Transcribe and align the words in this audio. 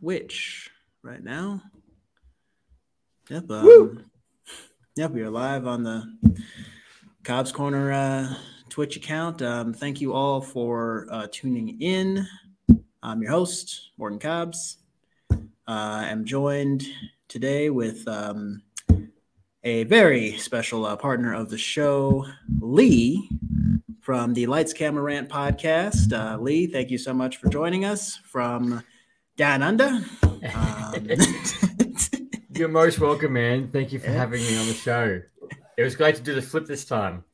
Twitch 0.00 0.70
right 1.02 1.22
now. 1.22 1.60
Yep. 3.28 3.50
Um, 3.50 4.04
yep, 4.96 5.10
we 5.10 5.20
are 5.20 5.28
live 5.28 5.66
on 5.66 5.82
the 5.82 6.10
Cobb's 7.22 7.52
Corner 7.52 7.92
uh, 7.92 8.34
Twitch 8.70 8.96
account. 8.96 9.42
Um, 9.42 9.74
thank 9.74 10.00
you 10.00 10.14
all 10.14 10.40
for 10.40 11.06
uh, 11.10 11.26
tuning 11.30 11.82
in. 11.82 12.26
I'm 13.02 13.20
your 13.20 13.30
host, 13.30 13.90
Morgan 13.98 14.18
Cobbs. 14.18 14.78
Uh, 15.30 15.36
I'm 15.68 16.24
joined 16.24 16.86
today 17.28 17.68
with 17.68 18.08
um, 18.08 18.62
a 19.64 19.84
very 19.84 20.38
special 20.38 20.86
uh, 20.86 20.96
partner 20.96 21.34
of 21.34 21.50
the 21.50 21.58
show, 21.58 22.26
Lee 22.58 23.28
from 24.00 24.32
the 24.32 24.46
Lights 24.46 24.72
Camera 24.72 25.02
Rant 25.02 25.28
podcast. 25.28 26.14
Uh, 26.14 26.38
Lee, 26.38 26.66
thank 26.66 26.90
you 26.90 26.96
so 26.96 27.12
much 27.12 27.36
for 27.36 27.50
joining 27.50 27.84
us 27.84 28.16
from 28.16 28.82
down 29.40 29.62
under. 29.62 29.86
Um, 30.54 30.94
You're 32.54 32.68
most 32.68 32.98
welcome, 33.00 33.32
man. 33.32 33.70
Thank 33.72 33.90
you 33.90 33.98
for 33.98 34.10
Yeah. 34.10 34.18
having 34.18 34.42
me 34.42 34.54
on 34.58 34.66
the 34.66 34.74
show. 34.74 35.22
It 35.78 35.82
was 35.82 35.96
great 35.96 36.14
to 36.16 36.20
do 36.22 36.34
the 36.34 36.42
flip 36.42 36.66
this 36.66 36.84
time. 36.84 37.24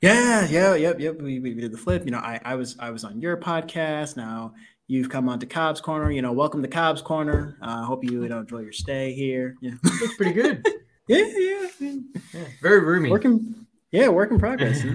yeah, 0.00 0.46
yeah, 0.46 0.76
yep, 0.76 1.00
yep. 1.00 1.20
We, 1.20 1.40
we, 1.40 1.54
we 1.54 1.60
did 1.60 1.72
the 1.72 1.76
flip. 1.78 2.04
You 2.04 2.12
know, 2.12 2.18
I, 2.18 2.38
I 2.44 2.54
was 2.54 2.76
I 2.78 2.90
was 2.90 3.02
on 3.02 3.20
your 3.20 3.36
podcast. 3.36 4.16
Now 4.16 4.54
you've 4.86 5.08
come 5.08 5.28
on 5.28 5.40
to 5.40 5.46
Cobb's 5.46 5.80
Corner. 5.80 6.12
You 6.12 6.22
know, 6.22 6.30
welcome 6.30 6.62
to 6.62 6.68
Cobb's 6.68 7.02
Corner. 7.02 7.58
I 7.60 7.80
uh, 7.80 7.84
hope 7.84 8.04
you, 8.04 8.22
you 8.22 8.28
know, 8.28 8.38
enjoy 8.38 8.60
your 8.60 8.72
stay 8.72 9.12
here. 9.12 9.56
Yeah, 9.60 9.72
Looks 9.82 10.14
pretty 10.16 10.34
good. 10.34 10.64
yeah, 11.08 11.24
yeah. 11.36 11.66
yeah. 11.80 11.94
Yeah, 12.32 12.44
very 12.62 12.78
roomy. 12.78 13.10
Working, 13.10 13.66
yeah, 13.90 14.06
work 14.06 14.30
in 14.30 14.38
progress. 14.38 14.84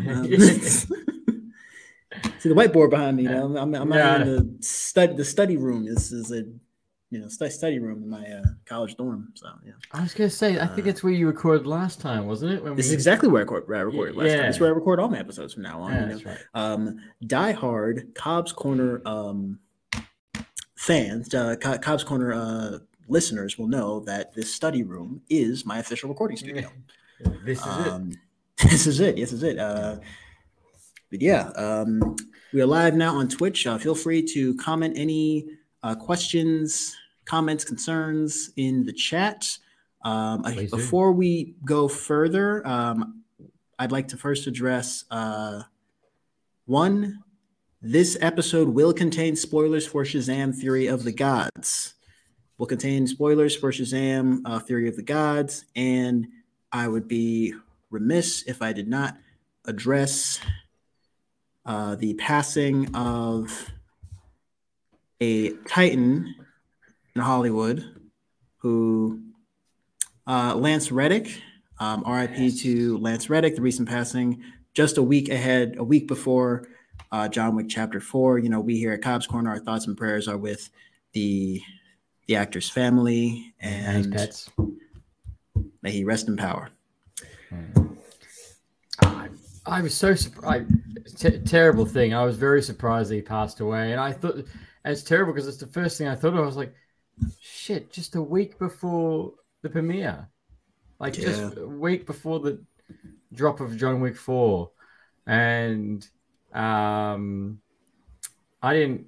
Um, 2.24 2.30
see 2.40 2.50
the 2.50 2.56
whiteboard 2.56 2.90
behind 2.90 3.18
me. 3.18 3.24
You 3.24 3.30
know, 3.30 3.58
I'm, 3.58 3.74
I'm 3.74 3.92
Yeah. 3.94 4.10
out 4.16 4.22
in 4.22 4.28
the 4.36 4.58
study 4.64 5.14
the 5.16 5.24
study 5.26 5.58
room. 5.58 5.86
This 5.86 6.12
is 6.12 6.32
a 6.32 6.44
you 7.12 7.20
know 7.20 7.28
study 7.28 7.52
study 7.52 7.80
room 7.80 8.02
in 8.04 8.10
my 8.10 8.26
uh, 8.26 8.44
college 8.66 8.96
dorm. 8.96 9.32
So 9.36 9.48
yeah, 9.66 9.74
I 9.92 10.02
was 10.02 10.14
gonna 10.14 10.30
say, 10.30 10.60
I 10.60 10.66
think 10.66 10.88
it's 10.88 11.04
where 11.04 11.14
you 11.14 11.28
recorded 11.28 11.68
last 11.68 12.00
time, 12.00 12.26
wasn't 12.26 12.54
it? 12.54 12.64
When 12.64 12.76
this 12.76 12.88
is 12.88 12.94
exactly 12.94 13.28
where 13.30 13.42
I, 13.42 13.44
record, 13.44 13.68
where 13.68 13.78
I 13.78 13.82
recorded 13.82 14.16
last 14.16 14.30
time. 14.30 14.38
Yeah. 14.38 14.48
This 14.48 14.56
is 14.56 14.62
where 14.62 14.72
I 14.72 14.74
record 14.74 15.00
all 15.00 15.10
my 15.10 15.20
episodes 15.20 15.54
from 15.54 15.64
now 15.64 15.82
on. 15.82 15.92
Yeah, 15.92 16.00
you 16.00 16.06
know? 16.06 16.14
that's 16.14 16.26
right. 16.26 16.40
um, 16.56 17.00
diehard 17.26 18.16
Cobb's 18.16 18.54
Corner 18.54 19.02
um, 19.06 19.60
fans, 20.76 21.34
uh, 21.34 21.56
Co- 21.58 21.78
Cobb's 21.78 22.04
Corner 22.06 22.34
uh, 22.34 22.80
listeners 23.10 23.58
will 23.58 23.68
know 23.68 24.00
that 24.00 24.34
this 24.34 24.54
study 24.56 24.84
room 24.84 25.22
is 25.30 25.66
my 25.66 25.80
official 25.80 26.10
recording 26.10 26.38
studio. 26.38 26.72
This 27.46 27.60
is 27.60 27.66
Um, 27.66 28.12
this 28.64 28.88
is 28.88 29.00
it. 29.02 29.18
This 29.18 29.34
is 29.34 29.44
it. 29.44 29.60
Uh, 29.60 29.98
but 31.10 31.22
yeah, 31.22 31.50
um, 31.58 32.16
we 32.54 32.62
are 32.62 32.66
live 32.66 32.96
now 32.96 33.18
on 33.18 33.28
Twitch. 33.28 33.68
Uh, 33.68 33.78
feel 33.78 33.96
free 33.96 34.24
to 34.34 34.56
comment 34.56 34.94
any 34.98 35.48
uh, 35.84 35.96
questions, 35.96 36.96
comments, 37.26 37.64
concerns 37.64 38.52
in 38.58 38.86
the 38.86 38.94
chat. 38.94 39.58
Um, 40.04 40.42
I- 40.46 40.56
before 40.72 41.12
we 41.12 41.56
go 41.64 41.88
further, 41.88 42.66
um, 42.68 43.24
I'd 43.78 43.92
like 43.92 44.10
to 44.10 44.18
first 44.18 44.48
address 44.48 45.06
uh, 45.12 45.64
one. 46.66 47.24
This 47.82 48.16
episode 48.22 48.70
will 48.70 48.94
contain 48.94 49.36
spoilers 49.36 49.88
for 49.88 50.04
Shazam: 50.04 50.56
Fury 50.56 50.88
of 50.88 51.04
the 51.04 51.12
Gods. 51.12 51.96
Will 52.58 52.68
contain 52.68 53.08
spoilers 53.08 53.56
for 53.56 53.72
Shazam: 53.72 54.42
uh, 54.46 54.60
Fury 54.60 54.88
of 54.88 54.96
the 54.96 55.02
Gods, 55.04 55.66
and 55.76 56.28
I 56.72 56.88
would 56.88 57.08
be 57.08 57.56
remiss 57.90 58.44
if 58.44 58.62
I 58.62 58.72
did 58.72 58.88
not 58.88 59.18
address 59.66 60.40
uh, 61.66 61.96
the 61.96 62.14
passing 62.16 62.96
of 62.96 63.72
a 65.20 65.52
titan 65.68 66.36
in 67.16 67.22
Hollywood 67.22 68.02
who 68.58 69.22
uh, 70.28 70.56
Lance 70.56 70.92
Reddick, 70.92 71.42
um, 71.80 72.04
RIP 72.08 72.56
to 72.60 72.98
Lance 73.00 73.30
Reddick, 73.30 73.56
the 73.56 73.62
recent 73.62 73.90
passing 73.90 74.44
just 74.74 74.98
a 74.98 75.04
week 75.04 75.30
ahead, 75.30 75.76
a 75.78 75.84
week 75.84 76.08
before 76.08 76.68
uh, 77.12 77.28
John 77.28 77.56
Wick 77.56 77.68
Chapter 77.70 78.00
Four. 78.00 78.40
You 78.40 78.50
know, 78.50 78.60
we 78.60 78.78
here 78.78 78.94
at 78.94 79.02
Cobb's 79.02 79.28
Corner, 79.28 79.50
our 79.50 79.60
thoughts 79.60 79.88
and 79.88 79.98
prayers 79.98 80.28
are 80.28 80.38
with 80.38 80.70
the 81.14 81.62
the 82.28 82.36
actor's 82.36 82.70
family, 82.70 83.54
and 83.60 83.98
his 83.98 84.08
pets. 84.08 84.50
may 85.82 85.92
he 85.92 86.04
rest 86.04 86.28
in 86.28 86.38
power. 86.38 86.70
I, 89.02 89.30
I 89.66 89.82
was 89.82 89.96
so 89.96 90.14
surprised. 90.14 90.72
T- 91.18 91.40
terrible 91.40 91.86
thing. 91.86 92.14
I 92.14 92.24
was 92.24 92.38
very 92.38 92.62
surprised 92.62 93.10
that 93.10 93.16
he 93.16 93.22
passed 93.22 93.60
away, 93.60 93.92
and 93.92 94.00
I 94.00 94.14
thought 94.14 94.36
and 94.84 94.92
it's 94.92 95.04
terrible 95.04 95.34
because 95.34 95.48
it's 95.48 95.58
the 95.58 95.68
first 95.68 95.98
thing 95.98 96.08
I 96.08 96.16
thought 96.16 96.34
of. 96.34 96.40
I 96.40 96.42
was 96.42 96.58
like, 96.58 96.74
"Shit!" 97.40 97.92
Just 97.92 98.16
a 98.16 98.22
week 98.22 98.58
before 98.60 99.34
the 99.62 99.70
premiere, 99.70 100.28
like 101.00 101.14
just 101.14 101.58
a 101.58 101.68
week 101.68 102.06
before 102.06 102.40
the 102.40 102.62
drop 103.34 103.60
of 103.60 103.78
John 103.78 104.02
Wick 104.02 104.18
Four, 104.18 104.72
and 105.26 106.08
um, 106.54 107.60
I 108.62 108.74
didn't. 108.74 109.08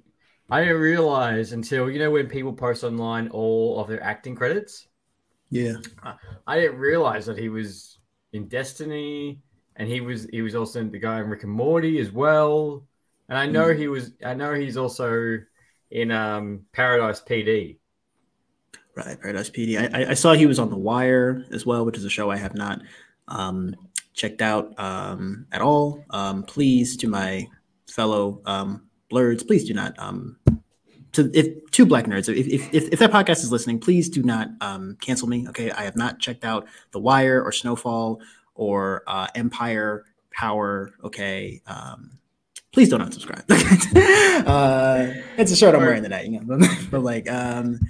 I 0.50 0.60
didn't 0.60 0.80
realize 0.80 1.52
until 1.52 1.90
you 1.90 1.98
know 1.98 2.10
when 2.10 2.28
people 2.28 2.52
post 2.52 2.84
online 2.84 3.28
all 3.28 3.80
of 3.80 3.88
their 3.88 4.02
acting 4.02 4.34
credits. 4.34 4.88
Yeah. 5.50 5.76
I 6.46 6.58
didn't 6.58 6.78
realize 6.78 7.26
that 7.26 7.38
he 7.38 7.48
was 7.48 7.98
in 8.32 8.48
Destiny, 8.48 9.40
and 9.76 9.88
he 9.88 10.00
was 10.00 10.24
he 10.24 10.42
was 10.42 10.54
also 10.54 10.84
the 10.84 10.98
guy 10.98 11.20
in 11.20 11.28
Rick 11.28 11.44
and 11.44 11.52
Morty 11.52 11.98
as 12.00 12.10
well. 12.10 12.84
And 13.28 13.38
I 13.38 13.46
know 13.46 13.72
he 13.72 13.88
was. 13.88 14.12
I 14.24 14.34
know 14.34 14.52
he's 14.54 14.76
also 14.76 15.38
in 15.90 16.10
um, 16.10 16.66
Paradise 16.72 17.20
PD. 17.20 17.78
Right, 18.96 19.20
Paradise 19.20 19.50
PD. 19.50 19.76
I, 19.76 20.10
I- 20.10 20.14
saw 20.14 20.34
he 20.34 20.46
was 20.46 20.58
on 20.58 20.70
The 20.70 20.76
Wire 20.76 21.44
as 21.50 21.66
well, 21.66 21.84
which 21.84 21.96
is 21.96 22.04
a 22.04 22.10
show 22.10 22.30
I 22.30 22.36
have 22.36 22.54
not 22.54 22.80
um, 23.26 23.74
checked 24.12 24.40
out 24.40 24.78
um, 24.78 25.46
at 25.50 25.60
all. 25.60 26.04
Um, 26.10 26.44
please, 26.44 26.96
to 26.98 27.08
my 27.08 27.48
fellow 27.88 28.40
um, 28.46 28.88
blurs, 29.10 29.42
please 29.42 29.64
do 29.64 29.74
not. 29.74 29.98
Um, 29.98 30.36
to 31.12 31.30
if 31.32 31.70
two 31.70 31.86
black 31.86 32.06
nerds, 32.06 32.28
if, 32.28 32.46
if, 32.46 32.92
if, 32.92 32.98
that 32.98 33.10
podcast 33.10 33.42
is 33.42 33.50
listening, 33.50 33.78
please 33.78 34.08
do 34.08 34.22
not 34.22 34.48
um, 34.60 34.96
cancel 35.00 35.28
me. 35.28 35.48
Okay, 35.48 35.70
I 35.70 35.82
have 35.82 35.96
not 35.96 36.18
checked 36.18 36.44
out 36.44 36.66
The 36.92 37.00
Wire 37.00 37.42
or 37.42 37.52
Snowfall 37.52 38.20
or 38.54 39.02
uh, 39.06 39.28
Empire 39.34 40.04
Power. 40.32 40.92
Okay, 41.02 41.62
um, 41.66 42.18
please 42.72 42.88
don't 42.88 43.00
unsubscribe. 43.00 43.44
uh, 44.46 45.20
it's 45.36 45.52
a 45.52 45.56
shirt 45.56 45.74
I'm 45.74 45.80
wearing 45.80 46.02
tonight, 46.02 46.26
you 46.26 46.40
know. 46.40 46.58
but 46.90 47.02
like, 47.02 47.30
um, 47.30 47.80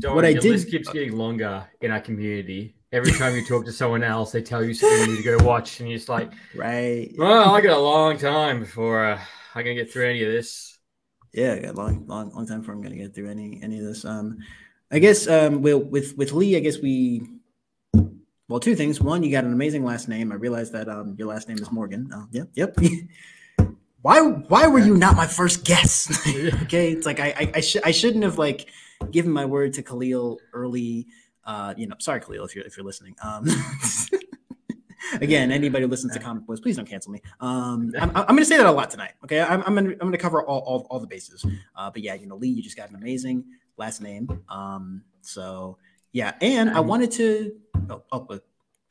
Don't 0.00 0.14
What 0.16 0.24
I 0.24 0.32
did- 0.32 0.44
list 0.44 0.70
keeps 0.70 0.88
getting 0.90 1.16
longer 1.16 1.64
in 1.80 1.90
our 1.90 2.00
community. 2.00 2.74
Every 2.92 3.12
time 3.12 3.36
you 3.36 3.44
talk 3.44 3.64
to 3.66 3.72
someone 3.72 4.02
else, 4.02 4.32
they 4.32 4.42
tell 4.42 4.64
you 4.64 4.74
something 4.74 5.00
you 5.10 5.16
need 5.16 5.22
to 5.22 5.38
go 5.38 5.44
watch, 5.44 5.78
and 5.78 5.88
you're 5.88 5.98
just 5.98 6.08
like, 6.08 6.32
right? 6.56 7.12
"Well, 7.16 7.54
I 7.54 7.60
got 7.60 7.76
a 7.78 7.80
long 7.80 8.18
time 8.18 8.58
before 8.60 9.04
uh, 9.04 9.20
I 9.54 9.62
can 9.62 9.76
get 9.76 9.92
through 9.92 10.08
any 10.10 10.24
of 10.24 10.32
this." 10.32 10.78
yeah, 11.32 11.52
I 11.52 11.58
got 11.60 11.74
a 11.74 11.78
long, 11.78 12.06
long, 12.08 12.30
long 12.34 12.46
time 12.48 12.60
before 12.60 12.74
I'm 12.74 12.82
gonna 12.82 12.96
get 12.96 13.14
through 13.14 13.30
any 13.30 13.60
any 13.62 13.78
of 13.78 13.84
this. 13.84 14.04
Um, 14.04 14.38
I 14.90 14.98
guess 14.98 15.28
um, 15.28 15.62
with 15.62 15.84
with 15.86 16.16
with 16.16 16.32
Lee, 16.32 16.56
I 16.56 16.60
guess 16.60 16.78
we. 16.80 17.22
Well, 18.48 18.58
two 18.58 18.74
things. 18.74 19.00
One, 19.00 19.22
you 19.22 19.30
got 19.30 19.44
an 19.44 19.52
amazing 19.52 19.84
last 19.84 20.08
name. 20.08 20.32
I 20.32 20.34
realized 20.34 20.72
that 20.72 20.88
um, 20.88 21.14
your 21.16 21.28
last 21.28 21.46
name 21.48 21.58
is 21.58 21.70
Morgan. 21.70 22.10
Oh, 22.12 22.26
yep, 22.32 22.48
yep. 22.54 22.76
why 24.02 24.20
why 24.20 24.66
were 24.66 24.80
you 24.80 24.96
not 24.96 25.14
my 25.16 25.28
first 25.28 25.64
guess? 25.64 26.10
okay, 26.64 26.90
it's 26.90 27.06
like 27.06 27.20
I 27.20 27.28
I, 27.38 27.52
I, 27.56 27.60
sh- 27.60 27.76
I 27.84 27.92
shouldn't 27.92 28.24
have 28.24 28.38
like 28.38 28.68
given 29.10 29.32
my 29.32 29.44
word 29.44 29.72
to 29.74 29.82
Khalil 29.82 30.38
early. 30.52 31.06
Uh, 31.44 31.74
you 31.76 31.86
know, 31.86 31.96
sorry, 31.98 32.20
Khalil, 32.20 32.44
if 32.44 32.54
you're 32.54 32.64
if 32.64 32.76
you're 32.76 32.86
listening. 32.86 33.16
Um, 33.22 33.46
again, 35.20 35.50
anybody 35.50 35.84
who 35.84 35.90
listens 35.90 36.12
to 36.14 36.18
comic 36.18 36.46
books, 36.46 36.60
please 36.60 36.76
don't 36.76 36.88
cancel 36.88 37.12
me. 37.12 37.22
Um, 37.40 37.92
I'm, 37.98 38.10
I'm 38.14 38.26
going 38.26 38.38
to 38.38 38.44
say 38.44 38.56
that 38.56 38.66
a 38.66 38.72
lot 38.72 38.90
tonight. 38.90 39.12
Okay, 39.24 39.40
I'm 39.40 39.62
I'm 39.62 39.74
going 39.74 39.86
to 39.86 39.92
I'm 39.92 39.98
going 39.98 40.12
to 40.12 40.18
cover 40.18 40.44
all, 40.44 40.60
all 40.60 40.86
all 40.90 41.00
the 41.00 41.06
bases. 41.06 41.44
Uh, 41.76 41.90
but 41.90 42.02
yeah, 42.02 42.14
you 42.14 42.26
know, 42.26 42.36
Lee, 42.36 42.48
you 42.48 42.62
just 42.62 42.76
got 42.76 42.90
an 42.90 42.96
amazing 42.96 43.44
last 43.76 44.00
name. 44.00 44.42
Um, 44.48 45.02
so 45.22 45.78
yeah, 46.12 46.34
and 46.40 46.70
I 46.70 46.80
wanted 46.80 47.10
to. 47.12 47.52
Oh, 47.88 48.02
oh 48.12 48.26
was 48.28 48.40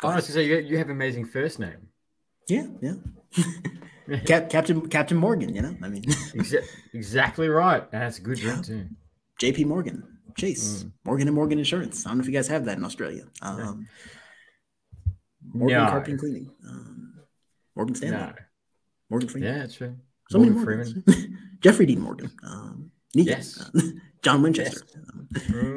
gonna 0.01 0.21
say 0.21 0.45
you, 0.45 0.57
you 0.57 0.77
have 0.77 0.87
an 0.87 0.93
amazing 0.93 1.25
first 1.25 1.59
name. 1.59 1.87
yeah, 2.47 2.67
yeah. 2.81 2.93
Cap, 4.25 4.49
Captain 4.49 4.87
Captain 4.89 5.17
Morgan, 5.17 5.53
you 5.53 5.61
know, 5.61 5.75
I 5.83 5.87
mean, 5.87 6.03
exactly 6.93 7.47
right. 7.47 7.89
That's 7.91 8.17
a 8.17 8.21
good 8.21 8.39
drink 8.39 8.65
too. 8.65 8.87
J.P. 9.39 9.63
Morgan, 9.65 10.03
Chase, 10.37 10.85
Morgan 11.05 11.27
and 11.27 11.35
Morgan 11.35 11.59
Insurance. 11.59 12.05
I 12.05 12.09
don't 12.09 12.17
know 12.17 12.21
if 12.21 12.27
you 12.27 12.33
guys 12.33 12.47
have 12.49 12.65
that 12.65 12.77
in 12.77 12.83
Australia. 12.83 13.23
Um, 13.41 13.87
Morgan 15.53 15.77
No. 15.77 15.89
Carpet 15.89 16.09
and 16.11 16.19
Cleaning, 16.19 16.51
um, 16.67 17.13
Morgan 17.75 17.95
Stanley, 17.95 18.17
No. 18.17 18.33
Morgan 19.09 19.29
Freeman. 19.29 19.55
Yeah, 19.55 19.67
true. 19.67 19.95
So 20.29 20.37
many 20.39 20.51
Morgan 20.51 20.77
Morgans. 21.05 21.27
Jeffrey 21.61 21.85
Dean 21.85 22.01
Morgan, 22.01 22.31
um, 22.43 22.91
Negan, 23.17 23.25
Yes. 23.27 23.59
uh, 23.73 23.81
John 24.21 24.41
Winchester, 24.41 24.81
um, 25.13 25.27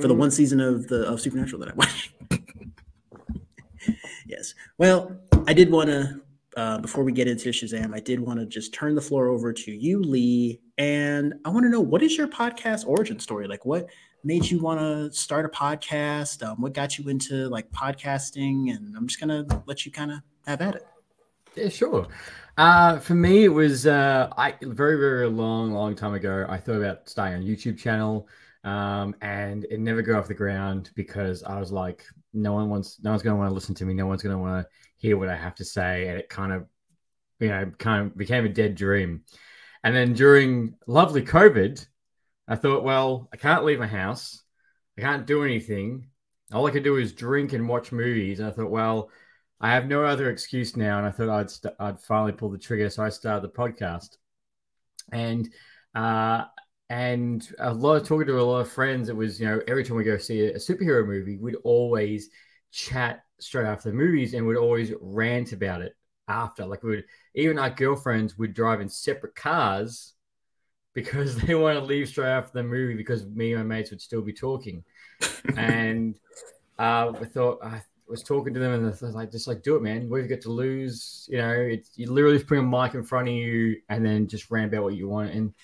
for 0.01 0.09
the 0.09 0.15
one 0.15 0.31
season 0.31 0.61
of 0.61 0.89
the 0.89 1.09
of 1.09 1.21
Supernatural 1.21 1.61
that 1.61 1.71
I 1.71 1.75
watched. 1.75 2.13
yes. 4.27 4.55
Well, 4.79 5.17
I 5.47 5.53
did 5.55 5.71
want 5.71 5.89
to 5.89 6.21
uh, 6.57 6.79
before 6.79 7.05
we 7.05 7.13
get 7.13 7.29
into 7.29 7.51
Shazam, 7.51 7.95
I 7.95 8.01
did 8.01 8.21
want 8.21 8.41
to 8.41 8.47
just 8.47 8.75
turn 8.75 8.95
the 8.95 9.01
floor 9.01 9.29
over 9.29 9.53
to 9.53 9.73
you, 9.73 10.01
Lee, 10.03 10.61
and 10.79 11.35
I 11.45 11.51
want 11.51 11.65
to 11.65 11.71
know 11.71 11.81
what 11.81 12.03
is 12.03 12.17
your 12.17 12.29
podcast 12.29 12.87
origin 12.87 13.19
story? 13.19 13.47
Like, 13.47 13.65
what 13.65 13.89
made 14.25 14.45
you 14.51 14.61
want 14.61 14.81
to 14.81 15.11
start 15.19 15.47
a 15.47 15.49
podcast? 15.49 16.47
Um, 16.47 16.61
what 16.61 16.75
got 16.75 16.99
you 16.99 17.09
into 17.09 17.49
like 17.49 17.71
podcasting? 17.71 18.75
And 18.75 18.95
I'm 18.97 19.07
just 19.07 19.21
gonna 19.21 19.47
let 19.67 19.87
you 19.87 19.93
kind 19.93 20.13
of 20.13 20.19
have 20.47 20.61
at 20.61 20.77
it. 20.77 20.87
Yeah, 21.55 21.69
sure. 21.69 22.07
Uh, 22.57 22.99
for 22.99 23.15
me, 23.15 23.45
it 23.45 23.49
was 23.49 23.87
uh, 23.87 24.29
I 24.37 24.55
very 24.61 24.99
very 24.99 25.29
long 25.29 25.73
long 25.73 25.95
time 25.95 26.15
ago. 26.15 26.47
I 26.49 26.59
thought 26.59 26.77
about 26.77 27.09
starting 27.09 27.43
a 27.43 27.47
YouTube 27.47 27.79
channel, 27.79 28.29
um, 28.65 29.15
and 29.23 29.65
it 29.71 29.81
never 29.81 30.03
got 30.03 30.19
off 30.19 30.29
the 30.29 30.35
ground 30.35 30.91
because 30.95 31.43
I 31.43 31.59
was 31.59 31.73
like, 31.73 32.05
no 32.33 32.53
one 32.53 32.69
wants, 32.69 32.99
no 33.03 33.11
one's 33.11 33.23
going 33.23 33.35
to 33.35 33.39
want 33.39 33.51
to 33.51 33.55
listen 33.55 33.75
to 33.77 33.85
me. 33.85 33.95
No 33.95 34.07
one's 34.07 34.23
going 34.23 34.37
to 34.37 34.41
want 34.41 34.65
to 34.65 34.71
hear 35.03 35.19
what 35.19 35.29
I 35.29 35.37
have 35.37 35.57
to 35.57 35.65
say, 35.65 36.07
and 36.07 36.19
it 36.19 36.29
kind 36.29 36.53
of, 36.53 36.67
you 37.41 37.49
know, 37.49 37.73
kind 37.77 38.07
of 38.07 38.17
became 38.17 38.45
a 38.45 38.49
dead 38.49 38.77
dream. 38.77 39.25
And 39.83 39.95
then 39.95 40.13
during 40.13 40.77
lovely 40.87 41.23
COVID, 41.23 41.85
I 42.47 42.55
thought, 42.55 42.85
well, 42.85 43.29
I 43.33 43.37
can't 43.37 43.65
leave 43.65 43.81
my 43.81 43.89
house. 43.89 44.45
I 44.97 45.01
can't 45.01 45.27
do 45.27 45.43
anything. 45.43 46.07
All 46.53 46.67
I 46.69 46.71
could 46.71 46.85
do 46.85 46.99
is 46.99 47.13
drink 47.13 47.53
and 47.53 47.69
watch 47.69 47.91
movies. 47.91 48.39
And 48.39 48.49
I 48.49 48.53
thought, 48.53 48.71
well, 48.71 49.11
I 49.61 49.73
have 49.73 49.89
no 49.89 50.05
other 50.05 50.31
excuse 50.31 50.77
now. 50.77 50.99
And 50.99 51.07
I 51.07 51.11
thought 51.11 51.29
I'd, 51.29 51.51
st- 51.51 51.75
I'd 51.81 52.01
finally 52.01 52.33
pull 52.33 52.51
the 52.51 52.59
trigger. 52.59 52.89
So 52.89 53.03
I 53.03 53.09
started 53.09 53.43
the 53.43 53.57
podcast. 53.57 54.19
And, 55.11 55.49
uh, 55.97 56.45
and 56.89 57.49
a 57.59 57.75
lot 57.75 57.97
of 57.97 58.07
talking 58.07 58.29
to 58.29 58.41
a 58.41 58.43
lot 58.43 58.61
of 58.61 58.71
friends, 58.71 59.09
it 59.09 59.17
was, 59.17 59.41
you 59.41 59.47
know, 59.47 59.61
every 59.67 59.83
time 59.83 59.97
we 59.97 60.05
go 60.05 60.17
see 60.17 60.43
a 60.43 60.59
superhero 60.59 61.05
movie, 61.05 61.39
we'd 61.39 61.57
always 61.65 62.31
chat 62.71 63.25
straight 63.39 63.67
after 63.67 63.91
the 63.91 63.97
movies 63.97 64.35
and 64.35 64.47
would 64.47 64.57
always 64.57 64.93
rant 65.01 65.53
about 65.53 65.83
it 65.83 65.97
after. 66.29 66.65
Like, 66.65 66.83
we 66.83 66.91
would, 66.91 67.05
even 67.35 67.59
our 67.59 67.71
girlfriends 67.71 68.39
would 68.39 68.55
drive 68.55 68.81
in 68.81 68.89
separate 68.89 69.35
cars 69.35 70.15
because 70.95 71.37
they 71.37 71.55
want 71.55 71.79
to 71.79 71.85
leave 71.85 72.09
straight 72.09 72.29
after 72.29 72.53
the 72.53 72.63
movie 72.63 72.95
because 72.95 73.25
me 73.27 73.55
and 73.55 73.67
my 73.67 73.77
mates 73.77 73.91
would 73.91 74.01
still 74.01 74.23
be 74.23 74.33
talking. 74.33 74.85
and 75.57 76.19
uh, 76.79 77.13
I 77.19 77.25
thought 77.25 77.59
I 77.63 77.83
was 78.13 78.23
talking 78.23 78.53
to 78.53 78.61
them 78.61 78.73
and 78.73 78.87
I 78.87 78.91
was 78.91 79.03
like, 79.03 79.33
just 79.33 79.49
like 79.49 79.63
do 79.63 79.77
it, 79.77 79.83
man. 79.83 80.03
You 80.03 80.29
got 80.29 80.43
to 80.43 80.51
lose? 80.51 81.27
You 81.31 81.39
know, 81.39 81.53
it's 81.53 81.91
you 81.97 82.11
literally 82.13 82.37
just 82.37 82.49
put 82.49 82.59
a 82.59 82.63
mic 82.63 82.95
in 82.95 83.03
front 83.03 83.29
of 83.29 83.35
you 83.35 83.77
and 83.89 84.05
then 84.05 84.29
just 84.29 84.51
rant 84.51 84.73
about 84.73 84.85
what 84.85 84.95
you 84.95 85.09
want. 85.09 85.33
And 85.33 85.55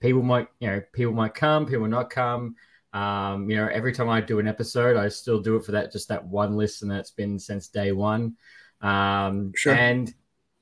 people 0.00 0.22
might, 0.22 0.48
you 0.60 0.68
know, 0.68 0.82
people 0.92 1.12
might 1.12 1.34
come, 1.34 1.66
people 1.66 1.88
not 1.88 2.10
come. 2.10 2.54
Um, 2.96 3.50
you 3.50 3.56
know, 3.56 3.68
every 3.68 3.92
time 3.92 4.08
I 4.08 4.22
do 4.22 4.38
an 4.38 4.48
episode, 4.48 4.96
I 4.96 5.08
still 5.08 5.38
do 5.38 5.56
it 5.56 5.66
for 5.66 5.72
that 5.72 5.92
just 5.92 6.08
that 6.08 6.24
one 6.24 6.56
listen 6.56 6.88
that's 6.88 7.10
been 7.10 7.38
since 7.38 7.68
day 7.68 7.92
one. 7.92 8.36
Um, 8.80 9.52
sure. 9.54 9.74
And 9.74 10.14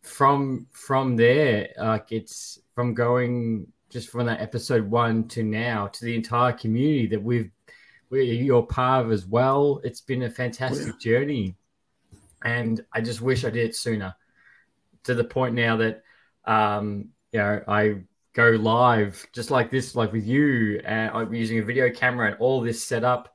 from 0.03 0.67
from 0.73 1.15
there, 1.15 1.69
like 1.79 2.11
it's 2.11 2.59
from 2.75 2.93
going 2.93 3.69
just 3.89 4.09
from 4.09 4.27
that 4.27 4.41
episode 4.41 4.91
one 4.91 5.29
to 5.29 5.45
now 5.45 5.87
to 5.87 6.05
the 6.05 6.17
entire 6.17 6.53
community 6.53 7.07
that 7.07 7.23
we've 7.23 7.53
we're 8.11 8.23
you're 8.23 8.65
part 8.65 9.07
of 9.07 9.13
as 9.13 9.25
well. 9.25 9.81
It's 9.85 10.01
been 10.01 10.25
a 10.25 10.31
fantastic 10.31 10.89
oh, 10.89 10.99
yeah. 10.99 11.13
journey, 11.13 11.55
and 12.43 12.85
I 12.93 13.01
just 13.01 13.21
wish 13.21 13.45
I 13.45 13.51
did 13.51 13.71
it 13.71 13.77
sooner. 13.77 14.13
To 15.05 15.15
the 15.15 15.23
point 15.23 15.55
now 15.55 15.77
that 15.77 16.03
um, 16.45 17.11
you 17.31 17.39
know 17.39 17.63
I 17.69 18.03
go 18.35 18.51
live 18.51 19.27
just 19.33 19.51
like 19.51 19.71
this, 19.71 19.95
like 19.95 20.13
with 20.13 20.27
you, 20.27 20.81
and 20.85 21.11
I'm 21.13 21.33
using 21.33 21.59
a 21.61 21.63
video 21.63 21.91
camera 21.91 22.29
and 22.29 22.37
all 22.41 22.61
this 22.61 22.85
set 22.85 23.05
up, 23.05 23.35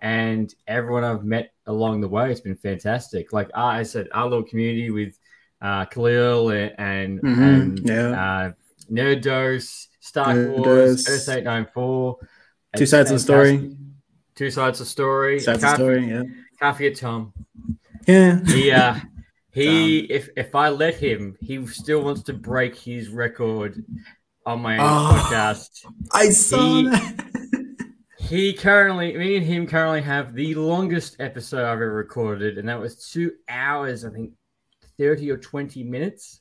and 0.00 0.52
everyone 0.66 1.04
I've 1.04 1.24
met 1.24 1.52
along 1.66 2.00
the 2.00 2.08
way, 2.08 2.30
it's 2.30 2.40
been 2.40 2.56
fantastic. 2.56 3.32
Like 3.32 3.50
I 3.54 3.82
said, 3.82 4.08
our 4.12 4.24
little 4.24 4.44
community 4.44 4.90
with 4.90 5.18
uh, 5.60 5.84
Khalil 5.84 6.50
and 6.50 6.74
and, 6.78 7.22
mm-hmm. 7.22 7.42
and 7.42 7.88
yeah. 7.88 8.10
uh, 8.10 8.52
Nerd 8.90 9.22
Dose, 9.22 9.88
Star 10.00 10.34
Wars, 10.48 11.08
Earth 11.08 11.28
894. 11.28 12.16
Two 12.76 12.86
sides 12.86 13.10
of 13.10 13.16
the 13.16 13.20
story. 13.20 13.76
Two 14.34 14.50
sides 14.50 14.80
of 14.80 14.86
the 14.86 14.90
story. 14.90 15.40
Sides 15.40 15.62
of 15.62 15.70
the 15.70 15.74
story, 15.74 16.08
yeah. 16.08 16.22
Can't 16.60 16.76
forget 16.76 16.96
Tom. 16.96 17.32
Yeah. 18.06 18.40
He, 18.46 18.70
uh, 18.70 18.94
he, 19.52 19.98
if, 20.00 20.30
if 20.36 20.54
I 20.54 20.70
let 20.70 20.94
him, 20.94 21.36
he 21.40 21.66
still 21.66 22.02
wants 22.02 22.22
to 22.24 22.32
break 22.32 22.76
his 22.76 23.08
record 23.08 23.84
on 24.48 24.62
my 24.62 24.78
oh, 24.78 25.12
podcast. 25.14 25.84
I 26.12 26.30
saw 26.30 26.76
he, 26.76 26.88
that. 26.88 27.86
he 28.18 28.52
currently, 28.52 29.16
me 29.16 29.36
and 29.36 29.44
him 29.44 29.66
currently 29.66 30.02
have 30.02 30.34
the 30.34 30.54
longest 30.54 31.16
episode 31.20 31.64
I've 31.64 31.72
ever 31.74 31.92
recorded, 31.92 32.58
and 32.58 32.68
that 32.68 32.80
was 32.80 33.08
two 33.10 33.32
hours, 33.48 34.04
I 34.04 34.10
think, 34.10 34.32
30 34.98 35.30
or 35.30 35.38
20 35.38 35.84
minutes 35.84 36.40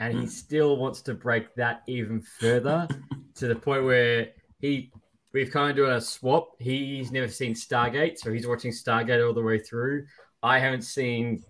and 0.00 0.18
he 0.18 0.26
still 0.26 0.78
wants 0.78 1.02
to 1.02 1.14
break 1.14 1.54
that 1.54 1.82
even 1.86 2.22
further 2.22 2.88
to 3.34 3.46
the 3.46 3.54
point 3.54 3.84
where 3.84 4.28
he 4.58 4.90
we've 5.32 5.50
kind 5.50 5.70
of 5.70 5.84
done 5.84 5.96
a 5.96 6.00
swap. 6.00 6.52
He's 6.58 7.12
never 7.12 7.28
seen 7.28 7.54
Stargate, 7.54 8.18
so 8.18 8.32
he's 8.32 8.46
watching 8.46 8.72
Stargate 8.72 9.24
all 9.24 9.34
the 9.34 9.42
way 9.42 9.58
through. 9.58 10.06
I 10.42 10.58
haven't 10.58 10.82
seen 10.82 11.44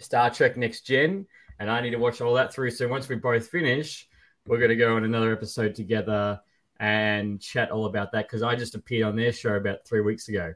Star 0.00 0.28
Trek 0.28 0.56
Next 0.56 0.82
Gen, 0.82 1.24
and 1.60 1.70
I 1.70 1.80
need 1.80 1.90
to 1.90 1.98
watch 1.98 2.20
all 2.20 2.34
that 2.34 2.52
through. 2.52 2.72
So 2.72 2.88
once 2.88 3.08
we 3.08 3.14
both 3.14 3.46
finish, 3.46 4.08
we're 4.46 4.58
going 4.58 4.70
to 4.70 4.76
go 4.76 4.96
on 4.96 5.04
another 5.04 5.32
episode 5.32 5.74
together 5.74 6.40
and 6.80 7.40
chat 7.40 7.70
all 7.70 7.86
about 7.86 8.12
that 8.12 8.26
because 8.26 8.42
I 8.42 8.56
just 8.56 8.74
appeared 8.74 9.06
on 9.06 9.16
their 9.16 9.32
show 9.32 9.54
about 9.54 9.86
three 9.86 10.00
weeks 10.00 10.28
ago. 10.28 10.54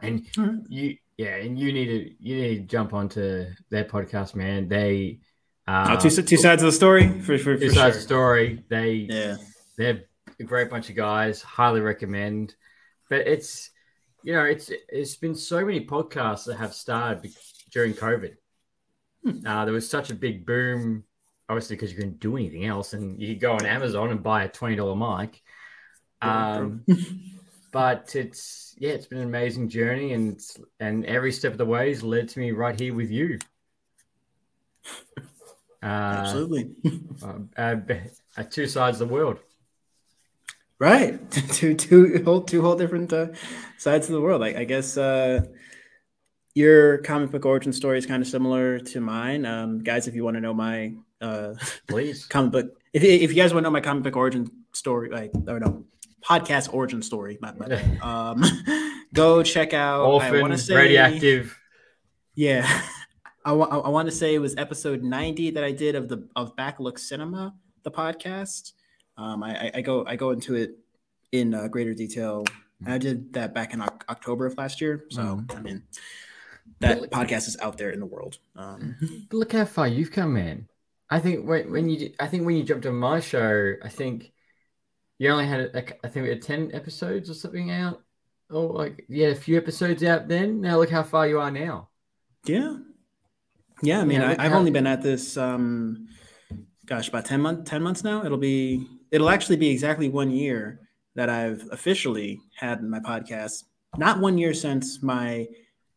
And 0.00 0.26
mm-hmm. 0.32 0.58
you, 0.68 0.96
yeah, 1.16 1.36
and 1.36 1.58
you 1.58 1.72
need 1.72 1.86
to 1.86 2.14
you 2.20 2.36
need 2.36 2.56
to 2.56 2.60
jump 2.62 2.92
onto 2.92 3.46
their 3.70 3.84
podcast, 3.84 4.34
man. 4.34 4.68
They 4.68 5.20
uh, 5.66 5.96
two, 5.96 6.10
two 6.10 6.36
sides 6.36 6.62
of 6.62 6.66
the 6.66 6.72
story 6.72 7.20
for, 7.20 7.38
for, 7.38 7.56
two 7.56 7.68
for 7.68 7.74
sides 7.74 7.76
sure. 7.76 7.86
of 7.86 7.94
the 7.94 8.00
story. 8.00 8.64
They 8.68 8.92
yeah, 9.08 9.36
they're 9.78 10.04
a 10.38 10.44
great 10.44 10.68
bunch 10.68 10.90
of 10.90 10.96
guys. 10.96 11.40
Highly 11.40 11.80
recommend. 11.80 12.54
But 13.08 13.26
it's 13.26 13.70
you 14.22 14.34
know 14.34 14.44
it's 14.44 14.70
it's 14.88 15.16
been 15.16 15.34
so 15.34 15.64
many 15.64 15.86
podcasts 15.86 16.44
that 16.44 16.56
have 16.56 16.74
started 16.74 17.32
during 17.70 17.94
COVID. 17.94 18.34
Hmm. 19.24 19.46
Uh, 19.46 19.64
there 19.64 19.74
was 19.74 19.88
such 19.88 20.10
a 20.10 20.14
big 20.14 20.44
boom, 20.44 21.04
obviously 21.48 21.76
because 21.76 21.90
you 21.90 21.96
couldn't 21.96 22.20
do 22.20 22.36
anything 22.36 22.64
else, 22.64 22.92
and 22.92 23.20
you 23.20 23.36
go 23.36 23.52
on 23.52 23.66
Amazon 23.66 24.10
and 24.10 24.22
buy 24.22 24.44
a 24.44 24.48
twenty 24.48 24.76
dollar 24.76 24.96
mic. 24.96 25.42
Um, 26.22 26.84
but 27.72 28.14
it's 28.14 28.74
yeah, 28.78 28.90
it's 28.90 29.06
been 29.06 29.18
an 29.18 29.28
amazing 29.28 29.68
journey, 29.68 30.12
and 30.12 30.40
and 30.80 31.04
every 31.04 31.32
step 31.32 31.52
of 31.52 31.58
the 31.58 31.66
way 31.66 31.88
has 31.90 32.02
led 32.02 32.28
to 32.30 32.38
me 32.38 32.52
right 32.52 32.78
here 32.78 32.94
with 32.94 33.10
you. 33.10 33.38
Uh, 35.82 35.86
Absolutely. 35.86 36.74
uh, 37.56 37.76
uh, 38.36 38.42
two 38.50 38.66
sides 38.66 39.00
of 39.00 39.08
the 39.08 39.14
world. 39.14 39.38
Right, 40.78 41.30
two 41.30 41.74
two 41.74 42.22
whole 42.24 42.42
two 42.42 42.60
whole 42.60 42.76
different 42.76 43.12
uh, 43.12 43.28
sides 43.78 44.08
of 44.08 44.14
the 44.14 44.20
world. 44.20 44.42
I, 44.42 44.60
I 44.60 44.64
guess 44.64 44.96
uh, 44.96 45.42
your 46.54 46.98
comic 46.98 47.30
book 47.30 47.46
origin 47.46 47.72
story 47.72 47.98
is 47.98 48.06
kind 48.06 48.22
of 48.22 48.28
similar 48.28 48.78
to 48.78 49.00
mine, 49.00 49.46
um, 49.46 49.82
guys. 49.82 50.08
If 50.08 50.14
you 50.14 50.24
want 50.24 50.36
to 50.36 50.40
know 50.40 50.54
my 50.54 50.94
uh, 51.20 51.54
please 51.86 52.26
comic 52.30 52.52
book, 52.52 52.66
if, 52.92 53.02
if 53.02 53.30
you 53.30 53.36
guys 53.36 53.52
want 53.52 53.64
to 53.64 53.68
know 53.68 53.72
my 53.72 53.80
comic 53.80 54.04
book 54.04 54.16
origin 54.16 54.50
story, 54.72 55.10
like 55.10 55.32
or 55.48 55.60
no 55.60 55.84
podcast 56.24 56.72
origin 56.72 57.02
story, 57.02 57.38
my, 57.40 57.52
my 57.52 57.98
um, 58.00 58.42
go 59.14 59.42
check 59.42 59.72
out. 59.74 60.04
Orphan, 60.06 60.36
I 60.36 60.40
want 60.40 60.52
to 60.52 60.58
say 60.58 60.74
radioactive. 60.74 61.58
Yeah, 62.34 62.66
I, 63.44 63.52
I, 63.52 63.78
I 63.78 63.88
want 63.88 64.08
to 64.08 64.14
say 64.14 64.34
it 64.34 64.40
was 64.40 64.56
episode 64.56 65.02
90 65.02 65.50
that 65.52 65.64
I 65.64 65.72
did 65.72 65.94
of 65.94 66.08
the 66.08 66.28
of 66.36 66.56
Backlook 66.56 66.98
Cinema, 66.98 67.54
the 67.82 67.90
podcast. 67.90 68.72
Um, 69.16 69.42
I, 69.42 69.70
I 69.74 69.80
go 69.80 70.04
I 70.06 70.16
go 70.16 70.30
into 70.30 70.54
it 70.54 70.78
in 71.32 71.54
uh, 71.54 71.68
greater 71.68 71.94
detail. 71.94 72.44
I 72.86 72.98
did 72.98 73.32
that 73.32 73.54
back 73.54 73.72
in 73.72 73.80
October 73.80 74.44
of 74.44 74.58
last 74.58 74.82
year. 74.82 75.06
So 75.10 75.22
mm. 75.22 75.56
I 75.56 75.60
mean, 75.60 75.82
that 76.80 77.00
look, 77.00 77.10
podcast 77.10 77.48
is 77.48 77.56
out 77.60 77.78
there 77.78 77.90
in 77.90 78.00
the 78.00 78.06
world. 78.06 78.38
Um, 78.54 78.96
look 79.32 79.52
how 79.52 79.64
far 79.64 79.88
you've 79.88 80.12
come, 80.12 80.34
man. 80.34 80.68
I 81.08 81.20
think 81.20 81.46
when, 81.46 81.70
when 81.70 81.88
you 81.88 82.12
I 82.18 82.26
think 82.26 82.44
when 82.44 82.56
you 82.56 82.64
jumped 82.64 82.86
on 82.86 82.96
my 82.96 83.20
show, 83.20 83.74
I 83.82 83.88
think 83.88 84.32
you 85.18 85.30
only 85.30 85.46
had 85.46 85.72
like, 85.74 85.98
I 86.04 86.08
think 86.08 86.24
we 86.24 86.30
had 86.30 86.42
ten 86.42 86.70
episodes 86.72 87.30
or 87.30 87.34
something 87.34 87.70
out. 87.70 88.02
Oh, 88.50 88.66
like 88.66 89.04
yeah, 89.08 89.28
a 89.28 89.34
few 89.34 89.56
episodes 89.56 90.02
out 90.04 90.28
then. 90.28 90.60
Now 90.60 90.78
look 90.78 90.90
how 90.90 91.02
far 91.02 91.26
you 91.26 91.40
are 91.40 91.50
now. 91.50 91.88
Yeah, 92.44 92.76
yeah, 93.82 94.00
I 94.00 94.04
mean, 94.04 94.20
yeah, 94.20 94.34
I, 94.38 94.44
have 94.44 94.54
only 94.54 94.70
been 94.70 94.86
at 94.86 95.02
this, 95.02 95.36
um, 95.36 96.08
gosh, 96.86 97.08
about 97.08 97.26
10 97.26 97.40
months, 97.40 97.70
10 97.70 97.82
months 97.82 98.02
now. 98.02 98.24
It'll 98.24 98.38
be, 98.38 98.86
it'll 99.10 99.28
actually 99.28 99.56
be 99.56 99.68
exactly 99.68 100.08
one 100.08 100.30
year 100.30 100.80
that 101.14 101.28
I've 101.28 101.68
officially 101.70 102.40
had 102.56 102.82
my 102.82 103.00
podcast. 103.00 103.64
Not 103.98 104.20
one 104.20 104.38
year 104.38 104.54
since 104.54 105.02
my 105.02 105.46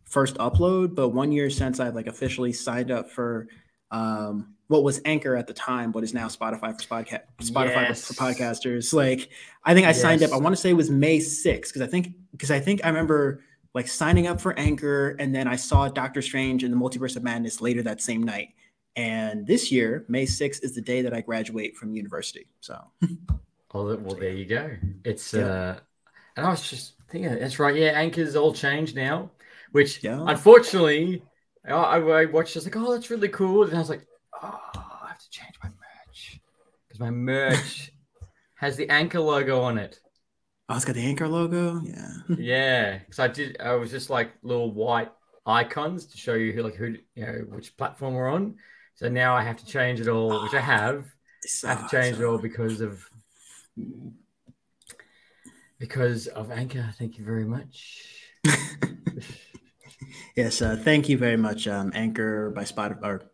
first 0.05 0.35
upload, 0.35 0.93
but 0.93 1.09
one 1.09 1.31
year 1.31 1.49
since 1.49 1.79
I've 1.79 1.95
like 1.95 2.07
officially 2.07 2.51
signed 2.51 2.91
up 2.91 3.09
for 3.09 3.47
um, 3.91 4.55
what 4.69 4.83
was 4.83 5.01
Anchor 5.03 5.35
at 5.35 5.47
the 5.47 5.53
time, 5.53 5.91
what 5.91 6.03
is 6.03 6.13
now 6.13 6.27
Spotify 6.27 6.71
for 6.71 6.83
Spotify 6.83 7.17
yes. 7.41 8.05
for, 8.05 8.13
for, 8.13 8.23
podcasters. 8.23 8.93
Like, 8.93 9.29
I 9.63 9.73
think 9.73 9.85
I 9.85 9.89
yes. 9.89 10.01
signed 10.01 10.21
up. 10.21 10.31
I 10.31 10.37
want 10.37 10.55
to 10.55 10.61
say 10.61 10.69
it 10.69 10.73
was 10.73 10.91
May 10.91 11.17
6th 11.17 11.61
because 11.61 11.81
I 11.81 11.87
think 11.87 12.13
because 12.31 12.51
I 12.51 12.59
think 12.59 12.85
I 12.85 12.87
remember 12.87 13.43
like 13.73 13.87
signing 13.87 14.27
up 14.27 14.39
for 14.39 14.57
Anchor, 14.59 15.15
and 15.19 15.33
then 15.33 15.47
I 15.47 15.55
saw 15.55 15.89
Doctor 15.89 16.21
Strange 16.21 16.63
in 16.63 16.69
the 16.69 16.77
Multiverse 16.77 17.15
of 17.15 17.23
Madness 17.23 17.61
later 17.61 17.81
that 17.83 17.99
same 17.99 18.21
night. 18.21 18.49
And 18.95 19.45
this 19.45 19.71
year, 19.71 20.05
May 20.07 20.25
6th 20.25 20.63
is 20.63 20.75
the 20.75 20.81
day 20.81 21.01
that 21.01 21.13
I 21.13 21.21
graduate 21.21 21.75
from 21.75 21.95
university. 21.95 22.47
So, 22.61 22.79
well, 23.73 23.97
well 23.97 24.15
there 24.15 24.29
you 24.29 24.45
go. 24.45 24.69
It's 25.03 25.33
yeah. 25.33 25.45
uh, 25.45 25.79
and 26.37 26.45
I 26.45 26.51
was 26.51 26.69
just 26.69 26.93
thinking, 27.09 27.39
that's 27.39 27.57
right. 27.57 27.75
Yeah, 27.75 27.89
anchors 27.89 28.35
all 28.35 28.53
changed 28.53 28.95
now, 28.95 29.31
which 29.71 30.03
Yeah. 30.03 30.23
unfortunately, 30.27 31.23
I, 31.67 31.71
I 31.71 32.25
watched. 32.25 32.55
I 32.55 32.59
was 32.59 32.65
like, 32.65 32.75
oh, 32.75 32.93
that's 32.93 33.09
really 33.09 33.29
cool. 33.29 33.63
And 33.63 33.73
I 33.73 33.79
was 33.79 33.89
like, 33.89 34.05
oh, 34.43 34.61
I 34.75 35.07
have 35.09 35.19
to 35.19 35.29
change 35.29 35.55
my 35.63 35.69
merch 35.69 36.39
because 36.87 36.99
my 36.99 37.11
merch 37.11 37.91
has 38.55 38.75
the 38.75 38.89
anchor 38.89 39.19
logo 39.19 39.61
on 39.61 39.77
it. 39.77 39.99
Oh, 40.67 40.75
it's 40.75 40.85
got 40.85 40.95
the 40.95 41.05
anchor 41.05 41.27
logo. 41.27 41.81
Yeah. 41.83 42.11
Yeah, 42.37 42.97
because 42.99 43.19
I 43.19 43.27
did. 43.27 43.57
I 43.59 43.73
was 43.75 43.91
just 43.91 44.09
like 44.09 44.31
little 44.43 44.71
white 44.71 45.11
icons 45.45 46.05
to 46.07 46.17
show 46.17 46.35
you 46.35 46.53
who, 46.53 46.63
like 46.63 46.75
who, 46.75 46.95
you 47.15 47.25
know, 47.25 47.45
which 47.49 47.75
platform 47.75 48.13
we're 48.13 48.29
on. 48.29 48.55
So 48.95 49.09
now 49.09 49.35
I 49.35 49.41
have 49.41 49.57
to 49.57 49.65
change 49.65 49.99
it 49.99 50.07
all, 50.07 50.43
which 50.43 50.53
I 50.53 50.59
have. 50.59 51.05
I 51.65 51.69
have 51.69 51.89
to 51.89 51.95
change 51.95 52.19
it 52.19 52.23
all 52.23 52.37
because 52.37 52.81
of 52.81 53.03
because 55.79 56.27
of 56.27 56.51
Anchor. 56.51 56.93
Thank 56.97 57.17
you 57.17 57.25
very 57.25 57.45
much. 57.45 58.05
Yes, 60.35 60.61
uh, 60.61 60.77
thank 60.81 61.09
you 61.09 61.17
very 61.17 61.37
much, 61.37 61.67
um, 61.67 61.91
Anchor 61.93 62.51
by 62.51 62.63
Spotify 62.63 63.03
or 63.03 63.31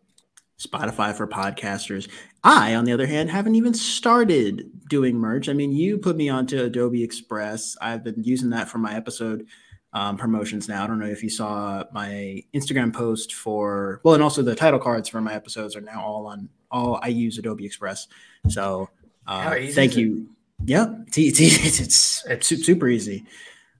Spotify 0.58 1.14
for 1.14 1.26
podcasters. 1.26 2.08
I, 2.42 2.74
on 2.74 2.84
the 2.84 2.92
other 2.92 3.06
hand, 3.06 3.30
haven't 3.30 3.54
even 3.56 3.74
started 3.74 4.70
doing 4.88 5.16
merch. 5.16 5.48
I 5.48 5.52
mean, 5.52 5.72
you 5.72 5.98
put 5.98 6.16
me 6.16 6.28
onto 6.28 6.62
Adobe 6.62 7.02
Express. 7.02 7.76
I've 7.80 8.04
been 8.04 8.22
using 8.22 8.50
that 8.50 8.68
for 8.68 8.78
my 8.78 8.94
episode 8.94 9.46
um, 9.92 10.16
promotions 10.16 10.68
now. 10.68 10.84
I 10.84 10.86
don't 10.86 10.98
know 10.98 11.06
if 11.06 11.22
you 11.22 11.30
saw 11.30 11.84
my 11.92 12.42
Instagram 12.54 12.92
post 12.94 13.34
for 13.34 14.00
well, 14.04 14.14
and 14.14 14.22
also 14.22 14.42
the 14.42 14.54
title 14.54 14.78
cards 14.78 15.08
for 15.08 15.20
my 15.20 15.34
episodes 15.34 15.74
are 15.76 15.80
now 15.80 16.02
all 16.04 16.26
on 16.26 16.48
all. 16.70 17.00
I 17.02 17.08
use 17.08 17.38
Adobe 17.38 17.64
Express, 17.66 18.06
so 18.48 18.88
uh, 19.26 19.50
thank 19.50 19.92
is 19.92 19.96
it? 19.96 19.96
you. 19.96 20.28
Yeah, 20.64 20.86
it's, 21.08 21.18
it's, 21.18 21.40
it's, 21.40 21.80
it's 21.80 22.24
It's- 22.52 22.64
super 22.66 22.88
easy. 22.88 23.24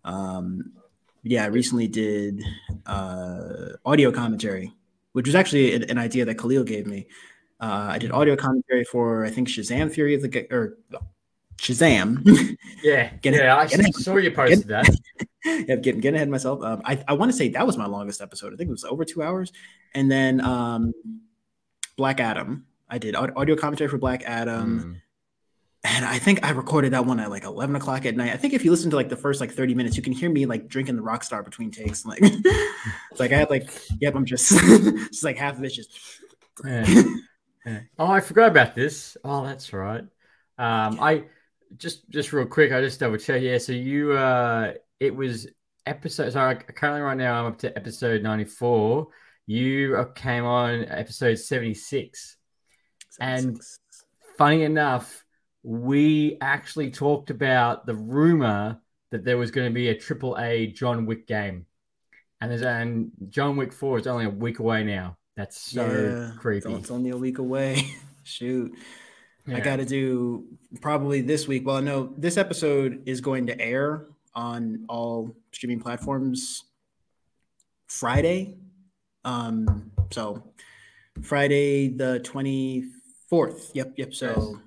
Um, 0.04 0.72
yeah, 1.22 1.44
I 1.44 1.46
recently 1.46 1.88
did 1.88 2.42
uh, 2.86 3.70
audio 3.84 4.12
commentary, 4.12 4.72
which 5.16 5.26
was 5.26 5.34
actually 5.34 5.74
an, 5.74 5.82
an 5.84 5.96
idea 5.96 6.26
that 6.26 6.34
Khalil 6.36 6.62
gave 6.62 6.86
me. 6.86 7.06
Uh, 7.58 7.88
I 7.92 7.96
did 7.96 8.12
audio 8.12 8.36
commentary 8.36 8.84
for 8.84 9.24
I 9.24 9.30
think 9.30 9.48
Shazam 9.48 9.90
Fury 9.90 10.14
of 10.14 10.20
the 10.20 10.46
or 10.50 10.76
Shazam. 11.56 12.20
Yeah, 12.82 13.10
Get 13.22 13.32
yeah. 13.32 13.56
I 13.56 13.66
get 13.66 13.80
it- 13.80 13.94
saw 13.94 14.16
you 14.16 14.30
posted 14.30 14.68
that. 14.68 14.94
yeah, 15.46 15.76
getting 15.76 16.00
getting 16.00 16.16
ahead 16.16 16.28
of 16.28 16.32
myself. 16.32 16.62
Um, 16.62 16.82
I 16.84 17.02
I 17.08 17.14
want 17.14 17.32
to 17.32 17.36
say 17.36 17.48
that 17.48 17.66
was 17.66 17.78
my 17.78 17.86
longest 17.86 18.20
episode. 18.20 18.52
I 18.52 18.56
think 18.58 18.68
it 18.68 18.72
was 18.72 18.84
over 18.84 19.06
two 19.06 19.22
hours. 19.22 19.52
And 19.94 20.10
then 20.10 20.42
um, 20.42 20.92
Black 21.96 22.20
Adam. 22.20 22.66
I 22.90 22.98
did 22.98 23.16
audio 23.16 23.56
commentary 23.56 23.88
for 23.88 23.96
Black 23.96 24.22
Adam. 24.26 24.80
Mm. 24.80 25.00
And 25.86 26.04
I 26.04 26.18
think 26.18 26.44
I 26.44 26.50
recorded 26.50 26.92
that 26.92 27.06
one 27.06 27.20
at 27.20 27.30
like 27.30 27.44
11 27.44 27.76
o'clock 27.76 28.06
at 28.06 28.16
night. 28.16 28.32
I 28.32 28.36
think 28.36 28.54
if 28.54 28.64
you 28.64 28.70
listen 28.70 28.90
to 28.90 28.96
like 28.96 29.08
the 29.08 29.16
first 29.16 29.40
like 29.40 29.52
30 29.52 29.74
minutes, 29.74 29.96
you 29.96 30.02
can 30.02 30.12
hear 30.12 30.30
me 30.30 30.46
like 30.46 30.68
drinking 30.68 30.96
the 30.96 31.02
rock 31.02 31.24
star 31.24 31.42
between 31.42 31.70
takes. 31.70 32.04
Like, 32.04 32.20
it's 32.22 33.20
like 33.20 33.32
I 33.32 33.38
had 33.38 33.50
like, 33.50 33.70
yep, 34.00 34.14
I'm 34.14 34.24
just, 34.24 34.50
just 34.58 35.24
like 35.24 35.36
half 35.36 35.58
of 35.58 35.64
it's 35.64 35.74
just. 35.74 35.98
Yeah. 36.64 37.02
Yeah. 37.66 37.80
Oh, 37.98 38.06
I 38.06 38.20
forgot 38.20 38.50
about 38.50 38.74
this. 38.76 39.16
Oh, 39.24 39.44
that's 39.44 39.72
right. 39.72 40.04
Um, 40.56 40.98
I 41.00 41.24
just 41.76 42.08
just 42.08 42.32
real 42.32 42.46
quick. 42.46 42.72
I 42.72 42.80
just 42.80 43.00
double 43.00 43.16
check. 43.18 43.42
Yeah, 43.42 43.58
so 43.58 43.72
you 43.72 44.12
uh, 44.12 44.74
it 45.00 45.14
was 45.14 45.48
episode. 45.84 46.32
Sorry, 46.32 46.54
currently 46.54 47.02
right 47.02 47.16
now 47.16 47.40
I'm 47.40 47.46
up 47.46 47.58
to 47.58 47.76
episode 47.76 48.22
ninety 48.22 48.44
four. 48.44 49.08
You 49.46 49.96
uh, 49.96 50.04
came 50.12 50.44
on 50.44 50.84
episode 50.84 51.40
seventy 51.40 51.74
six. 51.74 52.36
And- 53.20 53.60
Funny 54.38 54.64
enough, 54.64 55.24
we 55.66 56.38
actually 56.40 56.92
talked 56.92 57.30
about 57.30 57.86
the 57.86 57.94
rumor 57.96 58.78
that 59.10 59.24
there 59.24 59.36
was 59.36 59.50
going 59.50 59.66
to 59.66 59.74
be 59.74 59.88
a 59.88 59.98
triple 59.98 60.38
A 60.38 60.68
John 60.68 61.06
Wick 61.06 61.26
game, 61.26 61.66
and 62.40 62.52
there's 62.52 62.62
and 62.62 63.10
John 63.30 63.56
Wick 63.56 63.72
Four 63.72 63.98
is 63.98 64.06
only 64.06 64.26
a 64.26 64.30
week 64.30 64.60
away 64.60 64.84
now. 64.84 65.16
That's 65.36 65.60
so 65.60 65.84
yeah, 65.84 66.38
creepy. 66.38 66.72
It's, 66.72 66.92
only 66.92 67.10
a 67.10 67.16
week 67.16 67.38
away. 67.38 67.84
Shoot. 68.22 68.78
I 69.52 69.58
got 69.58 69.76
to 69.76 69.84
do 69.84 70.44
probably 70.80 71.20
this 71.20 71.48
week. 71.48 71.66
Well, 71.66 71.82
no, 71.82 72.14
this 72.16 72.36
episode 72.36 73.02
is 73.04 73.20
going 73.20 73.46
to 73.48 73.60
air 73.60 74.06
on 74.36 74.84
all 74.88 75.34
streaming 75.50 75.80
platforms 75.80 76.62
Friday. 77.88 78.56
Um, 79.24 79.90
so 80.12 80.44
Friday 81.22 81.88
the 81.88 82.20
twenty 82.20 82.84
fourth. 83.28 83.72
Yep, 83.74 83.94
yep. 83.96 84.14
So, 84.14 84.60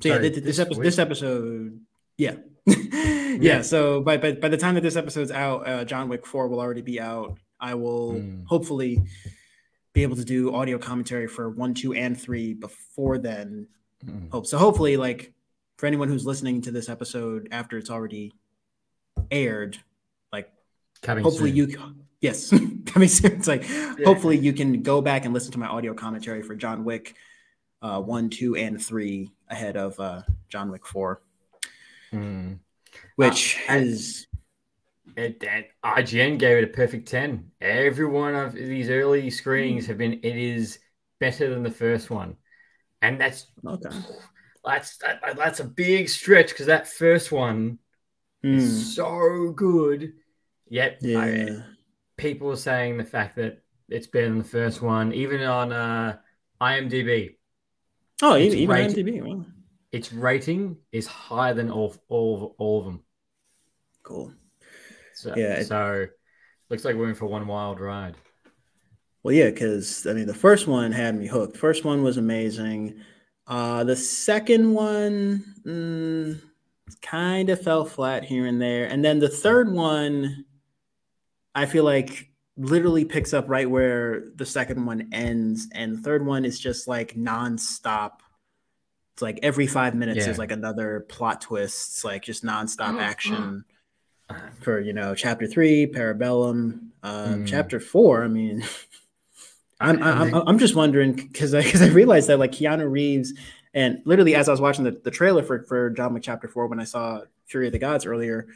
so 0.00 0.08
yeah, 0.08 0.18
this, 0.18 0.40
this 0.40 0.58
episode. 0.58 0.82
This 0.82 0.98
episode. 0.98 1.80
Yeah. 2.18 2.36
yeah. 2.66 3.36
Yeah. 3.40 3.62
So 3.62 4.00
by, 4.00 4.16
by 4.16 4.32
by 4.32 4.48
the 4.48 4.56
time 4.56 4.74
that 4.74 4.80
this 4.82 4.96
episode's 4.96 5.30
out, 5.30 5.66
uh, 5.68 5.84
John 5.84 6.08
Wick 6.08 6.26
Four 6.26 6.48
will 6.48 6.60
already 6.60 6.82
be 6.82 7.00
out. 7.00 7.38
I 7.60 7.74
will 7.74 8.14
Mm. 8.14 8.44
hopefully 8.46 9.02
be 9.94 10.02
able 10.02 10.16
to 10.16 10.24
do 10.24 10.54
audio 10.54 10.78
commentary 10.78 11.26
for 11.26 11.48
one, 11.48 11.72
two, 11.74 11.94
and 11.94 12.20
three 12.20 12.52
before 12.54 13.16
then. 13.18 13.68
Mm. 14.04 14.30
Hope 14.30 14.46
so. 14.46 14.58
Hopefully, 14.58 14.96
like 14.96 15.32
for 15.78 15.86
anyone 15.86 16.08
who's 16.08 16.26
listening 16.26 16.62
to 16.62 16.70
this 16.70 16.88
episode 16.88 17.48
after 17.50 17.78
it's 17.78 17.90
already 17.90 18.32
aired, 19.30 19.78
like 20.32 20.50
Coming 21.02 21.24
hopefully 21.24 21.50
soon. 21.50 21.70
you 21.70 21.94
yes 22.20 22.50
coming 22.86 23.08
soon. 23.08 23.32
It's 23.32 23.48
like 23.48 23.64
hopefully 24.04 24.36
you 24.38 24.52
can 24.52 24.82
go 24.82 25.00
back 25.00 25.24
and 25.24 25.32
listen 25.34 25.52
to 25.52 25.58
my 25.58 25.66
audio 25.66 25.94
commentary 25.94 26.42
for 26.42 26.54
John 26.54 26.84
Wick 26.84 27.14
uh, 27.82 28.00
one, 28.00 28.30
two, 28.30 28.56
and 28.56 28.82
three 28.82 29.30
ahead 29.48 29.76
of 29.76 29.98
uh, 30.00 30.22
John 30.48 30.70
Wick 30.70 30.86
four, 30.86 31.22
Mm. 32.12 32.60
which 33.16 33.58
Uh, 33.68 33.74
is 33.74 34.26
It, 35.16 35.40
that 35.40 35.68
IGN 35.82 36.38
gave 36.38 36.58
it 36.58 36.64
a 36.64 36.72
perfect 36.72 37.08
10. 37.08 37.50
Every 37.60 38.06
one 38.06 38.34
of 38.34 38.52
these 38.52 38.90
early 38.90 39.30
screenings 39.30 39.86
have 39.86 39.98
been, 39.98 40.14
it 40.14 40.36
is 40.36 40.78
better 41.20 41.48
than 41.48 41.62
the 41.62 41.70
first 41.70 42.10
one. 42.10 42.36
And 43.02 43.20
that's 43.20 43.46
okay. 43.64 43.96
that's 44.64 44.98
that, 44.98 45.22
that's 45.36 45.60
a 45.60 45.64
big 45.64 46.08
stretch 46.08 46.48
because 46.48 46.66
that 46.66 46.88
first 46.88 47.30
one 47.32 47.78
Hmm. 48.42 48.56
is 48.56 48.94
so 48.94 49.52
good. 49.52 50.14
Yet 50.68 50.98
I- 51.02 51.30
Yeah. 51.30 51.62
people 52.16 52.50
are 52.50 52.56
saying 52.56 52.98
the 52.98 53.04
fact 53.04 53.36
that 53.36 53.62
it's 53.88 54.08
better 54.08 54.28
than 54.28 54.38
the 54.38 54.44
first 54.44 54.82
one, 54.82 55.12
even 55.14 55.40
on 55.42 55.72
uh, 55.72 56.18
IMDb. 56.60 57.36
Oh, 58.22 58.34
it's 58.34 58.54
even, 58.54 58.74
rated- 58.74 59.06
IMDb. 59.06 59.22
Wow. 59.22 59.44
Its 59.92 60.12
rating 60.12 60.76
is 60.92 61.06
higher 61.06 61.54
than 61.54 61.70
all 61.70 61.94
all 62.08 62.54
all 62.58 62.80
of 62.80 62.84
them. 62.86 63.02
Cool. 64.02 64.32
So, 65.14 65.34
Yeah, 65.36 65.54
it- 65.54 65.66
so 65.66 66.06
looks 66.68 66.84
like 66.84 66.96
we're 66.96 67.08
in 67.08 67.14
for 67.14 67.26
one 67.26 67.46
wild 67.46 67.80
ride. 67.80 68.14
Well, 69.22 69.34
yeah, 69.34 69.50
because 69.50 70.06
I 70.06 70.12
mean, 70.12 70.26
the 70.26 70.34
first 70.34 70.66
one 70.66 70.92
had 70.92 71.16
me 71.16 71.26
hooked. 71.26 71.56
First 71.56 71.84
one 71.84 72.02
was 72.02 72.16
amazing. 72.16 73.00
Uh, 73.46 73.84
the 73.84 73.96
second 73.96 74.72
one 74.72 75.44
mm, 75.64 76.40
kind 77.02 77.48
of 77.50 77.60
fell 77.62 77.84
flat 77.84 78.24
here 78.24 78.46
and 78.46 78.60
there, 78.60 78.86
and 78.86 79.04
then 79.04 79.18
the 79.18 79.28
third 79.28 79.70
one, 79.70 80.44
I 81.54 81.66
feel 81.66 81.84
like 81.84 82.28
literally 82.56 83.04
picks 83.04 83.34
up 83.34 83.48
right 83.48 83.68
where 83.68 84.24
the 84.36 84.46
second 84.46 84.84
one 84.86 85.08
ends, 85.12 85.68
and 85.72 85.96
the 85.98 86.02
third 86.02 86.24
one 86.24 86.44
is 86.44 86.58
just 86.58 86.88
like 86.88 87.14
nonstop. 87.14 88.12
It's 89.14 89.22
like 89.22 89.38
every 89.42 89.66
five 89.66 89.94
minutes 89.94 90.24
Yeah. 90.24 90.30
is 90.32 90.38
like 90.38 90.52
another 90.52 91.00
plot 91.08 91.40
twist. 91.40 91.88
It's 91.94 92.04
like 92.04 92.22
just 92.22 92.44
nonstop 92.44 93.00
action 93.00 93.64
for 94.60 94.80
you 94.80 94.92
know 94.92 95.14
chapter 95.14 95.46
three 95.46 95.86
parabellum 95.86 96.88
uh 97.04 97.26
Mm. 97.36 97.46
chapter 97.46 97.78
four 97.78 98.24
i 98.24 98.26
mean 98.26 98.64
i'm 99.80 100.02
i'm, 100.02 100.34
I'm 100.34 100.58
just 100.58 100.74
wondering 100.74 101.12
because 101.12 101.54
i 101.54 101.62
because 101.62 101.80
i 101.80 101.86
realized 101.86 102.28
that 102.28 102.40
like 102.40 102.50
keanu 102.50 102.90
reeves 102.90 103.32
and 103.72 104.02
literally 104.04 104.34
as 104.34 104.48
i 104.48 104.50
was 104.50 104.60
watching 104.60 104.82
the, 104.84 105.00
the 105.04 105.12
trailer 105.12 105.44
for 105.44 105.62
for 105.62 105.90
john 105.90 106.12
wick 106.12 106.24
chapter 106.24 106.48
four 106.48 106.66
when 106.66 106.80
i 106.80 106.84
saw 106.84 107.20
fury 107.44 107.66
of 107.68 107.72
the 107.72 107.78
gods 107.78 108.04
earlier 108.04 108.48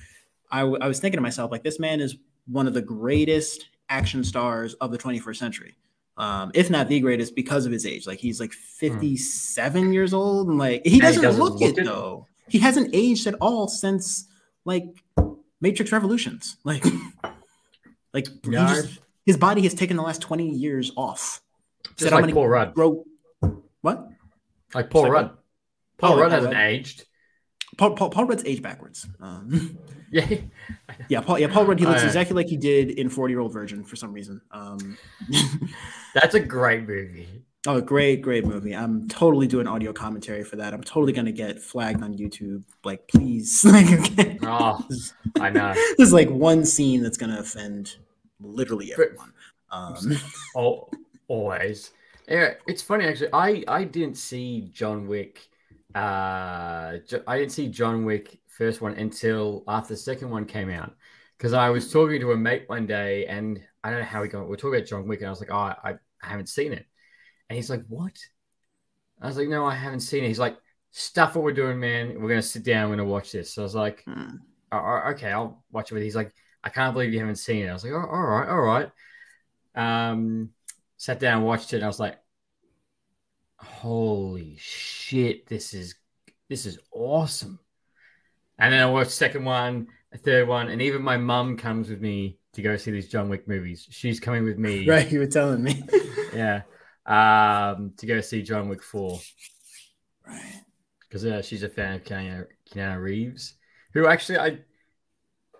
I, 0.50 0.60
w- 0.60 0.78
I 0.80 0.88
was 0.88 0.98
thinking 0.98 1.18
to 1.18 1.22
myself 1.22 1.52
like 1.52 1.62
this 1.62 1.78
man 1.78 2.00
is 2.00 2.16
one 2.48 2.66
of 2.66 2.74
the 2.74 2.82
greatest 2.82 3.68
action 3.90 4.24
stars 4.24 4.74
of 4.74 4.90
the 4.90 4.98
21st 4.98 5.36
century 5.36 5.76
um, 6.16 6.50
if 6.54 6.70
not 6.70 6.88
the 6.88 7.00
greatest 7.00 7.34
because 7.34 7.66
of 7.66 7.72
his 7.72 7.84
age 7.84 8.06
like 8.06 8.18
he's 8.18 8.40
like 8.40 8.52
57 8.52 9.92
years 9.92 10.14
old 10.14 10.48
and 10.48 10.58
like 10.58 10.82
he 10.84 10.92
he 10.92 11.00
doesn't, 11.00 11.22
doesn't 11.22 11.42
look, 11.42 11.60
look 11.60 11.78
it 11.78 11.84
though 11.84 12.26
he 12.48 12.58
hasn't 12.58 12.90
aged 12.94 13.26
at 13.26 13.34
all 13.34 13.68
since 13.68 14.26
like 14.64 14.84
Matrix 15.60 15.92
Revolutions. 15.92 16.56
Like, 16.64 16.84
like 18.14 18.26
just- 18.42 18.98
his 19.26 19.36
body 19.36 19.62
has 19.62 19.74
taken 19.74 19.96
the 19.96 20.02
last 20.02 20.20
20 20.22 20.48
years 20.48 20.90
off. 20.96 21.42
just 21.96 22.00
Said, 22.10 22.12
like 22.12 22.34
Paul 22.34 22.48
Rudd. 22.48 22.74
Grow. 22.74 23.04
What? 23.82 24.08
Like 24.74 24.90
Paul 24.90 25.10
Rudd. 25.10 25.36
Paul 25.98 26.14
Oh, 26.14 26.20
Rudd 26.20 26.32
hasn't 26.32 26.54
aged. 26.54 27.04
Paul, 27.76 27.94
Paul, 27.94 28.10
Paul 28.10 28.24
Rudd's 28.24 28.44
age 28.44 28.62
backwards. 28.62 29.06
Um, 29.20 29.78
Yeah. 30.10 30.26
yeah, 31.08 31.20
Paul. 31.20 31.38
Yeah, 31.38 31.48
Paul 31.48 31.66
Rudd. 31.66 31.78
He 31.78 31.86
looks 31.86 32.00
yeah. 32.00 32.06
exactly 32.06 32.34
like 32.34 32.48
he 32.48 32.56
did 32.56 32.90
in 32.90 33.08
40 33.08 33.32
Year 33.32 33.40
Old 33.40 33.52
Virgin 33.52 33.84
for 33.84 33.96
some 33.96 34.12
reason. 34.12 34.40
Um, 34.50 34.98
That's 36.14 36.34
a 36.34 36.40
great 36.40 36.86
movie. 36.86 37.28
Oh, 37.66 37.80
great, 37.80 38.22
great 38.22 38.46
movie. 38.46 38.74
I'm 38.74 39.06
totally 39.08 39.46
doing 39.46 39.66
audio 39.66 39.92
commentary 39.92 40.44
for 40.44 40.56
that. 40.56 40.72
I'm 40.72 40.82
totally 40.82 41.12
gonna 41.12 41.30
get 41.30 41.60
flagged 41.60 42.02
on 42.02 42.16
YouTube. 42.16 42.64
Like, 42.84 43.06
please. 43.06 43.64
like, 43.66 44.38
Oh, 44.42 44.82
I 45.38 45.50
know. 45.50 45.74
There's 45.98 46.12
like 46.12 46.30
one 46.30 46.64
scene 46.64 47.02
that's 47.02 47.18
gonna 47.18 47.38
offend 47.38 47.96
literally 48.40 48.92
everyone. 48.92 49.32
Um, 49.70 50.16
Oh, 50.56 50.88
always. 51.28 51.92
Yeah, 52.26 52.54
it's 52.66 52.82
funny 52.82 53.04
actually. 53.04 53.32
I 53.32 53.62
I 53.68 53.84
didn't 53.84 54.16
see 54.16 54.70
John 54.72 55.06
Wick. 55.06 55.46
Uh, 55.94 56.98
I 57.26 57.38
didn't 57.38 57.52
see 57.52 57.68
John 57.68 58.04
Wick 58.04 58.39
first 58.60 58.82
one 58.82 58.92
until 58.92 59.64
after 59.66 59.94
the 59.94 59.98
second 59.98 60.28
one 60.28 60.44
came 60.44 60.68
out. 60.68 60.94
Because 61.38 61.54
I 61.54 61.70
was 61.70 61.90
talking 61.90 62.20
to 62.20 62.32
a 62.32 62.36
mate 62.36 62.64
one 62.66 62.86
day, 62.86 63.24
and 63.24 63.58
I 63.82 63.88
don't 63.88 64.00
know 64.00 64.04
how 64.04 64.20
we 64.20 64.28
got. 64.28 64.46
We 64.46 64.52
are 64.52 64.56
talking 64.58 64.76
about 64.76 64.86
John 64.86 65.08
Wick, 65.08 65.20
and 65.20 65.28
I 65.28 65.30
was 65.30 65.40
like, 65.40 65.50
"Oh, 65.50 65.56
I, 65.56 65.94
I 66.22 66.26
haven't 66.28 66.50
seen 66.50 66.74
it," 66.74 66.84
and 67.48 67.56
he's 67.56 67.70
like, 67.70 67.82
"What?" 67.88 68.18
I 69.22 69.26
was 69.26 69.38
like, 69.38 69.48
"No, 69.48 69.64
I 69.64 69.74
haven't 69.74 70.00
seen 70.00 70.22
it." 70.22 70.28
He's 70.28 70.38
like, 70.38 70.58
"Stuff 70.90 71.34
what 71.34 71.44
we're 71.44 71.54
doing, 71.54 71.80
man. 71.80 72.20
We're 72.20 72.28
gonna 72.28 72.42
sit 72.42 72.62
down. 72.62 72.90
We're 72.90 72.96
gonna 72.96 73.08
watch 73.08 73.32
this." 73.32 73.54
So 73.54 73.62
I 73.62 73.64
was 73.64 73.74
like, 73.74 74.04
hmm. 74.04 74.36
"Oh, 74.70 74.78
oh, 74.78 75.10
okay, 75.12 75.32
I'll 75.32 75.64
watch 75.72 75.90
it 75.90 75.94
with." 75.94 76.02
you." 76.02 76.08
He's 76.08 76.16
like, 76.16 76.34
"I 76.62 76.68
can't 76.68 76.92
believe 76.92 77.14
you 77.14 77.20
haven't 77.20 77.36
seen 77.36 77.64
it." 77.64 77.70
I 77.70 77.72
was 77.72 77.84
like, 77.84 77.94
oh, 77.94 77.96
"All 77.96 78.26
right, 78.26 78.48
all 78.48 78.60
right." 78.60 78.90
Um, 79.74 80.50
sat 80.98 81.18
down, 81.18 81.44
watched 81.44 81.72
it, 81.72 81.76
and 81.76 81.84
I 81.84 81.88
was 81.88 82.00
like, 82.00 82.18
"Holy 83.56 84.56
shit! 84.58 85.46
This 85.46 85.72
is 85.72 85.94
this 86.50 86.66
is 86.66 86.78
awesome." 86.92 87.58
And 88.60 88.72
then 88.72 88.82
I 88.82 88.86
watched 88.90 89.10
second 89.12 89.44
one, 89.44 89.88
a 90.12 90.18
third 90.18 90.48
one, 90.48 90.68
and 90.68 90.82
even 90.82 91.02
my 91.02 91.16
mum 91.16 91.56
comes 91.56 91.88
with 91.88 92.00
me 92.00 92.38
to 92.52 92.62
go 92.62 92.76
see 92.76 92.90
these 92.90 93.08
John 93.08 93.28
Wick 93.28 93.48
movies. 93.48 93.86
She's 93.90 94.20
coming 94.20 94.44
with 94.44 94.58
me, 94.58 94.86
right, 94.88 95.10
you 95.10 95.18
were 95.20 95.26
telling 95.26 95.62
me. 95.62 95.82
yeah, 96.34 96.62
um, 97.06 97.92
to 97.98 98.06
go 98.06 98.20
see 98.20 98.42
John 98.42 98.68
Wick 98.68 98.82
four 98.82 99.18
right. 100.26 100.64
because 101.08 101.24
uh, 101.24 101.42
she's 101.42 101.62
a 101.62 101.68
fan 101.68 101.94
of 101.94 102.04
Keanu, 102.04 102.46
Keanu 102.70 103.00
Reeves, 103.02 103.54
who 103.94 104.06
actually 104.06 104.38
I, 104.38 104.58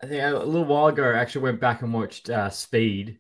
I 0.03 0.07
think 0.07 0.23
a 0.23 0.39
little 0.39 0.65
while 0.65 0.89
ago 0.89 1.11
I 1.11 1.19
actually 1.19 1.43
went 1.43 1.61
back 1.61 1.83
and 1.83 1.93
watched 1.93 2.31
uh, 2.31 2.51
Speed. 2.51 3.19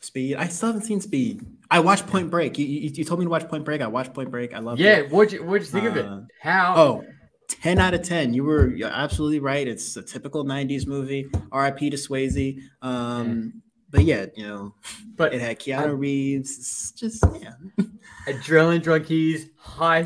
Speed. 0.00 0.36
I 0.36 0.46
still 0.48 0.68
haven't 0.68 0.82
seen 0.84 1.00
Speed. 1.00 1.44
I 1.70 1.80
watched 1.80 2.06
Point 2.06 2.30
Break. 2.30 2.58
You, 2.58 2.66
you, 2.66 2.90
you 2.90 3.04
told 3.04 3.18
me 3.18 3.26
to 3.26 3.30
watch 3.30 3.48
Point 3.48 3.64
Break. 3.64 3.80
I 3.80 3.86
watched 3.88 4.14
Point 4.14 4.30
Break. 4.30 4.54
I 4.54 4.58
love 4.60 4.78
Yeah, 4.78 4.98
it. 4.98 5.10
what'd 5.10 5.32
you 5.32 5.42
what'd 5.44 5.66
you 5.66 5.72
think 5.72 5.86
of 5.86 5.96
Uh, 5.96 6.20
it? 6.20 6.24
How? 6.40 6.74
Oh, 6.76 7.04
10 7.48 7.78
out 7.78 7.94
of 7.94 8.02
10. 8.02 8.34
You 8.34 8.44
were 8.44 8.68
you're 8.74 8.88
absolutely 8.90 9.40
right. 9.40 9.66
It's 9.66 9.96
a 9.96 10.02
typical 10.02 10.44
90s 10.44 10.86
movie. 10.86 11.26
RIP 11.52 11.78
to 11.78 11.90
Swayze. 11.96 12.60
Um, 12.82 13.62
But 13.90 14.04
yeah, 14.04 14.26
you 14.34 14.46
know, 14.46 14.74
but 15.16 15.32
it 15.32 15.40
had 15.40 15.58
Keanu 15.60 15.78
I- 15.80 15.84
Reeves. 15.86 16.58
It's 16.58 16.90
just, 16.92 17.24
yeah. 17.40 17.52
adrenaline 18.26 18.82
junkies, 18.82 19.48
high 19.56 20.04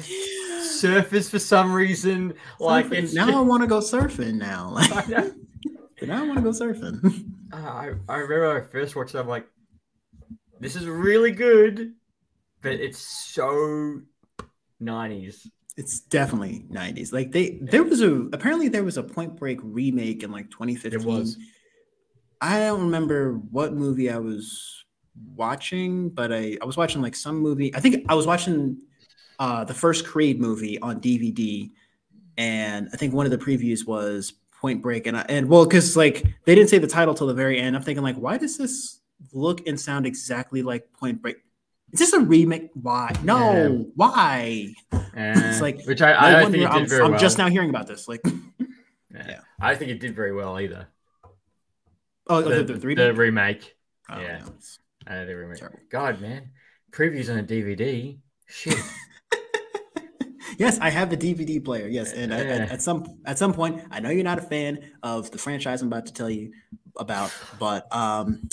surface 0.63 1.31
for 1.31 1.39
some 1.39 1.73
reason. 1.73 2.35
Like 2.59 2.93
it's 2.93 3.15
now 3.15 3.27
just- 3.27 3.39
I 3.39 3.41
want 3.41 3.63
to 3.63 3.67
go 3.67 3.81
surfing 3.81 4.35
now. 4.35 4.75
Like, 4.91 5.09
now 6.09 6.23
I 6.23 6.27
want 6.27 6.37
to 6.39 6.43
go 6.43 6.51
surfing. 6.51 7.25
Uh, 7.53 7.57
I, 7.57 7.91
I 8.09 8.17
remember 8.19 8.49
when 8.49 8.57
I 8.63 8.67
first 8.67 8.95
watched 8.97 9.15
it, 9.15 9.19
I'm 9.19 9.29
like, 9.29 9.47
this 10.61 10.77
is 10.77 10.87
really 10.87 11.31
good, 11.33 11.93
but 12.63 12.73
it's 12.73 12.99
so 12.99 14.01
90s. 14.81 15.47
It's 15.77 16.01
definitely 16.01 16.67
90s. 16.71 17.13
Like 17.13 17.33
they 17.33 17.59
there 17.63 17.83
was 17.83 18.03
a 18.03 18.13
apparently 18.33 18.69
there 18.69 18.85
was 18.85 18.97
a 18.97 19.03
Point 19.03 19.37
Break 19.37 19.59
remake 19.63 20.23
in 20.23 20.31
like 20.31 20.51
2015. 20.51 21.01
It 21.01 21.07
was. 21.07 21.39
I 22.41 22.61
don't 22.61 22.83
remember 22.83 23.35
what 23.35 23.75
movie 23.75 24.11
I 24.11 24.19
was 24.19 24.85
watching, 25.35 26.09
but 26.09 26.33
I, 26.33 26.57
I 26.61 26.65
was 26.65 26.77
watching 26.77 27.03
like 27.03 27.15
some 27.15 27.37
movie. 27.37 27.75
I 27.75 27.81
think 27.81 28.07
I 28.09 28.15
was 28.15 28.27
watching 28.27 28.79
uh 29.39 29.65
the 29.65 29.75
first 29.75 30.07
Creed 30.07 30.41
movie 30.41 30.79
on 30.81 31.01
DVD, 31.01 31.71
and 32.37 32.89
I 32.93 32.97
think 32.97 33.15
one 33.15 33.27
of 33.27 33.33
the 33.33 33.39
previews 33.39 33.87
was 33.87 34.33
Point 34.61 34.83
Break, 34.83 35.07
and 35.07 35.17
I, 35.17 35.25
and 35.29 35.49
well, 35.49 35.65
because 35.65 35.97
like 35.97 36.25
they 36.45 36.55
didn't 36.55 36.71
say 36.71 36.79
the 36.79 36.87
title 36.87 37.15
till 37.15 37.27
the 37.27 37.35
very 37.35 37.59
end. 37.59 37.77
I'm 37.77 37.83
thinking 37.83 38.03
like, 38.03 38.17
why 38.17 38.37
does 38.39 38.59
this 38.59 39.01
look 39.33 39.67
and 39.67 39.79
sound 39.79 40.07
exactly 40.07 40.63
like 40.63 40.93
Point 40.93 41.23
Break? 41.23 41.37
Is 41.93 41.99
this 41.99 42.13
a 42.13 42.21
remake? 42.21 42.71
Why? 42.75 43.13
No, 43.25 43.53
Yeah. 43.53 43.85
why? 43.97 44.75
It's 45.15 45.61
like, 45.61 45.85
which 45.87 46.01
I, 46.03 46.13
No 46.13 46.19
I 46.19 46.31
don't 46.33 46.43
wonder 46.45 46.59
think 46.59 46.71
it 46.71 46.73
did 46.73 46.83
I'm, 46.83 46.89
very 46.89 47.03
I'm 47.03 47.11
well. 47.13 47.21
just 47.21 47.39
now 47.39 47.49
hearing 47.49 47.71
about 47.71 47.87
this. 47.89 48.07
Like, 48.09 48.21
yeah. 49.13 49.27
yeah. 49.29 49.41
I 49.61 49.75
think 49.75 49.91
it 49.91 50.01
did 50.01 50.15
very 50.15 50.33
well 50.33 50.59
either. 50.61 50.87
oh, 52.29 52.43
The, 52.43 52.49
the, 52.51 52.63
the, 52.63 52.73
the, 52.75 52.79
the 52.79 52.87
remake? 53.15 53.17
remake. 53.19 53.77
Oh, 54.09 54.21
yeah. 54.21 54.39
no, 54.39 55.13
Uh, 55.15 55.25
the 55.25 55.35
remake. 55.37 55.59
Terrible. 55.59 55.81
God, 55.91 56.21
man. 56.21 56.51
Previews 56.93 57.31
on 57.31 57.39
a 57.39 57.43
DVD. 57.43 58.19
Shit. 58.49 58.79
yes, 60.59 60.79
I 60.81 60.91
have 60.91 61.11
the 61.11 61.17
DVD 61.17 61.65
player. 61.65 61.87
Yes, 61.89 62.13
and 62.13 62.33
at- 62.33 62.47
at, 62.47 62.71
at 62.73 62.83
some 62.83 63.05
at 63.25 63.39
some 63.39 63.53
point, 63.55 63.83
I 63.91 64.01
know 64.01 64.11
you're 64.11 64.25
not 64.25 64.39
a 64.39 64.43
fan 64.43 64.91
of 65.03 65.31
the 65.31 65.39
franchise 65.39 65.83
I'm 65.83 65.89
about 65.89 66.07
to 66.07 66.13
tell 66.13 66.29
you 66.31 66.53
about, 66.97 67.33
but 67.59 67.93
um, 67.95 68.49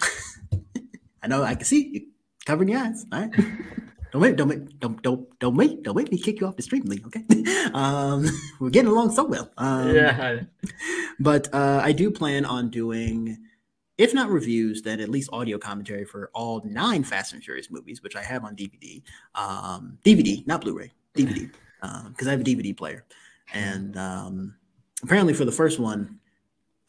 I 1.24 1.28
know 1.28 1.44
I 1.44 1.56
can 1.56 1.66
see 1.66 1.88
you 1.94 2.02
covering 2.48 2.70
your 2.70 2.80
eyes. 2.80 3.06
All 3.12 3.20
right, 3.20 3.32
don't 4.12 4.22
make 4.22 4.36
don't 4.38 4.48
make 4.48 4.80
don't 4.80 5.02
don't 5.04 5.40
don't 5.40 5.56
make 5.56 5.84
don't 5.84 5.96
make 5.96 6.12
me 6.12 6.18
kick 6.18 6.40
you 6.40 6.48
off 6.48 6.56
the 6.56 6.64
stream, 6.64 6.84
Lee. 6.86 7.04
Okay, 7.06 7.24
um, 7.74 8.26
we're 8.60 8.70
getting 8.70 8.90
along 8.90 9.12
so 9.12 9.26
well. 9.26 9.52
Um, 9.58 9.94
yeah. 9.94 10.40
but 11.20 11.54
uh, 11.54 11.82
I 11.84 11.92
do 11.92 12.10
plan 12.10 12.46
on 12.46 12.70
doing, 12.70 13.38
if 13.98 14.14
not 14.14 14.30
reviews, 14.30 14.82
then 14.82 15.02
at 15.02 15.10
least 15.10 15.30
audio 15.34 15.58
commentary 15.58 16.06
for 16.06 16.32
all 16.34 16.64
nine 16.66 17.04
Fast 17.04 17.34
and 17.34 17.44
Furious 17.44 17.70
movies, 17.70 18.02
which 18.02 18.16
I 18.16 18.24
have 18.24 18.46
on 18.46 18.56
DVD. 18.56 19.04
Um, 19.36 19.98
DVD, 20.04 20.48
not 20.48 20.62
Blu-ray, 20.62 20.92
DVD, 21.14 21.52
because 22.10 22.28
I 22.28 22.32
have 22.32 22.42
a 22.42 22.46
DVD 22.46 22.76
player. 22.76 23.04
And 23.54 23.98
um, 23.98 24.56
apparently, 25.04 25.34
for 25.34 25.46
the 25.46 25.52
first 25.52 25.80
one, 25.80 26.17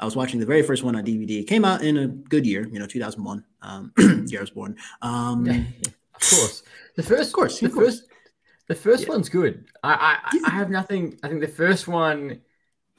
I 0.00 0.04
was 0.04 0.14
watching 0.16 0.38
the 0.40 0.46
very 0.46 0.62
first 0.62 0.82
one 0.84 0.94
on 0.96 1.04
DVD. 1.04 1.40
It 1.40 1.48
came 1.48 1.64
out 1.64 1.82
in 1.82 1.96
a 1.96 2.06
good 2.06 2.46
year, 2.46 2.66
you 2.68 2.78
know, 2.78 2.86
2001, 2.86 3.44
um, 3.62 3.92
year 4.28 4.40
I 4.40 4.42
was 4.42 4.50
born. 4.50 4.76
Um, 5.02 5.46
of 6.14 6.20
course. 6.20 6.62
The 6.96 7.02
first, 7.02 7.28
Of 7.30 7.34
course, 7.34 7.60
the 7.60 7.66
of 7.66 7.72
course. 7.72 8.00
first, 8.00 8.08
the 8.68 8.74
first 8.74 9.02
Yeah. 9.04 9.08
one's 9.10 9.28
good. 9.28 9.64
I, 9.82 9.92
I, 9.92 10.36
Yeah. 10.36 10.40
I 10.46 10.50
have 10.50 10.70
nothing. 10.70 11.18
I 11.22 11.28
think 11.28 11.40
the 11.40 11.48
first 11.48 11.88
one 11.88 12.40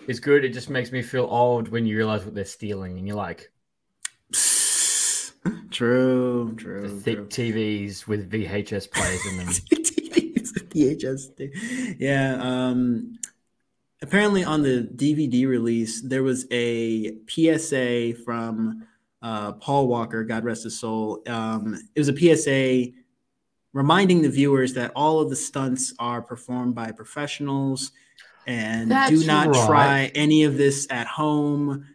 is 0.08 0.20
good. 0.20 0.44
It 0.44 0.54
just 0.54 0.70
makes 0.70 0.92
me 0.92 1.02
feel 1.02 1.26
old 1.30 1.68
when 1.70 1.86
you 1.86 1.96
realize 1.98 2.26
what 2.26 2.34
they're 2.36 2.46
stealing, 2.46 2.98
and 2.98 3.08
you're 3.08 3.16
like 3.18 3.52
True, 5.72 6.52
the 6.56 6.62
true, 6.62 7.00
thick 7.00 7.16
true. 7.16 7.28
TVs 7.28 8.08
with 8.08 8.30
VHS 8.32 8.92
players 8.92 9.26
in 9.26 9.38
them. 9.38 9.48
VHS. 10.70 11.96
Yeah. 12.00 12.38
Um, 12.42 13.19
apparently, 14.02 14.44
on 14.44 14.62
the 14.62 14.90
DVD 14.96 15.48
release, 15.48 16.02
there 16.02 16.24
was 16.24 16.46
a 16.52 17.16
PSA 17.28 18.16
from 18.26 18.88
uh, 19.22 19.54
Paul 19.54 19.88
Walker, 19.88 20.24
God 20.24 20.44
rest 20.44 20.64
his 20.64 20.80
soul. 20.80 21.22
Um, 21.28 21.76
it 21.96 22.00
was 22.00 22.10
a 22.10 22.16
PSA 22.16 22.94
reminding 23.74 24.22
the 24.22 24.30
viewers 24.30 24.74
that 24.74 24.92
all 24.96 25.20
of 25.20 25.30
the 25.30 25.36
stunts 25.36 25.94
are 26.00 26.22
performed 26.22 26.74
by 26.76 26.92
professionals 26.92 27.92
and 28.48 28.90
do 29.10 29.26
not 29.26 29.48
right. 29.48 29.68
try 29.68 30.12
any 30.16 30.44
of 30.44 30.58
this 30.58 30.88
at 30.90 31.06
home. 31.06 31.86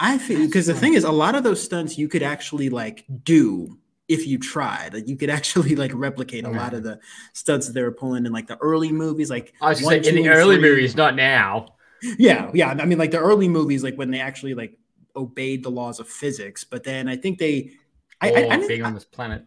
I 0.00 0.18
feel 0.18 0.40
because 0.40 0.66
the 0.66 0.74
thing 0.74 0.94
is, 0.94 1.04
a 1.04 1.12
lot 1.12 1.34
of 1.34 1.42
those 1.44 1.62
stunts 1.62 1.98
you 1.98 2.08
could 2.08 2.22
actually 2.22 2.70
like 2.70 3.04
do 3.24 3.78
if 4.12 4.26
you 4.26 4.38
tried. 4.38 4.94
Like 4.94 5.08
you 5.08 5.16
could 5.16 5.30
actually 5.30 5.74
like 5.82 5.92
replicate 5.94 6.44
a 6.44 6.50
lot 6.50 6.74
of 6.74 6.82
the 6.82 7.00
stunts 7.32 7.66
that 7.66 7.72
they 7.72 7.82
were 7.82 7.92
pulling 7.92 8.26
in 8.26 8.32
like 8.32 8.46
the 8.46 8.58
early 8.58 8.92
movies, 8.92 9.30
like 9.30 9.54
I 9.60 9.70
was 9.70 9.80
just 9.80 10.06
in 10.06 10.14
the 10.16 10.28
early 10.28 10.56
three. 10.56 10.68
movies, 10.70 10.96
not 10.96 11.16
now. 11.16 11.74
Yeah, 12.18 12.50
yeah. 12.52 12.70
I 12.70 12.84
mean, 12.84 12.98
like 12.98 13.12
the 13.12 13.18
early 13.18 13.48
movies, 13.48 13.82
like 13.84 13.96
when 13.96 14.10
they 14.10 14.20
actually 14.20 14.54
like 14.54 14.76
obeyed 15.16 15.62
the 15.62 15.70
laws 15.70 16.00
of 16.00 16.08
physics. 16.08 16.64
But 16.64 16.84
then 16.84 17.08
I 17.08 17.16
think 17.16 17.38
they, 17.38 17.72
I, 18.20 18.28
I, 18.28 18.32
or 18.32 18.36
I 18.36 18.40
oh, 18.40 18.50
didn't- 18.50 18.68
being 18.68 18.82
on 18.82 18.94
this 18.94 19.04
planet. 19.04 19.44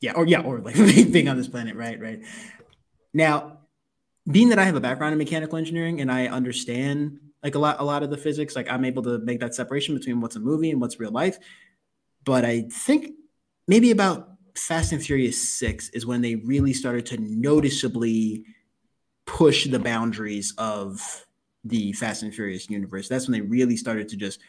yeah, 0.00 0.12
or 0.12 0.26
yeah, 0.26 0.40
or 0.40 0.60
like 0.60 0.74
being 1.12 1.28
on 1.28 1.36
this 1.36 1.48
planet, 1.48 1.76
right, 1.76 2.00
right. 2.00 2.20
Now, 3.12 3.58
being 4.30 4.50
that 4.50 4.58
I 4.58 4.64
have 4.64 4.76
a 4.76 4.80
background 4.80 5.12
in 5.12 5.18
mechanical 5.18 5.58
engineering 5.58 6.00
and 6.00 6.10
I 6.10 6.28
understand 6.28 7.18
like 7.42 7.56
a 7.56 7.58
lot, 7.58 7.80
a 7.80 7.84
lot 7.84 8.02
of 8.04 8.10
the 8.10 8.16
physics, 8.16 8.54
like 8.54 8.70
I'm 8.70 8.84
able 8.84 9.02
to 9.02 9.18
make 9.18 9.40
that 9.40 9.54
separation 9.54 9.96
between 9.96 10.20
what's 10.20 10.36
a 10.36 10.40
movie 10.40 10.70
and 10.70 10.80
what's 10.80 11.00
real 11.00 11.10
life. 11.10 11.38
But 12.24 12.44
I 12.44 12.62
think 12.70 13.14
maybe 13.68 13.90
about 13.90 14.28
Fast 14.54 14.92
and 14.92 15.02
Furious 15.02 15.48
Six 15.48 15.88
is 15.90 16.04
when 16.06 16.20
they 16.20 16.36
really 16.36 16.72
started 16.72 17.06
to 17.06 17.16
noticeably 17.18 18.44
push 19.24 19.66
the 19.66 19.78
boundaries 19.78 20.52
of 20.58 21.24
the 21.64 21.92
Fast 21.92 22.22
and 22.22 22.34
Furious 22.34 22.68
universe. 22.68 23.08
That's 23.08 23.28
when 23.28 23.32
they 23.32 23.40
really 23.46 23.76
started 23.76 24.08
to 24.10 24.16
just 24.16 24.40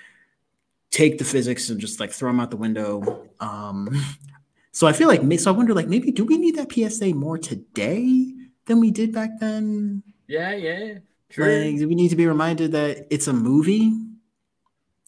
take 0.91 1.17
the 1.17 1.23
physics 1.23 1.69
and 1.69 1.79
just 1.79 1.99
like 1.99 2.11
throw 2.11 2.29
them 2.29 2.39
out 2.39 2.51
the 2.51 2.57
window. 2.57 3.27
Um, 3.39 3.89
so 4.71 4.87
I 4.87 4.93
feel 4.93 5.07
like, 5.07 5.21
so 5.39 5.51
I 5.53 5.55
wonder, 5.55 5.73
like, 5.73 5.87
maybe 5.87 6.11
do 6.11 6.25
we 6.25 6.37
need 6.37 6.55
that 6.55 6.71
PSA 6.71 7.13
more 7.13 7.37
today 7.37 8.33
than 8.65 8.79
we 8.79 8.91
did 8.91 9.13
back 9.13 9.29
then? 9.39 10.03
Yeah, 10.27 10.53
yeah, 10.53 10.95
true. 11.29 11.45
Like, 11.45 11.77
do 11.77 11.87
we 11.87 11.95
need 11.95 12.09
to 12.09 12.15
be 12.15 12.27
reminded 12.27 12.71
that 12.73 13.07
it's 13.09 13.27
a 13.27 13.33
movie 13.33 13.91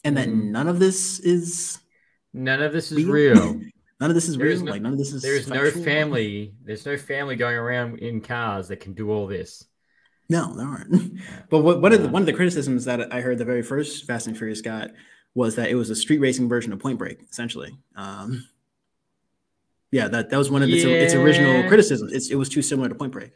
and 0.04 0.16
that 0.16 0.28
Mhm. 0.28 0.50
none 0.50 0.68
of 0.68 0.78
this 0.78 1.18
is 1.20 1.78
None 2.32 2.62
of 2.62 2.72
this 2.72 2.92
is 2.92 3.04
real? 3.04 3.34
real. 3.34 3.60
None 4.00 4.10
of 4.10 4.14
this 4.14 4.28
is 4.28 4.36
There 4.36 4.46
is 4.46 4.58
real. 4.58 4.66
no- 4.66 4.72
like 4.72 4.82
none 4.82 4.92
of 4.92 4.98
this 4.98 5.12
is. 5.12 5.22
There 5.22 5.36
is 5.36 5.48
no 5.48 5.70
family. 5.70 6.54
There's 6.64 6.84
no 6.84 6.96
family 6.96 7.36
going 7.36 7.56
around 7.56 7.98
in 8.00 8.20
cars 8.20 8.68
that 8.68 8.80
can 8.80 8.92
do 8.92 9.10
all 9.10 9.26
this. 9.26 9.64
No, 10.28 10.54
there 10.56 10.66
aren't. 10.66 11.20
But 11.50 11.60
what, 11.60 11.80
one 11.80 11.92
of 11.92 12.02
the 12.02 12.08
one 12.08 12.20
of 12.22 12.26
the 12.26 12.32
criticisms 12.32 12.84
that 12.86 13.12
I 13.14 13.20
heard 13.20 13.38
the 13.38 13.44
very 13.44 13.62
first 13.62 14.04
Fast 14.06 14.26
and 14.26 14.36
Furious 14.36 14.60
got 14.60 14.90
was 15.34 15.54
that 15.56 15.70
it 15.70 15.74
was 15.76 15.88
a 15.90 15.94
street 15.96 16.18
racing 16.18 16.48
version 16.48 16.72
of 16.72 16.78
Point 16.80 16.98
Break, 16.98 17.20
essentially. 17.30 17.78
Um, 17.94 18.46
yeah, 19.92 20.08
that 20.08 20.30
that 20.30 20.36
was 20.36 20.50
one 20.50 20.62
of 20.62 20.68
its, 20.68 20.84
its 20.84 21.14
original 21.14 21.68
criticisms. 21.68 22.12
It's, 22.12 22.30
it 22.30 22.34
was 22.34 22.48
too 22.48 22.62
similar 22.62 22.88
to 22.88 22.94
Point 22.94 23.12
Break. 23.12 23.30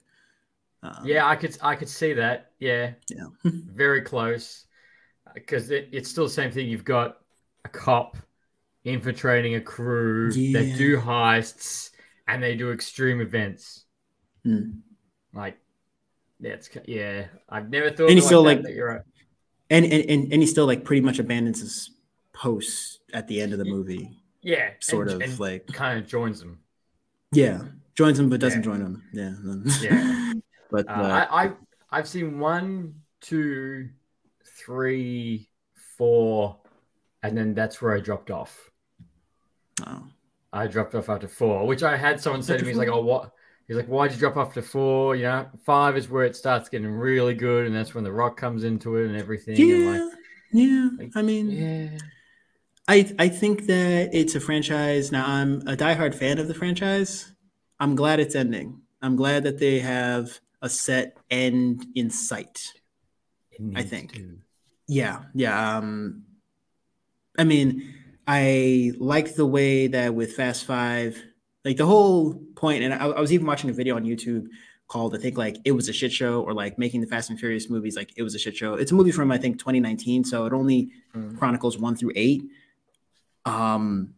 Um, 0.82 1.02
Yeah, 1.04 1.26
I 1.26 1.36
could 1.36 1.56
I 1.62 1.76
could 1.76 1.88
see 1.88 2.12
that. 2.14 2.52
Yeah, 2.58 2.92
Yeah. 3.08 3.26
very 3.44 4.02
close. 4.02 4.64
Because 5.32 5.70
it, 5.70 5.88
it's 5.92 6.10
still 6.10 6.24
the 6.24 6.30
same 6.30 6.50
thing. 6.50 6.68
You've 6.68 6.84
got 6.84 7.18
a 7.64 7.68
cop 7.68 8.16
infiltrating 8.84 9.54
a 9.54 9.60
crew 9.60 10.30
Yeah. 10.32 10.60
that 10.60 10.78
do 10.78 10.98
heists 10.98 11.90
and 12.26 12.42
they 12.42 12.56
do 12.56 12.72
extreme 12.72 13.20
events. 13.20 13.84
Hmm. 14.44 14.70
Like, 15.34 15.58
that's 16.40 16.70
yeah. 16.86 17.26
I've 17.48 17.68
never 17.70 17.90
thought. 17.90 18.08
And 18.10 18.18
it 18.18 18.22
still, 18.22 18.42
like, 18.42 18.62
like- 18.62 18.74
you're 18.74 18.88
right. 18.88 19.02
and, 19.68 19.84
and 19.84 20.10
and 20.10 20.32
and 20.32 20.42
he 20.42 20.46
still 20.46 20.66
like 20.66 20.84
pretty 20.84 21.02
much 21.02 21.18
abandons 21.18 21.60
his 21.60 21.90
posts 22.32 22.98
at 23.12 23.28
the 23.28 23.40
end 23.40 23.52
of 23.52 23.58
the 23.58 23.64
movie, 23.66 24.10
Yeah, 24.42 24.70
sort 24.80 25.08
and, 25.10 25.22
of 25.22 25.28
and 25.28 25.38
like 25.38 25.66
kind 25.68 25.98
of 25.98 26.06
joins 26.08 26.40
them. 26.40 26.60
yeah, 27.32 27.60
joins 27.94 28.18
him 28.18 28.30
but 28.30 28.40
doesn't 28.40 28.60
Yeah. 28.60 28.64
join 28.64 28.80
them. 28.82 29.02
Yeah, 29.12 29.34
Yeah. 29.82 30.32
but 30.70 30.88
Uh, 30.88 30.92
uh, 30.92 31.26
I, 31.30 31.44
I 31.44 31.52
I've 31.90 32.08
seen 32.08 32.38
one, 32.38 32.94
two, 33.20 33.90
three, 34.56 35.48
four, 35.98 36.56
and 37.22 37.36
then 37.36 37.52
that's 37.54 37.82
where 37.82 37.94
I 37.94 38.00
dropped 38.00 38.30
off. 38.30 38.69
Oh. 39.86 40.04
I 40.52 40.66
dropped 40.66 40.94
off 40.94 41.08
after 41.08 41.28
four, 41.28 41.66
which 41.66 41.82
I 41.82 41.96
had 41.96 42.20
someone 42.20 42.42
say 42.42 42.56
to 42.56 42.62
me, 42.62 42.70
he's 42.70 42.78
like, 42.78 42.88
"Oh, 42.88 43.02
what?" 43.02 43.32
He's 43.68 43.76
like, 43.76 43.86
"Why'd 43.86 44.12
you 44.12 44.18
drop 44.18 44.36
off 44.36 44.54
to 44.54 44.62
four? 44.62 45.14
You 45.14 45.24
know, 45.24 45.46
five 45.64 45.96
is 45.96 46.08
where 46.08 46.24
it 46.24 46.34
starts 46.34 46.68
getting 46.68 46.90
really 46.90 47.34
good, 47.34 47.66
and 47.66 47.74
that's 47.74 47.94
when 47.94 48.04
the 48.04 48.12
rock 48.12 48.36
comes 48.36 48.64
into 48.64 48.96
it 48.96 49.06
and 49.06 49.16
everything." 49.16 49.56
And 49.56 49.68
yeah, 49.68 49.90
like, 49.90 50.18
yeah. 50.52 50.88
like, 50.98 51.12
I 51.14 51.22
mean, 51.22 51.50
yeah, 51.50 51.98
I 52.88 53.12
I 53.18 53.28
think 53.28 53.66
that 53.66 54.10
it's 54.12 54.34
a 54.34 54.40
franchise. 54.40 55.12
Now 55.12 55.24
I'm 55.26 55.60
a 55.68 55.76
diehard 55.76 56.14
fan 56.14 56.38
of 56.38 56.48
the 56.48 56.54
franchise. 56.54 57.32
I'm 57.78 57.94
glad 57.94 58.18
it's 58.18 58.34
ending. 58.34 58.82
I'm 59.00 59.16
glad 59.16 59.44
that 59.44 59.58
they 59.58 59.78
have 59.78 60.40
a 60.60 60.68
set 60.68 61.16
end 61.30 61.86
in 61.94 62.10
sight. 62.10 62.72
I 63.74 63.82
think. 63.82 64.14
to. 64.14 64.38
Yeah, 64.88 65.22
yeah. 65.34 65.78
Um, 65.78 66.24
I 67.38 67.44
mean, 67.44 67.94
I 68.26 68.92
like 68.98 69.34
the 69.34 69.46
way 69.46 69.86
that 69.88 70.14
with 70.14 70.34
Fast 70.34 70.64
Five, 70.64 71.22
like 71.64 71.76
the 71.76 71.86
whole 71.86 72.34
point, 72.54 72.82
and 72.84 72.94
I, 72.94 73.06
I 73.08 73.20
was 73.20 73.32
even 73.32 73.46
watching 73.46 73.70
a 73.70 73.72
video 73.72 73.96
on 73.96 74.04
YouTube 74.04 74.46
called, 74.88 75.14
I 75.14 75.18
think, 75.18 75.36
like 75.38 75.56
it 75.64 75.72
was 75.72 75.88
a 75.88 75.92
shit 75.92 76.12
show, 76.12 76.42
or 76.42 76.52
like 76.54 76.78
making 76.78 77.00
the 77.00 77.06
Fast 77.06 77.30
and 77.30 77.38
Furious 77.38 77.68
movies 77.70 77.96
like 77.96 78.12
it 78.16 78.22
was 78.22 78.34
a 78.34 78.38
shit 78.38 78.56
show. 78.56 78.74
It's 78.74 78.92
a 78.92 78.94
movie 78.94 79.10
from 79.12 79.30
I 79.32 79.38
think 79.38 79.58
2019, 79.58 80.24
so 80.24 80.46
it 80.46 80.52
only 80.52 80.90
Mm. 81.14 81.36
chronicles 81.38 81.76
one 81.76 81.96
through 81.96 82.12
eight. 82.14 82.44
Um, 83.44 84.14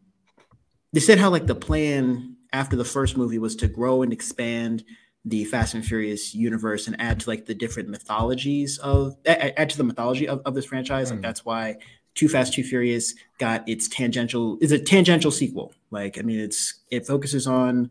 they 0.93 1.01
said 1.01 1.19
how 1.19 1.31
like 1.31 1.47
the 1.47 1.55
plan 1.55 2.37
after 2.53 2.77
the 2.77 2.85
first 2.85 3.17
movie 3.17 3.39
was 3.39 3.57
to 3.57 3.67
grow 3.69 4.03
and 4.03 4.13
expand 4.13 4.85
the 5.25 5.45
Fast 5.45 5.73
and 5.75 5.85
Furious 5.87 6.35
universe 6.35 6.87
and 6.87 7.01
add 7.01 7.21
to 7.21 7.31
like 7.31 7.47
the 7.47 7.55
different 7.55 7.89
mythologies 7.89 8.77
of 8.79 9.17
add 9.25 9.71
to 9.71 9.79
the 9.79 9.85
mythology 9.85 10.29
of, 10.29 10.43
of 10.45 10.55
this 10.55 10.67
franchise. 10.67 11.11
Like 11.11 11.21
Mm. 11.21 11.23
that's 11.23 11.45
why 11.47 11.77
Too 12.15 12.29
Fast, 12.29 12.53
Too 12.55 12.63
Furious 12.63 13.15
got 13.39 13.69
its 13.69 13.89
tangential 13.89 14.59
is 14.61 14.73
a 14.73 14.79
tangential 14.79 15.31
sequel. 15.31 15.73
Like 15.91 16.19
I 16.19 16.23
mean, 16.23 16.41
it's 16.41 16.81
it 16.91 17.07
focuses 17.07 17.47
on 17.47 17.91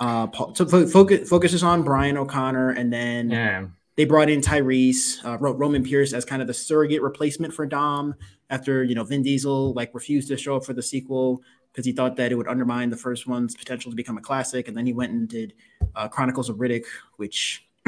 uh 0.00 0.26
Paul, 0.28 0.54
so 0.54 0.66
fo- 0.66 0.86
focus 0.86 1.28
focuses 1.28 1.62
on 1.62 1.82
Brian 1.82 2.16
O'Conner 2.16 2.70
and 2.70 2.92
then 2.92 3.30
Yeah, 3.30 3.66
they 3.96 4.04
brought 4.04 4.30
in 4.30 4.40
Tyrese, 4.40 5.24
uh, 5.24 5.38
Roman 5.38 5.82
Pierce 5.82 6.12
as 6.12 6.24
kind 6.24 6.40
of 6.40 6.48
the 6.48 6.54
surrogate 6.54 7.02
replacement 7.02 7.52
for 7.52 7.66
Dom 7.66 8.14
after 8.50 8.82
you 8.84 8.94
know 8.94 9.04
Vin 9.04 9.22
Diesel 9.22 9.72
like 9.74 9.94
refused 9.94 10.28
to 10.28 10.36
show 10.36 10.56
up 10.56 10.64
for 10.64 10.72
the 10.72 10.82
sequel 10.82 11.42
because 11.72 11.84
he 11.84 11.92
thought 11.92 12.16
that 12.16 12.32
it 12.32 12.34
would 12.34 12.48
undermine 12.48 12.90
the 12.90 12.96
first 12.96 13.26
one's 13.26 13.54
potential 13.54 13.90
to 13.92 13.96
become 13.96 14.16
a 14.18 14.20
classic, 14.20 14.68
and 14.68 14.76
then 14.76 14.86
he 14.86 14.92
went 14.92 15.12
and 15.12 15.28
did 15.28 15.52
uh, 15.94 16.08
Chronicles 16.08 16.48
of 16.48 16.56
Riddick, 16.56 16.84
which 17.16 17.66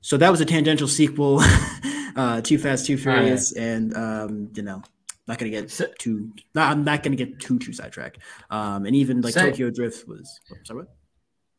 so 0.00 0.16
that 0.16 0.30
was 0.30 0.40
a 0.40 0.44
tangential 0.44 0.88
sequel, 0.88 1.40
uh, 2.16 2.40
Too 2.40 2.58
Fast, 2.58 2.86
Too 2.86 2.96
Furious, 2.96 3.52
and 3.52 3.94
um, 3.96 4.50
you 4.54 4.62
know. 4.62 4.82
Not 5.26 5.38
gonna 5.38 5.50
get 5.50 5.70
So- 5.70 5.86
too. 5.98 6.32
No, 6.54 6.60
I'm 6.60 6.84
not 6.84 7.02
gonna 7.02 7.16
get 7.16 7.40
too 7.40 7.58
too 7.58 7.72
sidetracked. 7.72 8.18
Um, 8.50 8.84
and 8.84 8.94
even 8.94 9.22
like 9.22 9.32
Say- 9.32 9.48
Tokyo 9.50 9.70
Drift 9.70 10.06
was. 10.06 10.38
Sorry, 10.64 10.80
what? 10.80 10.88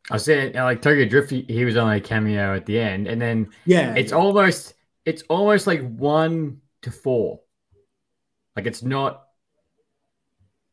I 0.08 0.14
was 0.14 0.24
saying 0.24 0.54
like 0.54 0.80
Tokyo 0.82 1.04
Drift. 1.08 1.30
He, 1.30 1.44
he 1.48 1.64
was 1.64 1.76
only 1.76 1.96
a 1.96 2.00
cameo 2.00 2.54
at 2.54 2.64
the 2.64 2.78
end, 2.78 3.08
and 3.08 3.20
then 3.20 3.48
Yeah, 3.64 3.94
it's 3.96 4.12
almost 4.12 4.74
it's 5.04 5.22
almost 5.28 5.66
like 5.66 5.82
one 5.96 6.60
to 6.82 6.92
four. 6.92 7.40
Like 8.54 8.66
it's 8.66 8.84
not 8.84 9.24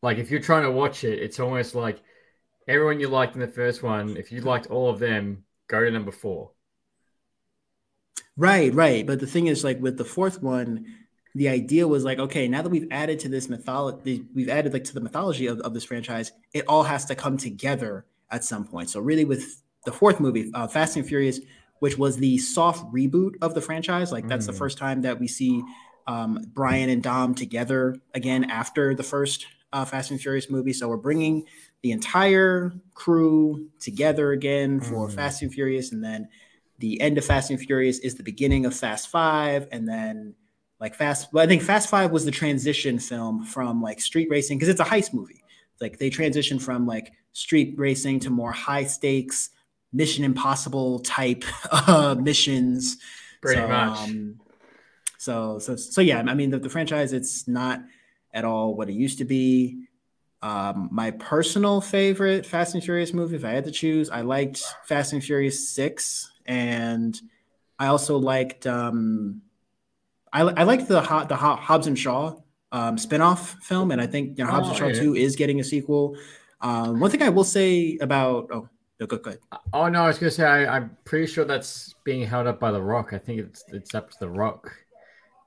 like 0.03 0.19
if 0.19 0.29
you're 0.29 0.39
trying 0.39 0.61
to 0.63 0.71
watch 0.71 1.03
it, 1.03 1.17
it's 1.19 1.39
almost 1.39 1.73
like 1.73 1.99
everyone 2.67 2.99
you 2.99 3.07
liked 3.09 3.33
in 3.33 3.41
the 3.41 3.47
first 3.47 3.81
one. 3.81 4.17
If 4.17 4.31
you 4.31 4.41
liked 4.41 4.67
all 4.67 4.91
of 4.91 4.99
them, 4.99 5.45
go 5.67 5.83
to 5.83 5.89
number 5.89 6.11
four. 6.11 6.51
Right, 8.35 8.73
right. 8.73 9.05
But 9.05 9.19
the 9.19 9.27
thing 9.27 9.47
is, 9.47 9.63
like 9.63 9.79
with 9.81 9.97
the 9.97 10.05
fourth 10.05 10.41
one, 10.41 10.85
the 11.35 11.49
idea 11.49 11.87
was 11.87 12.03
like, 12.03 12.19
okay, 12.19 12.47
now 12.47 12.61
that 12.61 12.69
we've 12.69 12.87
added 12.91 13.19
to 13.21 13.29
this 13.29 13.49
mythology, 13.49 14.25
we've 14.33 14.49
added 14.49 14.73
like 14.73 14.83
to 14.85 14.93
the 14.93 15.01
mythology 15.01 15.47
of, 15.47 15.59
of 15.61 15.73
this 15.73 15.83
franchise, 15.83 16.31
it 16.53 16.65
all 16.67 16.83
has 16.83 17.05
to 17.05 17.15
come 17.15 17.37
together 17.37 18.05
at 18.31 18.43
some 18.43 18.65
point. 18.65 18.89
So 18.89 18.99
really, 18.99 19.25
with 19.25 19.61
the 19.85 19.91
fourth 19.91 20.19
movie, 20.19 20.49
uh, 20.53 20.67
Fast 20.67 20.95
and 20.95 21.05
Furious, 21.05 21.39
which 21.79 21.97
was 21.97 22.17
the 22.17 22.37
soft 22.37 22.91
reboot 22.93 23.33
of 23.41 23.53
the 23.53 23.61
franchise, 23.61 24.11
like 24.11 24.27
that's 24.27 24.45
the 24.47 24.53
Mm. 24.53 24.57
first 24.57 24.77
time 24.77 25.01
that 25.01 25.19
we 25.19 25.27
see 25.27 25.61
um, 26.07 26.39
Brian 26.53 26.89
and 26.89 27.01
Dom 27.03 27.33
together 27.35 27.95
again 28.13 28.45
after 28.45 28.93
the 28.95 29.03
first 29.03 29.45
uh, 29.71 29.85
Fast 29.85 30.11
and 30.11 30.21
Furious 30.21 30.49
movie. 30.49 30.73
So 30.73 30.87
we're 30.87 30.97
bringing 30.97 31.45
the 31.81 31.91
entire 31.91 32.73
crew 32.93 33.67
together 33.79 34.31
again 34.31 34.79
for 34.79 35.07
Mm. 35.07 35.13
Fast 35.13 35.41
and 35.41 35.51
Furious, 35.53 35.91
and 35.91 36.03
then 36.03 36.27
the 36.83 36.99
end 36.99 37.17
of 37.17 37.23
Fast 37.23 37.49
and 37.49 37.57
Furious 37.57 37.99
is 37.99 38.15
the 38.15 38.23
beginning 38.23 38.65
of 38.65 38.75
Fast 38.75 39.07
Five, 39.07 39.69
and 39.71 39.87
then 39.87 40.35
like 40.81 40.95
Fast. 40.95 41.31
Well, 41.31 41.41
I 41.41 41.47
think 41.47 41.61
Fast 41.61 41.89
Five 41.89 42.11
was 42.11 42.25
the 42.25 42.31
transition 42.31 42.99
film 42.99 43.45
from 43.45 43.81
like 43.81 44.01
street 44.01 44.27
racing 44.29 44.57
because 44.57 44.67
it's 44.67 44.81
a 44.81 44.83
heist 44.83 45.13
movie. 45.13 45.41
Like 45.79 45.97
they 45.97 46.09
transition 46.09 46.59
from 46.59 46.85
like 46.85 47.13
street 47.31 47.75
racing 47.77 48.19
to 48.21 48.29
more 48.29 48.51
high 48.51 48.83
stakes, 48.83 49.49
Mission 49.93 50.25
Impossible 50.25 50.99
type 50.99 51.45
uh, 51.71 52.15
missions. 52.19 52.97
Pretty 53.41 53.61
So, 53.61 53.67
much. 53.69 53.99
um, 53.99 54.41
so 55.17 55.59
so 55.59 55.77
so 55.77 56.01
yeah. 56.01 56.19
I 56.27 56.33
mean 56.33 56.49
the, 56.49 56.59
the 56.59 56.69
franchise 56.69 57.13
it's 57.13 57.47
not 57.47 57.81
at 58.33 58.43
all 58.43 58.75
what 58.75 58.89
it 58.89 58.93
used 58.93 59.19
to 59.19 59.25
be. 59.25 59.85
Um, 60.41 60.89
my 60.91 61.11
personal 61.11 61.79
favorite 61.79 62.45
Fast 62.45 62.73
and 62.73 62.83
Furious 62.83 63.13
movie, 63.13 63.37
if 63.37 63.45
I 63.45 63.51
had 63.51 63.63
to 63.63 63.71
choose, 63.71 64.09
I 64.09 64.19
liked 64.19 64.61
Fast 64.83 65.13
and 65.13 65.23
Furious 65.23 65.69
Six, 65.69 66.29
and 66.45 67.19
I 67.79 67.87
also 67.87 68.17
liked 68.17 68.65
um, 68.67 69.41
I, 70.31 70.41
I 70.41 70.63
liked 70.63 70.87
the 70.87 71.01
Ho- 71.01 71.25
the 71.25 71.35
Ho- 71.35 71.55
Hobbs 71.55 71.87
and 71.87 71.97
Shaw 71.97 72.35
um, 72.71 72.95
spinoff 72.97 73.55
film, 73.61 73.91
and 73.91 74.01
I 74.01 74.07
think 74.07 74.37
you 74.37 74.43
know 74.43 74.49
Hobbs 74.51 74.67
and 74.69 74.75
Oh, 74.75 74.79
Shaw 74.79 74.87
yeah. 74.87 74.99
Two 75.01 75.15
is 75.15 75.35
getting 75.35 75.59
a 75.59 75.63
sequel. 75.63 76.17
Um, 76.61 76.99
one 76.99 77.11
thing 77.11 77.21
I 77.21 77.29
will 77.29 77.43
say 77.43 77.97
about 78.01 78.49
oh 78.51 78.69
no, 78.99 79.05
go, 79.07 79.17
go 79.17 79.29
ahead. 79.31 79.39
Oh 79.73 79.87
no, 79.89 80.03
I 80.03 80.07
was 80.07 80.17
gonna 80.17 80.31
say 80.31 80.45
I, 80.45 80.77
I'm 80.77 80.95
pretty 81.05 81.27
sure 81.27 81.45
that's 81.45 81.93
being 82.03 82.25
held 82.25 82.47
up 82.47 82.59
by 82.59 82.71
The 82.71 82.81
Rock. 82.81 83.13
I 83.13 83.17
think 83.17 83.39
it's 83.41 83.63
it's 83.69 83.93
up 83.95 84.11
to 84.11 84.17
The 84.19 84.29
Rock 84.29 84.71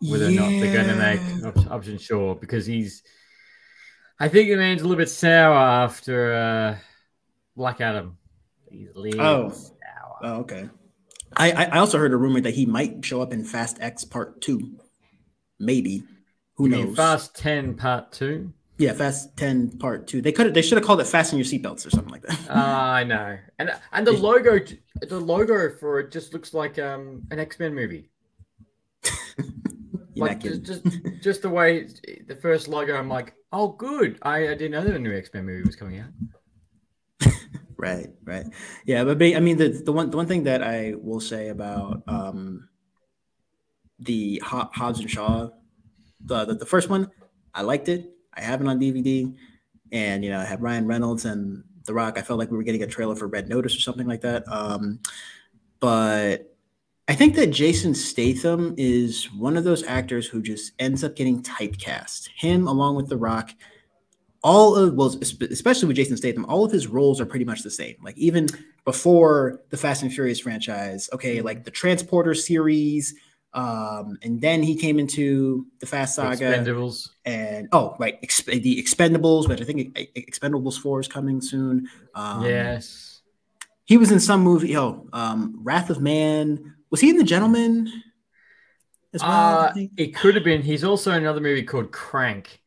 whether 0.02 0.26
or 0.26 0.30
not 0.30 0.50
they're 0.50 0.74
going 0.74 0.88
to 0.88 0.94
make 0.96 1.20
Yeah. 1.40 1.48
op- 1.48 1.70
option 1.70 1.96
sure 1.96 2.34
because 2.34 2.66
he's. 2.66 3.02
I 4.20 4.28
think 4.28 4.50
the 4.50 4.56
man's 4.56 4.82
a 4.82 4.84
little 4.84 4.98
bit 4.98 5.08
sour 5.08 5.54
after 5.56 6.34
uh, 6.34 6.76
Black 7.56 7.80
Adam. 7.80 8.18
He's 8.70 8.88
a 8.94 8.98
little 8.98 9.20
Oh. 9.22 9.48
sour. 9.50 10.16
Oh, 10.22 10.32
okay. 10.40 10.68
I, 11.36 11.52
I 11.52 11.78
also 11.78 11.98
heard 11.98 12.12
a 12.12 12.16
rumor 12.16 12.40
that 12.40 12.54
he 12.54 12.66
might 12.66 13.04
show 13.04 13.20
up 13.20 13.32
in 13.32 13.44
Fast 13.44 13.78
X 13.80 14.04
Part 14.04 14.40
Two, 14.40 14.78
maybe. 15.58 16.02
Who 16.54 16.68
You 16.68 16.86
knows? 16.86 16.96
Fast 16.96 17.36
Ten 17.36 17.74
Part 17.74 18.12
Two? 18.12 18.52
Yeah, 18.78 18.92
Fast 18.94 19.36
Ten 19.36 19.70
Part 19.78 20.06
Two. 20.06 20.22
They 20.22 20.32
could 20.32 20.46
have 20.46 20.54
they 20.54 20.62
should 20.62 20.78
have 20.78 20.86
called 20.86 21.00
it 21.00 21.06
Fasten 21.06 21.38
Your 21.38 21.44
Seatbelts 21.44 21.86
or 21.86 21.90
something 21.90 22.10
like 22.12 22.22
that. 22.22 22.38
Ah, 22.48 22.92
I 22.94 23.04
know, 23.04 23.38
and 23.58 23.70
and 23.92 24.06
the 24.06 24.12
logo, 24.12 24.58
the 25.02 25.20
logo 25.20 25.70
for 25.76 26.00
it 26.00 26.12
just 26.12 26.32
looks 26.32 26.54
like 26.54 26.78
um 26.78 27.22
an 27.30 27.38
X 27.38 27.58
Men 27.58 27.74
movie. 27.74 28.10
Like 30.18 30.40
just, 30.40 30.62
just 30.62 30.82
just 31.20 31.42
the 31.42 31.50
way 31.50 31.88
the 32.26 32.36
first 32.36 32.68
logo, 32.68 32.96
I'm 32.96 33.08
like, 33.08 33.34
oh, 33.52 33.68
good. 33.68 34.18
I, 34.22 34.48
I 34.48 34.54
didn't 34.54 34.70
know 34.70 34.82
that 34.82 34.94
a 34.94 34.98
new 34.98 35.14
X 35.14 35.28
Men 35.34 35.44
movie 35.44 35.62
was 35.62 35.76
coming 35.76 36.00
out. 36.00 36.08
Right, 37.78 38.08
right. 38.24 38.46
Yeah, 38.86 39.04
but 39.04 39.22
I 39.22 39.40
mean 39.40 39.58
the 39.58 39.68
the 39.68 39.92
one 39.92 40.10
the 40.10 40.16
one 40.16 40.26
thing 40.26 40.44
that 40.44 40.62
I 40.62 40.94
will 40.96 41.20
say 41.20 41.48
about 41.48 42.02
um 42.08 42.68
the 43.98 44.42
Ho- 44.44 44.70
Hobbs 44.72 45.00
and 45.00 45.10
Shaw, 45.10 45.48
the, 46.24 46.44
the 46.44 46.54
the 46.54 46.66
first 46.66 46.88
one, 46.88 47.10
I 47.54 47.62
liked 47.62 47.88
it. 47.88 48.10
I 48.34 48.40
have 48.42 48.60
it 48.60 48.66
on 48.68 48.78
DVD. 48.78 49.34
and 49.92 50.24
you 50.24 50.30
know, 50.30 50.40
I 50.40 50.44
had 50.44 50.62
Ryan 50.62 50.86
Reynolds 50.86 51.24
and 51.24 51.64
The 51.84 51.94
Rock. 51.94 52.18
I 52.18 52.22
felt 52.22 52.38
like 52.38 52.50
we 52.50 52.56
were 52.56 52.62
getting 52.62 52.82
a 52.82 52.86
trailer 52.86 53.16
for 53.16 53.26
Red 53.26 53.48
Notice 53.48 53.76
or 53.76 53.80
something 53.80 54.06
like 54.06 54.22
that. 54.22 54.44
Um, 54.48 55.00
but 55.80 56.54
I 57.08 57.14
think 57.14 57.36
that 57.36 57.48
Jason 57.48 57.94
Statham 57.94 58.74
is 58.76 59.32
one 59.32 59.56
of 59.56 59.64
those 59.64 59.84
actors 59.84 60.26
who 60.26 60.42
just 60.42 60.72
ends 60.78 61.04
up 61.04 61.14
getting 61.16 61.42
typecast. 61.42 62.28
Him, 62.36 62.66
along 62.66 62.96
with 62.96 63.08
The 63.08 63.16
Rock, 63.16 63.50
all 64.42 64.76
of 64.76 64.94
well, 64.94 65.14
especially 65.20 65.88
with 65.88 65.96
Jason 65.96 66.16
Statham, 66.16 66.44
all 66.46 66.64
of 66.64 66.72
his 66.72 66.86
roles 66.86 67.20
are 67.20 67.26
pretty 67.26 67.44
much 67.44 67.62
the 67.62 67.70
same. 67.70 67.96
Like 68.02 68.16
even 68.18 68.48
before 68.84 69.62
the 69.70 69.76
Fast 69.76 70.02
and 70.02 70.12
Furious 70.12 70.40
franchise, 70.40 71.08
okay, 71.12 71.40
like 71.40 71.64
the 71.64 71.70
Transporter 71.70 72.34
series, 72.34 73.14
um, 73.56 74.18
and 74.22 74.40
then 74.40 74.62
he 74.62 74.76
came 74.76 74.98
into 74.98 75.66
the 75.80 75.86
Fast 75.86 76.14
Saga. 76.14 76.36
Expendables. 76.36 77.08
And 77.24 77.68
oh, 77.72 77.96
right, 77.98 78.20
exp- 78.22 78.62
the 78.62 78.82
Expendables, 78.82 79.48
which 79.48 79.60
I 79.60 79.64
think 79.64 79.94
Expendables 80.14 80.78
Four 80.78 81.00
is 81.00 81.08
coming 81.08 81.40
soon. 81.40 81.88
Um, 82.14 82.44
yes. 82.44 83.22
He 83.84 83.96
was 83.96 84.10
in 84.10 84.20
some 84.20 84.42
movie. 84.42 84.76
Oh, 84.76 85.08
um, 85.12 85.60
Wrath 85.62 85.90
of 85.90 86.00
Man. 86.00 86.74
Was 86.90 87.00
he 87.00 87.08
in 87.08 87.16
The 87.16 87.24
Gentleman? 87.24 87.90
As 89.14 89.22
well, 89.22 89.58
uh, 89.60 89.72
it 89.96 90.14
could 90.14 90.34
have 90.34 90.44
been. 90.44 90.60
He's 90.60 90.84
also 90.84 91.12
in 91.12 91.18
another 91.18 91.40
movie 91.40 91.62
called 91.62 91.92
Crank. 91.92 92.60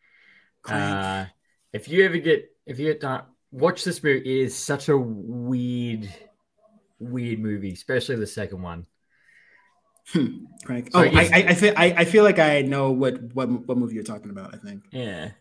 Crank. 0.63 0.81
Uh, 0.81 1.25
if 1.73 1.87
you 1.87 2.05
ever 2.05 2.17
get, 2.17 2.51
if 2.65 2.79
you 2.79 2.87
get 2.87 3.01
done, 3.01 3.23
watch 3.51 3.83
this 3.83 4.03
movie. 4.03 4.19
It 4.19 4.45
is 4.45 4.55
such 4.55 4.89
a 4.89 4.97
weird, 4.97 6.11
weird 6.99 7.39
movie, 7.39 7.73
especially 7.73 8.15
the 8.15 8.27
second 8.27 8.61
one. 8.61 8.85
Hmm. 10.07 10.45
Crank. 10.63 10.91
So 10.91 10.99
oh, 10.99 11.03
I, 11.03 11.29
I, 11.31 11.45
I, 11.49 11.53
feel 11.53 11.73
I, 11.77 11.85
I 11.97 12.05
feel 12.05 12.23
like 12.23 12.39
I 12.39 12.61
know 12.61 12.91
what, 12.91 13.21
what 13.33 13.47
what 13.67 13.77
movie 13.77 13.95
you're 13.95 14.03
talking 14.03 14.31
about. 14.31 14.53
I 14.53 14.57
think. 14.57 14.83
Yeah. 14.91 15.31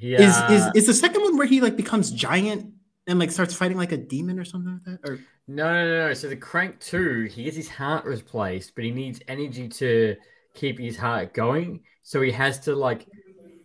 Yeah. 0.00 0.22
Is 0.22 0.62
is 0.62 0.70
is 0.74 0.86
the 0.86 0.94
second 0.94 1.22
one 1.22 1.36
where 1.36 1.46
he 1.46 1.60
like 1.60 1.76
becomes 1.76 2.10
giant 2.10 2.72
and 3.06 3.18
like 3.18 3.30
starts 3.30 3.54
fighting 3.54 3.76
like 3.76 3.92
a 3.92 3.96
demon 3.96 4.38
or 4.38 4.44
something 4.44 4.80
like 4.84 5.00
that? 5.00 5.08
Or 5.08 5.18
no, 5.46 5.72
no, 5.72 5.86
no, 5.86 6.08
no. 6.08 6.14
So 6.14 6.28
the 6.28 6.36
Crank 6.36 6.80
two, 6.80 7.24
he 7.24 7.44
gets 7.44 7.56
his 7.56 7.68
heart 7.68 8.06
replaced, 8.06 8.74
but 8.74 8.84
he 8.84 8.90
needs 8.90 9.20
energy 9.28 9.68
to 9.68 10.16
keep 10.54 10.78
his 10.78 10.96
heart 10.96 11.34
going. 11.34 11.80
So 12.02 12.22
he 12.22 12.32
has 12.32 12.60
to 12.60 12.74
like 12.74 13.06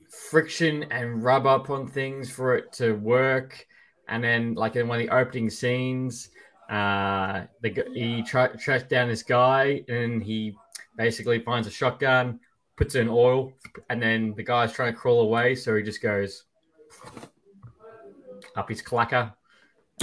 friction 0.10 0.84
and 0.91 1.24
rub 1.24 1.45
up 1.45 1.69
on 1.69 1.88
things 1.88 2.30
for 2.30 2.56
it 2.56 2.72
to 2.74 2.93
work. 2.93 3.65
And 4.08 4.24
then, 4.24 4.56
like 4.56 4.76
in 4.76 4.88
one 4.88 5.00
of 5.00 5.06
the 5.06 5.15
opening 5.15 5.50
scenes, 5.50 6.30
uh, 6.69 7.45
the, 7.62 7.86
he 7.93 8.24
tra- 8.24 8.58
tracks 8.58 8.84
down 8.84 9.08
this 9.08 9.24
guy 9.24 9.84
and 9.88 10.24
he 10.24 10.56
basically 10.98 11.39
finds 11.39 11.67
a 11.67 11.72
shotgun, 11.72 12.39
puts 12.76 12.95
it 12.95 13.02
in 13.02 13.10
oil, 13.10 13.54
and 13.89 14.02
then 14.02 14.34
the 14.36 14.43
guy's 14.43 14.72
trying 14.72 14.93
to 14.93 15.00
crawl 15.00 15.22
away, 15.22 15.56
so 15.56 15.76
he 15.76 15.84
just 15.84 16.02
goes 16.02 16.45
up 18.56 18.69
his 18.69 18.82
clacker. 18.82 19.34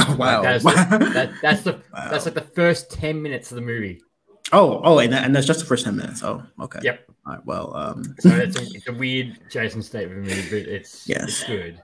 Oh, 0.01 0.16
wow, 0.19 0.42
that's, 0.42 0.64
the, 0.64 0.71
that, 1.14 1.33
that's 1.40 1.62
the 1.62 1.73
wow. 1.92 2.11
that's 2.11 2.25
like 2.27 2.35
the 2.35 2.40
first 2.40 2.90
ten 2.90 3.21
minutes 3.23 3.51
of 3.51 3.57
the 3.57 3.62
movie. 3.62 4.03
Oh, 4.52 4.80
oh, 4.85 4.98
and, 5.00 5.12
that, 5.12 5.24
and 5.24 5.35
that's 5.35 5.46
just 5.46 5.61
the 5.61 5.66
first 5.66 5.85
ten 5.85 5.96
minutes. 5.96 6.22
Oh, 6.22 6.42
okay. 6.61 6.78
Yep. 6.82 7.00
All 7.26 7.32
right. 7.32 7.46
Well, 7.46 7.76
um, 7.76 8.14
so 8.20 8.30
it's 8.30 8.56
a, 8.56 8.62
it's 8.62 8.88
a 8.88 8.92
weird 8.92 9.38
Jason 9.50 9.82
Statham 9.82 10.22
movie, 10.22 10.42
but 10.48 10.72
it's 10.72 11.09
yes. 11.09 11.24
it's 11.24 11.44
good. 11.44 11.82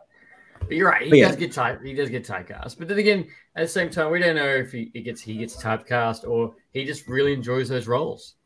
But 0.61 0.77
you're 0.77 0.89
right. 0.89 1.03
He 1.03 1.11
but 1.11 1.17
does 1.17 1.33
yeah. 1.33 1.41
get 1.41 1.53
type. 1.53 1.83
He 1.83 1.93
does 1.93 2.09
get 2.09 2.25
typecast. 2.25 2.79
But 2.79 2.87
then 2.87 2.99
again, 2.99 3.27
at 3.57 3.63
the 3.63 3.69
same 3.69 3.91
time, 3.91 4.13
we 4.13 4.21
don't 4.21 4.37
know 4.37 4.47
if 4.47 4.71
he, 4.71 4.91
he 4.95 5.03
gets 5.03 5.21
he 5.21 5.39
gets 5.39 5.57
typecast 5.57 6.29
or 6.29 6.55
he 6.73 6.85
just 6.85 7.09
really 7.09 7.33
enjoys 7.33 7.69
those 7.69 7.89
roles. 7.89 8.37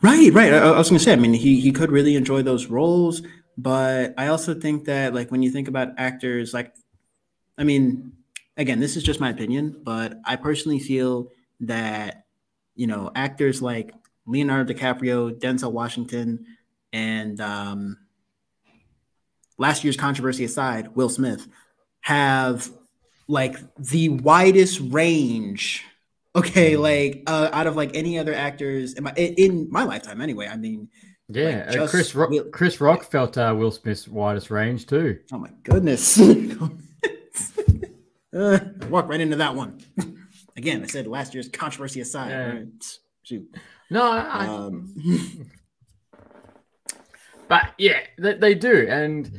Right, 0.00 0.32
right. 0.32 0.52
I, 0.52 0.58
I 0.58 0.78
was 0.78 0.88
going 0.88 0.98
to 0.98 1.04
say. 1.04 1.12
I 1.12 1.16
mean, 1.16 1.34
he 1.34 1.60
he 1.60 1.72
could 1.72 1.90
really 1.90 2.14
enjoy 2.14 2.42
those 2.42 2.66
roles, 2.66 3.22
but 3.58 4.14
I 4.16 4.28
also 4.28 4.54
think 4.54 4.84
that 4.84 5.14
like 5.14 5.32
when 5.32 5.42
you 5.42 5.50
think 5.50 5.66
about 5.66 5.88
actors, 5.98 6.54
like, 6.54 6.72
I 7.58 7.64
mean, 7.64 8.12
again, 8.56 8.78
this 8.78 8.96
is 8.96 9.02
just 9.02 9.18
my 9.18 9.30
opinion, 9.30 9.80
but 9.82 10.20
I 10.24 10.36
personally 10.36 10.78
feel 10.78 11.32
that 11.60 12.23
you 12.74 12.86
know 12.86 13.10
actors 13.14 13.62
like 13.62 13.94
Leonardo 14.26 14.72
DiCaprio, 14.72 15.38
Denzel 15.38 15.72
Washington, 15.72 16.46
and 16.92 17.40
um, 17.40 17.98
last 19.58 19.84
year's 19.84 19.96
controversy 19.96 20.44
aside, 20.44 20.96
Will 20.96 21.08
Smith 21.08 21.46
have 22.00 22.70
like 23.26 23.56
the 23.76 24.10
widest 24.10 24.80
range 24.80 25.82
okay 26.36 26.76
like 26.76 27.22
uh, 27.26 27.48
out 27.52 27.66
of 27.66 27.76
like 27.76 27.92
any 27.94 28.18
other 28.18 28.34
actors 28.34 28.94
in 28.94 29.04
my 29.04 29.12
in 29.12 29.70
my 29.70 29.84
lifetime 29.84 30.20
anyway. 30.20 30.46
I 30.46 30.56
mean 30.56 30.88
yeah 31.28 31.64
like 31.70 31.78
uh, 31.78 31.88
chris 31.88 32.14
rock 32.14 32.28
will, 32.28 32.44
chris 32.50 32.82
rock 32.82 33.10
felt 33.10 33.38
uh, 33.38 33.54
will 33.56 33.70
smith's 33.70 34.06
widest 34.08 34.50
range 34.50 34.86
too. 34.86 35.18
Oh 35.32 35.38
my 35.38 35.50
goodness. 35.62 36.20
Uh, 36.20 36.68
walk 38.90 39.08
right 39.08 39.20
into 39.20 39.36
that 39.36 39.54
one 39.54 39.80
again 40.56 40.82
i 40.82 40.86
said 40.86 41.06
last 41.06 41.34
year's 41.34 41.48
controversy 41.48 42.00
aside 42.00 42.30
yeah. 42.30 42.46
right? 42.52 42.98
shoot 43.22 43.56
no 43.90 44.10
I, 44.10 44.46
um, 44.46 44.94
but 47.48 47.72
yeah 47.78 48.00
they, 48.18 48.34
they 48.34 48.54
do 48.54 48.86
and 48.88 49.30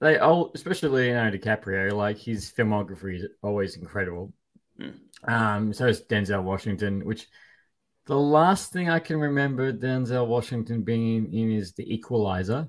they 0.00 0.18
all, 0.18 0.50
especially 0.54 0.88
Leonardo 0.88 1.36
DiCaprio, 1.36 1.92
like 1.92 2.18
his 2.18 2.50
filmography 2.50 3.16
is 3.16 3.26
always 3.42 3.76
incredible. 3.76 4.32
Mm. 4.80 4.94
Um, 5.24 5.72
so 5.74 5.86
is 5.86 6.02
Denzel 6.02 6.42
Washington, 6.42 7.04
which 7.04 7.28
the 8.06 8.18
last 8.18 8.72
thing 8.72 8.88
I 8.88 8.98
can 8.98 9.18
remember 9.18 9.72
Denzel 9.72 10.26
Washington 10.26 10.82
being 10.82 11.32
in 11.32 11.52
is 11.52 11.74
The 11.74 11.94
Equalizer. 11.94 12.68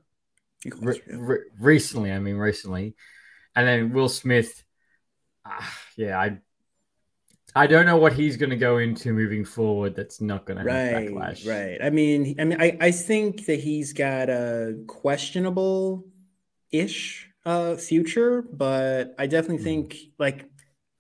Re- 0.80 1.02
re- 1.08 1.46
recently, 1.60 2.12
I 2.12 2.20
mean, 2.20 2.36
recently, 2.36 2.96
and 3.56 3.68
then 3.68 3.94
Will 3.94 4.10
Smith. 4.10 4.64
Uh, 5.46 5.66
yeah, 5.98 6.20
I 6.20 6.38
I 7.56 7.68
don't 7.68 7.86
know 7.86 7.98
what 7.98 8.14
he's 8.14 8.38
going 8.38 8.50
to 8.50 8.56
go 8.56 8.78
into 8.78 9.14
moving 9.14 9.44
forward. 9.44 9.96
That's 9.96 10.22
not 10.22 10.46
going 10.46 10.60
to 10.60 10.64
right, 10.64 11.08
backlash. 11.08 11.48
Right. 11.48 11.80
I 11.84 11.90
mean, 11.90 12.36
I 12.40 12.46
mean, 12.46 12.62
I, 12.62 12.78
I 12.80 12.92
think 12.92 13.46
that 13.46 13.60
he's 13.60 13.94
got 13.94 14.30
a 14.30 14.78
questionable 14.88 16.06
ish 16.72 17.28
uh 17.46 17.76
future, 17.76 18.44
but 18.44 19.16
I 19.18 19.28
definitely 19.28 19.58
hmm. 19.58 19.64
think 19.64 19.98
like 20.18 20.50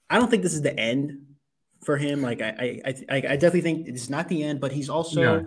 I 0.09 0.17
don't 0.17 0.29
think 0.29 0.43
this 0.43 0.53
is 0.53 0.61
the 0.61 0.77
end 0.77 1.19
for 1.83 1.97
him. 1.97 2.21
Like 2.21 2.41
I 2.41 2.81
I 2.85 2.95
I, 3.09 3.15
I 3.15 3.21
definitely 3.21 3.61
think 3.61 3.87
it's 3.87 4.09
not 4.09 4.27
the 4.27 4.43
end, 4.43 4.59
but 4.59 4.71
he's 4.71 4.89
also 4.89 5.21
no. 5.21 5.45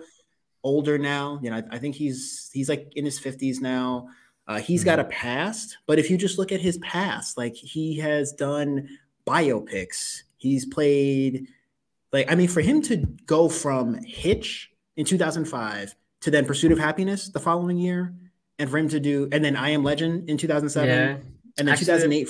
older 0.63 0.97
now. 0.97 1.39
You 1.43 1.51
know, 1.51 1.57
I, 1.57 1.75
I, 1.75 1.77
think 1.79 1.95
he's 1.95 2.49
he's 2.53 2.69
like 2.69 2.93
in 2.95 3.05
his 3.05 3.19
fifties 3.19 3.61
now. 3.61 4.07
Uh, 4.47 4.59
he's 4.59 4.81
mm-hmm. 4.81 4.89
got 4.89 4.99
a 4.99 5.05
past, 5.05 5.77
but 5.85 5.99
if 5.99 6.09
you 6.09 6.17
just 6.17 6.37
look 6.37 6.51
at 6.51 6.61
his 6.61 6.77
past, 6.79 7.37
like 7.37 7.55
he 7.55 7.97
has 7.99 8.31
done 8.31 8.87
biopics. 9.27 10.21
He's 10.45 10.65
played 10.65 11.47
like 12.15 12.31
I 12.31 12.35
mean, 12.35 12.47
for 12.47 12.61
him 12.61 12.81
to 12.83 12.97
go 13.25 13.49
from 13.49 14.01
Hitch 14.03 14.71
in 14.95 15.05
2005 15.05 15.95
to 16.21 16.31
then 16.31 16.45
Pursuit 16.45 16.71
of 16.71 16.79
Happiness 16.79 17.29
the 17.29 17.39
following 17.39 17.77
year 17.77 18.13
and 18.57 18.69
for 18.69 18.77
him 18.77 18.87
to 18.89 18.99
do, 18.99 19.27
and 19.31 19.43
then 19.43 19.55
I 19.55 19.71
Am 19.71 19.83
Legend 19.83 20.29
in 20.29 20.37
2007, 20.37 20.89
yeah. 20.89 20.95
and 21.07 21.23
then 21.57 21.69
Actually, 21.69 21.85
2008. 21.85 22.29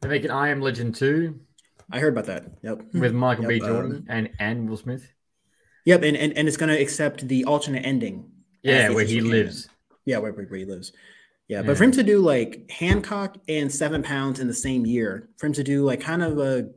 They're 0.00 0.10
making 0.10 0.30
I 0.30 0.48
Am 0.48 0.60
Legend 0.62 0.94
too. 0.94 1.40
I 1.92 1.98
heard 1.98 2.12
about 2.14 2.26
that. 2.26 2.46
Yep. 2.62 2.94
With 2.94 3.12
Michael 3.12 3.44
yep, 3.44 3.48
B. 3.50 3.58
Jordan 3.58 3.96
um, 3.96 4.04
and 4.08 4.30
and 4.38 4.70
Will 4.70 4.76
Smith. 4.76 5.12
Yep, 5.84 6.02
and, 6.02 6.16
and 6.16 6.32
and 6.38 6.48
it's 6.48 6.56
gonna 6.56 6.78
accept 6.78 7.28
the 7.28 7.44
alternate 7.44 7.84
ending. 7.84 8.30
Yeah, 8.62 8.90
where 8.90 9.04
he 9.04 9.20
lives. 9.20 9.68
Yeah, 10.06 10.18
where, 10.18 10.32
where 10.32 10.46
he 10.56 10.64
lives. 10.64 10.92
Yeah, 11.48 11.62
but 11.62 11.76
for 11.76 11.84
him 11.84 11.92
to 11.92 12.02
do 12.02 12.20
like 12.20 12.70
Hancock 12.70 13.36
and 13.48 13.70
Seven 13.70 14.02
Pounds 14.02 14.40
in 14.40 14.46
the 14.46 14.54
same 14.54 14.86
year, 14.86 15.28
for 15.36 15.46
him 15.46 15.52
to 15.54 15.64
do 15.64 15.84
like 15.84 16.00
kind 16.00 16.22
of 16.22 16.38
a 16.38 16.70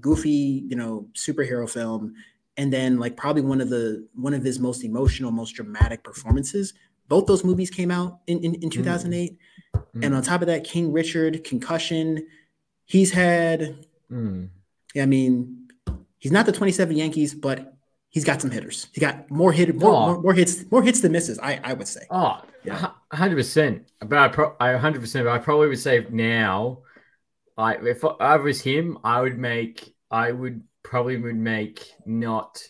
goofy, 0.00 0.64
you 0.68 0.76
know, 0.76 1.06
superhero 1.14 1.68
film, 1.68 2.14
and 2.56 2.72
then 2.72 2.98
like 2.98 3.16
probably 3.16 3.42
one 3.42 3.60
of 3.60 3.68
the 3.68 4.06
one 4.14 4.34
of 4.34 4.42
his 4.42 4.58
most 4.58 4.84
emotional, 4.84 5.30
most 5.30 5.52
dramatic 5.52 6.02
performances 6.02 6.72
both 7.08 7.26
those 7.26 7.44
movies 7.44 7.70
came 7.70 7.90
out 7.90 8.20
in, 8.26 8.42
in, 8.44 8.54
in 8.56 8.70
2008. 8.70 9.38
Mm. 9.74 10.04
And 10.04 10.14
on 10.14 10.22
top 10.22 10.40
of 10.40 10.48
that, 10.48 10.64
King 10.64 10.92
Richard, 10.92 11.44
Concussion. 11.44 12.26
He's 12.84 13.12
had, 13.12 13.84
mm. 14.10 14.48
I 15.00 15.06
mean, 15.06 15.68
he's 16.18 16.32
not 16.32 16.46
the 16.46 16.52
27 16.52 16.96
Yankees, 16.96 17.34
but 17.34 17.74
he's 18.08 18.24
got 18.24 18.40
some 18.40 18.50
hitters. 18.50 18.88
He 18.92 19.00
got 19.00 19.30
more 19.30 19.52
hit, 19.52 19.74
more, 19.74 19.92
oh. 19.92 20.06
more, 20.06 20.22
more, 20.22 20.34
hits, 20.34 20.70
more 20.70 20.82
hits 20.82 21.00
than 21.00 21.12
misses. 21.12 21.38
I, 21.38 21.60
I 21.62 21.72
would 21.74 21.88
say. 21.88 22.02
Oh, 22.10 22.42
yeah, 22.64 22.90
hundred 23.12 23.36
percent. 23.36 23.88
But 24.00 24.18
I, 24.18 24.28
pro- 24.28 24.56
I 24.58 24.72
hundred 24.76 25.00
percent. 25.00 25.24
But 25.24 25.32
I 25.32 25.38
probably 25.38 25.68
would 25.68 25.78
say 25.78 26.06
now, 26.10 26.78
I 27.56 27.74
if 27.74 28.04
I 28.04 28.36
was 28.36 28.60
him, 28.60 28.98
I 29.02 29.20
would 29.20 29.38
make, 29.38 29.94
I 30.10 30.32
would 30.32 30.62
probably 30.82 31.16
would 31.16 31.36
make 31.36 31.90
not 32.04 32.62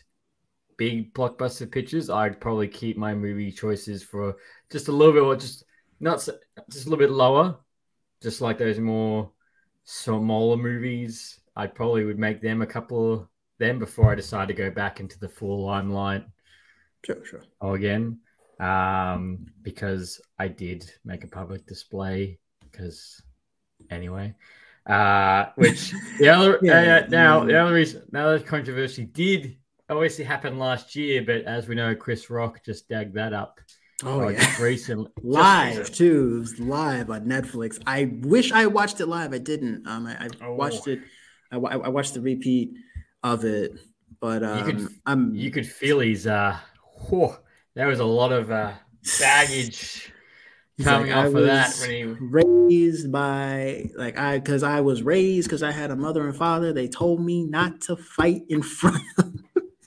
big 0.76 1.12
blockbuster 1.14 1.70
pictures, 1.70 2.10
I'd 2.10 2.40
probably 2.40 2.68
keep 2.68 2.96
my 2.96 3.14
movie 3.14 3.50
choices 3.50 4.02
for 4.02 4.36
just 4.70 4.88
a 4.88 4.92
little 4.92 5.14
bit, 5.14 5.22
or 5.22 5.36
just 5.36 5.64
not 6.00 6.20
so, 6.20 6.34
just 6.70 6.86
a 6.86 6.90
little 6.90 7.04
bit 7.04 7.12
lower, 7.12 7.56
just 8.22 8.40
like 8.40 8.58
those 8.58 8.78
more 8.78 9.30
smaller 9.84 10.56
movies. 10.56 11.40
I 11.56 11.66
probably 11.66 12.04
would 12.04 12.18
make 12.18 12.42
them 12.42 12.62
a 12.62 12.66
couple 12.66 13.12
of 13.12 13.28
them 13.58 13.78
before 13.78 14.12
I 14.12 14.14
decide 14.14 14.48
to 14.48 14.54
go 14.54 14.70
back 14.70 15.00
into 15.00 15.18
the 15.18 15.28
full 15.28 15.64
limelight. 15.64 16.24
Sure, 17.04 17.24
sure. 17.24 17.42
Oh, 17.60 17.74
again, 17.74 18.18
um, 18.60 19.46
because 19.62 20.20
I 20.38 20.48
did 20.48 20.90
make 21.04 21.24
a 21.24 21.28
public 21.28 21.66
display 21.66 22.38
because 22.60 23.22
anyway. 23.90 24.34
Uh, 24.86 25.46
which 25.56 25.92
the 26.20 26.28
other 26.28 26.58
Yeah, 26.62 27.02
uh, 27.04 27.08
now 27.08 27.44
the 27.44 27.52
yeah. 27.52 27.64
other 27.64 27.74
reason 27.74 28.02
now 28.12 28.30
that 28.30 28.46
controversy 28.46 29.04
did 29.04 29.56
obviously 29.90 30.24
happen 30.24 30.58
last 30.58 30.94
year, 30.94 31.22
but 31.26 31.42
as 31.42 31.66
we 31.68 31.74
know, 31.74 31.94
Chris 31.94 32.30
Rock 32.30 32.62
just 32.64 32.88
dug 32.88 33.12
that 33.14 33.32
up 33.32 33.60
Oh 34.04 34.28
yeah. 34.28 34.38
just 34.44 34.60
recently. 34.60 35.06
just 35.16 35.24
live 35.24 35.78
recently. 35.78 35.96
too. 35.96 36.36
It 36.36 36.38
was 36.40 36.60
live 36.60 37.10
on 37.10 37.24
Netflix. 37.26 37.80
I 37.86 38.12
wish 38.22 38.52
I 38.52 38.66
watched 38.66 39.00
it 39.00 39.06
live. 39.06 39.32
I 39.32 39.38
didn't. 39.38 39.86
Um, 39.88 40.06
I, 40.06 40.26
I 40.26 40.28
Oh. 40.42 40.54
watched 40.54 40.86
it. 40.86 41.00
I, 41.50 41.56
I 41.56 41.88
watched 41.88 42.14
the 42.14 42.20
repeat 42.20 42.74
of 43.24 43.44
it, 43.44 43.72
but 44.20 44.42
um, 44.44 44.64
could- 44.64 44.88
I'm 45.06 45.34
You 45.34 45.50
could 45.50 45.66
feel 45.66 45.98
his 46.00 46.26
uh, 46.28 46.56
whew, 47.08 47.34
there 47.74 47.88
was 47.88 47.98
a 48.00 48.04
lot 48.04 48.30
of 48.32 48.50
uh, 48.52 48.72
baggage 49.18 50.12
He's 50.76 50.84
coming 50.86 51.08
like, 51.10 51.16
off 51.16 51.24
I 51.24 51.38
of 51.38 51.44
that 51.46 51.68
was 51.68 51.80
when 51.80 51.90
he 51.90 52.04
raised 52.04 53.10
by 53.10 53.90
like 53.96 54.18
I 54.18 54.38
because 54.38 54.62
I 54.62 54.80
was 54.80 55.02
raised 55.02 55.48
because 55.48 55.62
I 55.62 55.72
had 55.72 55.90
a 55.90 55.96
mother 55.96 56.26
and 56.26 56.36
father. 56.36 56.72
They 56.72 56.88
told 56.88 57.20
me 57.24 57.44
not 57.44 57.80
to 57.82 57.96
fight 57.96 58.42
in 58.48 58.62
front. 58.78 59.02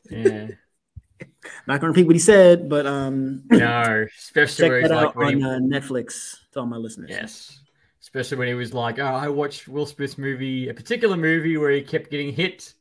yeah 0.10 0.47
not 1.67 1.80
gonna 1.80 1.89
repeat 1.91 2.08
what 2.08 2.15
he 2.15 2.19
said, 2.19 2.69
but 2.69 2.86
um, 2.88 3.43
no 3.52 4.08
especially 4.17 4.69
check 4.82 4.89
that 4.89 4.95
like 4.95 5.08
out 5.10 5.15
when 5.15 5.43
on 5.43 5.69
he, 5.69 5.75
uh, 5.75 5.80
Netflix 5.80 6.38
to 6.54 6.62
all 6.62 6.65
my 6.65 6.78
listeners. 6.78 7.10
yes 7.12 7.60
especially 8.02 8.38
when 8.38 8.47
he 8.47 8.54
was 8.56 8.73
like 8.73 8.97
oh 8.97 9.04
I 9.06 9.28
watched 9.28 9.67
Will 9.67 9.86
Smith's 9.86 10.17
movie 10.17 10.69
a 10.69 10.73
particular 10.73 11.15
movie 11.17 11.58
where 11.58 11.69
he 11.71 11.82
kept 11.82 12.10
getting 12.10 12.34
hit 12.34 12.73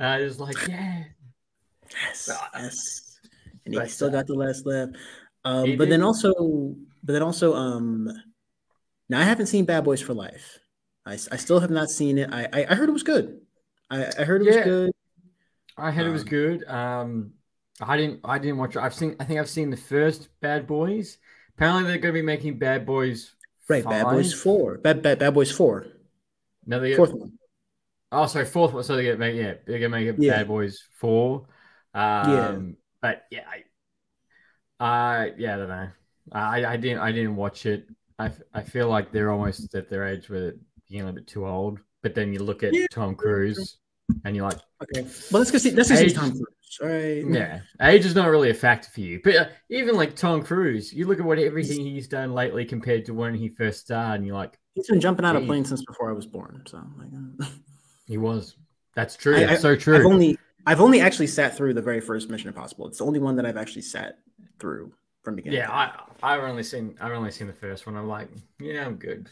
uh, 0.00 0.18
it 0.20 0.24
was 0.24 0.40
like 0.40 0.56
yeah 0.66 1.04
Yes, 1.90 2.28
Uh, 2.28 2.36
yes. 2.54 3.18
And 3.64 3.74
he 3.74 3.88
still 3.88 4.08
uh, 4.08 4.12
got 4.12 4.26
the 4.26 4.34
last 4.34 4.66
laugh. 4.66 4.90
Um, 5.44 5.76
but 5.76 5.88
then 5.88 6.02
also, 6.02 6.76
but 7.08 7.14
then 7.14 7.22
also, 7.22 7.54
um, 7.54 8.12
now 9.08 9.18
I 9.18 9.24
haven't 9.24 9.46
seen 9.46 9.64
Bad 9.64 9.82
Boys 9.82 10.02
for 10.02 10.12
Life. 10.12 10.58
I 11.06 11.16
still 11.16 11.60
have 11.60 11.70
not 11.70 11.88
seen 11.88 12.18
it. 12.18 12.28
I 12.30 12.44
I, 12.52 12.66
I 12.68 12.74
heard 12.74 12.90
it 12.90 12.92
was 12.92 13.02
good. 13.02 13.40
I, 13.90 14.12
I 14.18 14.24
heard 14.24 14.42
it 14.42 14.46
was 14.48 14.56
Yeah. 14.56 14.64
good. 14.64 14.92
I 15.78 15.90
heard 15.90 16.06
it 16.06 16.10
was 16.10 16.20
Um, 16.20 16.28
good. 16.28 16.64
Um, 16.68 17.32
I 17.80 17.96
didn't. 17.96 18.20
I 18.24 18.38
didn't 18.38 18.58
watch 18.58 18.76
it. 18.76 18.80
I've 18.82 18.92
seen. 18.92 19.16
I 19.18 19.24
think 19.24 19.40
I've 19.40 19.48
seen 19.48 19.70
the 19.70 19.78
first 19.78 20.28
Bad 20.42 20.66
Boys. 20.66 21.16
Apparently, 21.56 21.84
they're 21.84 21.96
going 21.96 22.12
to 22.12 22.20
be 22.20 22.26
making 22.26 22.58
Bad 22.58 22.84
Boys. 22.84 23.32
Right, 23.70 23.82
Bad 23.82 24.04
Boys 24.04 24.34
four. 24.34 24.76
Bad 24.76 25.00
Bad, 25.00 25.18
Bad 25.18 25.32
Boys 25.32 25.50
four. 25.50 25.86
No, 26.66 26.78
they 26.78 26.94
Fourth 26.94 27.14
one. 27.14 27.32
Oh, 28.12 28.26
sorry, 28.26 28.44
fourth 28.44 28.74
one. 28.74 28.82
So 28.84 28.96
they 28.96 29.04
get 29.04 29.18
make 29.18 29.34
yeah, 29.34 29.54
they're 29.66 29.78
gonna 29.78 29.88
make 29.88 30.08
it 30.08 30.22
Yeah. 30.22 30.36
Bad 30.38 30.48
Boys 30.48 30.84
four. 31.00 31.46
Um, 31.94 32.76
but 33.00 33.24
yeah, 33.30 33.44
I, 33.48 33.64
I 34.84 35.32
yeah, 35.38 35.54
I 35.54 35.56
don't 35.56 35.68
know. 35.68 35.88
I 36.32 36.64
I 36.64 36.76
didn't 36.76 37.00
I 37.00 37.12
didn't 37.12 37.36
watch 37.36 37.66
it. 37.66 37.88
I 38.18 38.30
I 38.54 38.62
feel 38.62 38.88
like 38.88 39.12
they're 39.12 39.30
almost 39.30 39.74
at 39.74 39.88
their 39.90 40.06
age 40.06 40.28
where 40.28 40.40
they're 40.40 40.54
getting 40.88 41.02
a 41.02 41.04
little 41.06 41.14
bit 41.20 41.26
too 41.26 41.46
old. 41.46 41.78
But 42.02 42.14
then 42.14 42.32
you 42.32 42.40
look 42.42 42.62
at 42.62 42.72
Yeah. 42.74 42.86
Tom 42.92 43.14
Cruise, 43.14 43.78
and 44.24 44.34
you're 44.36 44.48
like, 44.48 44.58
Okay, 44.82 45.02
but 45.30 45.38
let's 45.38 45.50
go 45.50 45.58
see. 45.58 45.72
Let's 45.72 45.88
go 45.90 45.96
see 45.96 46.10
Tom 46.10 46.30
Cruise. 46.30 46.44
All 46.82 46.86
right. 46.88 47.24
yeah, 47.26 47.60
age 47.80 48.04
is 48.04 48.14
not 48.14 48.28
really 48.28 48.50
a 48.50 48.54
factor 48.54 48.88
for 48.90 49.00
you. 49.00 49.20
But 49.24 49.34
uh, 49.36 49.46
even 49.70 49.96
like 49.96 50.14
Tom 50.14 50.42
Cruise, 50.42 50.92
you 50.92 51.06
look 51.06 51.18
at 51.18 51.24
what 51.24 51.38
everything 51.38 51.80
he's 51.84 52.06
done 52.06 52.32
lately 52.34 52.64
compared 52.66 53.06
to 53.06 53.14
when 53.14 53.34
he 53.34 53.48
first 53.48 53.80
started, 53.86 54.16
and 54.16 54.26
you're 54.26 54.36
like, 54.36 54.58
He's 54.74 54.86
been 54.86 55.00
jumping 55.00 55.24
out 55.24 55.34
of 55.34 55.44
planes 55.46 55.70
since 55.70 55.82
before 55.84 56.08
I 56.10 56.12
was 56.12 56.26
born. 56.26 56.62
So 56.66 56.80
like, 56.98 57.08
uh, 57.42 57.46
he 58.06 58.16
was. 58.18 58.54
That's 58.94 59.16
true. 59.16 59.36
I- 59.36 59.44
That's 59.46 59.62
so 59.62 59.74
true. 59.76 59.96
I've 59.98 60.06
only 60.06 60.38
I've 60.66 60.80
only 60.80 61.00
actually 61.00 61.26
sat 61.28 61.56
through 61.56 61.74
the 61.74 61.82
very 61.82 62.00
first 62.00 62.28
Mission 62.30 62.48
Impossible. 62.48 62.86
It's 62.86 62.98
the 62.98 63.06
only 63.06 63.18
one 63.18 63.36
that 63.36 63.46
I've 63.46 63.56
actually 63.56 63.82
sat 63.82 64.18
through 64.60 64.92
from 65.28 65.36
beginning. 65.36 65.58
Yeah, 65.58 65.70
I 65.70 65.92
I've 66.22 66.42
only 66.42 66.62
seen 66.62 66.96
I've 67.00 67.12
only 67.12 67.30
seen 67.30 67.46
the 67.46 67.52
first 67.52 67.86
one. 67.86 67.96
I'm 67.96 68.08
like, 68.08 68.28
yeah, 68.60 68.86
I'm 68.86 68.96
good. 68.96 69.28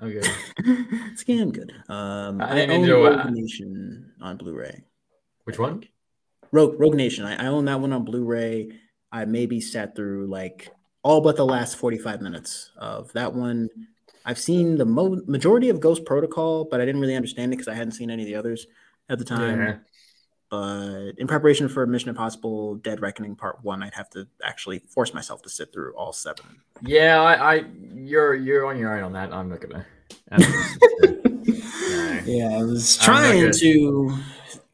I'm 0.00 0.10
good. 0.10 0.26
end. 0.66 1.16
Scam 1.16 1.52
good. 1.52 1.72
Um, 1.88 2.40
I 2.40 2.62
I, 2.62 2.66
own 2.66 2.70
enjoy 2.70 3.10
Rogue 3.10 3.26
it. 3.26 3.32
Nation 3.32 4.12
on 4.20 4.36
Blu-ray. 4.36 4.82
Which 5.44 5.58
one? 5.58 5.84
Rogue 6.52 6.78
Rogue 6.78 6.94
Nation. 6.94 7.24
I, 7.24 7.44
I 7.44 7.46
own 7.46 7.64
that 7.66 7.80
one 7.80 7.92
on 7.92 8.04
Blu-ray. 8.04 8.72
I 9.12 9.24
maybe 9.24 9.60
sat 9.60 9.94
through 9.94 10.26
like 10.26 10.68
all 11.02 11.20
but 11.20 11.36
the 11.36 11.46
last 11.46 11.76
45 11.76 12.20
minutes 12.20 12.72
of 12.76 13.12
that 13.12 13.32
one. 13.32 13.68
I've 14.24 14.40
seen 14.40 14.76
the 14.76 14.84
mo- 14.84 15.22
majority 15.26 15.68
of 15.68 15.78
Ghost 15.78 16.04
Protocol, 16.04 16.64
but 16.68 16.80
I 16.80 16.84
didn't 16.84 17.00
really 17.00 17.14
understand 17.14 17.52
it 17.52 17.56
because 17.56 17.68
I 17.68 17.74
hadn't 17.74 17.92
seen 17.92 18.10
any 18.10 18.24
of 18.24 18.28
the 18.28 18.34
others 18.34 18.66
at 19.08 19.20
the 19.20 19.24
time. 19.24 19.60
Yeah. 19.60 19.76
But 20.48 21.12
in 21.18 21.26
preparation 21.26 21.68
for 21.68 21.86
Mission 21.86 22.08
Impossible 22.08 22.76
Dead 22.76 23.00
Reckoning 23.00 23.34
Part 23.34 23.64
One, 23.64 23.82
I'd 23.82 23.94
have 23.94 24.08
to 24.10 24.28
actually 24.44 24.78
force 24.78 25.12
myself 25.12 25.42
to 25.42 25.48
sit 25.48 25.72
through 25.72 25.94
all 25.94 26.12
seven. 26.12 26.44
Yeah, 26.82 27.20
I, 27.20 27.56
I 27.56 27.64
you're 27.94 28.34
you're 28.34 28.66
on 28.66 28.78
your 28.78 28.96
own 28.96 29.04
on 29.04 29.12
that. 29.14 29.32
I'm 29.32 29.48
not 29.48 29.60
gonna. 29.60 29.84
I'm 30.30 30.40
not 30.40 30.50
gonna 30.50 30.64
sit 30.64 30.80
there. 31.00 31.22
Yeah, 32.26 32.58
I 32.58 32.62
was 32.64 32.96
trying 32.98 33.52
to 33.52 34.18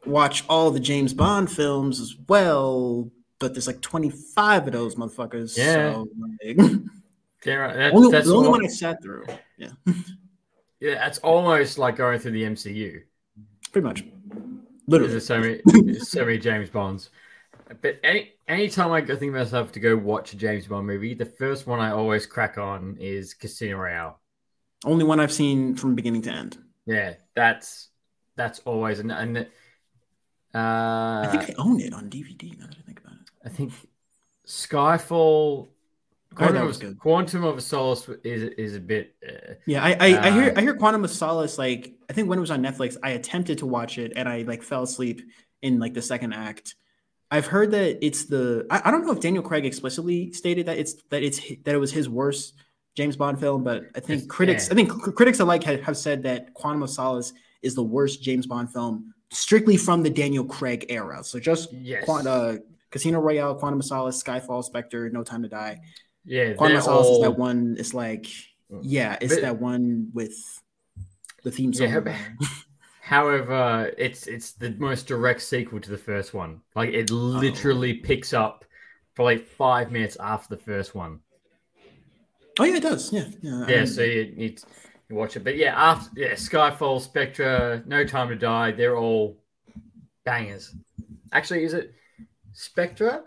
watch 0.07 0.43
all 0.49 0.71
the 0.71 0.81
James 0.81 1.13
Bond 1.13 1.51
films 1.51 2.01
as 2.01 2.17
well, 2.27 3.11
but 3.39 3.53
there's 3.53 3.67
like 3.67 3.83
25 3.83 4.69
of 4.69 4.73
those 4.73 4.95
motherfuckers. 4.95 5.57
Yeah. 5.59 5.93
So, 5.93 6.09
like, 6.43 6.57
There, 7.45 7.77
that, 7.77 7.93
only, 7.93 8.11
that's 8.13 8.29
the 8.29 8.35
only 8.35 8.49
one 8.49 8.65
I 8.65 8.69
sat 8.69 9.03
through. 9.03 9.25
Yeah, 9.59 9.71
yeah, 10.81 10.95
that's 10.95 11.19
almost 11.19 11.77
like 11.77 11.97
going 11.97 12.21
through 12.21 12.33
the 12.33 12.45
MCU. 12.45 13.03
pretty 13.73 13.85
much. 13.85 14.05
Literally. 14.87 15.21
so 15.21 15.40
many, 15.40 15.99
so 15.99 16.25
many 16.25 16.38
James 16.38 16.71
Bonds. 16.71 17.11
But 17.81 17.99
any 18.03 18.33
anytime 18.49 18.92
I 18.92 19.01
think 19.03 19.33
myself 19.33 19.73
to 19.73 19.81
go 19.81 19.97
watch 19.97 20.33
a 20.33 20.37
James 20.37 20.66
Bond 20.66 20.87
movie, 20.87 21.14
the 21.14 21.25
first 21.25 21.66
one 21.66 21.81
I 21.81 21.92
always 21.92 22.27
crack 22.27 22.59
on 22.59 22.97
is 23.01 23.35
Casino 23.35 23.79
Royale. 23.79 24.21
Only 24.85 25.05
one 25.05 25.21
I've 25.21 25.33
seen 25.33 25.77
from 25.77 25.95
beginning 25.95 26.23
to 26.23 26.31
end. 26.31 26.59
Yeah, 26.87 27.14
that's 27.35 27.88
that's 28.37 28.59
always 28.61 28.99
and 28.99 29.12
and 29.12 29.38
uh, 29.38 29.42
I 30.55 31.29
think 31.31 31.51
I 31.51 31.62
own 31.62 31.81
it 31.81 31.95
on 31.95 32.11
DVD 32.11 32.59
now 32.59 32.66
that 32.66 32.77
I 32.79 32.83
think 32.83 33.01
about 33.01 33.14
it. 33.14 33.31
I 33.45 33.49
think 33.49 33.73
Skyfall. 34.47 35.68
Quantum, 36.35 36.66
was 36.66 36.77
of, 36.77 36.83
good. 36.83 36.99
Quantum 36.99 37.45
of 37.45 37.62
Solace 37.62 38.09
is 38.25 38.42
is 38.57 38.77
a 38.77 38.81
bit. 38.81 39.14
Uh, 39.27 39.55
Yeah, 39.66 39.83
I, 39.83 39.92
I, 39.92 40.29
I 40.29 40.31
hear 40.31 40.51
Uh, 40.51 40.55
I 40.57 40.61
hear 40.61 40.75
Quantum 40.75 41.05
of 41.05 41.11
Solace. 41.11 41.59
Like 41.59 41.95
I 42.09 42.12
think 42.12 42.29
when 42.29 42.38
it 42.38 42.40
was 42.40 42.51
on 42.51 42.62
Netflix, 42.62 42.97
I 43.03 43.11
attempted 43.11 43.59
to 43.59 43.66
watch 43.66 43.99
it 43.99 44.12
and 44.16 44.29
I 44.29 44.42
like 44.42 44.62
fell 44.62 44.83
asleep 44.83 45.23
in 45.62 45.79
like 45.79 45.95
the 45.95 46.03
second 46.03 46.33
act. 46.33 46.75
I've 47.31 47.47
heard 47.47 47.71
that 47.71 48.05
it's 48.05 48.27
the 48.27 48.66
I, 48.71 48.83
I 48.85 48.90
don't 48.90 49.07
know 49.07 49.12
if 49.12 49.21
Daniel 49.21 49.42
Craig 49.42 49.64
explicitly 49.64 50.33
stated 50.33 50.66
that 50.66 50.79
it's 50.79 50.95
that 51.11 51.23
it's 51.23 51.40
that 51.64 51.75
it 51.75 51.79
was 51.79 51.92
his 51.92 52.09
worst 52.09 52.55
James 52.95 53.16
Bond 53.16 53.40
film, 53.40 53.64
but 53.64 53.85
I 53.95 54.01
think 54.01 54.29
critics 54.29 54.66
yeah. 54.66 54.73
I 54.73 54.77
think 54.77 54.90
cr- 54.90 55.12
critics 55.12 55.40
alike 55.40 55.64
have, 55.64 55.81
have 55.83 55.97
said 55.97 56.23
that 56.25 56.53
Quantum 56.55 56.83
of 56.83 56.90
Solace 56.90 57.33
is 57.62 57.75
the 57.75 57.83
worst 57.83 58.23
James 58.23 58.47
Bond 58.47 58.71
film 58.71 59.14
strictly 59.31 59.79
from 59.79 60.03
the 60.03 60.11
Daniel 60.11 60.45
Craig 60.45 60.87
era. 60.90 61.25
So 61.25 61.40
just 61.40 61.73
yes. 61.73 62.05
Quan- 62.05 62.27
uh, 62.27 62.57
Casino 62.90 63.21
Royale, 63.21 63.55
Quantum 63.55 63.81
of 63.81 63.87
Solace, 63.87 64.23
Skyfall, 64.23 64.62
Spectre, 64.62 65.09
No 65.09 65.23
Time 65.23 65.42
to 65.42 65.49
Die. 65.49 65.81
Yeah, 66.25 66.53
Quantum 66.55 66.79
of 66.79 66.85
Solace 66.85 67.07
is 67.07 67.11
all- 67.11 67.23
that 67.23 67.39
one. 67.39 67.77
It's 67.79 67.95
like, 67.95 68.25
mm. 68.71 68.81
yeah, 68.83 69.17
it's 69.21 69.35
But- 69.35 69.43
that 69.43 69.61
one 69.61 70.11
with 70.13 70.35
the 71.43 71.51
theme 71.51 71.73
song. 71.73 72.05
but- 72.05 72.17
However, 73.01 73.93
it's 73.99 74.27
it's 74.27 74.53
the 74.53 74.71
most 74.79 75.07
direct 75.07 75.43
sequel 75.43 75.81
to 75.81 75.91
the 75.91 75.99
first 75.99 76.33
one. 76.33 76.61
Like 76.75 76.91
it 76.91 77.11
oh. 77.11 77.15
literally 77.15 77.95
picks 77.95 78.33
up 78.33 78.65
like 79.19 79.47
five 79.47 79.91
minutes 79.91 80.17
after 80.21 80.55
the 80.55 80.63
first 80.63 80.95
one. 80.95 81.21
oh 82.59 82.65
yeah, 82.65 82.77
it 82.77 82.83
does. 82.83 83.13
Yeah, 83.13 83.27
yeah. 83.43 83.67
Yeah, 83.69 83.85
so 83.85 84.03
you, 84.03 84.33
you, 84.37 84.57
you 85.09 85.17
watch 85.17 85.37
it. 85.37 85.45
But 85.45 85.57
yeah, 85.57 85.75
after 85.77 86.11
yeah, 86.19 86.33
Skyfall, 86.33 87.01
Spectre, 87.01 87.83
No 87.87 88.05
Time 88.05 88.29
to 88.29 88.37
Die, 88.37 88.73
they're 88.73 88.97
all 88.97 89.37
bangers. 90.25 90.75
Actually, 91.33 91.65
is 91.65 91.75
it 91.75 91.93
Spectre? 92.53 93.25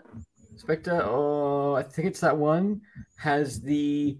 Spectre, 0.56 1.02
oh, 1.04 1.74
I 1.74 1.82
think 1.82 2.08
it's 2.08 2.20
that 2.20 2.36
one, 2.36 2.80
has 3.16 3.60
the 3.60 4.18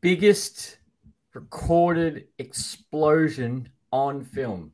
biggest 0.00 0.78
recorded 1.34 2.26
explosion 2.38 3.68
on 3.92 4.24
film. 4.24 4.72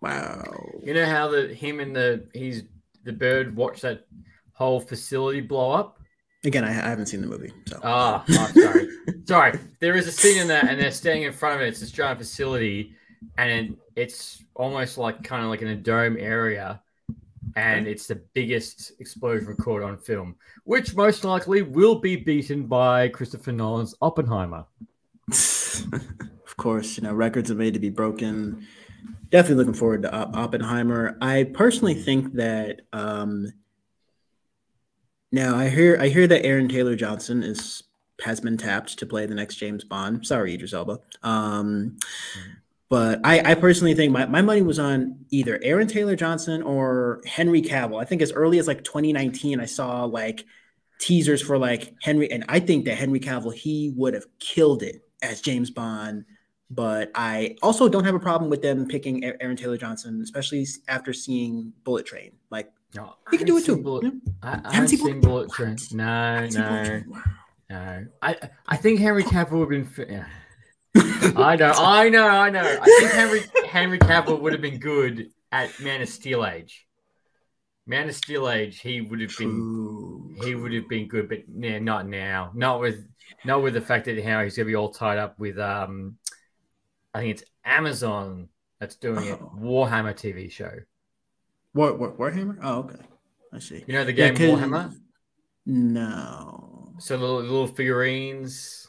wow. 0.00 0.42
You 0.82 0.94
know 0.94 1.06
how 1.06 1.28
the 1.28 1.48
him 1.54 1.80
and 1.80 1.94
the 1.94 2.26
he's 2.34 2.62
the 3.04 3.12
bird 3.12 3.54
watched 3.56 3.82
that 3.82 4.06
whole 4.52 4.80
facility 4.80 5.40
blow 5.40 5.70
up? 5.72 5.98
Again, 6.44 6.64
I, 6.64 6.70
I 6.70 6.88
haven't 6.90 7.06
seen 7.06 7.20
the 7.22 7.26
movie, 7.26 7.52
so 7.66 7.80
Ah, 7.82 8.24
oh, 8.28 8.50
sorry. 8.54 8.88
sorry. 9.26 9.58
There 9.80 9.96
is 9.96 10.06
a 10.06 10.12
scene 10.12 10.42
in 10.42 10.48
that, 10.48 10.68
and 10.68 10.78
they're 10.80 10.90
standing 10.90 11.22
in 11.24 11.32
front 11.32 11.56
of 11.56 11.62
it. 11.62 11.68
It's 11.68 11.80
this 11.80 11.90
giant 11.90 12.18
facility, 12.18 12.94
and 13.38 13.76
it's 13.96 14.44
almost 14.54 14.98
like 14.98 15.22
kind 15.24 15.42
of 15.42 15.48
like 15.50 15.62
in 15.62 15.68
a 15.68 15.76
dome 15.76 16.16
area, 16.18 16.82
and 17.56 17.86
it's 17.86 18.06
the 18.06 18.16
biggest 18.32 18.92
explosion 19.00 19.46
recorded 19.46 19.86
on 19.86 19.98
film, 19.98 20.36
which 20.64 20.94
most 20.94 21.24
likely 21.24 21.62
will 21.62 21.96
be 21.96 22.16
beaten 22.16 22.66
by 22.66 23.08
Christopher 23.08 23.52
Nolan's 23.52 23.94
Oppenheimer. 24.02 24.64
of 25.28 26.56
course, 26.56 26.96
you 26.96 27.02
know 27.02 27.14
records 27.14 27.50
are 27.50 27.56
made 27.56 27.74
to 27.74 27.80
be 27.80 27.90
broken. 27.90 28.66
Definitely 29.30 29.56
looking 29.56 29.74
forward 29.74 30.02
to 30.02 30.14
Oppenheimer. 30.14 31.16
I 31.20 31.44
personally 31.44 31.94
think 31.94 32.34
that 32.34 32.82
um, 32.92 33.52
now 35.32 35.56
I 35.56 35.68
hear 35.68 35.98
I 36.00 36.08
hear 36.08 36.26
that 36.26 36.44
Aaron 36.44 36.68
Taylor 36.68 36.96
Johnson 36.96 37.42
is 37.42 37.82
has 38.24 38.40
been 38.40 38.56
tapped 38.56 38.98
to 38.98 39.06
play 39.06 39.26
the 39.26 39.34
next 39.34 39.56
James 39.56 39.84
Bond. 39.84 40.26
Sorry, 40.26 40.54
Idris 40.54 40.72
Elba. 40.72 41.00
Um, 41.22 41.98
but 42.90 43.20
I, 43.24 43.52
I 43.52 43.54
personally 43.54 43.94
think 43.94 44.12
my, 44.12 44.26
my 44.26 44.42
money 44.42 44.62
was 44.62 44.78
on 44.78 45.24
either 45.30 45.58
Aaron 45.62 45.88
Taylor 45.88 46.16
Johnson 46.16 46.62
or 46.62 47.22
Henry 47.26 47.62
Cavill. 47.62 48.00
I 48.00 48.04
think 48.04 48.22
as 48.22 48.32
early 48.32 48.58
as 48.58 48.68
like 48.68 48.84
2019, 48.84 49.58
I 49.58 49.66
saw 49.66 50.04
like 50.04 50.44
teasers 50.98 51.42
for 51.42 51.58
like 51.58 51.94
Henry, 52.02 52.30
and 52.30 52.44
I 52.48 52.60
think 52.60 52.84
that 52.84 52.96
Henry 52.96 53.20
Cavill 53.20 53.54
he 53.54 53.92
would 53.96 54.14
have 54.14 54.26
killed 54.38 54.82
it 54.82 55.02
as 55.22 55.40
James 55.40 55.70
Bond. 55.70 56.24
But 56.70 57.10
I 57.14 57.56
also 57.62 57.88
don't 57.88 58.04
have 58.04 58.14
a 58.14 58.20
problem 58.20 58.50
with 58.50 58.62
them 58.62 58.86
picking 58.86 59.24
Aaron 59.24 59.56
Taylor 59.56 59.76
Johnson, 59.76 60.20
especially 60.22 60.66
after 60.88 61.12
seeing 61.12 61.72
Bullet 61.84 62.06
Train. 62.06 62.32
Like 62.50 62.70
no, 62.94 63.14
he 63.30 63.38
can 63.38 63.46
do 63.46 63.56
it 63.58 63.64
too. 63.64 63.76
Bullet, 63.76 64.04
yeah. 64.04 64.10
I, 64.42 64.60
I 64.64 64.74
haven't 64.74 64.88
seen 64.88 65.20
Bullet, 65.20 65.50
Train. 65.50 65.76
No, 65.92 66.46
no, 66.48 67.02
no. 67.70 68.06
I 68.22 68.36
I 68.66 68.76
think 68.76 69.00
Henry 69.00 69.24
Cavill 69.24 69.66
would 69.66 69.74
have 69.74 69.96
been. 69.96 70.08
Yeah. 70.08 70.24
I 70.96 71.56
know, 71.56 71.72
I 71.76 72.08
know, 72.08 72.26
I 72.26 72.50
know. 72.50 72.78
I 72.80 72.84
think 72.84 73.10
Henry 73.12 73.42
Henry 73.68 73.98
Cavill 73.98 74.40
would 74.40 74.52
have 74.52 74.62
been 74.62 74.78
good 74.78 75.30
at 75.52 75.78
Man 75.80 76.02
of 76.02 76.08
Steel 76.08 76.46
age. 76.46 76.86
Man 77.86 78.08
of 78.08 78.14
Steel 78.14 78.48
age, 78.48 78.80
he 78.80 79.00
would 79.00 79.20
have 79.20 79.36
been 79.36 80.36
he 80.42 80.54
would 80.54 80.72
have 80.72 80.88
been 80.88 81.08
good, 81.08 81.28
but 81.28 81.40
yeah, 81.54 81.78
not 81.78 82.06
now. 82.06 82.50
Not 82.54 82.80
with 82.80 83.06
not 83.44 83.62
with 83.62 83.74
the 83.74 83.80
fact 83.80 84.06
that 84.06 84.22
how 84.24 84.42
he's 84.42 84.56
gonna 84.56 84.66
be 84.66 84.76
all 84.76 84.90
tied 84.90 85.18
up 85.18 85.38
with 85.38 85.58
um 85.58 86.16
I 87.12 87.20
think 87.20 87.38
it's 87.38 87.44
Amazon 87.64 88.48
that's 88.80 88.96
doing 88.96 89.24
it. 89.24 89.38
Oh. 89.40 89.52
Warhammer 89.58 90.14
TV 90.14 90.50
show. 90.50 90.72
What, 91.72 91.98
what 91.98 92.18
Warhammer? 92.18 92.58
Oh, 92.62 92.80
okay. 92.80 93.02
I 93.52 93.58
see. 93.58 93.84
You 93.86 93.94
know 93.94 94.04
the 94.04 94.12
game 94.12 94.34
yeah, 94.36 94.48
Warhammer? 94.48 94.94
No. 95.66 96.92
So 96.98 97.16
the 97.16 97.24
little, 97.24 97.40
little 97.40 97.66
figurines. 97.66 98.88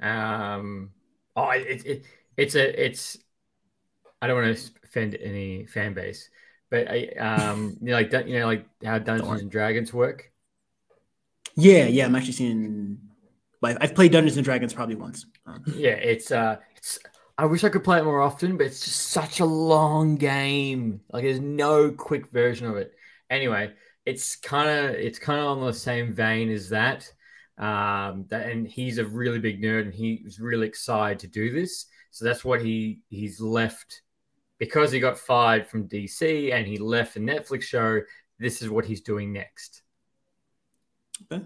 Um. 0.00 0.90
Oh, 1.36 1.50
it, 1.50 1.86
it 1.86 2.04
it's 2.36 2.54
a 2.54 2.86
it's. 2.86 3.16
I 4.22 4.26
don't 4.26 4.42
want 4.42 4.56
to 4.56 4.70
offend 4.84 5.14
any 5.14 5.66
fan 5.66 5.94
base, 5.94 6.28
but 6.70 6.90
I 6.90 7.08
um 7.18 7.76
you 7.82 7.88
know 7.88 7.94
like 7.94 8.12
you 8.12 8.38
know 8.38 8.46
like 8.46 8.66
how 8.84 8.98
Dungeons 8.98 9.40
and 9.40 9.50
Dragons 9.50 9.92
work. 9.92 10.30
Yeah, 11.56 11.86
yeah. 11.86 12.06
I'm 12.06 12.14
actually 12.14 12.32
seeing. 12.32 12.98
I've 13.62 13.94
played 13.94 14.12
Dungeons 14.12 14.36
and 14.36 14.44
Dragons 14.44 14.72
probably 14.72 14.94
once. 14.94 15.26
yeah, 15.76 15.90
it's 15.90 16.30
uh, 16.30 16.56
it's 16.76 16.98
I 17.36 17.46
wish 17.46 17.64
I 17.64 17.70
could 17.70 17.84
play 17.84 17.98
it 17.98 18.04
more 18.04 18.20
often, 18.20 18.56
but 18.56 18.66
it's 18.66 18.84
just 18.84 19.08
such 19.08 19.40
a 19.40 19.44
long 19.44 20.16
game. 20.16 21.00
Like 21.10 21.24
there's 21.24 21.40
no 21.40 21.90
quick 21.90 22.30
version 22.30 22.66
of 22.66 22.76
it. 22.76 22.92
Anyway, 23.30 23.72
it's 24.04 24.36
kind 24.36 24.68
of 24.68 24.94
it's 24.96 25.18
kind 25.18 25.40
of 25.40 25.46
on 25.46 25.66
the 25.66 25.72
same 25.72 26.14
vein 26.14 26.50
as 26.50 26.68
that. 26.70 27.10
Um, 27.60 28.24
that 28.28 28.48
and 28.48 28.66
he's 28.66 28.98
a 28.98 29.04
really 29.04 29.38
big 29.38 29.62
nerd, 29.62 29.82
and 29.82 29.94
he's 29.94 30.40
really 30.40 30.66
excited 30.66 31.18
to 31.20 31.26
do 31.26 31.52
this. 31.52 31.86
So 32.10 32.24
that's 32.24 32.44
what 32.44 32.62
he 32.62 33.00
he's 33.10 33.40
left 33.40 34.02
because 34.58 34.90
he 34.90 34.98
got 34.98 35.18
fired 35.18 35.66
from 35.66 35.88
DC 35.88 36.52
and 36.52 36.66
he 36.66 36.78
left 36.78 37.14
the 37.14 37.20
Netflix 37.20 37.62
show. 37.62 38.00
This 38.38 38.62
is 38.62 38.70
what 38.70 38.86
he's 38.86 39.02
doing 39.02 39.32
next. 39.32 39.82
Okay. 41.30 41.44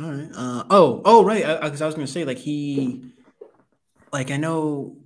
All 0.00 0.10
right. 0.10 0.30
Uh, 0.34 0.64
oh, 0.70 1.02
oh, 1.04 1.24
right. 1.24 1.60
Because 1.62 1.80
I, 1.80 1.84
I, 1.84 1.86
I 1.86 1.88
was 1.88 1.94
going 1.94 2.06
to 2.06 2.12
say, 2.12 2.24
like 2.24 2.38
he 2.38 3.12
like 4.12 4.30
I 4.30 4.36
know, 4.36 4.96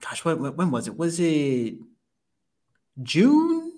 gosh, 0.00 0.24
what 0.24 0.56
when 0.56 0.70
was 0.70 0.88
it? 0.88 0.96
Was 0.96 1.20
it 1.20 1.74
June 3.02 3.72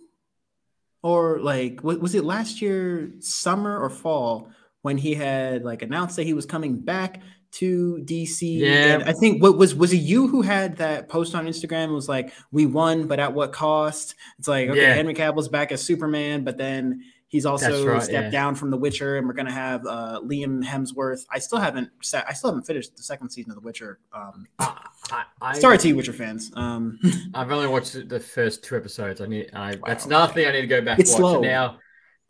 or 1.02 1.40
like 1.40 1.82
was 1.82 2.14
it 2.14 2.24
last 2.24 2.60
year 2.62 3.12
summer 3.20 3.78
or 3.78 3.90
fall 3.90 4.50
when 4.86 4.96
he 4.96 5.14
had 5.14 5.64
like 5.64 5.82
announced 5.82 6.14
that 6.14 6.22
he 6.22 6.32
was 6.32 6.46
coming 6.46 6.78
back 6.78 7.20
to 7.50 7.98
DC. 8.04 8.60
Yeah. 8.60 8.68
And 8.70 9.02
I 9.02 9.12
think 9.14 9.42
what 9.42 9.58
was 9.58 9.74
was 9.74 9.92
it 9.92 9.96
you 9.96 10.28
who 10.28 10.42
had 10.42 10.76
that 10.76 11.08
post 11.08 11.34
on 11.34 11.48
Instagram? 11.48 11.88
It 11.88 11.94
was 11.94 12.08
like 12.08 12.32
we 12.52 12.66
won, 12.66 13.08
but 13.08 13.18
at 13.18 13.32
what 13.32 13.52
cost? 13.52 14.14
It's 14.38 14.46
like 14.46 14.68
okay, 14.68 14.82
yeah. 14.82 14.94
Henry 14.94 15.12
Cavill's 15.12 15.48
back 15.48 15.72
as 15.72 15.82
Superman, 15.82 16.44
but 16.44 16.56
then 16.56 17.02
He's 17.28 17.44
also 17.44 17.84
right, 17.84 18.00
stepped 18.00 18.26
yeah. 18.26 18.30
down 18.30 18.54
from 18.54 18.70
The 18.70 18.76
Witcher, 18.76 19.16
and 19.16 19.26
we're 19.26 19.34
gonna 19.34 19.50
have 19.50 19.84
uh, 19.84 20.20
Liam 20.24 20.62
Hemsworth. 20.64 21.26
I 21.28 21.40
still 21.40 21.58
haven't 21.58 21.90
I 22.14 22.32
still 22.32 22.50
haven't 22.50 22.68
finished 22.68 22.96
the 22.96 23.02
second 23.02 23.30
season 23.30 23.50
of 23.50 23.56
The 23.56 23.62
Witcher. 23.62 23.98
Um, 24.14 24.46
I, 24.60 25.24
I, 25.42 25.58
sorry 25.58 25.76
to 25.78 25.88
you, 25.88 25.96
Witcher 25.96 26.12
fans. 26.12 26.52
Um, 26.54 27.00
I've 27.34 27.50
only 27.50 27.66
watched 27.66 28.08
the 28.08 28.20
first 28.20 28.62
two 28.62 28.76
episodes. 28.76 29.20
I 29.20 29.26
need. 29.26 29.50
I, 29.52 29.72
wow, 29.72 29.82
that's 29.86 30.06
nothing. 30.06 30.46
I 30.46 30.52
need 30.52 30.60
to 30.60 30.66
go 30.68 30.80
back. 30.80 31.00
It's 31.00 31.16
slow 31.16 31.40
now. 31.40 31.78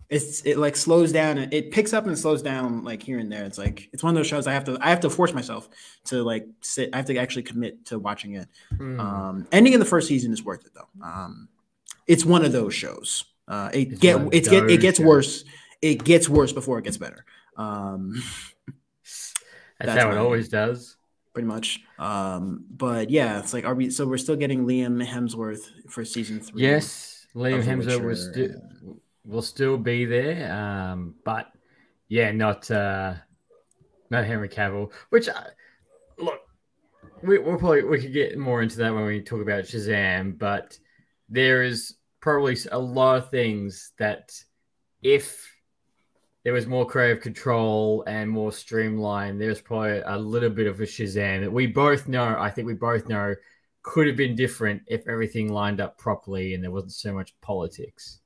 It's 0.08 0.42
it 0.42 0.56
like 0.56 0.76
slows 0.76 1.10
down 1.10 1.38
and 1.38 1.52
it 1.52 1.72
picks 1.72 1.92
up 1.92 2.06
and 2.06 2.16
slows 2.16 2.40
down 2.40 2.84
like 2.84 3.02
here 3.02 3.18
and 3.18 3.30
there. 3.30 3.44
It's 3.44 3.58
like 3.58 3.88
it's 3.92 4.04
one 4.04 4.14
of 4.14 4.16
those 4.16 4.28
shows 4.28 4.46
I 4.46 4.52
have 4.52 4.64
to 4.64 4.78
I 4.80 4.90
have 4.90 5.00
to 5.00 5.10
force 5.10 5.32
myself 5.32 5.68
to 6.04 6.22
like 6.22 6.46
sit. 6.60 6.90
I 6.92 6.98
have 6.98 7.06
to 7.06 7.16
actually 7.16 7.42
commit 7.42 7.84
to 7.86 7.98
watching 7.98 8.34
it. 8.34 8.48
Mm. 8.74 9.00
Um, 9.00 9.48
ending 9.50 9.72
in 9.72 9.80
the 9.80 9.86
first 9.86 10.06
season 10.06 10.32
is 10.32 10.44
worth 10.44 10.64
it 10.64 10.72
though. 10.74 11.04
Um, 11.04 11.48
it's 12.06 12.24
one 12.24 12.44
of 12.44 12.52
those 12.52 12.72
shows. 12.72 13.24
Uh, 13.48 13.70
it 13.74 13.92
it's 13.92 14.00
get 14.00 14.28
it's 14.32 14.48
get 14.48 14.70
it 14.70 14.80
gets 14.80 15.00
worse. 15.00 15.44
It 15.82 16.04
gets 16.04 16.28
worse 16.28 16.52
before 16.52 16.78
it 16.78 16.84
gets 16.84 16.98
better. 16.98 17.24
Um, 17.56 18.14
that's, 19.06 19.34
that's, 19.80 20.02
how 20.02 20.12
it 20.12 20.18
always 20.18 20.48
does. 20.48 20.96
Pretty 21.34 21.48
much. 21.48 21.80
Um, 21.98 22.64
but 22.70 23.10
yeah, 23.10 23.40
it's 23.40 23.52
like 23.52 23.64
are 23.64 23.74
we? 23.74 23.90
So 23.90 24.06
we're 24.06 24.18
still 24.18 24.36
getting 24.36 24.66
Liam 24.66 25.04
Hemsworth 25.04 25.90
for 25.90 26.04
season 26.04 26.38
three. 26.38 26.62
Yes, 26.62 27.26
Liam 27.34 27.62
Hemsworth 27.62 28.30
still 28.30 29.00
will 29.26 29.42
still 29.42 29.76
be 29.76 30.04
there. 30.04 30.52
Um, 30.52 31.14
but 31.24 31.50
yeah, 32.08 32.32
not 32.32 32.70
uh, 32.70 33.14
not 34.10 34.24
Henry 34.24 34.48
Cavill. 34.48 34.92
Which 35.10 35.28
uh, 35.28 35.44
look, 36.18 36.40
we, 37.22 37.38
we'll 37.38 37.58
probably 37.58 37.84
we 37.84 38.00
could 38.00 38.12
get 38.12 38.38
more 38.38 38.62
into 38.62 38.78
that 38.78 38.94
when 38.94 39.06
we 39.06 39.20
talk 39.20 39.42
about 39.42 39.64
Shazam. 39.64 40.38
But 40.38 40.78
there 41.28 41.62
is 41.62 41.96
probably 42.20 42.56
a 42.70 42.78
lot 42.78 43.18
of 43.18 43.30
things 43.30 43.92
that 43.98 44.32
if 45.02 45.52
there 46.44 46.52
was 46.52 46.66
more 46.66 46.86
creative 46.86 47.22
control 47.22 48.04
and 48.06 48.30
more 48.30 48.52
streamlined, 48.52 49.40
there's 49.40 49.60
probably 49.60 50.00
a 50.06 50.16
little 50.16 50.50
bit 50.50 50.68
of 50.68 50.80
a 50.80 50.84
Shazam 50.84 51.40
that 51.40 51.52
we 51.52 51.66
both 51.66 52.06
know. 52.06 52.36
I 52.38 52.50
think 52.50 52.66
we 52.66 52.74
both 52.74 53.08
know 53.08 53.34
could 53.82 54.06
have 54.06 54.16
been 54.16 54.34
different 54.34 54.82
if 54.86 55.06
everything 55.08 55.52
lined 55.52 55.80
up 55.80 55.96
properly 55.96 56.54
and 56.54 56.62
there 56.62 56.70
wasn't 56.70 56.92
so 56.92 57.12
much 57.12 57.34
politics. 57.40 58.20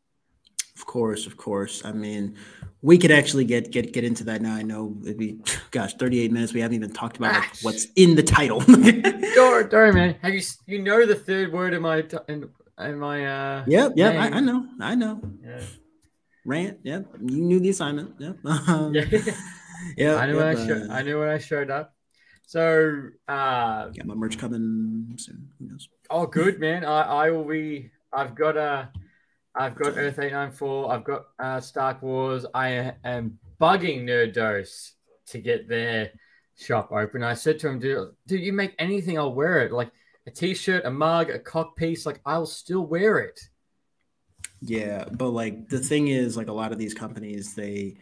Of 0.80 0.86
course, 0.86 1.26
of 1.26 1.36
course. 1.36 1.84
I 1.84 1.92
mean, 1.92 2.36
we 2.80 2.96
could 2.96 3.10
actually 3.10 3.44
get 3.44 3.70
get 3.70 3.92
get 3.92 4.02
into 4.02 4.24
that 4.24 4.40
now. 4.40 4.54
I 4.54 4.62
know 4.62 4.96
it'd 5.02 5.18
be, 5.18 5.38
gosh, 5.70 5.92
thirty 5.94 6.20
eight 6.20 6.32
minutes. 6.32 6.54
We 6.54 6.60
haven't 6.60 6.76
even 6.76 6.90
talked 6.90 7.18
about 7.18 7.34
like, 7.34 7.50
what's 7.60 7.88
in 7.96 8.16
the 8.16 8.22
title. 8.22 8.60
don't, 8.66 9.70
don't, 9.70 9.94
man. 9.94 10.16
Have 10.22 10.32
you 10.32 10.40
you 10.66 10.80
know 10.80 11.04
the 11.04 11.14
third 11.14 11.52
word 11.52 11.74
in 11.74 11.82
my 11.82 12.02
in, 12.28 12.48
in 12.80 12.98
my 12.98 13.26
uh 13.26 13.64
yep 13.66 13.92
yep 13.96 14.14
I, 14.14 14.38
I, 14.38 14.40
know 14.40 14.66
i 14.80 14.94
know 14.94 15.20
yeah. 15.44 15.60
rant 16.44 16.78
yep 16.82 17.06
you 17.20 17.42
knew 17.42 17.60
the 17.60 17.70
assignment 17.70 18.14
yep 18.18 18.38
yeah 18.44 19.04
yeah 19.96 20.16
i 20.16 20.26
knew 20.26 20.38
yep, 20.38 20.56
when 20.56 20.56
i 20.56 20.66
showed 20.66 20.90
uh, 20.90 20.92
i 20.92 21.02
knew 21.02 21.18
when 21.18 21.28
i 21.28 21.38
showed 21.38 21.70
up 21.70 21.94
so 22.46 23.02
uh 23.28 23.88
got 23.88 24.06
my 24.06 24.14
merch 24.14 24.38
coming 24.38 25.14
soon 25.16 25.48
who 25.58 25.68
knows 25.68 25.88
oh 26.10 26.26
good 26.26 26.58
man 26.58 26.84
i 26.84 27.02
i 27.26 27.30
will 27.30 27.44
be 27.44 27.90
i've 28.12 28.34
got 28.34 28.56
a 28.56 28.88
i've 29.56 29.74
got 29.74 29.96
earth 29.96 30.18
894 30.18 30.92
i've 30.92 31.04
got 31.04 31.26
uh 31.38 31.60
stark 31.60 32.02
wars 32.02 32.46
i 32.54 32.92
am 33.04 33.38
bugging 33.60 34.04
Nerdos 34.04 34.92
to 35.26 35.38
get 35.38 35.68
their 35.68 36.10
shop 36.56 36.92
open 36.92 37.22
i 37.22 37.34
said 37.34 37.58
to 37.60 37.68
him 37.68 37.78
do, 37.78 38.12
do 38.26 38.36
you 38.36 38.52
make 38.52 38.74
anything 38.78 39.18
i'll 39.18 39.34
wear 39.34 39.64
it 39.64 39.72
like 39.72 39.90
a 40.26 40.30
t-shirt, 40.30 40.84
a 40.84 40.90
mug, 40.90 41.30
a 41.30 41.38
cock 41.38 41.76
piece, 41.76 42.06
like 42.06 42.20
I'll 42.24 42.46
still 42.46 42.86
wear 42.86 43.18
it. 43.18 43.40
Yeah, 44.62 45.04
but 45.10 45.30
like 45.30 45.68
the 45.68 45.78
thing 45.78 46.08
is, 46.08 46.36
like 46.36 46.48
a 46.48 46.52
lot 46.52 46.72
of 46.72 46.78
these 46.78 46.94
companies, 46.94 47.54
they 47.54 47.96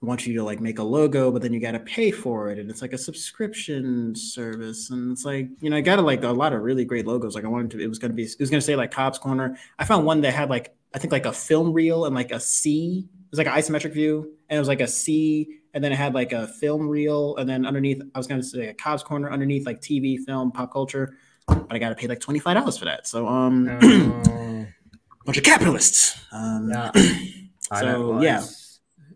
want 0.00 0.26
you 0.26 0.34
to 0.34 0.44
like 0.44 0.60
make 0.60 0.78
a 0.78 0.82
logo, 0.82 1.30
but 1.32 1.42
then 1.42 1.52
you 1.52 1.60
got 1.60 1.72
to 1.72 1.80
pay 1.80 2.10
for 2.10 2.50
it, 2.50 2.58
and 2.58 2.70
it's 2.70 2.82
like 2.82 2.92
a 2.92 2.98
subscription 2.98 4.14
service, 4.14 4.90
and 4.90 5.12
it's 5.12 5.24
like 5.24 5.48
you 5.60 5.70
know 5.70 5.76
I 5.76 5.80
got 5.80 6.02
like 6.04 6.22
a 6.22 6.28
lot 6.28 6.52
of 6.52 6.62
really 6.62 6.84
great 6.84 7.06
logos. 7.06 7.34
Like 7.34 7.44
I 7.44 7.48
wanted 7.48 7.72
to, 7.72 7.80
it 7.80 7.88
was 7.88 7.98
gonna 7.98 8.14
be, 8.14 8.24
it 8.24 8.38
was 8.38 8.50
gonna 8.50 8.60
say 8.60 8.76
like 8.76 8.92
Cobb's 8.92 9.18
Corner. 9.18 9.58
I 9.78 9.84
found 9.84 10.06
one 10.06 10.20
that 10.20 10.32
had 10.32 10.50
like 10.50 10.74
I 10.94 10.98
think 10.98 11.12
like 11.12 11.26
a 11.26 11.32
film 11.32 11.72
reel 11.72 12.04
and 12.06 12.14
like 12.14 12.30
a 12.30 12.40
C. 12.40 13.08
It 13.12 13.30
was 13.30 13.38
like 13.38 13.48
an 13.48 13.52
isometric 13.52 13.92
view, 13.92 14.32
and 14.48 14.56
it 14.56 14.60
was 14.60 14.68
like 14.68 14.80
a 14.80 14.86
C, 14.86 15.58
and 15.74 15.82
then 15.82 15.90
it 15.90 15.96
had 15.96 16.14
like 16.14 16.32
a 16.32 16.46
film 16.46 16.88
reel, 16.88 17.36
and 17.36 17.48
then 17.48 17.66
underneath 17.66 18.00
I 18.14 18.18
was 18.18 18.26
gonna 18.26 18.42
say 18.42 18.68
a 18.68 18.74
Cobb's 18.74 19.02
Corner 19.02 19.30
underneath 19.30 19.66
like 19.66 19.80
TV, 19.80 20.18
film, 20.18 20.52
pop 20.52 20.72
culture 20.72 21.16
but 21.46 21.72
I 21.72 21.78
got 21.78 21.90
to 21.90 21.94
pay 21.94 22.06
like 22.06 22.20
twenty 22.20 22.38
five 22.38 22.56
dollars 22.56 22.78
for 22.78 22.86
that. 22.86 23.06
So 23.06 23.26
um, 23.26 23.68
uh, 23.68 24.64
bunch 25.24 25.38
of 25.38 25.44
capitalists. 25.44 26.18
Um, 26.32 26.70
yeah. 26.70 26.90
so 27.80 28.20
yeah, 28.20 28.44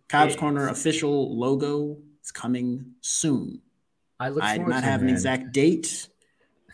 Cobb's 0.09 0.37
Corner 0.37 0.69
official 0.69 1.39
logo 1.39 1.99
is 2.23 2.31
coming 2.31 2.93
soon. 3.01 3.63
I 4.21 4.31
look. 4.31 4.43
I 4.43 4.59
do 4.59 4.67
not 4.67 4.85
have 4.85 5.03
an 5.03 5.09
exact 5.09 5.53
date. 5.53 6.09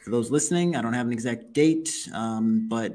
For 0.02 0.10
those 0.10 0.30
listening, 0.30 0.76
I 0.76 0.82
don't 0.82 0.92
have 0.92 1.06
an 1.06 1.12
exact 1.12 1.54
date, 1.54 2.08
um, 2.12 2.68
but 2.68 2.94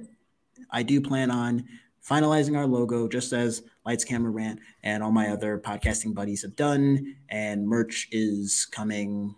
I 0.70 0.84
do 0.84 1.02
plan 1.02 1.32
on 1.32 1.66
finalizing 2.10 2.58
our 2.58 2.66
logo, 2.66 3.08
just 3.08 3.34
as 3.34 3.62
Lights 3.86 4.04
Camera 4.04 4.32
Rant 4.32 4.60
and 4.84 5.04
all 5.04 5.12
my 5.12 5.30
other 5.30 5.60
podcasting 5.60 6.14
buddies 6.14 6.42
have 6.42 6.56
done. 6.56 7.16
And 7.30 7.68
merch 7.68 8.08
is 8.12 8.66
coming 8.72 9.36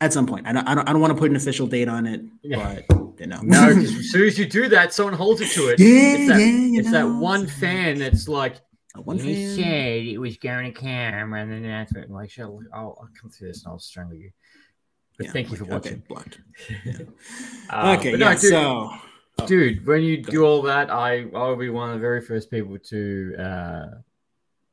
at 0.00 0.12
some 0.12 0.26
point. 0.26 0.46
I 0.46 0.52
don't, 0.52 0.66
I 0.68 0.74
don't, 0.74 0.88
I 0.88 0.92
don't 0.92 1.00
want 1.00 1.12
to 1.14 1.18
put 1.18 1.30
an 1.30 1.36
official 1.36 1.66
date 1.66 1.88
on 1.88 2.06
it, 2.06 2.22
Yeah. 2.42 2.80
but 2.88 2.98
you 3.20 3.26
know, 3.26 3.40
No, 3.42 3.68
as 3.68 4.10
soon 4.10 4.26
as 4.26 4.38
you 4.38 4.46
do 4.46 4.68
that, 4.68 4.92
someone 4.92 5.14
holds 5.14 5.40
it 5.40 5.50
to 5.52 5.68
it. 5.68 5.80
Yeah, 5.80 5.86
it's 5.88 6.28
that, 6.28 6.38
yeah, 6.40 6.46
you 6.46 6.80
it's 6.80 6.90
that 6.92 7.04
one 7.04 7.46
fan 7.46 7.98
that's 7.98 8.28
like, 8.28 8.56
one 8.94 9.18
he 9.18 9.44
fan. 9.46 9.56
said 9.56 10.06
it 10.06 10.18
was 10.18 10.36
going 10.36 10.72
to 10.72 10.80
camera, 10.80 11.40
and 11.42 11.50
then 11.52 11.62
that's 11.62 11.92
what, 11.92 12.10
like, 12.10 12.30
shall 12.30 12.60
I'll, 12.72 12.96
I'll 13.00 13.08
come 13.20 13.30
through 13.30 13.48
this 13.48 13.64
and 13.64 13.72
I'll 13.72 13.78
strangle 13.78 14.16
you. 14.16 14.30
But 15.16 15.26
Yeah, 15.26 15.32
thank 15.32 15.50
you 15.50 15.56
for 15.56 15.64
watching. 15.64 15.94
Okay, 15.94 16.02
blocked. 16.08 16.38
Uh, 17.70 17.96
okay, 17.98 18.12
but 18.12 18.20
no, 18.20 18.30
dude, 18.30 18.40
so 18.40 18.90
dude, 19.46 19.86
when 19.86 20.02
you 20.02 20.22
do 20.22 20.44
all 20.44 20.62
that, 20.62 20.90
I 20.90 21.26
I'll 21.34 21.56
be 21.56 21.70
one 21.70 21.90
of 21.90 21.94
the 21.96 22.00
very 22.00 22.20
first 22.20 22.50
people 22.50 22.78
to 22.78 23.34
uh, 23.38 23.86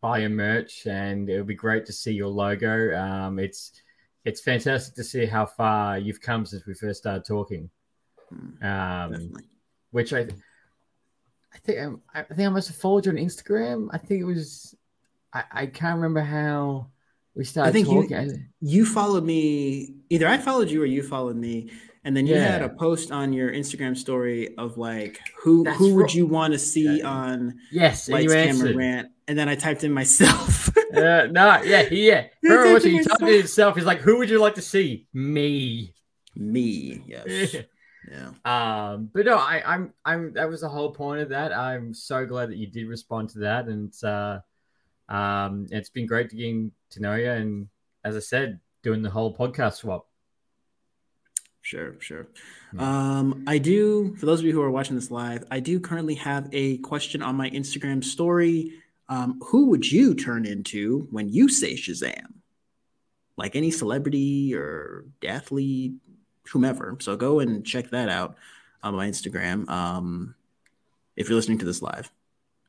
buy 0.01 0.20
your 0.20 0.30
merch, 0.30 0.86
and 0.88 1.30
it'll 1.30 1.45
be 1.45 1.55
great 1.55 1.86
to 1.88 1.93
see 1.93 2.13
your 2.13 2.28
logo. 2.30 2.97
Um, 2.97 3.39
it's 3.39 3.72
it's 4.24 4.41
fantastic 4.41 4.95
to 4.95 5.03
see 5.03 5.26
how 5.26 5.45
far 5.45 5.97
you've 5.99 6.22
come 6.22 6.45
since 6.45 6.66
we 6.66 6.74
first 6.74 6.99
started 6.99 7.26
talking. 7.26 7.70
Hmm, 8.30 8.66
Um, 8.66 9.11
definitely. 9.11 9.43
which 9.91 10.13
I, 10.13 10.22
I 11.53 11.57
think 11.63 11.80
um, 11.80 12.01
I, 12.13 12.22
I 12.22 12.24
think 12.24 12.47
I 12.47 12.49
must 12.49 12.68
have 12.70 12.78
followed 12.78 13.05
you 13.05 13.11
on 13.11 13.18
Instagram. 13.18 13.88
I 13.91 13.99
think 13.99 14.22
it 14.22 14.26
was, 14.26 14.74
I, 15.32 15.43
I 15.51 15.66
can't 15.68 15.95
remember 15.97 16.22
how 16.22 16.88
we 17.36 17.45
started 17.45 17.72
think 17.74 17.88
you- 17.88 18.01
talking. 18.01 18.18
I- 18.18 18.45
you 18.61 18.84
followed 18.86 19.24
me 19.26 19.93
either 20.09 20.28
I 20.28 20.39
followed 20.39 20.72
you 20.72 20.82
or 20.82 20.88
you 20.88 21.03
followed 21.03 21.36
me, 21.36 21.70
and 22.06 22.16
then 22.16 22.28
you 22.28 22.36
had 22.36 22.62
a 22.62 22.70
post 22.70 23.12
on 23.12 23.34
your 23.34 23.51
Instagram 23.51 23.97
story 23.97 24.56
of 24.58 24.78
like 24.78 25.20
who 25.41 25.64
That's 25.64 25.78
who 25.78 25.95
would 25.95 26.14
you 26.14 26.28
want 26.28 26.53
to 26.53 26.60
see 26.60 26.99
Yeah. 26.99 27.10
on 27.10 27.56
yes, 27.72 28.08
Lights 28.08 28.32
Camera. 28.32 28.76
Rant, 28.76 29.10
and 29.28 29.38
then 29.38 29.49
I 29.49 29.56
typed 29.56 29.84
in 29.84 29.91
myself. 29.91 30.70
Uh, 30.95 31.28
no, 31.32 31.62
yeah, 31.64 31.89
yeah. 31.91 32.28
Her 32.43 32.80
to 32.80 32.89
he 32.89 33.03
typed 33.03 33.24
it 33.24 33.38
himself. 33.39 33.76
He's 33.76 33.86
like, 33.86 33.99
"Who 33.99 34.20
would 34.20 34.30
you 34.30 34.39
like 34.39 34.56
to 34.56 34.62
see?" 34.62 35.08
Me. 35.14 35.93
me, 36.36 37.03
yes, 37.08 37.56
yeah. 38.12 38.30
um, 38.45 39.10
but 39.14 39.26
no, 39.26 39.38
I, 39.38 39.64
I'm, 39.66 39.93
I'm. 40.06 40.34
That 40.34 40.47
was 40.47 40.62
the 40.62 40.70
whole 40.70 40.91
point 40.91 41.22
of 41.22 41.30
that. 41.30 41.51
I'm 41.51 41.93
so 41.93 42.26
glad 42.26 42.49
that 42.49 42.58
you 42.58 42.68
did 42.68 42.88
respond 42.88 43.30
to 43.32 43.39
that, 43.39 43.66
and 43.66 43.91
uh, 44.03 44.39
um, 45.10 45.66
it's 45.72 45.89
been 45.89 46.06
great 46.06 46.30
to 46.30 46.36
getting 46.36 46.72
to 46.91 47.01
know 47.01 47.16
you. 47.16 47.32
And 47.32 47.68
as 48.03 48.16
I 48.16 48.20
said, 48.20 48.60
doing 48.84 49.01
the 49.01 49.10
whole 49.10 49.36
podcast 49.36 49.78
swap. 49.78 50.08
Sure, 51.66 51.95
sure. 51.99 52.28
Um, 52.78 53.43
I 53.47 53.57
do, 53.57 54.16
for 54.18 54.28
those 54.28 54.39
of 54.39 54.45
you 54.45 54.51
who 54.51 54.61
are 54.61 54.70
watching 54.70 54.95
this 54.95 55.09
live, 55.09 55.43
I 55.49 55.59
do 55.59 55.80
currently 55.80 56.13
have 56.13 56.47
a 56.53 56.78
question 56.78 57.24
on 57.24 57.36
my 57.36 57.49
Instagram 57.49 58.03
story. 58.03 58.74
Um, 59.09 59.39
who 59.47 59.70
would 59.70 59.91
you 59.91 60.13
turn 60.13 60.45
into 60.45 61.07
when 61.09 61.28
you 61.28 61.49
say 61.49 61.74
Shazam? 61.74 62.34
Like 63.36 63.55
any 63.55 63.72
celebrity 63.72 64.53
or 64.53 65.05
athlete, 65.28 65.93
whomever. 66.51 66.97
So 66.99 67.16
go 67.16 67.39
and 67.39 67.66
check 67.66 67.89
that 67.89 68.09
out 68.09 68.36
on 68.84 68.93
my 68.93 69.07
Instagram. 69.07 69.68
Um, 69.68 70.36
if 71.16 71.28
you're 71.30 71.36
listening 71.36 71.57
to 71.57 71.66
this 71.66 71.82
live. 71.82 72.11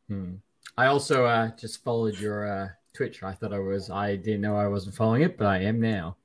Hmm. 0.09 0.37
I 0.79 0.87
also 0.87 1.27
uh, 1.27 1.51
just 1.59 1.85
followed 1.85 2.19
your 2.19 2.47
uh, 2.47 2.69
Twitch. 2.95 3.23
I 3.23 3.33
thought 3.33 3.53
I 3.53 3.59
was. 3.59 3.91
I 3.91 4.17
didn't 4.17 4.41
know 4.41 4.57
I 4.57 4.69
wasn't 4.69 4.95
following 4.95 5.21
it, 5.21 5.37
but 5.37 5.49
I 5.49 5.59
am 5.59 5.83
now. 5.83 6.17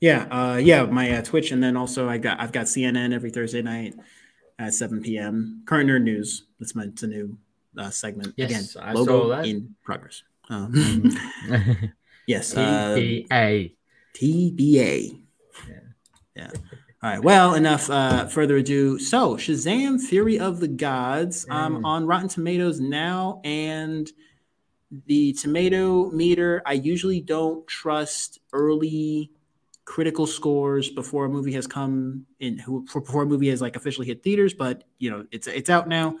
Yeah, 0.00 0.26
uh, 0.30 0.56
yeah, 0.56 0.84
my 0.84 1.10
uh, 1.10 1.22
Twitch, 1.22 1.52
and 1.52 1.62
then 1.62 1.76
also 1.76 2.08
I 2.08 2.18
got 2.18 2.38
I've 2.40 2.52
got 2.52 2.66
CNN 2.66 3.14
every 3.14 3.30
Thursday 3.30 3.62
night 3.62 3.94
at 4.58 4.74
7 4.74 5.02
p.m. 5.02 5.62
Current 5.66 5.88
Nerd 5.88 6.02
News. 6.02 6.44
That's 6.58 6.74
my 6.74 6.84
it's 6.84 7.02
a 7.02 7.06
new 7.06 7.38
uh, 7.78 7.90
segment. 7.90 8.34
Yes, 8.36 8.74
Again, 8.74 8.88
I 8.88 8.92
logo 8.92 9.22
saw 9.22 9.28
that. 9.36 9.46
in 9.46 9.74
progress. 9.84 10.22
Um, 10.48 10.72
yes, 12.26 12.54
TBA. 12.54 13.72
TBA. 14.14 15.20
Yeah. 15.68 15.74
Yeah. 16.34 16.50
All 17.02 17.10
right. 17.10 17.22
Well, 17.22 17.54
enough 17.54 17.88
uh, 17.90 18.26
further 18.28 18.56
ado. 18.56 18.98
So, 18.98 19.36
Shazam: 19.36 20.00
Fury 20.00 20.38
of 20.38 20.60
the 20.60 20.68
Gods. 20.68 21.46
Um, 21.50 21.82
Mm. 21.82 21.84
on 21.86 22.06
Rotten 22.06 22.28
Tomatoes 22.28 22.80
now, 22.80 23.40
and 23.44 24.10
the 25.06 25.32
tomato 25.34 26.10
meter. 26.10 26.62
I 26.66 26.74
usually 26.74 27.20
don't 27.20 27.66
trust 27.66 28.38
early 28.52 29.30
critical 29.86 30.26
scores 30.26 30.90
before 30.90 31.24
a 31.24 31.28
movie 31.30 31.52
has 31.52 31.66
come 31.66 32.26
in. 32.40 32.58
Who 32.58 32.84
before 32.84 33.22
a 33.22 33.26
movie 33.26 33.48
has 33.48 33.62
like 33.62 33.76
officially 33.76 34.06
hit 34.06 34.22
theaters, 34.22 34.52
but 34.52 34.84
you 34.98 35.10
know 35.10 35.26
it's 35.30 35.46
it's 35.46 35.70
out 35.70 35.88
now. 35.88 36.18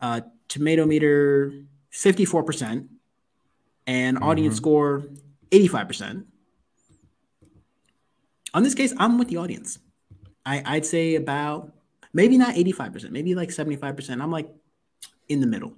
Uh, 0.00 0.22
tomato 0.48 0.86
meter 0.86 1.52
fifty 1.90 2.24
four 2.24 2.42
percent, 2.42 2.88
and 3.86 4.16
audience 4.22 4.54
Mhm. 4.54 4.62
score 4.62 5.04
eighty 5.52 5.68
five 5.68 5.86
percent. 5.88 6.26
On 8.54 8.62
this 8.62 8.74
case, 8.74 8.94
I'm 8.98 9.18
with 9.18 9.28
the 9.28 9.36
audience. 9.36 9.78
I, 10.46 10.62
I'd 10.64 10.86
say 10.86 11.16
about 11.16 11.72
maybe 12.12 12.38
not 12.38 12.54
85%, 12.54 13.10
maybe 13.10 13.34
like 13.34 13.48
75%. 13.48 14.22
I'm 14.22 14.30
like 14.30 14.48
in 15.28 15.40
the 15.40 15.46
middle. 15.48 15.72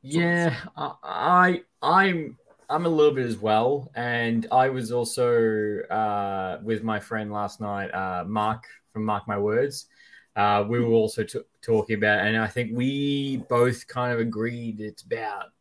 Yeah, 0.00 0.54
I, 0.76 0.94
I 1.02 1.62
I'm 1.82 2.38
I'm 2.72 2.86
a 2.86 2.88
little 2.88 3.14
bit 3.14 3.26
as 3.26 3.36
well, 3.36 3.90
and 3.94 4.46
I 4.50 4.70
was 4.70 4.92
also 4.92 5.80
uh, 5.90 6.58
with 6.62 6.82
my 6.82 6.98
friend 6.98 7.30
last 7.30 7.60
night, 7.60 7.88
uh, 7.94 8.24
Mark 8.26 8.64
from 8.92 9.04
Mark 9.04 9.28
My 9.28 9.38
Words. 9.38 9.86
Uh, 10.34 10.64
we 10.66 10.80
were 10.80 10.86
also 10.92 11.22
t- 11.22 11.40
talking 11.60 11.96
about, 11.96 12.26
and 12.26 12.36
I 12.38 12.46
think 12.46 12.70
we 12.74 13.36
both 13.48 13.86
kind 13.86 14.14
of 14.14 14.20
agreed 14.20 14.80
it's 14.80 15.02
about 15.02 15.52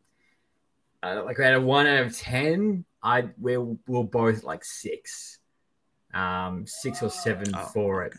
uh, 1.03 1.22
like 1.26 1.39
out 1.39 1.53
of 1.53 1.64
one 1.64 1.86
out 1.86 2.05
of 2.05 2.18
ten. 2.18 2.86
I 3.03 3.30
we're 3.38 3.62
we're 3.88 4.03
both 4.03 4.43
like 4.43 4.64
six, 4.64 5.39
um, 6.14 6.66
six 6.66 7.03
or 7.03 7.09
seven 7.09 7.51
Oh, 7.53 7.66
for 7.74 8.05
it. 8.05 8.14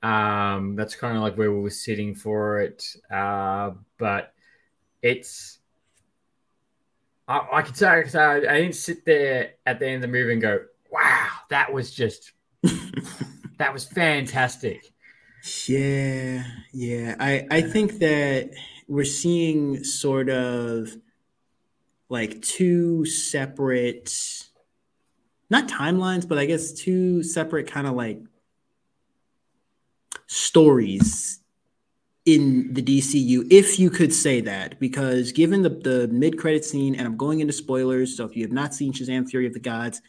Um, 0.00 0.76
that's 0.76 0.94
kind 0.94 1.16
of 1.16 1.22
like 1.22 1.36
where 1.36 1.50
we 1.52 1.60
were 1.60 1.70
sitting 1.70 2.14
for 2.14 2.60
it. 2.60 2.84
Uh, 3.10 3.72
but 3.98 4.32
it's 5.02 5.57
I, 7.28 7.46
I 7.52 7.62
could 7.62 7.76
say, 7.76 7.86
I 7.86 8.00
I, 8.14 8.36
I 8.36 8.60
didn't 8.62 8.74
sit 8.74 9.04
there 9.04 9.52
at 9.66 9.78
the 9.78 9.86
end 9.86 9.96
of 9.96 10.02
the 10.02 10.08
movie 10.08 10.32
and 10.32 10.42
go, 10.42 10.64
"Wow, 10.90 11.28
that 11.50 11.72
was 11.72 11.90
just 11.90 12.32
that 13.58 13.72
was 13.72 13.84
fantastic." 13.84 14.92
Yeah, 15.66 16.44
yeah. 16.72 17.14
I 17.20 17.46
I 17.50 17.60
think 17.60 17.98
that 17.98 18.50
we're 18.88 19.04
seeing 19.04 19.84
sort 19.84 20.30
of 20.30 20.96
like 22.08 22.40
two 22.40 23.04
separate 23.04 24.48
not 25.50 25.68
timelines, 25.68 26.26
but 26.26 26.38
I 26.38 26.46
guess 26.46 26.72
two 26.72 27.22
separate 27.22 27.70
kind 27.70 27.86
of 27.86 27.94
like 27.94 28.20
stories 30.26 31.40
in 32.28 32.74
the 32.74 32.82
DCU, 32.82 33.46
if 33.50 33.78
you 33.78 33.88
could 33.88 34.12
say 34.12 34.42
that, 34.42 34.78
because 34.78 35.32
given 35.32 35.62
the, 35.62 35.70
the 35.70 36.08
mid 36.08 36.38
credit 36.38 36.62
scene, 36.62 36.94
and 36.94 37.06
I'm 37.06 37.16
going 37.16 37.40
into 37.40 37.54
spoilers, 37.54 38.14
so 38.16 38.26
if 38.26 38.36
you 38.36 38.44
have 38.44 38.52
not 38.52 38.74
seen 38.74 38.92
Shazam 38.92 39.26
Fury 39.28 39.46
of 39.46 39.54
the 39.54 39.60
Gods, 39.60 40.02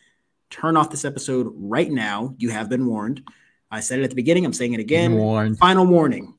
turn 0.50 0.76
off 0.76 0.90
this 0.90 1.06
episode 1.06 1.54
right 1.56 1.90
now. 1.90 2.36
You 2.38 2.50
have 2.50 2.68
been 2.68 2.86
warned. 2.86 3.24
I 3.72 3.80
said 3.80 4.00
it 4.00 4.04
at 4.04 4.10
the 4.10 4.18
beginning, 4.18 4.46
I'm 4.46 4.52
saying 4.52 4.74
it 4.74 4.82
again. 4.82 5.16
One, 5.16 5.56
Final 5.56 5.86
warning. 5.86 6.34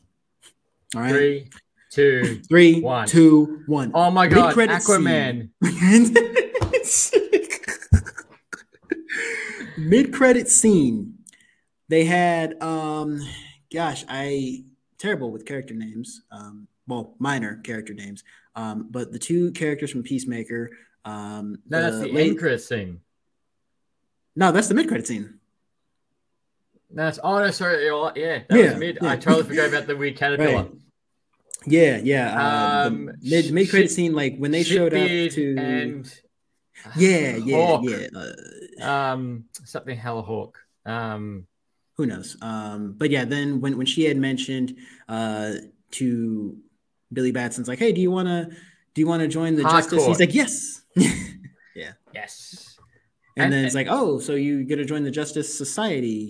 All 0.94 1.00
right. 1.00 1.12
three, 1.12 1.48
two. 1.90 2.42
Three, 2.46 2.82
one. 2.82 3.08
two, 3.08 3.62
one. 3.66 3.92
Oh 3.94 4.10
my 4.10 4.26
god, 4.26 4.54
Mid-credit 4.54 4.82
Aquaman! 4.82 5.48
Mid 9.78 10.12
credit 10.12 10.48
scene. 10.48 11.14
They 11.88 12.04
had 12.04 12.62
um 12.62 13.20
gosh, 13.72 14.04
I 14.08 14.64
terrible 15.00 15.32
with 15.32 15.44
character 15.44 15.74
names. 15.74 16.22
Um 16.30 16.68
well, 16.86 17.14
minor 17.18 17.56
character 17.64 17.94
names. 17.94 18.22
Um, 18.56 18.88
but 18.90 19.12
the 19.12 19.18
two 19.18 19.50
characters 19.52 19.90
from 19.90 20.02
Peacemaker. 20.04 20.70
Um 21.04 21.58
No, 21.68 21.80
that's 21.82 21.98
the 22.00 22.12
late- 22.12 22.28
end 22.30 22.38
credit 22.38 22.60
scene. 22.62 23.00
No, 24.36 24.52
that's 24.52 24.68
the 24.68 24.74
mid 24.74 24.86
credit 24.86 25.06
scene. 25.08 25.34
No, 26.92 27.04
that's 27.04 27.18
oh 27.22 27.38
no, 27.38 27.50
sorry, 27.50 27.84
yeah, 27.86 28.42
that 28.48 28.58
Yeah, 28.58 28.70
was 28.72 28.76
mid. 28.78 28.98
yeah. 29.02 29.10
I 29.10 29.16
totally 29.16 29.44
forgot 29.44 29.68
about 29.68 29.86
the 29.86 29.96
weird 29.96 30.16
caterpillar. 30.16 30.62
Right. 30.64 30.70
Yeah, 31.66 31.98
yeah. 32.02 32.34
Uh, 32.34 32.86
Um, 32.88 33.06
the 33.06 33.30
mid 33.30 33.52
mid 33.52 33.70
credit 33.70 33.90
scene, 33.90 34.12
like 34.14 34.36
when 34.38 34.50
they 34.50 34.62
showed 34.62 34.94
up 34.94 35.06
to 35.08 35.56
and 35.58 36.12
Yeah, 36.96 37.36
yeah, 37.36 37.56
Hawk. 37.56 37.84
yeah. 37.84 38.06
Uh, 38.82 38.88
um 38.90 39.44
something 39.64 39.96
hella 39.96 40.22
hawk. 40.22 40.58
Um, 40.86 41.46
who 42.00 42.06
knows 42.06 42.36
um 42.42 42.94
but 43.00 43.10
yeah 43.10 43.24
then 43.24 43.60
when 43.60 43.76
when 43.78 43.86
she 43.86 44.04
had 44.04 44.16
mentioned 44.16 44.68
uh 45.08 45.52
to 45.90 46.56
billy 47.12 47.32
batson's 47.32 47.68
like 47.68 47.78
hey 47.78 47.92
do 47.92 48.00
you 48.00 48.10
want 48.10 48.28
to 48.28 48.48
do 48.94 49.00
you 49.02 49.06
want 49.06 49.20
to 49.20 49.28
join 49.28 49.54
the 49.54 49.62
justice 49.62 50.06
he's 50.06 50.20
like 50.20 50.34
yes 50.34 50.82
yeah. 50.96 51.92
yes. 52.14 52.78
and, 53.36 53.44
And- 53.44 53.52
then 53.52 53.64
it's 53.64 53.74
like 53.74 53.88
oh 53.90 54.18
so 54.18 54.32
you 54.34 54.64
gonna 54.64 54.84
join 54.84 55.04
the 55.04 55.10
justice 55.20 55.48
society 55.64 56.22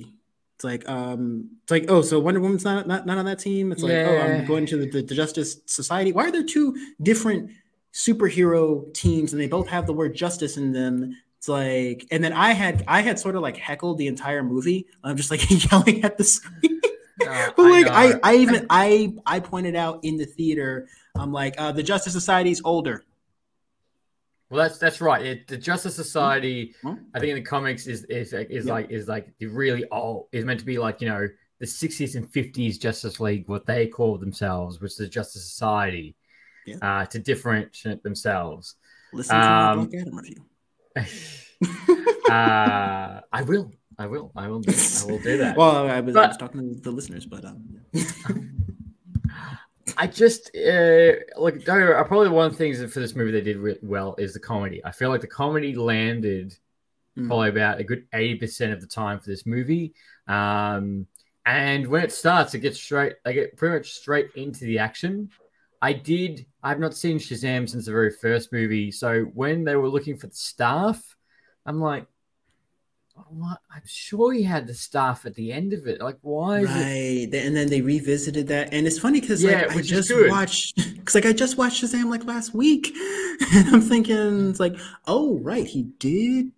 It's 0.56 0.64
like, 0.64 0.84
um, 0.96 1.48
it's 1.62 1.72
like, 1.72 1.86
oh, 1.88 2.02
so 2.02 2.20
Wonder 2.20 2.40
Woman's 2.44 2.64
not 2.64 2.86
not, 2.86 3.06
not 3.08 3.16
on 3.16 3.24
that 3.24 3.38
team. 3.38 3.72
It's 3.72 3.82
like, 3.82 3.92
oh, 4.08 4.18
I'm 4.20 4.44
going 4.52 4.66
to 4.66 4.76
the, 4.80 4.86
the, 4.94 5.00
the 5.10 5.14
Justice 5.14 5.50
Society. 5.64 6.12
Why 6.12 6.24
are 6.28 6.32
there 6.36 6.44
two 6.56 6.76
different 7.00 7.42
superhero 7.94 8.92
teams 8.92 9.32
and 9.32 9.40
they 9.40 9.48
both 9.48 9.68
have 9.68 9.86
the 9.86 9.94
word 10.00 10.12
justice 10.14 10.58
in 10.60 10.72
them? 10.72 11.16
It's 11.40 11.48
like, 11.48 12.06
and 12.10 12.22
then 12.22 12.34
I 12.34 12.52
had 12.52 12.84
I 12.86 13.00
had 13.00 13.18
sort 13.18 13.34
of 13.34 13.40
like 13.40 13.56
heckled 13.56 13.96
the 13.96 14.08
entire 14.08 14.42
movie. 14.42 14.86
I'm 15.02 15.16
just 15.16 15.30
like 15.30 15.40
yelling 15.72 16.04
at 16.04 16.18
the 16.18 16.24
screen. 16.24 16.82
Uh, 17.26 17.50
but 17.56 17.62
like 17.62 17.86
I, 17.90 18.08
know. 18.10 18.20
I 18.22 18.34
even 18.36 18.66
I 18.68 19.14
I 19.24 19.40
pointed 19.40 19.74
out 19.74 20.00
in 20.02 20.18
the 20.18 20.26
theater, 20.26 20.86
I'm 21.16 21.32
like, 21.32 21.54
uh, 21.56 21.72
the 21.72 21.82
Justice 21.82 22.12
Society's 22.12 22.60
older. 22.62 23.06
Well, 24.50 24.62
that's 24.68 24.76
that's 24.76 25.00
right. 25.00 25.24
It, 25.24 25.48
the 25.48 25.56
Justice 25.56 25.96
Society, 25.96 26.74
Hmm? 26.82 26.94
I 27.14 27.20
think 27.20 27.30
in 27.30 27.36
the 27.36 27.42
comics 27.42 27.86
is 27.86 28.04
is 28.04 28.34
is 28.34 28.66
Yeah. 28.66 28.72
like 28.74 28.90
is 28.90 29.08
like 29.08 29.32
the 29.38 29.46
really 29.46 29.86
old 29.90 30.26
is 30.32 30.44
meant 30.44 30.60
to 30.60 30.66
be 30.66 30.76
like 30.78 31.00
you 31.00 31.08
know 31.08 31.26
the 31.58 31.66
sixties 31.66 32.16
and 32.16 32.30
fifties 32.30 32.76
Justice 32.76 33.18
League, 33.18 33.48
what 33.48 33.64
they 33.64 33.86
call 33.86 34.18
themselves, 34.18 34.78
which 34.78 34.90
is 34.92 34.98
the 34.98 35.08
Justice 35.08 35.44
Society, 35.50 36.16
Yeah. 36.66 36.76
uh, 36.82 37.06
to 37.06 37.18
differentiate 37.18 38.02
themselves. 38.02 38.74
Listen 39.14 39.36
to 39.36 39.40
my 39.40 39.70
Um, 39.70 39.86
Black 39.86 40.02
Adam 40.02 40.16
review. 40.18 40.44
uh, 42.30 43.20
I 43.32 43.42
will, 43.42 43.72
I 43.98 44.06
will, 44.06 44.32
I 44.36 44.48
will, 44.48 44.60
do, 44.60 44.72
I 44.72 45.04
will 45.10 45.18
do 45.18 45.38
that. 45.38 45.56
Well, 45.56 45.88
I 45.88 46.00
was, 46.00 46.16
I 46.16 46.28
was 46.28 46.36
talking 46.36 46.74
to 46.74 46.80
the 46.80 46.90
listeners, 46.90 47.26
but 47.26 47.44
um, 47.44 47.80
I 49.96 50.06
just 50.06 50.50
uh, 50.56 51.12
like 51.36 51.64
probably 51.64 52.28
one 52.28 52.46
of 52.46 52.52
the 52.52 52.58
things 52.58 52.92
for 52.92 53.00
this 53.00 53.14
movie 53.14 53.32
they 53.32 53.40
did 53.40 53.56
re- 53.58 53.78
well 53.82 54.14
is 54.18 54.32
the 54.32 54.40
comedy. 54.40 54.80
I 54.84 54.90
feel 54.92 55.10
like 55.10 55.20
the 55.20 55.26
comedy 55.26 55.74
landed 55.74 56.56
Mm. 57.18 57.26
probably 57.26 57.48
about 57.48 57.80
a 57.80 57.84
good 57.84 58.06
eighty 58.14 58.36
percent 58.36 58.72
of 58.72 58.80
the 58.80 58.86
time 58.86 59.18
for 59.18 59.28
this 59.28 59.44
movie. 59.44 59.94
Um, 60.28 61.06
and 61.44 61.86
when 61.88 62.04
it 62.04 62.12
starts, 62.12 62.54
it 62.54 62.60
gets 62.60 62.78
straight. 62.78 63.14
I 63.26 63.32
get 63.32 63.56
pretty 63.56 63.78
much 63.78 63.90
straight 63.90 64.28
into 64.36 64.64
the 64.64 64.78
action. 64.78 65.30
I 65.82 65.92
did. 65.94 66.46
I've 66.62 66.80
not 66.80 66.94
seen 66.94 67.18
Shazam 67.18 67.68
since 67.68 67.86
the 67.86 67.92
very 67.92 68.10
first 68.10 68.52
movie. 68.52 68.90
So 68.90 69.22
when 69.34 69.64
they 69.64 69.76
were 69.76 69.88
looking 69.88 70.16
for 70.16 70.26
the 70.26 70.34
staff, 70.34 71.16
I'm 71.64 71.80
like, 71.80 72.06
what? 73.28 73.58
I'm 73.74 73.82
sure 73.86 74.32
he 74.32 74.42
had 74.42 74.66
the 74.66 74.74
staff 74.74 75.26
at 75.26 75.34
the 75.34 75.52
end 75.52 75.72
of 75.72 75.86
it. 75.86 76.00
Like, 76.00 76.18
why 76.22 76.60
is 76.60 76.70
it? 76.70 76.72
right, 77.32 77.44
and 77.44 77.56
then 77.56 77.68
they 77.68 77.80
revisited 77.82 78.48
that, 78.48 78.72
and 78.72 78.86
it's 78.86 78.98
funny 78.98 79.20
because 79.20 79.42
Yeah, 79.42 79.66
like 79.66 79.76
I 79.76 79.82
just 79.82 80.10
watched, 80.28 80.76
because 80.96 81.14
like 81.14 81.26
I 81.26 81.32
just 81.32 81.58
watched 81.58 81.82
Shazam 81.82 82.06
like 82.10 82.24
last 82.24 82.54
week, 82.54 82.94
and 83.52 83.68
I'm 83.74 83.80
thinking 83.82 84.50
it's 84.50 84.60
like, 84.60 84.76
oh 85.06 85.38
right, 85.40 85.66
he 85.66 85.84
did, 85.98 86.52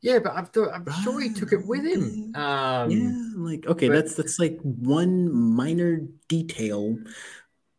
Yeah, 0.00 0.20
but 0.20 0.32
I 0.36 0.42
thought 0.42 0.72
I'm 0.72 0.86
sure 1.02 1.20
he 1.20 1.32
took 1.32 1.52
it 1.52 1.66
with 1.66 1.84
him. 1.84 2.34
Um, 2.36 2.90
yeah. 2.90 3.12
Like, 3.36 3.66
okay, 3.66 3.88
but- 3.88 3.94
that's 3.94 4.14
that's 4.14 4.38
like 4.38 4.58
one 4.62 5.32
minor 5.32 6.02
detail 6.28 6.96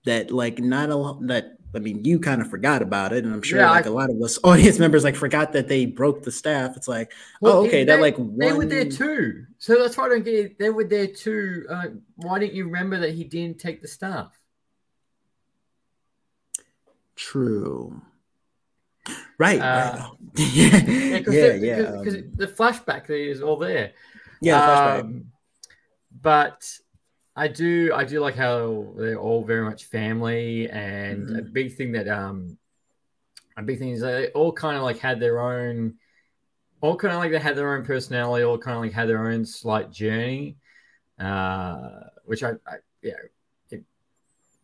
that 0.06 0.32
like 0.32 0.60
not 0.60 0.90
a 0.90 0.96
lot 0.96 1.28
that. 1.28 1.58
I 1.74 1.80
mean, 1.80 2.04
you 2.04 2.20
kind 2.20 2.42
of 2.42 2.50
forgot 2.50 2.82
about 2.82 3.14
it, 3.14 3.24
and 3.24 3.34
I'm 3.34 3.42
sure 3.42 3.60
Yeah, 3.60 3.72
like 3.72 3.86
I- 3.86 3.90
a 3.90 3.94
lot 3.94 4.10
of 4.10 4.22
us 4.22 4.38
audience 4.44 4.78
members 4.78 5.06
like 5.06 5.16
forgot 5.16 5.54
that 5.54 5.70
they 5.70 5.86
broke 5.86 6.22
the 6.24 6.32
staff. 6.32 6.76
It's 6.76 6.88
like, 6.90 7.14
Well, 7.40 7.60
oh, 7.60 7.66
okay, 7.66 7.86
they, 7.86 7.96
that 7.96 8.02
like 8.02 8.18
they 8.18 8.52
were 8.52 8.66
there 8.66 8.90
too. 8.90 9.46
So 9.58 9.82
that's 9.82 9.96
why 9.98 10.08
I 10.08 10.10
don't 10.10 10.26
get 10.26 10.34
it. 10.34 10.60
They 10.60 10.70
were 10.70 10.84
there 10.84 11.08
too. 11.08 11.66
Uh, 11.70 11.88
why 12.18 12.40
didn't 12.40 12.56
you 12.56 12.66
remember 12.66 13.00
that 13.00 13.12
he 13.14 13.24
didn't 13.24 13.60
take 13.60 13.82
the 13.82 13.88
staff? 13.88 14.38
True. 17.16 18.02
Right. 19.38 19.60
Uh, 19.62 19.98
right. 19.98 20.12
yeah. 20.36 20.78
Yeah, 20.78 21.18
because 21.20 21.34
Yeah. 21.34 21.54
Yeah. 21.54 21.92
because 22.00 22.16
um, 22.16 22.32
the 22.36 22.48
flashback 22.48 23.10
is 23.10 23.42
all 23.42 23.58
there. 23.58 23.94
yeah. 24.42 24.60
the 24.60 24.66
flashback. 24.66 25.00
Um, 25.02 25.26
but 26.22 26.78
I 27.36 27.48
do 27.48 27.92
I 27.94 28.04
do 28.04 28.20
like 28.20 28.36
how 28.36 28.94
they're 28.98 29.20
all 29.20 29.44
very 29.46 29.64
much 29.64 29.86
family, 29.86 30.70
and 30.70 31.30
a 31.32 31.42
Mhm. 31.42 31.52
big 31.54 31.76
thing 31.76 31.94
that 31.94 32.08
um 32.08 32.58
a 33.58 33.62
big 33.64 33.80
thing 33.80 33.90
is 33.90 34.02
they 34.02 34.30
all 34.30 34.52
kind 34.54 34.78
of 34.78 34.84
like 34.84 35.00
had 35.00 35.20
their 35.20 35.40
own, 35.40 35.96
all 36.82 36.98
kind 36.98 37.14
of 37.14 37.20
like 37.20 37.32
they 37.32 37.40
had 37.40 37.58
their 37.58 37.76
own 37.76 37.86
personality, 37.86 38.44
all 38.44 38.58
kind 38.58 38.78
of 38.78 38.84
like 38.84 38.94
had 38.94 39.10
their 39.10 39.28
own 39.32 39.46
slight 39.46 39.92
journey, 39.92 40.58
uh, 41.20 41.90
which 42.26 42.44
I, 42.44 42.52
I 42.68 42.78
yeah, 43.04 43.14
if, 43.72 43.82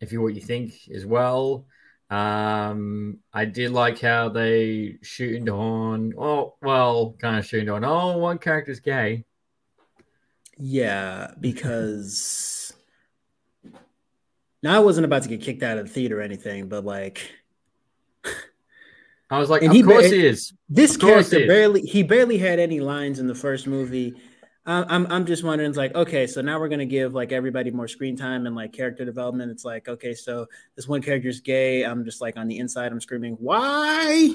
if 0.00 0.12
you 0.12 0.22
what 0.22 0.34
you 0.34 0.42
think 0.42 0.74
as 0.94 1.06
well. 1.06 1.66
Um, 2.10 3.18
I 3.32 3.46
did 3.46 3.72
like 3.72 4.00
how 4.00 4.30
they 4.30 4.98
shooting 5.02 5.48
on. 5.50 6.14
Oh, 6.18 6.56
well, 6.62 7.16
kind 7.20 7.38
of 7.38 7.46
shooting 7.46 7.70
on. 7.70 7.84
Oh, 7.84 8.18
one 8.18 8.38
character's 8.38 8.80
gay. 8.80 9.24
Yeah, 10.58 11.32
because 11.40 12.57
now 14.62 14.76
I 14.76 14.80
wasn't 14.80 15.04
about 15.04 15.22
to 15.24 15.28
get 15.28 15.40
kicked 15.40 15.62
out 15.62 15.78
of 15.78 15.86
the 15.88 15.92
theater 15.92 16.18
or 16.18 16.22
anything, 16.22 16.68
but 16.68 16.84
like 16.84 17.30
I 19.30 19.38
was 19.38 19.50
like, 19.50 19.62
And 19.62 19.70
of 19.70 19.76
he- 19.76 19.82
course 19.82 20.10
he 20.10 20.26
is. 20.26 20.52
this 20.68 20.94
Of 20.94 21.00
character 21.02 21.46
barely 21.46 21.82
he 21.82 22.02
barely 22.02 22.38
had 22.38 22.58
any 22.58 22.80
lines 22.80 23.18
in 23.18 23.26
the 23.26 23.34
first 23.34 23.66
movie. 23.66 24.14
I- 24.64 24.84
I'm 24.88 25.06
I'm 25.10 25.26
just 25.26 25.44
wondering, 25.44 25.68
it's 25.68 25.78
like, 25.78 25.94
okay, 25.94 26.26
so 26.26 26.40
now 26.40 26.58
we're 26.58 26.68
gonna 26.68 26.86
give 26.86 27.14
like 27.14 27.30
everybody 27.32 27.70
more 27.70 27.88
screen 27.88 28.16
time 28.16 28.46
and 28.46 28.56
like 28.56 28.72
character 28.72 29.04
development. 29.04 29.50
It's 29.50 29.64
like, 29.64 29.86
okay, 29.88 30.14
so 30.14 30.46
this 30.76 30.88
one 30.88 31.02
character's 31.02 31.40
gay. 31.40 31.84
I'm 31.84 32.04
just 32.04 32.20
like 32.20 32.36
on 32.36 32.48
the 32.48 32.58
inside, 32.58 32.90
I'm 32.90 33.00
screaming, 33.00 33.34
why? 33.34 34.30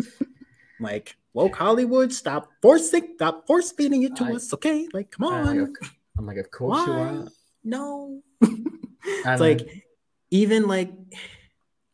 like, 0.80 1.16
woke 1.34 1.56
Hollywood, 1.56 2.12
stop 2.12 2.50
forcing, 2.62 3.12
stop 3.16 3.46
force 3.46 3.72
feeding 3.72 4.02
it 4.02 4.16
to 4.16 4.24
I- 4.24 4.32
us, 4.34 4.52
okay? 4.54 4.88
Like, 4.92 5.10
come 5.10 5.26
on. 5.26 5.74
I'm 6.18 6.24
like, 6.26 6.38
of 6.38 6.50
course 6.50 6.86
you 6.86 6.92
are. 6.94 7.26
No. 7.64 8.22
It's 9.06 9.40
like 9.40 9.84
even 10.30 10.66
like 10.66 10.90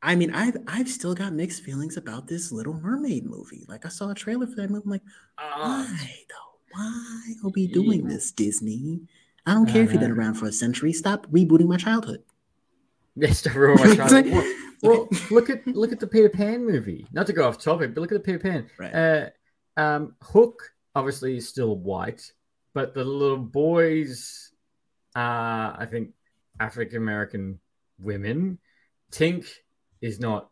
I 0.02 0.14
mean, 0.16 0.32
I've 0.34 0.56
I've 0.66 0.88
still 0.88 1.14
got 1.14 1.32
mixed 1.32 1.62
feelings 1.62 1.96
about 1.96 2.26
this 2.26 2.50
Little 2.52 2.74
Mermaid 2.74 3.24
movie. 3.24 3.64
Like 3.68 3.86
I 3.86 3.88
saw 3.88 4.10
a 4.10 4.14
trailer 4.14 4.46
for 4.46 4.56
that 4.56 4.70
movie. 4.70 4.82
I'm 4.84 4.90
like, 4.90 5.02
Ah, 5.38 5.86
why 5.88 6.14
though? 6.28 6.58
Why 6.72 7.34
are 7.44 7.50
we 7.54 7.66
doing 7.66 8.02
Yeah. 8.02 8.08
this, 8.14 8.32
Disney? 8.32 9.02
I 9.46 9.54
don't 9.54 9.66
care 9.66 9.82
if 9.82 9.92
you've 9.92 10.00
been 10.00 10.10
around 10.12 10.34
for 10.34 10.46
a 10.46 10.52
century. 10.52 10.92
Stop 10.92 11.26
rebooting 11.28 11.66
my 11.68 11.76
childhood. 11.76 12.22
Yes, 13.14 13.42
to 13.42 13.50
ruin 13.50 13.76
my 13.78 13.94
childhood. 13.96 14.26
like- 14.32 14.46
well, 14.82 15.06
look 15.30 15.50
at 15.50 15.66
look 15.66 15.92
at 15.92 16.00
the 16.00 16.06
Peter 16.06 16.30
Pan 16.30 16.64
movie. 16.66 17.06
Not 17.12 17.26
to 17.28 17.32
go 17.34 17.46
off 17.46 17.58
topic, 17.62 17.94
but 17.94 18.00
look 18.00 18.10
at 18.10 18.14
the 18.14 18.20
Peter 18.24 18.38
Pan. 18.38 18.70
Right. 18.78 18.94
Uh, 18.94 19.28
um, 19.80 20.16
Hook 20.22 20.72
obviously 20.94 21.36
is 21.36 21.46
still 21.48 21.76
white, 21.76 22.32
but 22.74 22.94
the 22.94 23.04
little 23.04 23.36
boys, 23.36 24.50
uh, 25.14 25.76
I 25.78 25.86
think 25.90 26.10
African 26.60 26.96
American 26.98 27.60
women. 27.98 28.58
Tink 29.10 29.46
is 30.00 30.20
not. 30.20 30.50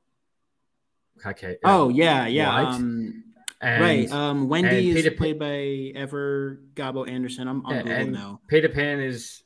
Okay. 1.24 1.56
uh, 1.64 1.68
Oh 1.82 1.88
yeah, 1.88 2.26
yeah. 2.26 2.54
Um, 2.54 3.24
and, 3.60 3.82
right. 3.82 4.10
Um, 4.10 4.48
Wendy 4.48 4.90
is 4.90 4.96
Peter 4.96 5.10
played 5.10 5.38
by 5.38 5.92
Ever 5.98 6.60
Gabo 6.74 7.08
Anderson. 7.08 7.46
I'm 7.46 7.64
on 7.66 7.78
Google 7.78 7.92
and 7.92 8.12
now. 8.12 8.40
Peter 8.48 8.68
Pan 8.68 9.00
is 9.00 9.42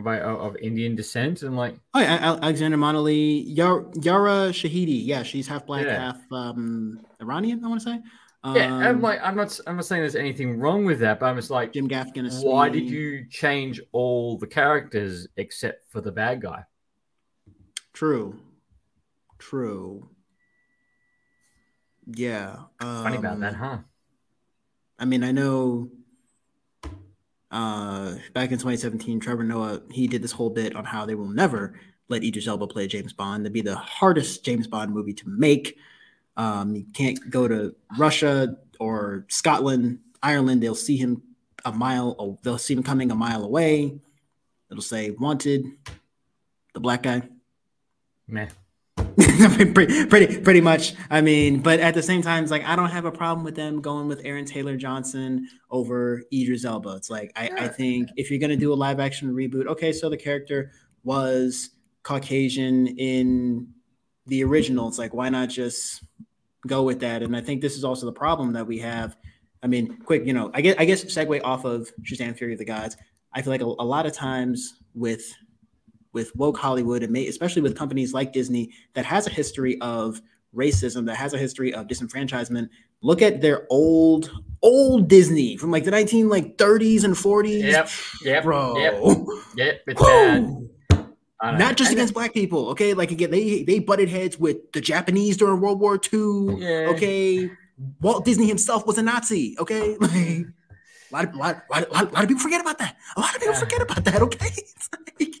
by 0.00 0.20
of, 0.20 0.40
of 0.40 0.56
Indian 0.56 0.94
descent, 0.96 1.42
and 1.42 1.56
like 1.56 1.76
Oh, 1.94 2.00
yeah, 2.00 2.36
Alexander 2.42 2.76
Molony, 2.76 3.44
Yara, 3.46 3.84
Yara 4.00 4.50
Shahidi. 4.50 5.04
Yeah, 5.04 5.22
she's 5.22 5.46
half 5.46 5.66
black, 5.66 5.86
Yeah. 5.86 5.98
half 5.98 6.32
um, 6.32 7.00
Iranian. 7.20 7.64
I 7.64 7.68
want 7.68 7.80
to 7.80 7.90
say. 7.90 8.00
Um, 8.44 8.54
yeah, 8.54 8.72
I'm 8.72 9.00
like 9.00 9.20
I'm 9.22 9.36
not 9.36 9.58
I'm 9.66 9.76
not 9.76 9.84
saying 9.84 10.02
there's 10.02 10.14
anything 10.14 10.58
wrong 10.60 10.84
with 10.84 11.00
that, 11.00 11.18
but 11.18 11.26
I'm 11.26 11.36
just 11.36 11.50
like, 11.50 11.72
Jim 11.72 11.88
Gaffigan 11.88 12.26
is. 12.26 12.42
why 12.44 12.68
did 12.68 12.88
you 12.88 13.26
change 13.28 13.80
all 13.92 14.38
the 14.38 14.46
characters 14.46 15.26
except 15.36 15.90
for 15.90 16.00
the 16.00 16.12
bad 16.12 16.40
guy? 16.40 16.62
True. 17.92 18.38
True. 19.38 20.08
Yeah. 22.06 22.56
Funny 22.80 23.16
about 23.16 23.40
that, 23.40 23.54
um, 23.54 23.58
huh? 23.58 23.78
I 24.98 25.04
mean, 25.04 25.24
I 25.24 25.32
know 25.32 25.90
uh 27.50 28.14
back 28.34 28.52
in 28.52 28.58
2017, 28.58 29.18
Trevor 29.18 29.42
Noah, 29.42 29.82
he 29.90 30.06
did 30.06 30.22
this 30.22 30.32
whole 30.32 30.50
bit 30.50 30.76
on 30.76 30.84
how 30.84 31.06
they 31.06 31.16
will 31.16 31.28
never 31.28 31.74
let 32.08 32.22
Idris 32.22 32.46
Elba 32.46 32.68
play 32.68 32.86
James 32.86 33.12
Bond. 33.12 33.44
That'd 33.44 33.52
be 33.52 33.62
the 33.62 33.74
hardest 33.74 34.44
James 34.44 34.66
Bond 34.66 34.92
movie 34.92 35.12
to 35.14 35.28
make. 35.28 35.76
Um, 36.38 36.76
you 36.76 36.86
can't 36.94 37.18
go 37.28 37.48
to 37.48 37.74
Russia 37.98 38.56
or 38.78 39.26
Scotland, 39.28 39.98
Ireland. 40.22 40.62
They'll 40.62 40.74
see 40.76 40.96
him 40.96 41.22
a 41.64 41.72
mile. 41.72 42.14
Oh, 42.18 42.38
they'll 42.42 42.58
see 42.58 42.74
him 42.74 42.84
coming 42.84 43.10
a 43.10 43.14
mile 43.14 43.44
away. 43.44 44.00
It'll 44.70 44.82
say 44.82 45.10
"wanted," 45.10 45.66
the 46.74 46.80
black 46.80 47.02
guy. 47.02 47.22
Meh. 48.28 48.48
pretty, 49.74 50.06
pretty, 50.06 50.38
pretty 50.40 50.60
much. 50.60 50.94
I 51.10 51.20
mean, 51.20 51.60
but 51.60 51.80
at 51.80 51.94
the 51.94 52.02
same 52.02 52.22
time, 52.22 52.44
it's 52.44 52.52
like 52.52 52.64
I 52.64 52.76
don't 52.76 52.90
have 52.90 53.04
a 53.04 53.10
problem 53.10 53.44
with 53.44 53.56
them 53.56 53.80
going 53.80 54.06
with 54.06 54.20
Aaron 54.24 54.44
Taylor 54.44 54.76
Johnson 54.76 55.48
over 55.70 56.22
Idris 56.32 56.64
Elba. 56.64 56.94
It's 56.96 57.10
like 57.10 57.32
I, 57.34 57.50
I 57.56 57.68
think 57.68 58.10
if 58.16 58.30
you're 58.30 58.38
gonna 58.38 58.56
do 58.56 58.72
a 58.72 58.74
live 58.74 59.00
action 59.00 59.32
reboot, 59.32 59.66
okay, 59.66 59.92
so 59.92 60.08
the 60.08 60.16
character 60.16 60.70
was 61.02 61.70
Caucasian 62.04 62.86
in 62.86 63.68
the 64.26 64.44
original. 64.44 64.86
It's 64.86 64.98
like 64.98 65.14
why 65.14 65.30
not 65.30 65.48
just 65.48 66.04
go 66.66 66.82
with 66.82 67.00
that? 67.00 67.22
And 67.22 67.36
I 67.36 67.40
think 67.40 67.60
this 67.60 67.76
is 67.76 67.84
also 67.84 68.06
the 68.06 68.12
problem 68.12 68.52
that 68.52 68.66
we 68.66 68.78
have 68.78 69.16
I 69.62 69.66
mean, 69.66 69.98
quick, 69.98 70.24
you 70.24 70.32
know, 70.32 70.50
I 70.54 70.60
guess 70.60 70.76
I 70.78 70.84
guess 70.84 71.04
segue 71.04 71.40
off 71.42 71.64
of 71.64 71.90
Shazam: 72.02 72.36
Fury 72.36 72.52
of 72.52 72.58
the 72.58 72.64
Gods. 72.64 72.96
I 73.32 73.42
feel 73.42 73.52
like 73.52 73.60
a, 73.60 73.64
a 73.64 73.84
lot 73.84 74.06
of 74.06 74.12
times 74.12 74.74
with 74.94 75.32
with 76.12 76.34
woke 76.36 76.58
Hollywood 76.58 77.02
and 77.02 77.12
may, 77.12 77.26
especially 77.26 77.62
with 77.62 77.76
companies 77.76 78.12
like 78.12 78.32
Disney 78.32 78.70
that 78.94 79.04
has 79.04 79.26
a 79.26 79.30
history 79.30 79.78
of 79.80 80.22
racism, 80.54 81.06
that 81.06 81.16
has 81.16 81.34
a 81.34 81.38
history 81.38 81.74
of 81.74 81.86
disenfranchisement. 81.86 82.68
Look 83.02 83.20
at 83.20 83.40
their 83.40 83.66
old 83.70 84.30
old 84.62 85.08
Disney 85.08 85.56
from 85.56 85.70
like 85.70 85.84
the 85.84 85.90
19 85.90 86.28
like 86.28 86.56
30s 86.56 87.04
and 87.04 87.14
40s. 87.14 87.62
Yep, 87.62 87.90
yep, 88.24 88.42
bro. 88.44 88.76
Yep, 88.76 89.02
yep 89.56 89.80
it's 89.86 90.02
bad. 90.02 90.68
Not 91.42 91.76
just 91.76 91.92
against 91.92 92.14
black 92.14 92.34
people, 92.34 92.70
okay? 92.70 92.94
Like 92.94 93.10
again, 93.10 93.30
they 93.30 93.62
they 93.62 93.78
butted 93.78 94.08
heads 94.08 94.38
with 94.38 94.72
the 94.72 94.80
Japanese 94.80 95.36
during 95.36 95.60
World 95.60 95.78
War 95.78 95.94
II. 95.94 96.56
Yeah. 96.58 96.88
Okay, 96.90 97.50
Walt 98.00 98.24
Disney 98.24 98.46
himself 98.46 98.86
was 98.86 98.98
a 98.98 99.02
Nazi. 99.02 99.56
Okay, 99.58 99.96
like 100.00 100.12
a 100.12 100.44
lot, 101.12 101.24
of, 101.24 101.34
lot, 101.36 101.62
lot, 101.70 101.92
lot, 101.92 102.22
of 102.22 102.28
people 102.28 102.42
forget 102.42 102.60
about 102.60 102.78
that. 102.78 102.96
A 103.16 103.20
lot 103.20 103.34
of 103.34 103.40
people 103.40 103.54
forget 103.54 103.80
about 103.80 104.04
that. 104.04 104.20
Okay, 104.20 104.50
like, 105.20 105.34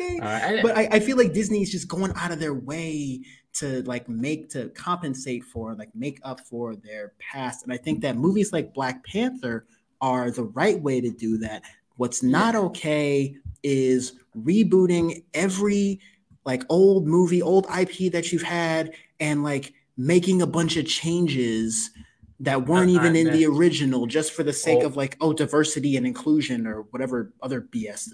okay. 0.00 0.20
Right. 0.20 0.62
But 0.62 0.76
I, 0.76 0.88
I 0.92 1.00
feel 1.00 1.16
like 1.16 1.32
Disney 1.32 1.62
is 1.62 1.70
just 1.70 1.88
going 1.88 2.12
out 2.14 2.30
of 2.30 2.38
their 2.38 2.54
way 2.54 3.22
to 3.52 3.82
like 3.82 4.08
make 4.08 4.48
to 4.50 4.68
compensate 4.70 5.44
for 5.44 5.74
like 5.74 5.90
make 5.94 6.20
up 6.22 6.40
for 6.40 6.76
their 6.76 7.12
past 7.18 7.64
and 7.64 7.72
i 7.72 7.76
think 7.76 8.00
that 8.00 8.16
movies 8.16 8.52
like 8.52 8.72
black 8.72 9.04
panther 9.04 9.66
are 10.00 10.30
the 10.30 10.44
right 10.44 10.80
way 10.80 11.00
to 11.00 11.10
do 11.10 11.36
that 11.36 11.62
what's 11.96 12.22
not 12.22 12.54
okay 12.54 13.34
is 13.62 14.19
rebooting 14.36 15.24
every 15.34 16.00
like 16.44 16.62
old 16.68 17.06
movie 17.06 17.42
old 17.42 17.66
ip 17.78 18.12
that 18.12 18.32
you've 18.32 18.42
had 18.42 18.92
and 19.18 19.42
like 19.42 19.74
making 19.96 20.40
a 20.40 20.46
bunch 20.46 20.76
of 20.76 20.86
changes 20.86 21.90
that 22.38 22.66
weren't 22.66 22.90
even 22.90 23.14
in 23.14 23.30
the 23.32 23.44
original 23.44 24.06
just 24.06 24.32
for 24.32 24.42
the 24.42 24.52
sake 24.52 24.82
of 24.82 24.96
like 24.96 25.16
oh 25.20 25.32
diversity 25.32 25.96
and 25.96 26.06
inclusion 26.06 26.66
or 26.66 26.82
whatever 26.90 27.32
other 27.42 27.60
bs 27.60 28.08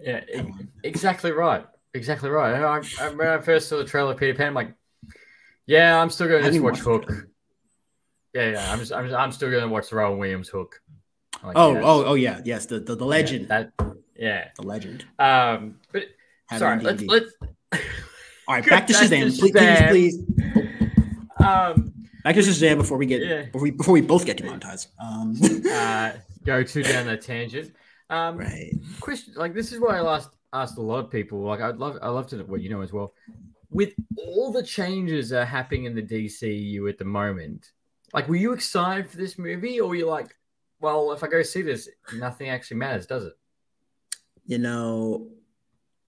yeah 0.00 0.20
exactly 0.82 1.30
right 1.30 1.64
Exactly 1.94 2.30
right. 2.30 2.54
I, 2.54 3.04
I, 3.04 3.08
when 3.10 3.28
I 3.28 3.38
first 3.38 3.68
saw 3.68 3.76
the 3.76 3.84
trailer 3.84 4.12
of 4.12 4.18
Peter 4.18 4.34
Pan, 4.34 4.48
I'm 4.48 4.54
like, 4.54 4.74
yeah, 5.66 6.00
I'm 6.00 6.08
still 6.08 6.26
going 6.26 6.42
to 6.42 6.50
just 6.50 6.62
watch 6.62 6.78
Hook. 6.78 7.10
Yeah, 8.32 8.52
yeah, 8.52 8.72
I'm 8.72 8.78
just, 8.78 8.92
I'm, 8.92 9.04
just, 9.04 9.16
I'm 9.16 9.30
still 9.30 9.50
going 9.50 9.62
to 9.62 9.68
watch 9.68 9.90
the 9.90 9.96
Robin 9.96 10.18
Williams 10.18 10.48
Hook. 10.48 10.80
Like, 11.44 11.56
oh, 11.56 11.76
oh, 11.76 12.04
oh, 12.06 12.14
yeah, 12.14 12.40
yes, 12.44 12.64
the 12.66 12.80
the, 12.80 12.94
the 12.94 13.04
legend. 13.04 13.48
Yeah, 13.50 13.64
that, 13.78 13.91
yeah, 14.22 14.48
the 14.56 14.62
legend. 14.62 15.04
Um, 15.18 15.80
but 15.90 16.04
Have 16.46 16.60
sorry, 16.60 16.80
let's 16.80 17.02
let's. 17.02 17.32
All 18.46 18.54
right, 18.54 18.64
back 18.64 18.86
to 18.86 18.92
Shazam, 18.92 19.36
please, 19.36 19.50
please, 19.50 19.88
please. 19.88 21.44
Um, 21.44 21.92
back 22.22 22.36
to 22.36 22.40
Shazam 22.40 22.76
before 22.76 22.98
we 22.98 23.06
get 23.06 23.22
yeah. 23.22 23.42
before 23.46 23.62
we 23.62 23.70
before 23.72 23.94
we 23.94 24.00
both 24.00 24.24
get 24.24 24.36
demonetized. 24.36 24.90
Um, 25.00 25.34
uh, 25.68 26.12
go 26.44 26.62
too 26.62 26.84
down 26.84 27.06
that 27.06 27.22
tangent. 27.22 27.72
Um, 28.10 28.36
right. 28.36 28.72
Question 29.00 29.34
like 29.36 29.54
this 29.54 29.72
is 29.72 29.80
why 29.80 29.96
I 29.96 30.00
last 30.00 30.30
asked 30.52 30.78
a 30.78 30.82
lot 30.82 31.00
of 31.00 31.10
people. 31.10 31.40
Like 31.40 31.60
I'd 31.60 31.78
love 31.78 31.98
I 32.00 32.08
love 32.08 32.28
to 32.28 32.36
know 32.36 32.44
what 32.44 32.60
you 32.60 32.70
know 32.70 32.82
as 32.82 32.92
well. 32.92 33.14
With 33.70 33.92
all 34.16 34.52
the 34.52 34.62
changes 34.62 35.30
that 35.30 35.40
are 35.42 35.44
happening 35.46 35.86
in 35.86 35.96
the 35.96 36.02
DCU 36.02 36.88
at 36.88 36.98
the 36.98 37.04
moment, 37.04 37.72
like 38.14 38.28
were 38.28 38.36
you 38.36 38.52
excited 38.52 39.10
for 39.10 39.16
this 39.16 39.36
movie, 39.36 39.80
or 39.80 39.88
were 39.88 39.96
you 39.96 40.06
like, 40.06 40.36
well, 40.80 41.10
if 41.10 41.24
I 41.24 41.26
go 41.26 41.42
see 41.42 41.62
this, 41.62 41.88
nothing 42.14 42.50
actually 42.50 42.76
matters, 42.76 43.06
does 43.06 43.24
it? 43.24 43.32
You 44.52 44.58
know, 44.58 45.28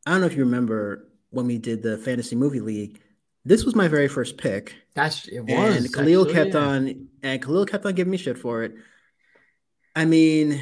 I 0.04 0.10
don't 0.10 0.20
know 0.20 0.26
if 0.26 0.36
you 0.36 0.44
remember 0.44 1.08
when 1.30 1.46
we 1.46 1.56
did 1.56 1.82
the 1.82 1.96
fantasy 1.96 2.36
movie 2.36 2.60
league. 2.60 3.00
This 3.46 3.64
was 3.64 3.74
my 3.74 3.88
very 3.88 4.06
first 4.06 4.36
pick. 4.36 4.74
That's 4.92 5.26
it 5.28 5.40
was. 5.40 5.76
And 5.76 5.90
Khalil 5.90 6.26
actually, 6.26 6.34
kept 6.34 6.52
yeah. 6.52 6.60
on 6.60 7.08
and 7.22 7.42
Khalil 7.42 7.64
kept 7.64 7.86
on 7.86 7.94
giving 7.94 8.10
me 8.10 8.18
shit 8.18 8.36
for 8.36 8.62
it. 8.62 8.74
I 9.96 10.04
mean, 10.04 10.60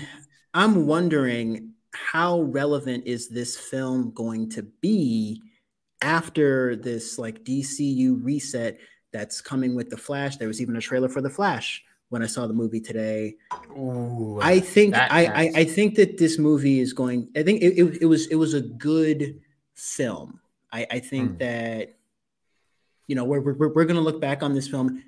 I'm 0.55 0.87
wondering 0.87 1.73
how 1.93 2.43
relevant 2.43 3.09
is 3.09 3.29
this 3.29 3.57
film 3.57 4.13
going 4.13 4.51
to 4.51 4.63
be 4.63 5.43
after 6.03 6.77
this 6.77 7.19
like 7.19 7.43
DCU 7.43 8.25
reset 8.25 8.79
that's 9.13 9.41
coming 9.41 9.75
with 9.75 9.91
the 9.91 9.97
Flash? 9.97 10.37
There 10.37 10.47
was 10.47 10.63
even 10.63 10.77
a 10.77 10.81
trailer 10.81 11.09
for 11.09 11.21
the 11.21 11.31
Flash 11.31 11.83
when 12.13 12.23
I 12.23 12.27
saw 12.27 12.47
the 12.47 12.53
movie 12.53 12.81
today. 12.81 13.37
Ooh, 13.71 14.39
I 14.43 14.61
think 14.61 14.95
I, 14.95 15.25
I, 15.25 15.53
I 15.57 15.65
think 15.65 15.95
that 15.95 16.19
this 16.19 16.39
movie 16.39 16.79
is 16.79 16.93
going. 16.93 17.31
I 17.35 17.43
think 17.43 17.63
it, 17.63 17.79
it, 17.79 18.03
it 18.03 18.07
was 18.07 18.27
it 18.27 18.35
was 18.35 18.53
a 18.53 18.61
good 18.61 19.41
film. 19.75 20.39
I, 20.71 20.87
I 20.91 20.99
think 20.99 21.33
mm. 21.33 21.39
that 21.39 21.97
you 23.07 23.17
know 23.17 23.25
we're 23.25 23.41
we're, 23.41 23.73
we're 23.73 23.85
going 23.87 23.97
to 23.97 24.03
look 24.03 24.21
back 24.21 24.43
on 24.43 24.53
this 24.53 24.69
film. 24.69 25.03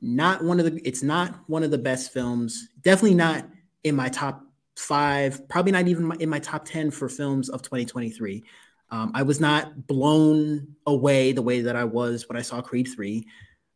Not 0.00 0.42
one 0.42 0.58
of 0.58 0.66
the. 0.66 0.80
It's 0.84 1.04
not 1.04 1.38
one 1.46 1.62
of 1.62 1.70
the 1.70 1.78
best 1.78 2.12
films. 2.12 2.68
Definitely 2.82 3.14
not 3.14 3.46
in 3.84 3.94
my 3.94 4.08
top 4.08 4.42
five, 4.76 5.48
probably 5.48 5.70
not 5.70 5.86
even 5.86 6.10
in 6.20 6.28
my 6.28 6.40
top 6.40 6.64
10 6.64 6.90
for 6.90 7.08
films 7.08 7.48
of 7.48 7.62
2023. 7.62 8.42
Um, 8.90 9.12
I 9.14 9.22
was 9.22 9.38
not 9.38 9.86
blown 9.86 10.74
away 10.84 11.30
the 11.30 11.42
way 11.42 11.60
that 11.60 11.76
I 11.76 11.84
was 11.84 12.28
when 12.28 12.36
I 12.36 12.42
saw 12.42 12.60
Creed 12.60 12.88
3 12.92 13.24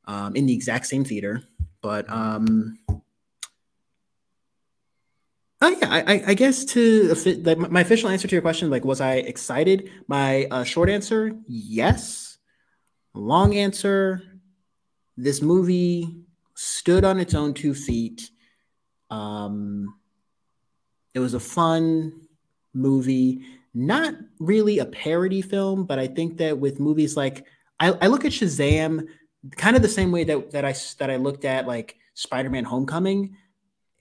um, 0.09 0.35
in 0.35 0.47
the 0.47 0.55
exact 0.55 0.87
same 0.87 1.05
theater. 1.05 1.45
But 1.81 2.11
um, 2.11 2.79
oh 5.61 5.77
yeah, 5.81 5.89
I, 5.89 6.23
I 6.29 6.35
guess 6.35 6.65
to 6.67 7.15
like 7.45 7.59
my 7.59 7.83
official 7.83 8.09
answer 8.09 8.27
to 8.27 8.35
your 8.35 8.43
question, 8.43 8.71
like, 8.71 8.85
was 8.85 9.01
I 9.01 9.17
excited? 9.17 9.91
My 10.09 10.47
uh, 10.51 10.65
short 10.65 10.89
answer, 10.89 11.31
yes. 11.47 12.39
Long 13.15 13.55
answer, 13.55 14.23
this 15.17 15.43
movie 15.43 16.25
stood 16.55 17.05
on 17.05 17.21
its 17.21 17.35
own 17.35 17.55
two 17.55 17.75
feet. 17.75 18.31
Um, 19.11 19.95
it 21.15 21.21
was 21.21 21.35
a 21.35 21.41
fun 21.41 22.29
movie, 22.75 23.43
not 23.75 24.15
really 24.39 24.79
a 24.79 24.87
parody 24.87 25.43
film, 25.43 25.85
but 25.85 25.99
I 25.99 26.07
think 26.07 26.39
that 26.39 26.59
with 26.59 26.81
movies 26.81 27.17
like 27.17 27.47
I, 27.81 27.93
I 27.93 28.07
look 28.09 28.25
at 28.25 28.33
Shazam 28.33 29.07
kind 29.57 29.77
of 29.77 29.83
the 29.83 29.89
same 29.89 30.13
way 30.13 30.25
that 30.25 30.51
that 30.53 30.65
I 30.65 30.75
that 30.99 31.11
I 31.11 31.17
looked 31.17 31.45
at 31.45 31.67
like 31.67 31.97
Spider-Man 32.15 32.65
Homecoming, 32.65 33.37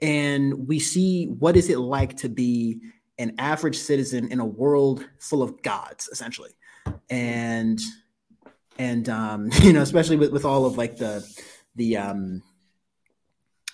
and 0.01 0.67
we 0.67 0.79
see 0.79 1.25
what 1.25 1.55
is 1.55 1.69
it 1.69 1.79
like 1.79 2.17
to 2.17 2.29
be 2.29 2.79
an 3.19 3.35
average 3.39 3.77
citizen 3.77 4.31
in 4.31 4.39
a 4.39 4.45
world 4.45 5.07
full 5.19 5.41
of 5.41 5.61
gods, 5.61 6.09
essentially, 6.11 6.51
and 7.09 7.79
and 8.77 9.09
um, 9.09 9.49
you 9.61 9.73
know, 9.73 9.81
especially 9.81 10.17
with 10.17 10.31
with 10.31 10.45
all 10.45 10.65
of 10.65 10.77
like 10.77 10.97
the 10.97 11.25
the 11.75 11.97
um 11.97 12.41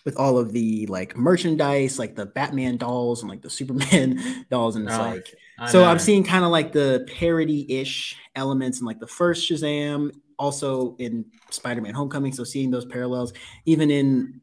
with 0.06 0.18
all 0.18 0.38
of 0.38 0.52
the 0.52 0.86
like 0.88 1.16
merchandise, 1.16 1.98
like 1.98 2.16
the 2.16 2.26
Batman 2.26 2.78
dolls 2.78 3.22
and 3.22 3.30
like 3.30 3.42
the 3.42 3.50
Superman 3.60 4.46
dolls, 4.50 4.76
and 4.76 4.88
it's 4.88 4.98
oh, 4.98 5.02
like 5.02 5.34
so 5.70 5.84
I'm 5.84 6.00
seeing 6.00 6.24
kind 6.24 6.44
of 6.44 6.52
like 6.52 6.72
the 6.72 7.08
parody-ish 7.18 8.18
elements 8.36 8.80
in 8.80 8.86
like 8.86 9.00
the 9.00 9.08
first 9.08 9.50
Shazam, 9.50 10.12
also 10.38 10.96
in 11.00 11.26
Spider-Man 11.50 11.94
Homecoming. 11.94 12.34
So 12.34 12.44
seeing 12.44 12.72
those 12.72 12.86
parallels, 12.86 13.34
even 13.66 13.92
in 13.92 14.42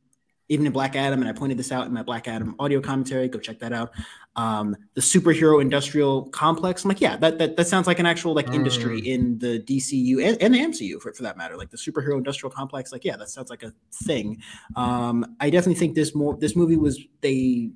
even 0.50 0.66
in 0.66 0.72
Black 0.72 0.96
Adam, 0.96 1.20
and 1.20 1.28
I 1.28 1.32
pointed 1.32 1.56
this 1.56 1.70
out 1.70 1.86
in 1.86 1.92
my 1.92 2.02
Black 2.02 2.26
Adam 2.26 2.56
audio 2.58 2.80
commentary. 2.80 3.28
Go 3.28 3.38
check 3.38 3.60
that 3.60 3.72
out. 3.72 3.92
Um, 4.34 4.76
the 4.94 5.00
superhero 5.00 5.62
industrial 5.62 6.24
complex. 6.30 6.84
I'm 6.84 6.88
like, 6.88 7.00
yeah, 7.00 7.16
that 7.18 7.38
that, 7.38 7.56
that 7.56 7.68
sounds 7.68 7.86
like 7.86 8.00
an 8.00 8.06
actual 8.06 8.34
like 8.34 8.48
industry 8.48 9.00
mm. 9.00 9.06
in 9.06 9.38
the 9.38 9.60
DCU 9.60 10.26
and, 10.26 10.42
and, 10.42 10.52
the 10.52 10.58
MCU 10.58 11.00
for, 11.00 11.12
for 11.12 11.22
that 11.22 11.36
matter. 11.36 11.56
Like 11.56 11.70
the 11.70 11.76
superhero 11.76 12.16
industrial 12.16 12.50
complex. 12.50 12.90
Like, 12.90 13.04
yeah, 13.04 13.16
that 13.16 13.30
sounds 13.30 13.48
like 13.48 13.62
a 13.62 13.72
thing. 13.92 14.42
Um, 14.74 15.36
I 15.38 15.50
definitely 15.50 15.78
think 15.78 15.94
this 15.94 16.16
more 16.16 16.36
this 16.36 16.56
movie 16.56 16.76
was 16.76 17.00
they 17.20 17.70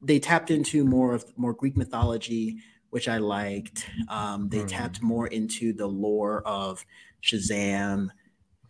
they 0.00 0.20
tapped 0.20 0.52
into 0.52 0.84
more 0.84 1.14
of 1.14 1.24
more 1.36 1.54
Greek 1.54 1.76
mythology, 1.76 2.58
which 2.90 3.08
I 3.08 3.18
liked. 3.18 3.88
Um, 4.08 4.48
they 4.48 4.58
mm. 4.58 4.68
tapped 4.68 5.02
more 5.02 5.26
into 5.26 5.72
the 5.72 5.86
lore 5.86 6.42
of 6.46 6.84
Shazam. 7.22 8.08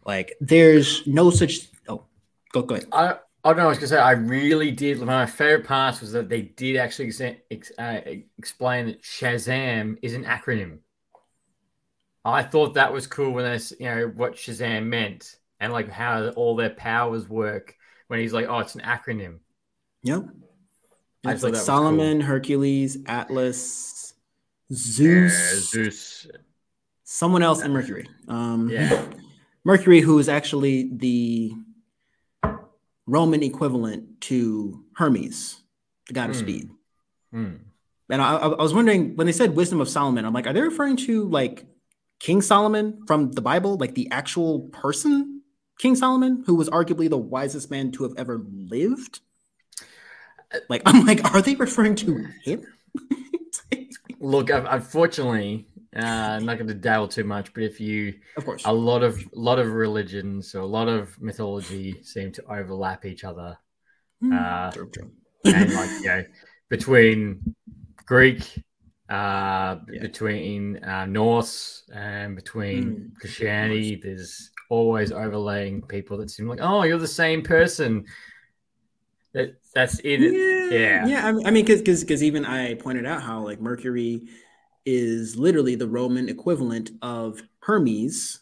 Like, 0.04 0.34
there's 0.40 1.06
no 1.06 1.30
such 1.30 1.68
Oh, 1.88 2.04
Go, 2.52 2.62
go 2.62 2.74
ahead. 2.76 2.88
I, 2.92 3.16
I 3.44 3.50
don't 3.50 3.58
know. 3.58 3.64
I 3.64 3.68
was 3.68 3.78
gonna 3.78 3.88
say 3.88 3.98
I 3.98 4.12
really 4.12 4.70
did. 4.70 5.00
My 5.00 5.26
favorite 5.26 5.66
part 5.66 6.00
was 6.00 6.12
that 6.12 6.28
they 6.28 6.42
did 6.42 6.76
actually 6.76 7.12
ex, 7.50 7.72
uh, 7.78 8.00
explain 8.36 8.86
that 8.86 9.02
Shazam 9.02 9.98
is 10.02 10.14
an 10.14 10.24
acronym. 10.24 10.78
I 12.24 12.42
thought 12.42 12.74
that 12.74 12.92
was 12.92 13.06
cool 13.06 13.32
when 13.32 13.44
they, 13.44 13.58
you 13.78 13.86
know, 13.86 14.12
what 14.14 14.34
Shazam 14.34 14.86
meant 14.86 15.36
and 15.60 15.72
like 15.72 15.88
how 15.88 16.28
all 16.30 16.56
their 16.56 16.70
powers 16.70 17.28
work. 17.28 17.74
When 18.08 18.20
he's 18.20 18.32
like, 18.32 18.46
"Oh, 18.48 18.58
it's 18.58 18.74
an 18.74 18.80
acronym." 18.80 19.38
Yep. 20.02 20.24
It's 21.24 21.42
like 21.42 21.56
Solomon, 21.56 22.18
cool. 22.18 22.26
Hercules, 22.26 22.98
Atlas, 23.06 23.97
Zeus, 24.72 25.70
Zeus, 25.70 26.26
someone 27.04 27.42
else, 27.42 27.62
and 27.62 27.72
Mercury. 27.72 28.08
Um, 28.28 28.68
yeah, 28.68 29.04
Mercury, 29.64 30.00
who 30.00 30.18
is 30.18 30.28
actually 30.28 30.90
the 30.92 31.52
Roman 33.06 33.42
equivalent 33.42 34.20
to 34.22 34.84
Hermes, 34.94 35.62
the 36.06 36.14
god 36.14 36.30
of 36.30 36.36
mm. 36.36 36.40
speed. 36.40 36.70
Mm. 37.34 37.58
And 38.10 38.22
I, 38.22 38.36
I, 38.36 38.62
was 38.62 38.72
wondering 38.72 39.16
when 39.16 39.26
they 39.26 39.32
said 39.32 39.54
wisdom 39.54 39.80
of 39.80 39.88
Solomon, 39.88 40.24
I'm 40.24 40.32
like, 40.32 40.46
are 40.46 40.52
they 40.52 40.62
referring 40.62 40.96
to 40.98 41.28
like 41.28 41.66
King 42.20 42.42
Solomon 42.42 43.04
from 43.06 43.32
the 43.32 43.42
Bible, 43.42 43.76
like 43.76 43.94
the 43.94 44.10
actual 44.10 44.60
person 44.72 45.38
King 45.78 45.94
Solomon, 45.94 46.42
who 46.46 46.56
was 46.56 46.68
arguably 46.68 47.08
the 47.08 47.18
wisest 47.18 47.70
man 47.70 47.92
to 47.92 48.02
have 48.02 48.12
ever 48.18 48.44
lived. 48.52 49.20
Like, 50.68 50.82
I'm 50.86 51.06
like, 51.06 51.32
are 51.32 51.40
they 51.40 51.54
referring 51.54 51.94
to 51.96 52.26
him? 52.42 52.66
Look, 54.20 54.50
unfortunately, 54.50 55.66
uh, 55.96 56.00
I'm 56.00 56.44
not 56.44 56.58
going 56.58 56.68
to 56.68 56.74
dabble 56.74 57.08
too 57.08 57.24
much, 57.24 57.54
but 57.54 57.62
if 57.62 57.80
you, 57.80 58.14
of 58.36 58.44
course, 58.44 58.62
a 58.64 58.72
lot 58.72 59.02
of 59.02 59.22
lot 59.32 59.58
of 59.58 59.72
religions 59.72 60.54
or 60.54 60.60
a 60.60 60.66
lot 60.66 60.88
of 60.88 61.20
mythology 61.20 62.02
seem 62.02 62.32
to 62.32 62.44
overlap 62.50 63.04
each 63.04 63.24
other. 63.24 63.56
Hmm. 64.20 64.32
Uh, 64.32 64.70
and 65.44 65.72
like 65.72 65.90
you 66.00 66.06
know, 66.06 66.24
between 66.68 67.54
Greek, 68.06 68.42
uh, 69.08 69.76
yeah. 69.90 70.02
between 70.02 70.82
uh, 70.84 71.06
Norse, 71.06 71.84
and 71.92 72.36
between 72.36 72.84
mm, 72.84 73.20
Christianity, 73.20 74.00
there's 74.02 74.50
always 74.70 75.12
overlaying 75.12 75.82
people 75.82 76.18
that 76.18 76.30
seem 76.30 76.48
like, 76.48 76.60
oh, 76.60 76.82
you're 76.82 76.98
the 76.98 77.06
same 77.06 77.42
person. 77.42 78.04
That 79.34 79.56
that's 79.74 79.98
it. 80.00 80.20
Yeah, 80.20 80.78
yeah. 80.78 81.06
yeah 81.06 81.26
I 81.26 81.50
mean, 81.50 81.64
because 81.64 81.80
because 81.80 82.00
because 82.00 82.22
even 82.22 82.44
I 82.44 82.74
pointed 82.74 83.06
out 83.06 83.22
how 83.22 83.40
like 83.40 83.60
Mercury 83.60 84.28
is 84.86 85.36
literally 85.36 85.74
the 85.74 85.88
Roman 85.88 86.28
equivalent 86.28 86.92
of 87.02 87.42
Hermes, 87.60 88.40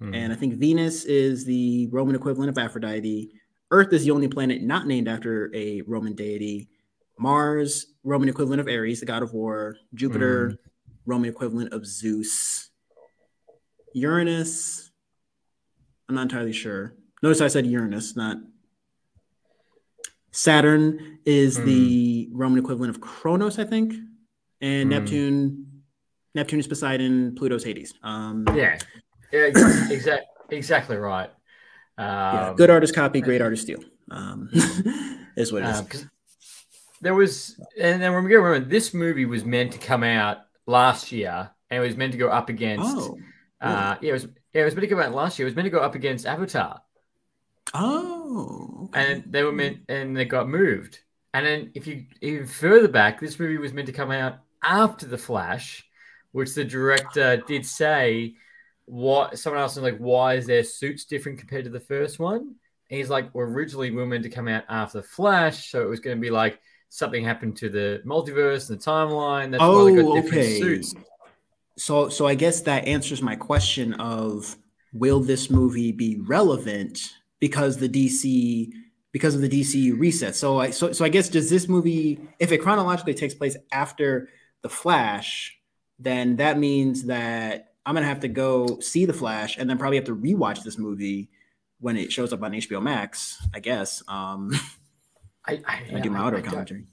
mm. 0.00 0.14
and 0.14 0.32
I 0.32 0.36
think 0.36 0.54
Venus 0.54 1.04
is 1.04 1.44
the 1.44 1.88
Roman 1.92 2.16
equivalent 2.16 2.50
of 2.50 2.58
Aphrodite. 2.58 3.30
Earth 3.70 3.92
is 3.92 4.04
the 4.04 4.10
only 4.10 4.28
planet 4.28 4.62
not 4.62 4.86
named 4.86 5.08
after 5.08 5.54
a 5.54 5.82
Roman 5.82 6.14
deity. 6.14 6.68
Mars, 7.18 7.86
Roman 8.02 8.28
equivalent 8.28 8.60
of 8.60 8.66
Ares, 8.66 9.00
the 9.00 9.06
god 9.06 9.22
of 9.22 9.32
war. 9.32 9.76
Jupiter, 9.94 10.50
mm. 10.50 10.58
Roman 11.06 11.30
equivalent 11.30 11.72
of 11.72 11.86
Zeus. 11.86 12.70
Uranus, 13.94 14.90
I'm 16.08 16.16
not 16.16 16.22
entirely 16.22 16.52
sure. 16.52 16.94
Notice 17.22 17.40
I 17.40 17.48
said 17.48 17.66
Uranus, 17.66 18.16
not 18.16 18.38
Saturn 20.34 21.20
is 21.24 21.58
mm. 21.58 21.64
the 21.64 22.28
Roman 22.32 22.58
equivalent 22.58 22.90
of 22.90 23.00
Kronos, 23.00 23.60
I 23.60 23.64
think. 23.64 23.94
And 24.60 24.90
mm. 24.90 24.90
Neptune, 24.90 25.82
Neptune 26.34 26.58
is 26.58 26.66
Poseidon, 26.66 27.36
Pluto's 27.36 27.62
Hades. 27.62 27.94
Um, 28.02 28.44
yeah, 28.54 28.76
yeah, 29.32 29.40
exactly, 29.90 30.26
exactly 30.50 30.96
right. 30.96 31.30
Um, 31.96 32.06
yeah, 32.06 32.54
good 32.56 32.68
artist 32.68 32.96
copy, 32.96 33.20
great 33.20 33.42
artist 33.42 33.62
steal. 33.62 33.78
Um, 34.10 34.50
is 35.36 35.52
what 35.52 35.62
it 35.62 35.68
is. 35.68 35.78
Um, 35.78 36.10
there 37.00 37.14
was, 37.14 37.60
and 37.80 38.02
then 38.02 38.12
we 38.12 38.22
got 38.22 38.36
to 38.36 38.40
remember, 38.40 38.68
this 38.68 38.92
movie 38.92 39.26
was 39.26 39.44
meant 39.44 39.72
to 39.72 39.78
come 39.78 40.02
out 40.02 40.38
last 40.66 41.12
year, 41.12 41.50
and 41.70 41.82
it 41.82 41.86
was 41.86 41.96
meant 41.96 42.10
to 42.10 42.18
go 42.18 42.28
up 42.28 42.48
against. 42.48 42.84
Oh, 42.84 43.18
uh, 43.60 43.96
yeah, 44.00 44.10
it 44.10 44.12
was. 44.12 44.26
Yeah, 44.52 44.62
it 44.62 44.64
was 44.64 44.74
meant 44.74 44.88
to 44.88 44.94
come 44.94 45.00
out 45.00 45.14
last 45.14 45.38
year. 45.38 45.46
It 45.46 45.50
was 45.50 45.56
meant 45.56 45.66
to 45.66 45.70
go 45.70 45.80
up 45.80 45.94
against 45.94 46.26
Avatar. 46.26 46.80
Oh, 47.72 48.88
okay. 48.90 49.12
and 49.12 49.24
they 49.26 49.42
were 49.42 49.52
meant, 49.52 49.78
hmm. 49.78 49.92
and 49.92 50.16
they 50.16 50.24
got 50.24 50.48
moved. 50.48 51.00
And 51.32 51.46
then, 51.46 51.72
if 51.74 51.86
you 51.86 52.04
even 52.20 52.46
further 52.46 52.88
back, 52.88 53.20
this 53.20 53.38
movie 53.38 53.58
was 53.58 53.72
meant 53.72 53.86
to 53.86 53.92
come 53.92 54.10
out 54.10 54.38
after 54.62 55.06
the 55.06 55.18
Flash, 55.18 55.84
which 56.32 56.54
the 56.54 56.64
director 56.64 57.38
did 57.38 57.66
say 57.66 58.34
what 58.86 59.38
someone 59.38 59.62
else 59.62 59.76
was 59.76 59.82
like, 59.82 59.98
why 59.98 60.34
is 60.34 60.46
their 60.46 60.64
suits 60.64 61.04
different 61.04 61.38
compared 61.38 61.64
to 61.64 61.70
the 61.70 61.80
first 61.80 62.18
one? 62.18 62.54
He's 62.88 63.10
like, 63.10 63.34
well, 63.34 63.46
originally 63.46 63.90
we 63.90 63.96
were 63.96 64.06
meant 64.06 64.24
to 64.24 64.30
come 64.30 64.48
out 64.48 64.64
after 64.68 64.98
the 65.00 65.06
Flash, 65.06 65.70
so 65.70 65.82
it 65.82 65.88
was 65.88 66.00
going 66.00 66.16
to 66.16 66.20
be 66.20 66.30
like 66.30 66.60
something 66.90 67.24
happened 67.24 67.56
to 67.56 67.68
the 67.68 68.02
multiverse 68.06 68.68
and 68.70 68.78
the 68.78 68.84
timeline. 68.84 69.50
That's 69.50 69.62
oh, 69.62 69.84
why 69.84 69.90
they 69.90 70.02
got 70.02 70.08
oh, 70.08 70.14
different 70.14 70.44
okay. 70.44 70.60
suits. 70.60 70.94
So, 71.76 72.08
so 72.08 72.26
I 72.26 72.34
guess 72.34 72.60
that 72.62 72.86
answers 72.86 73.20
my 73.20 73.34
question 73.34 73.94
of 73.94 74.56
will 74.92 75.20
this 75.20 75.50
movie 75.50 75.90
be 75.90 76.20
relevant 76.20 77.00
because 77.44 77.76
the 77.76 77.90
DC 77.90 78.72
because 79.12 79.34
of 79.34 79.42
the 79.42 79.50
DC 79.50 79.92
reset. 79.98 80.34
So, 80.34 80.60
I 80.60 80.70
so 80.70 80.92
so 80.92 81.04
I 81.04 81.10
guess 81.10 81.28
does 81.28 81.50
this 81.50 81.68
movie, 81.68 82.18
if 82.38 82.52
it 82.52 82.58
chronologically 82.62 83.12
takes 83.12 83.34
place 83.34 83.54
after 83.70 84.30
the 84.62 84.70
Flash, 84.70 85.58
then 85.98 86.36
that 86.36 86.58
means 86.58 87.04
that 87.04 87.74
I'm 87.84 87.94
gonna 87.94 88.06
have 88.06 88.20
to 88.20 88.28
go 88.28 88.80
see 88.80 89.04
the 89.04 89.12
Flash 89.12 89.58
and 89.58 89.68
then 89.68 89.76
probably 89.76 89.98
have 89.98 90.06
to 90.06 90.16
rewatch 90.16 90.64
this 90.64 90.78
movie 90.78 91.28
when 91.80 91.98
it 91.98 92.10
shows 92.10 92.32
up 92.32 92.42
on 92.42 92.52
HBO 92.52 92.82
Max. 92.82 93.46
I 93.52 93.60
guess. 93.60 94.02
Um, 94.08 94.50
I 95.46 95.60
I, 95.66 95.82
I 95.96 96.00
do 96.00 96.08
my 96.08 96.20
auto 96.20 96.40
commentary. 96.40 96.86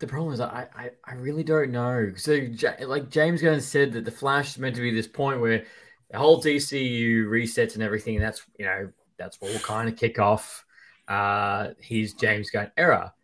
The 0.00 0.06
problem 0.06 0.34
is, 0.34 0.40
I, 0.40 0.66
I, 0.76 0.90
I 1.02 1.14
really 1.14 1.44
don't 1.44 1.70
know. 1.70 2.12
So, 2.16 2.46
like 2.80 3.08
James 3.08 3.40
Gunn 3.40 3.62
said 3.62 3.94
that 3.94 4.04
the 4.04 4.10
Flash 4.10 4.50
is 4.50 4.58
meant 4.58 4.76
to 4.76 4.82
be 4.82 4.92
this 4.92 5.08
point 5.08 5.40
where 5.40 5.64
the 6.10 6.18
whole 6.18 6.42
DCU 6.42 7.24
resets 7.24 7.72
and 7.72 7.82
everything. 7.82 8.16
And 8.16 8.24
that's 8.24 8.42
you 8.58 8.66
know 8.66 8.90
that's 9.18 9.40
what 9.40 9.52
will 9.52 9.60
kind 9.60 9.88
of 9.88 9.96
kick 9.96 10.18
off 10.18 10.64
uh, 11.08 11.70
his 11.78 12.14
James 12.14 12.50
Gunn 12.50 12.70
era. 12.76 13.14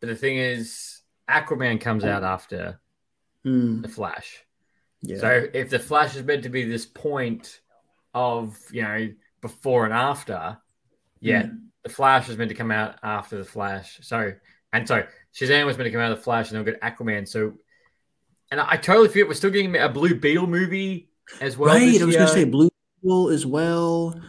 But 0.00 0.08
the 0.08 0.16
thing 0.16 0.36
is, 0.36 1.00
Aquaman 1.28 1.80
comes 1.80 2.04
out 2.04 2.22
after 2.22 2.80
mm. 3.44 3.82
the 3.82 3.88
Flash. 3.88 4.44
Yeah. 5.02 5.18
So 5.18 5.46
if 5.52 5.70
the 5.70 5.78
Flash 5.78 6.16
is 6.16 6.22
meant 6.22 6.44
to 6.44 6.48
be 6.48 6.64
this 6.64 6.86
point 6.86 7.60
of 8.12 8.56
you 8.70 8.82
know 8.82 9.08
before 9.40 9.84
and 9.84 9.94
after, 9.94 10.58
yeah, 11.20 11.44
mm. 11.44 11.60
the 11.82 11.88
Flash 11.90 12.28
is 12.28 12.36
meant 12.36 12.50
to 12.50 12.54
come 12.54 12.70
out 12.70 12.96
after 13.02 13.36
the 13.36 13.44
Flash. 13.44 13.98
So 14.02 14.32
and 14.72 14.88
so 14.88 15.04
Shazam 15.34 15.66
was 15.66 15.76
meant 15.76 15.86
to 15.86 15.90
come 15.90 16.00
out 16.00 16.12
of 16.12 16.18
the 16.18 16.24
Flash, 16.24 16.50
and 16.50 16.56
they'll 16.56 16.64
get 16.64 16.80
Aquaman. 16.80 17.28
So, 17.28 17.54
and 18.50 18.60
I, 18.60 18.72
I 18.72 18.76
totally 18.76 19.08
forget 19.08 19.28
we're 19.28 19.34
still 19.34 19.50
getting 19.50 19.74
a 19.76 19.88
Blue 19.88 20.14
Beetle 20.14 20.46
movie 20.46 21.08
as 21.40 21.56
well. 21.56 21.74
Right, 21.74 22.00
I 22.00 22.04
was 22.04 22.16
going 22.16 22.28
to 22.28 22.32
say 22.32 22.44
Blue 22.44 22.70
Beetle 23.02 23.30
as 23.30 23.46
well. 23.46 24.20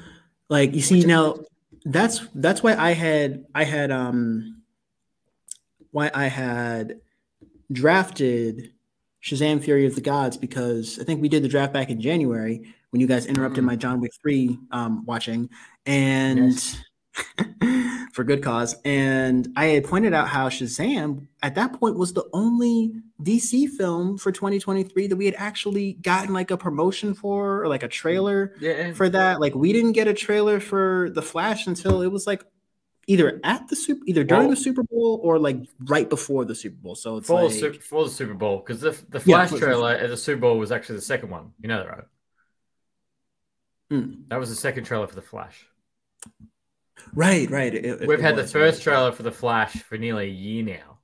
Like 0.49 0.73
you 0.73 0.81
see 0.81 1.05
now, 1.05 1.37
that's 1.83 2.25
that's 2.35 2.61
why 2.61 2.75
I 2.75 2.91
had 2.91 3.45
I 3.53 3.63
had 3.63 3.91
um 3.91 4.61
why 5.91 6.11
I 6.13 6.27
had 6.27 6.99
drafted 7.71 8.71
Shazam 9.23 9.63
Fury 9.63 9.85
of 9.85 9.95
the 9.95 10.01
Gods 10.01 10.37
because 10.37 10.99
I 10.99 11.03
think 11.03 11.21
we 11.21 11.29
did 11.29 11.43
the 11.43 11.47
draft 11.47 11.73
back 11.73 11.89
in 11.89 11.99
January 11.99 12.73
when 12.91 13.01
you 13.01 13.07
guys 13.07 13.25
interrupted 13.25 13.63
mm. 13.63 13.67
my 13.67 13.75
John 13.75 13.99
Wick 13.99 14.11
3 14.21 14.59
um, 14.71 15.05
watching 15.05 15.49
and 15.85 16.51
yes. 16.53 16.77
For 18.13 18.23
good 18.23 18.41
cause. 18.41 18.75
And 18.85 19.49
I 19.55 19.65
had 19.67 19.83
pointed 19.83 20.13
out 20.13 20.29
how 20.29 20.49
Shazam 20.49 21.27
at 21.43 21.55
that 21.55 21.73
point 21.73 21.97
was 21.97 22.13
the 22.13 22.27
only 22.33 22.93
DC 23.21 23.69
film 23.69 24.17
for 24.17 24.31
2023 24.31 25.07
that 25.07 25.15
we 25.15 25.25
had 25.25 25.35
actually 25.37 25.93
gotten 25.93 26.33
like 26.33 26.51
a 26.51 26.57
promotion 26.57 27.13
for 27.13 27.61
or 27.61 27.67
like 27.67 27.83
a 27.83 27.87
trailer 27.87 28.55
yeah. 28.59 28.93
for 28.93 29.09
that. 29.09 29.41
Like 29.41 29.53
we 29.53 29.73
didn't 29.73 29.93
get 29.93 30.07
a 30.07 30.13
trailer 30.13 30.59
for 30.59 31.09
The 31.11 31.21
Flash 31.21 31.67
until 31.67 32.01
it 32.01 32.07
was 32.07 32.25
like 32.25 32.43
either 33.07 33.39
at 33.43 33.67
the 33.67 33.75
super 33.75 34.01
either 34.07 34.23
during 34.23 34.49
the 34.49 34.55
Super 34.55 34.83
Bowl 34.83 35.19
or 35.21 35.37
like 35.37 35.57
right 35.81 36.09
before 36.09 36.45
the 36.45 36.55
Super 36.55 36.77
Bowl. 36.77 36.95
So 36.95 37.17
it's 37.17 37.27
for, 37.27 37.43
like, 37.43 37.59
the, 37.59 37.73
for 37.73 38.05
the 38.05 38.09
Super 38.09 38.33
Bowl 38.33 38.57
because 38.57 38.81
the 38.81 38.97
the 39.09 39.19
Flash 39.19 39.51
yeah, 39.51 39.59
trailer 39.59 39.91
at 39.91 40.09
the 40.09 40.17
Super 40.17 40.41
Bowl 40.41 40.57
was 40.57 40.71
actually 40.71 40.95
the 40.95 41.01
second 41.01 41.29
one. 41.29 41.51
You 41.61 41.67
know 41.67 41.83
that, 41.83 41.89
right? 41.89 42.03
Mm. 43.91 44.29
That 44.29 44.39
was 44.39 44.49
the 44.49 44.55
second 44.55 44.85
trailer 44.85 45.07
for 45.07 45.15
the 45.15 45.21
Flash. 45.21 45.67
Right, 47.13 47.49
right. 47.49 47.73
It, 47.73 48.07
We've 48.07 48.19
it 48.19 48.21
had 48.21 48.35
was, 48.35 48.51
the 48.51 48.59
first 48.59 48.81
trailer 48.81 49.11
for 49.11 49.23
the 49.23 49.31
Flash 49.31 49.73
for 49.83 49.97
nearly 49.97 50.25
a 50.25 50.33
year 50.33 50.63
now. 50.63 50.99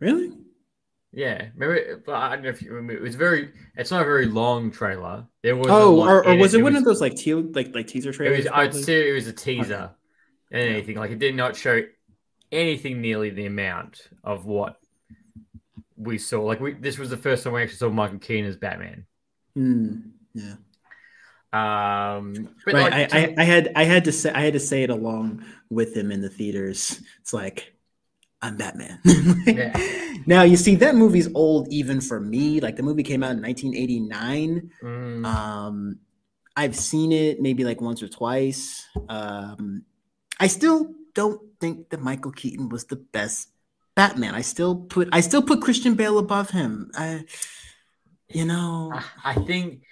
Really? 0.00 0.32
Yeah, 1.12 1.46
maybe, 1.54 1.80
but 2.04 2.14
I 2.16 2.34
don't 2.34 2.42
know 2.42 2.50
if 2.50 2.60
you 2.60 2.72
remember. 2.72 2.94
It 2.94 3.00
was 3.00 3.14
very. 3.14 3.50
It's 3.76 3.92
not 3.92 4.02
a 4.02 4.04
very 4.04 4.26
long 4.26 4.72
trailer. 4.72 5.26
There 5.42 5.54
was. 5.54 5.68
Oh, 5.70 6.02
or, 6.02 6.26
or 6.26 6.36
was 6.36 6.54
it, 6.54 6.60
it 6.60 6.62
one 6.64 6.72
was, 6.72 6.82
of 6.82 6.84
those 6.84 7.00
like 7.00 7.14
te- 7.14 7.34
like 7.34 7.72
like 7.72 7.86
teaser 7.86 8.12
trailers? 8.12 8.46
It 8.46 8.50
was, 8.50 8.52
I'd 8.52 8.74
say 8.74 9.10
it 9.10 9.12
was 9.12 9.28
a 9.28 9.32
teaser. 9.32 9.92
Okay. 10.52 10.74
Anything 10.74 10.96
like 10.96 11.12
it 11.12 11.20
did 11.20 11.36
not 11.36 11.54
show 11.56 11.82
anything 12.50 13.00
nearly 13.00 13.30
the 13.30 13.46
amount 13.46 14.08
of 14.22 14.44
what 14.44 14.76
we 15.96 16.18
saw. 16.18 16.42
Like 16.42 16.60
we, 16.60 16.74
this 16.74 16.98
was 16.98 17.10
the 17.10 17.16
first 17.16 17.44
time 17.44 17.52
we 17.52 17.62
actually 17.62 17.76
saw 17.76 17.90
Michael 17.90 18.18
Keaton 18.18 18.46
as 18.46 18.56
Batman. 18.56 19.06
Mm, 19.56 20.10
yeah. 20.34 20.54
Um, 21.54 22.48
right. 22.66 22.74
Like, 22.74 22.92
I, 22.92 23.18
I, 23.18 23.34
I, 23.38 23.44
had 23.44 23.72
I 23.76 23.84
had 23.84 24.04
to 24.06 24.12
say 24.12 24.32
I 24.32 24.40
had 24.40 24.54
to 24.54 24.60
say 24.60 24.82
it 24.82 24.90
along 24.90 25.44
with 25.70 25.96
him 25.96 26.10
in 26.10 26.20
the 26.20 26.28
theaters. 26.28 27.00
It's 27.20 27.32
like 27.32 27.74
I'm 28.42 28.56
Batman. 28.56 28.98
yeah. 29.46 29.78
Now 30.26 30.42
you 30.42 30.56
see 30.56 30.74
that 30.76 30.96
movie's 30.96 31.28
old 31.32 31.72
even 31.72 32.00
for 32.00 32.18
me. 32.18 32.60
Like 32.60 32.74
the 32.74 32.82
movie 32.82 33.04
came 33.04 33.22
out 33.22 33.32
in 33.32 33.42
1989. 33.42 34.70
Mm. 34.82 35.24
Um, 35.24 35.98
I've 36.56 36.74
seen 36.74 37.12
it 37.12 37.40
maybe 37.40 37.62
like 37.62 37.80
once 37.80 38.02
or 38.02 38.08
twice. 38.08 38.88
Um, 39.08 39.84
I 40.40 40.48
still 40.48 40.92
don't 41.14 41.40
think 41.60 41.90
that 41.90 42.00
Michael 42.00 42.32
Keaton 42.32 42.68
was 42.68 42.84
the 42.86 42.96
best 42.96 43.48
Batman. 43.94 44.34
I 44.34 44.40
still 44.40 44.74
put 44.74 45.08
I 45.12 45.20
still 45.20 45.42
put 45.42 45.62
Christian 45.62 45.94
Bale 45.94 46.18
above 46.18 46.50
him. 46.50 46.90
I, 46.96 47.24
you 48.28 48.44
know, 48.44 48.92
I 49.24 49.34
think 49.34 49.82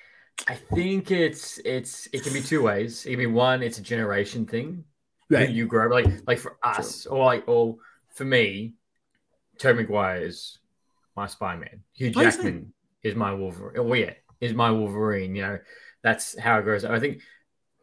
I 0.48 0.54
think 0.54 1.10
it's 1.10 1.58
it's 1.64 2.08
it 2.12 2.24
can 2.24 2.32
be 2.32 2.40
two 2.40 2.62
ways. 2.62 3.06
It 3.06 3.10
can 3.10 3.18
be 3.18 3.26
one, 3.26 3.62
it's 3.62 3.78
a 3.78 3.82
generation 3.82 4.46
thing. 4.46 4.84
Right. 5.30 5.48
You 5.48 5.66
grow 5.66 5.86
up 5.86 5.92
like 5.92 6.26
like 6.26 6.38
for 6.38 6.58
us, 6.62 7.04
True. 7.04 7.12
or 7.12 7.24
like 7.24 7.48
or 7.48 7.76
for 8.14 8.24
me, 8.24 8.74
Tobey 9.58 9.82
Maguire 9.82 10.22
is 10.22 10.58
my 11.16 11.26
Spider-Man. 11.26 11.82
Hugh 11.94 12.10
Jackman 12.10 12.72
is 13.02 13.14
my 13.14 13.32
Wolverine. 13.32 13.78
Oh 13.78 13.94
yeah, 13.94 14.12
is 14.40 14.54
my 14.54 14.70
Wolverine. 14.70 15.34
You 15.34 15.42
know, 15.42 15.58
that's 16.02 16.38
how 16.38 16.58
it 16.58 16.64
goes. 16.64 16.84
I 16.84 16.98
think 16.98 17.22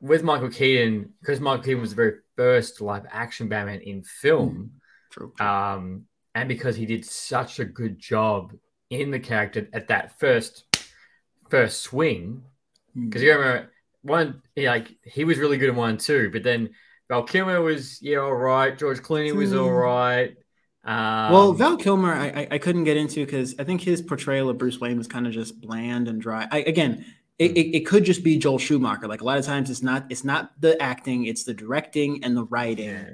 with 0.02 0.24
Michael 0.24 0.50
Keaton, 0.50 1.14
because 1.20 1.40
Michael 1.40 1.64
Keaton 1.64 1.82
was 1.82 1.92
the 1.92 1.96
very 1.96 2.14
first 2.36 2.82
live 2.82 3.06
action 3.12 3.48
Batman 3.48 3.82
in 3.82 4.04
film, 4.04 4.72
True. 5.12 5.34
um, 5.40 6.06
and 6.36 6.48
because 6.48 6.76
he 6.76 6.86
did 6.86 7.06
such 7.06 7.60
a 7.60 7.66
good 7.66 8.00
job 8.00 8.54
in 8.90 9.12
the 9.12 9.20
character 9.20 9.68
at 9.74 9.88
that 9.88 10.20
first 10.20 10.64
first 11.50 11.82
swing, 11.82 12.44
because 12.96 13.22
you 13.22 13.32
remember 13.32 13.72
one, 14.02 14.42
yeah, 14.56 14.72
like 14.72 14.96
he 15.04 15.26
was 15.26 15.38
really 15.38 15.58
good 15.58 15.70
in 15.70 15.76
one 15.76 15.98
too, 15.98 16.30
but 16.32 16.44
then 16.44 16.70
Val 17.10 17.24
Kilmer 17.24 17.62
was 17.62 18.02
yeah 18.02 18.18
all 18.18 18.34
right, 18.34 18.78
George 18.78 19.00
Clooney 19.00 19.36
was 19.36 19.54
all 19.54 19.70
Hmm. 19.70 19.76
Um, 20.86 21.32
well, 21.34 21.54
Val 21.54 21.78
Kilmer, 21.78 22.14
I, 22.14 22.28
I 22.28 22.48
I 22.52 22.58
couldn't 22.58 22.86
get 22.86 22.98
into 22.98 23.26
because 23.26 23.56
I 23.60 23.64
think 23.64 23.82
his 23.82 24.02
portrayal 24.02 24.50
of 24.50 24.58
Bruce 24.58 24.80
Wayne 24.80 24.98
was 24.98 25.08
kind 25.08 25.28
of 25.28 25.34
just 25.34 25.60
bland 25.60 26.08
and 26.08 26.22
dry. 26.22 26.48
I, 26.52 26.60
again, 26.60 27.06
it, 27.38 27.52
it, 27.52 27.78
it 27.78 27.86
could 27.86 28.06
just 28.06 28.24
be 28.24 28.38
Joel 28.38 28.60
Schumacher. 28.60 29.08
Like 29.08 29.22
a 29.22 29.26
lot 29.26 29.38
of 29.38 29.46
times, 29.46 29.70
it's 29.70 29.84
not 29.84 30.06
it's 30.10 30.24
not 30.24 30.60
the 30.62 30.82
acting, 30.82 31.26
it's 31.26 31.44
the 31.44 31.54
directing 31.54 32.24
and 32.24 32.36
the 32.36 32.46
writing. 32.46 32.88
yeah. 32.88 33.14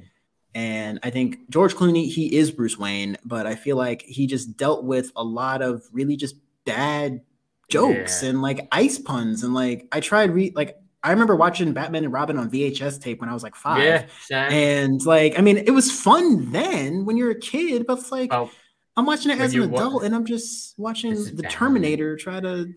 And 0.53 0.99
I 1.03 1.09
think 1.09 1.49
George 1.49 1.75
Clooney, 1.75 2.09
he 2.09 2.37
is 2.37 2.49
Bruce 2.49 2.77
Wayne, 2.77 3.17
but 3.25 3.45
I 3.45 3.55
feel 3.55 3.75
like 3.75 4.03
he 4.03 4.25
just 4.25 4.55
dealt 4.55 4.85
with 4.85 5.11
a 5.17 5.23
lot 5.23 5.61
of 5.61 5.83
really 5.91 6.15
just 6.15 6.35
bad 6.65 7.21
jokes 7.69 8.23
Yeah. 8.23 8.29
and 8.29 8.41
like 8.41 8.67
ice 8.71 8.97
puns. 8.99 9.43
And 9.43 9.53
like 9.53 9.87
I 9.91 9.99
tried 9.99 10.31
re 10.31 10.51
like 10.55 10.77
I 11.03 11.11
remember 11.11 11.35
watching 11.35 11.71
Batman 11.73 12.03
and 12.03 12.11
Robin 12.13 12.37
on 12.37 12.49
VHS 12.49 12.99
tape 13.01 13.21
when 13.21 13.29
I 13.29 13.33
was 13.33 13.43
like 13.43 13.55
five. 13.55 13.83
yeah, 13.83 14.05
same. 14.21 14.51
And 14.51 15.05
like, 15.05 15.37
I 15.37 15.41
mean, 15.41 15.57
it 15.57 15.69
was 15.71 15.91
fun 15.91 16.51
then 16.51 17.05
when 17.05 17.15
you're 17.17 17.31
a 17.31 17.39
kid, 17.39 17.85
but 17.87 17.99
it's 17.99 18.11
like 18.11 18.33
Oh, 18.33 18.49
I'm 18.97 19.05
watching 19.05 19.31
it 19.31 19.39
as 19.39 19.53
an 19.53 19.61
adult 19.63 20.03
and 20.03 20.15
I'm 20.15 20.25
just 20.25 20.77
watching 20.79 21.13
the. 21.13 21.43
Terminator 21.43 22.15
try 22.17 22.39
to 22.39 22.73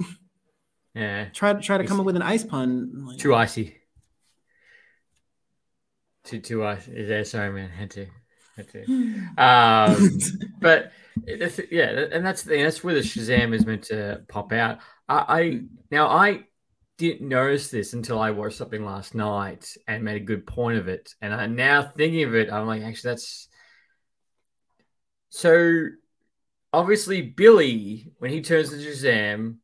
yeah, 0.94 1.26
try 1.32 1.52
to 1.52 1.60
try 1.60 1.78
to 1.78 1.84
come 1.84 2.00
up 2.00 2.06
with 2.06 2.16
an 2.16 2.22
ice 2.22 2.44
pun. 2.44 3.06
Like, 3.06 3.18
too 3.18 3.34
icy. 3.34 3.76
Too 6.24 6.40
too 6.40 6.64
icy. 6.64 6.92
Yeah, 6.94 7.22
sorry, 7.22 7.50
man. 7.52 7.70
Had 7.70 7.90
to. 7.92 8.06
Um, 9.36 10.18
but 10.60 10.92
yeah, 11.70 12.06
and 12.12 12.24
that's 12.24 12.42
the 12.42 12.62
that's 12.62 12.82
where 12.82 12.94
the 12.94 13.00
Shazam 13.00 13.54
is 13.54 13.66
meant 13.66 13.84
to 13.84 14.22
pop 14.28 14.52
out. 14.52 14.78
I, 15.08 15.24
I 15.28 15.60
now 15.90 16.08
I 16.08 16.44
didn't 16.98 17.28
notice 17.28 17.70
this 17.70 17.92
until 17.92 18.18
I 18.18 18.32
watched 18.32 18.56
something 18.56 18.84
last 18.84 19.14
night 19.14 19.76
and 19.86 20.04
made 20.04 20.20
a 20.20 20.24
good 20.24 20.46
point 20.46 20.78
of 20.78 20.88
it. 20.88 21.14
And 21.22 21.32
I 21.32 21.46
now 21.46 21.82
thinking 21.82 22.24
of 22.24 22.34
it, 22.34 22.52
I'm 22.52 22.66
like, 22.66 22.82
actually, 22.82 23.10
that's 23.10 23.48
so. 25.30 25.86
Obviously, 26.70 27.22
Billy 27.22 28.12
when 28.18 28.30
he 28.30 28.42
turns 28.42 28.72
into 28.72 28.90
Shazam, 28.90 29.56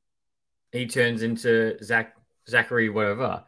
he 0.72 0.86
turns 0.86 1.22
into 1.22 1.76
Zach 1.82 2.14
Zachary 2.48 2.88
whatever. 2.88 3.44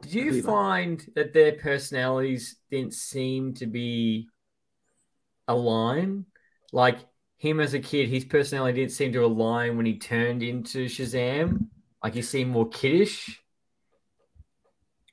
Did 0.00 0.12
you 0.12 0.42
find 0.42 1.04
that 1.14 1.32
their 1.32 1.52
personalities 1.52 2.56
didn't 2.70 2.94
seem 2.94 3.54
to 3.54 3.66
be 3.66 4.28
align? 5.48 6.26
Like 6.72 6.98
him 7.38 7.60
as 7.60 7.74
a 7.74 7.80
kid, 7.80 8.08
his 8.08 8.24
personality 8.24 8.80
didn't 8.80 8.92
seem 8.92 9.12
to 9.12 9.24
align 9.24 9.76
when 9.76 9.86
he 9.86 9.98
turned 9.98 10.42
into 10.42 10.86
Shazam. 10.86 11.68
Like 12.02 12.14
he 12.14 12.22
seemed 12.22 12.50
more 12.52 12.68
kiddish. 12.68 13.42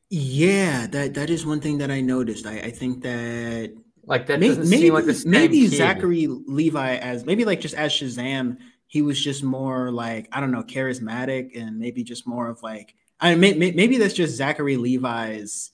yeah, 0.10 0.88
that 0.88 1.16
that 1.16 1.30
is 1.30 1.46
one 1.46 1.60
thing 1.62 1.80
that 1.80 1.92
I 1.92 2.02
noticed. 2.02 2.46
I, 2.46 2.60
I 2.60 2.72
think 2.72 3.04
that 3.04 3.74
Like 4.06 4.28
that 4.28 4.40
maybe 4.40 4.66
seem 4.66 4.94
like 4.94 5.06
the 5.06 5.14
same 5.16 5.32
maybe. 5.32 5.68
Zachary 5.68 6.28
Levi 6.28 6.96
as 6.98 7.26
maybe 7.26 7.46
like 7.46 7.62
just 7.62 7.76
as 7.76 7.92
Shazam, 7.94 8.58
he 8.88 9.02
was 9.02 9.22
just 9.22 9.44
more 9.44 9.92
like 9.92 10.28
I 10.32 10.40
don't 10.40 10.52
know, 10.52 10.64
charismatic 10.64 11.60
and 11.60 11.80
maybe 11.80 12.04
just 12.04 12.28
more 12.28 12.50
of 12.50 12.62
like 12.64 12.96
I 13.20 13.36
may, 13.36 13.54
maybe 13.54 13.98
that's 13.98 14.14
just 14.14 14.36
Zachary 14.36 14.78
Levi's 14.78 15.72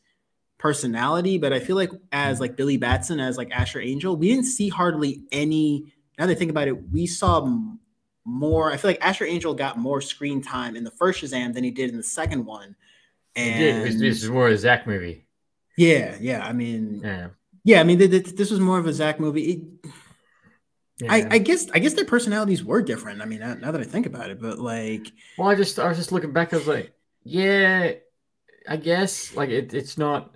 personality, 0.60 1.40
but 1.40 1.52
I 1.52 1.60
feel 1.60 1.76
like 1.76 1.90
as 2.12 2.36
mm-hmm. 2.36 2.42
like 2.42 2.56
Billy 2.56 2.78
Batson 2.78 3.20
as 3.20 3.38
like 3.38 3.50
Asher 3.52 3.80
Angel, 3.80 4.16
we 4.16 4.28
didn't 4.28 4.46
see 4.46 4.70
hardly 4.70 5.24
any. 5.32 5.92
Now 6.20 6.28
that 6.28 6.34
I 6.34 6.36
think 6.36 6.52
about 6.52 6.68
it, 6.68 6.92
we 6.92 7.08
saw 7.08 7.50
more. 8.26 8.72
I 8.72 8.78
feel 8.78 8.92
like 8.92 9.04
Asher 9.04 9.26
Angel 9.26 9.56
got 9.56 9.80
more 9.80 10.02
screen 10.02 10.42
time 10.44 10.76
in 10.76 10.84
the 10.84 10.92
first 10.92 11.24
Shazam 11.24 11.54
than 11.54 11.64
he 11.64 11.72
did 11.72 11.90
in 11.90 11.98
the 11.98 12.04
second 12.04 12.46
one. 12.46 12.76
And 13.36 13.86
This 14.00 14.24
is 14.24 14.30
more 14.30 14.50
a 14.50 14.58
Zach 14.58 14.86
movie. 14.86 15.26
yeah, 15.78 16.18
yeah. 16.20 16.46
I 16.46 16.52
mean, 16.52 17.02
Yeah. 17.04 17.30
yeah. 17.64 17.80
I 17.80 17.84
mean, 17.84 17.98
th- 17.98 18.12
th- 18.12 18.36
this 18.36 18.52
was 18.52 18.60
more 18.60 18.78
of 18.78 18.86
a 18.86 18.94
Zach 18.94 19.20
movie. 19.20 19.44
It, 19.52 19.92
yeah. 21.02 21.14
I, 21.14 21.28
I 21.32 21.38
guess 21.38 21.70
I 21.74 21.80
guess 21.80 21.94
their 21.94 22.04
personalities 22.04 22.64
were 22.66 22.82
different. 22.82 23.22
I 23.22 23.26
mean, 23.26 23.40
now, 23.40 23.54
now 23.54 23.72
that 23.72 23.80
I 23.80 23.86
think 23.86 24.06
about 24.06 24.30
it, 24.30 24.42
but 24.42 24.60
like, 24.60 25.08
Well, 25.38 25.48
I 25.48 25.56
just 25.56 25.80
I 25.80 25.88
was 25.88 25.98
just 25.98 26.12
looking 26.12 26.34
back. 26.34 26.54
I 26.54 26.58
was 26.58 26.68
like, 26.68 26.92
yeah, 27.24 27.94
I 28.68 28.76
guess 28.76 29.34
like 29.36 29.50
it, 29.50 29.74
it's 29.74 29.98
not 29.98 30.36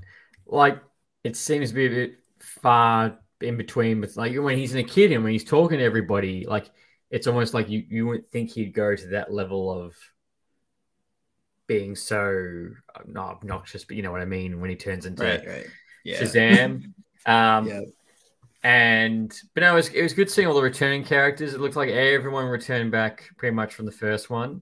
like 0.54 0.82
it 1.24 1.36
seems 1.36 1.70
to 1.70 1.76
be 1.76 1.86
a 1.86 1.90
bit 1.90 2.20
far 2.40 3.18
in 3.42 3.58
between. 3.58 4.02
With 4.02 4.16
like 4.18 4.36
when 4.36 4.58
he's 4.58 4.74
in 4.74 4.80
a 4.80 4.88
kid 4.88 5.12
and 5.12 5.24
when 5.24 5.34
he's 5.34 5.44
talking 5.44 5.80
to 5.80 5.84
everybody, 5.84 6.46
like 6.46 6.70
it's 7.10 7.28
almost 7.28 7.54
like 7.54 7.70
you 7.70 7.84
you 7.90 8.08
wouldn't 8.08 8.32
think 8.32 8.52
he'd 8.52 8.74
go 8.74 8.96
to 8.96 9.08
that 9.08 9.34
level 9.34 9.72
of 9.72 9.96
being 11.68 11.96
so 11.96 12.70
not 13.06 13.36
obnoxious, 13.36 13.84
but 13.84 13.96
you 13.98 14.04
know 14.04 14.12
what 14.12 14.22
I 14.22 14.26
mean 14.26 14.60
when 14.60 14.70
he 14.70 14.76
turns 14.76 15.06
into 15.06 15.24
right, 15.24 15.66
yeah, 16.04 16.22
Shazam. 16.22 16.94
Um, 17.26 17.70
yeah. 17.70 17.80
and 18.64 19.34
but 19.54 19.62
no, 19.62 19.72
it 19.72 19.76
was, 19.76 19.88
it 19.88 20.02
was 20.02 20.12
good 20.12 20.30
seeing 20.30 20.46
all 20.46 20.54
the 20.54 20.62
returning 20.62 21.06
characters. 21.06 21.54
It 21.54 21.62
looked 21.62 21.78
like 21.78 21.88
everyone 21.88 22.48
returned 22.48 22.92
back 22.92 23.30
pretty 23.38 23.56
much 23.56 23.74
from 23.74 23.86
the 23.86 23.94
first 23.94 24.30
one. 24.30 24.62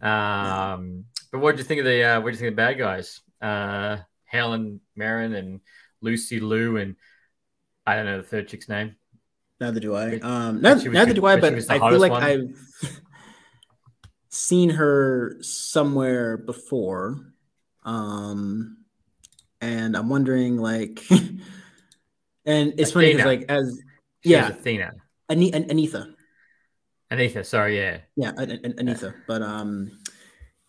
Um, 0.00 1.06
but 1.32 1.40
what 1.40 1.50
did 1.50 1.58
you 1.58 1.64
think 1.64 1.80
of 1.80 1.84
the 1.84 2.04
uh, 2.04 2.20
what 2.20 2.26
do 2.26 2.30
you 2.30 2.36
think 2.36 2.50
of 2.50 2.54
the 2.54 2.62
bad 2.62 2.78
guys? 2.78 3.22
Uh, 3.42 3.96
Helen 4.26 4.80
Mirren 4.94 5.34
and 5.34 5.60
Lucy 6.02 6.40
Liu 6.40 6.76
and 6.76 6.96
I 7.86 7.94
don't 7.96 8.04
know 8.06 8.18
the 8.18 8.22
third 8.26 8.48
chick's 8.48 8.68
name. 8.68 8.96
Neither 9.60 9.80
do 9.80 9.94
I. 9.96 10.16
Um, 10.18 10.60
neither, 10.60 10.90
good- 10.90 11.14
do 11.16 11.24
I. 11.26 11.36
but 11.40 11.54
But 11.54 11.70
I 11.70 11.90
feel 11.90 11.98
like 12.00 12.12
one. 12.12 12.22
I've 12.22 12.60
seen 14.28 14.70
her 14.70 15.36
somewhere 15.40 16.36
before, 16.36 17.32
um, 17.84 18.78
and 19.60 19.96
I'm 19.96 20.08
wondering 20.10 20.58
like, 20.58 21.02
and 22.44 22.74
it's 22.78 22.92
funny 22.92 23.12
because 23.12 23.24
like 23.26 23.44
as 23.48 23.80
She 24.22 24.30
Yeah. 24.30 24.48
Athena. 24.48 24.92
Ani- 25.28 25.52
An- 25.52 25.64
Anitha, 25.68 26.14
Anitha, 27.10 27.44
sorry, 27.44 27.78
yeah. 27.78 27.98
yeah, 28.16 28.32
An- 28.36 28.50
An- 28.50 28.72
Anitha. 28.74 29.14
But 29.26 29.42
um, 29.42 29.90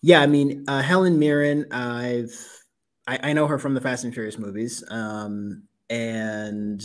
yeah, 0.02 0.22
I 0.22 0.28
mean 0.28 0.64
uh, 0.68 0.82
Helen 0.82 1.20
Mirren. 1.20 1.66
I've 1.72 2.34
I, 3.08 3.20
I 3.30 3.34
know 3.34 3.48
her 3.48 3.58
from 3.58 3.74
the 3.74 3.82
Fast 3.82 4.04
and 4.04 4.14
Furious 4.14 4.38
movies, 4.38 4.84
um, 4.90 5.64
and 5.90 6.84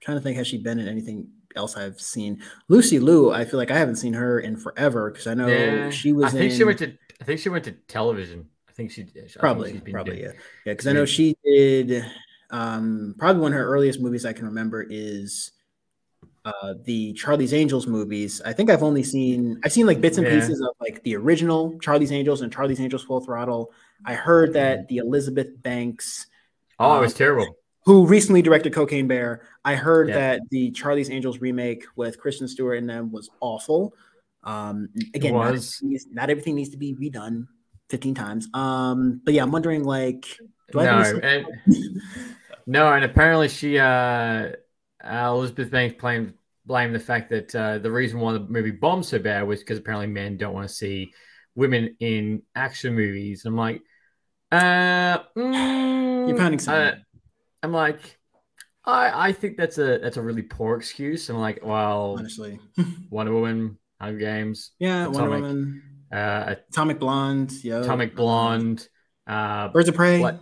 trying 0.00 0.16
to 0.18 0.20
think 0.20 0.36
has 0.36 0.46
she 0.46 0.58
been 0.58 0.78
in 0.78 0.86
anything 0.86 1.28
else 1.56 1.76
I've 1.76 2.00
seen. 2.00 2.42
Lucy 2.68 2.98
Liu, 2.98 3.32
I 3.32 3.44
feel 3.44 3.58
like 3.58 3.70
I 3.70 3.78
haven't 3.78 3.96
seen 3.96 4.12
her 4.14 4.38
in 4.40 4.56
forever 4.56 5.10
because 5.10 5.26
I 5.26 5.34
know 5.34 5.46
yeah. 5.48 5.90
she 5.90 6.12
was. 6.12 6.26
I 6.26 6.38
think 6.38 6.52
in, 6.52 6.58
she 6.58 6.64
went 6.64 6.78
to. 6.78 6.92
I 7.20 7.24
think 7.24 7.40
she 7.40 7.48
went 7.48 7.64
to 7.64 7.72
television. 7.72 8.48
I 8.68 8.72
think 8.72 8.92
she 8.92 9.02
I 9.02 9.04
think 9.04 9.38
probably 9.38 9.72
she's 9.72 9.80
been 9.80 9.92
probably 9.92 10.16
doing- 10.16 10.24
yeah 10.26 10.40
yeah 10.64 10.72
because 10.72 10.86
I 10.86 10.92
know 10.92 11.04
she 11.04 11.36
did. 11.44 12.04
Um, 12.50 13.14
probably 13.18 13.42
one 13.42 13.52
of 13.52 13.58
her 13.58 13.66
earliest 13.66 14.00
movies 14.00 14.24
I 14.24 14.32
can 14.32 14.46
remember 14.46 14.84
is 14.88 15.52
uh 16.44 16.74
the 16.84 17.12
Charlie's 17.12 17.52
Angels 17.52 17.86
movies. 17.86 18.40
I 18.44 18.52
think 18.52 18.70
I've 18.70 18.82
only 18.82 19.02
seen 19.02 19.60
I've 19.64 19.72
seen 19.72 19.86
like 19.86 20.00
bits 20.00 20.18
and 20.18 20.26
Yeah. 20.26 20.34
pieces 20.34 20.60
of 20.60 20.70
like 20.80 21.02
the 21.02 21.16
original 21.16 21.78
Charlie's 21.80 22.12
Angels 22.12 22.40
and 22.40 22.52
Charlie's 22.52 22.80
Angels 22.80 23.04
Full 23.04 23.20
Throttle. 23.20 23.72
I 24.04 24.14
heard 24.14 24.54
that 24.54 24.88
the 24.88 24.98
Elizabeth 24.98 25.48
Banks 25.62 26.26
Oh, 26.78 26.96
it 26.96 27.00
was 27.00 27.12
Um, 27.12 27.18
terrible. 27.18 27.56
who 27.84 28.06
recently 28.06 28.40
directed 28.42 28.72
Cocaine 28.72 29.06
Bear. 29.06 29.42
I 29.64 29.74
heard 29.76 30.08
Yeah. 30.08 30.14
that 30.14 30.40
the 30.50 30.70
Charlie's 30.70 31.10
Angels 31.10 31.40
remake 31.40 31.84
with 31.96 32.18
Kristen 32.18 32.48
Stewart 32.48 32.78
in 32.78 32.86
them 32.86 33.12
was 33.12 33.28
awful. 33.40 33.94
Um, 34.44 34.88
again, 35.14 35.34
not 35.34 35.48
everything, 35.48 35.88
needs, 35.90 36.06
not 36.10 36.30
everything 36.30 36.54
needs 36.54 36.70
to 36.70 36.78
be 36.78 36.94
redone 36.94 37.46
15 37.90 38.14
times. 38.14 38.48
Um, 38.54 39.20
but 39.24 39.34
yeah, 39.34 39.42
I'm 39.42 39.50
wondering 39.50 39.84
like, 39.84 40.24
do 40.72 40.80
I 40.80 40.84
No, 40.84 41.20
and, 41.22 41.46
no, 42.66 42.92
and 42.92 43.04
apparently 43.04 43.48
she, 43.48 43.78
uh, 43.78 43.84
uh, 43.84 44.52
Elizabeth 45.28 45.70
Banks 45.70 45.96
blamed 46.00 46.34
blamed 46.66 46.94
the 46.94 47.00
fact 47.00 47.30
that 47.30 47.54
uh, 47.54 47.78
the 47.78 47.90
reason 47.90 48.20
why 48.20 48.32
the 48.32 48.40
movie 48.40 48.70
bombed 48.70 49.04
so 49.04 49.18
bad 49.18 49.42
was 49.42 49.58
because 49.60 49.78
apparently 49.78 50.06
men 50.06 50.36
don't 50.36 50.54
want 50.54 50.68
to 50.68 50.72
see 50.74 51.12
women 51.56 51.96
in 51.98 52.42
action 52.54 52.94
movies. 52.94 53.44
I'm 53.44 53.56
like, 53.56 53.82
uh, 54.52 55.18
mm, 55.36 56.28
You're 56.28 56.38
something. 56.58 56.68
uh, 56.74 56.96
I'm 57.62 57.72
like, 57.72 58.18
I 58.84 59.28
I 59.28 59.32
think 59.32 59.56
that's 59.56 59.78
a 59.78 59.98
that's 59.98 60.16
a 60.16 60.22
really 60.22 60.42
poor 60.42 60.76
excuse. 60.76 61.28
I'm 61.28 61.36
like, 61.38 61.60
well, 61.64 62.16
honestly. 62.18 62.58
Wonder 63.10 63.32
Woman, 63.34 63.78
Hunger 64.00 64.18
Games, 64.18 64.72
yeah, 64.78 65.06
Wonder 65.06 65.30
Woman, 65.30 65.82
uh, 66.12 66.54
Atomic 66.70 66.98
Blonde, 66.98 67.52
yeah, 67.62 67.80
Atomic 67.80 68.16
Blonde, 68.16 68.88
uh, 69.26 69.68
Birds 69.68 69.88
of 69.88 69.94
Prey. 69.94 70.20
What? 70.20 70.40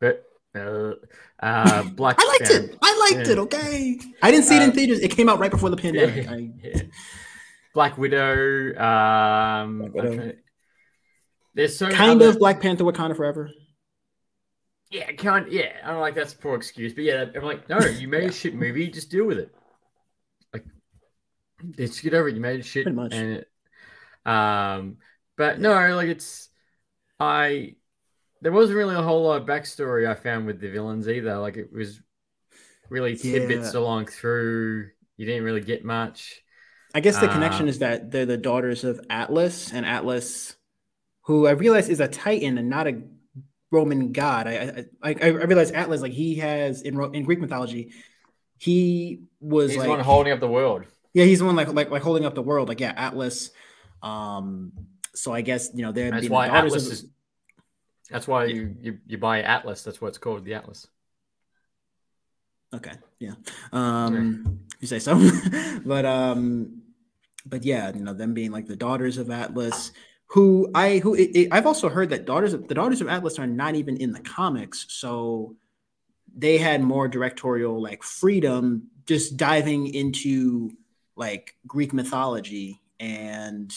but 0.00 0.24
uh, 0.56 0.92
uh, 1.40 1.82
Black. 1.94 2.16
I 2.18 2.26
liked 2.26 2.50
yeah. 2.50 2.56
it. 2.58 2.78
I 2.82 3.10
liked 3.10 3.26
Yeah. 3.28 3.32
it. 3.34 3.38
Okay, 3.38 3.98
I 4.22 4.30
didn't 4.30 4.46
see 4.46 4.56
it 4.56 4.62
in 4.62 4.70
Uh, 4.70 4.72
theaters. 4.72 5.00
It 5.00 5.10
came 5.10 5.28
out 5.28 5.38
right 5.38 5.50
before 5.50 5.70
the 5.70 5.76
pandemic. 5.84 6.24
Yeah. 6.24 6.32
I, 6.32 6.50
Yeah. 6.62 6.82
Black 7.74 7.98
Widow. 7.98 8.74
Um, 8.80 9.78
Black 9.78 9.94
Widow. 9.94 10.32
I'm 11.56 11.58
trying 11.58 11.66
to- 11.68 11.68
there's 11.68 11.76
so 11.78 11.90
kind 11.90 12.22
other- 12.22 12.30
of 12.30 12.38
Black 12.38 12.60
Panther: 12.60 12.84
Wakanda 12.84 13.16
Forever. 13.16 13.50
Yeah, 14.90 15.10
can't. 15.12 15.50
Yeah, 15.50 15.72
I 15.82 15.90
don't 15.90 16.00
like 16.00 16.14
that's 16.14 16.34
a 16.34 16.38
poor 16.38 16.54
excuse, 16.56 16.92
but 16.94 17.04
yeah, 17.04 17.24
I'm 17.34 17.42
like, 17.42 17.68
no, 17.68 17.78
you 17.80 18.06
made 18.08 18.22
Yeah. 18.24 18.28
a 18.28 18.32
shit 18.32 18.54
movie, 18.54 18.88
just 18.88 19.10
deal 19.10 19.24
with 19.24 19.38
it. 19.38 19.52
Like, 20.52 20.64
just 21.76 22.02
get 22.02 22.14
over 22.14 22.28
it. 22.28 22.34
You 22.34 22.40
made 22.40 22.60
a 22.60 22.62
shit, 22.62 22.84
Pretty 22.84 22.94
much. 22.96 23.12
and 23.12 23.38
it, 23.38 23.50
um, 24.30 24.98
but 25.36 25.58
no, 25.60 25.72
like 25.96 26.08
it's 26.08 26.48
I. 27.18 27.76
There 28.40 28.52
wasn't 28.52 28.76
really 28.76 28.94
a 28.94 29.02
whole 29.02 29.22
lot 29.24 29.40
of 29.40 29.48
backstory 29.48 30.06
I 30.08 30.14
found 30.14 30.46
with 30.46 30.60
the 30.60 30.68
villains 30.70 31.08
either. 31.08 31.38
Like 31.38 31.56
it 31.56 31.72
was 31.72 32.00
really 32.90 33.16
tidbits 33.16 33.72
Yeah. 33.74 33.80
along 33.80 34.06
through. 34.06 34.90
You 35.16 35.26
didn't 35.26 35.44
really 35.44 35.62
get 35.62 35.82
much. 35.84 36.42
I 36.94 37.00
guess 37.00 37.18
the 37.18 37.28
Uh, 37.28 37.32
connection 37.32 37.66
is 37.68 37.78
that 37.80 38.10
they're 38.10 38.26
the 38.26 38.36
daughters 38.36 38.84
of 38.84 39.00
Atlas, 39.10 39.72
and 39.72 39.84
Atlas, 39.86 40.54
who 41.24 41.46
I 41.46 41.52
realize 41.52 41.88
is 41.88 42.00
a 42.00 42.08
Titan 42.08 42.58
and 42.58 42.68
not 42.70 42.86
a 42.86 43.02
Roman 43.70 44.12
god. 44.12 44.46
I 44.46 44.84
I, 45.02 45.10
I, 45.10 45.16
I 45.22 45.26
realize 45.28 45.70
Atlas, 45.70 46.00
like 46.00 46.12
he 46.12 46.36
has 46.36 46.82
in 46.82 46.96
Ro- 46.96 47.10
in 47.10 47.24
Greek 47.24 47.40
mythology, 47.40 47.92
he 48.58 49.22
was 49.40 49.70
He's 49.72 49.78
like 49.78 49.88
one 49.88 50.00
holding 50.00 50.32
up 50.32 50.40
the 50.40 50.48
world. 50.48 50.84
yeah, 51.12 51.24
he's 51.24 51.40
the 51.40 51.44
one 51.44 51.56
like 51.56 51.72
like 51.72 51.90
like 51.90 52.02
holding 52.02 52.24
up 52.24 52.34
the 52.34 52.42
world. 52.42 52.68
Like 52.68 52.80
yeah, 52.80 52.92
Atlas. 52.96 53.50
Um, 54.02 54.72
so 55.14 55.32
I 55.32 55.40
guess 55.40 55.70
you 55.74 55.82
know 55.82 55.92
they're 55.92 56.10
That's 56.10 56.28
why 56.28 56.48
the 56.48 56.54
Atlas 56.54 56.86
of- 56.86 56.92
is. 56.92 57.06
That's 58.10 58.28
why 58.28 58.44
you, 58.44 58.76
you 58.80 58.98
you 59.06 59.18
buy 59.18 59.42
Atlas. 59.42 59.82
That's 59.82 60.00
what 60.00 60.08
it's 60.08 60.18
called, 60.18 60.44
the 60.44 60.54
Atlas. 60.54 60.86
Okay, 62.72 62.92
yeah. 63.18 63.34
Um, 63.72 64.60
you 64.80 64.86
say 64.88 64.98
so, 64.98 65.14
but 65.86 66.04
um, 66.04 66.82
but 67.46 67.64
yeah, 67.64 67.92
you 67.94 68.02
know 68.04 68.12
them 68.12 68.34
being 68.34 68.50
like 68.50 68.66
the 68.66 68.76
daughters 68.76 69.16
of 69.16 69.30
Atlas, 69.30 69.92
who 70.34 70.68
I 70.74 70.98
who 70.98 71.14
it, 71.14 71.30
it- 71.34 71.48
I've 71.52 71.66
also 71.66 71.88
heard 71.88 72.10
that 72.10 72.24
daughters 72.26 72.52
of 72.52 72.66
the 72.66 72.74
daughters 72.74 73.00
of 73.00 73.08
Atlas 73.08 73.38
are 73.38 73.46
not 73.46 73.76
even 73.76 73.96
in 73.96 74.10
the 74.12 74.20
comics, 74.20 74.86
so 74.88 75.54
they 76.36 76.58
had 76.58 76.82
more 76.82 77.06
directorial 77.06 77.80
like 77.80 78.02
freedom, 78.02 78.88
just 79.06 79.36
diving 79.36 79.94
into 79.94 80.72
like 81.16 81.54
Greek 81.66 81.92
mythology 81.92 82.80
and 82.98 83.72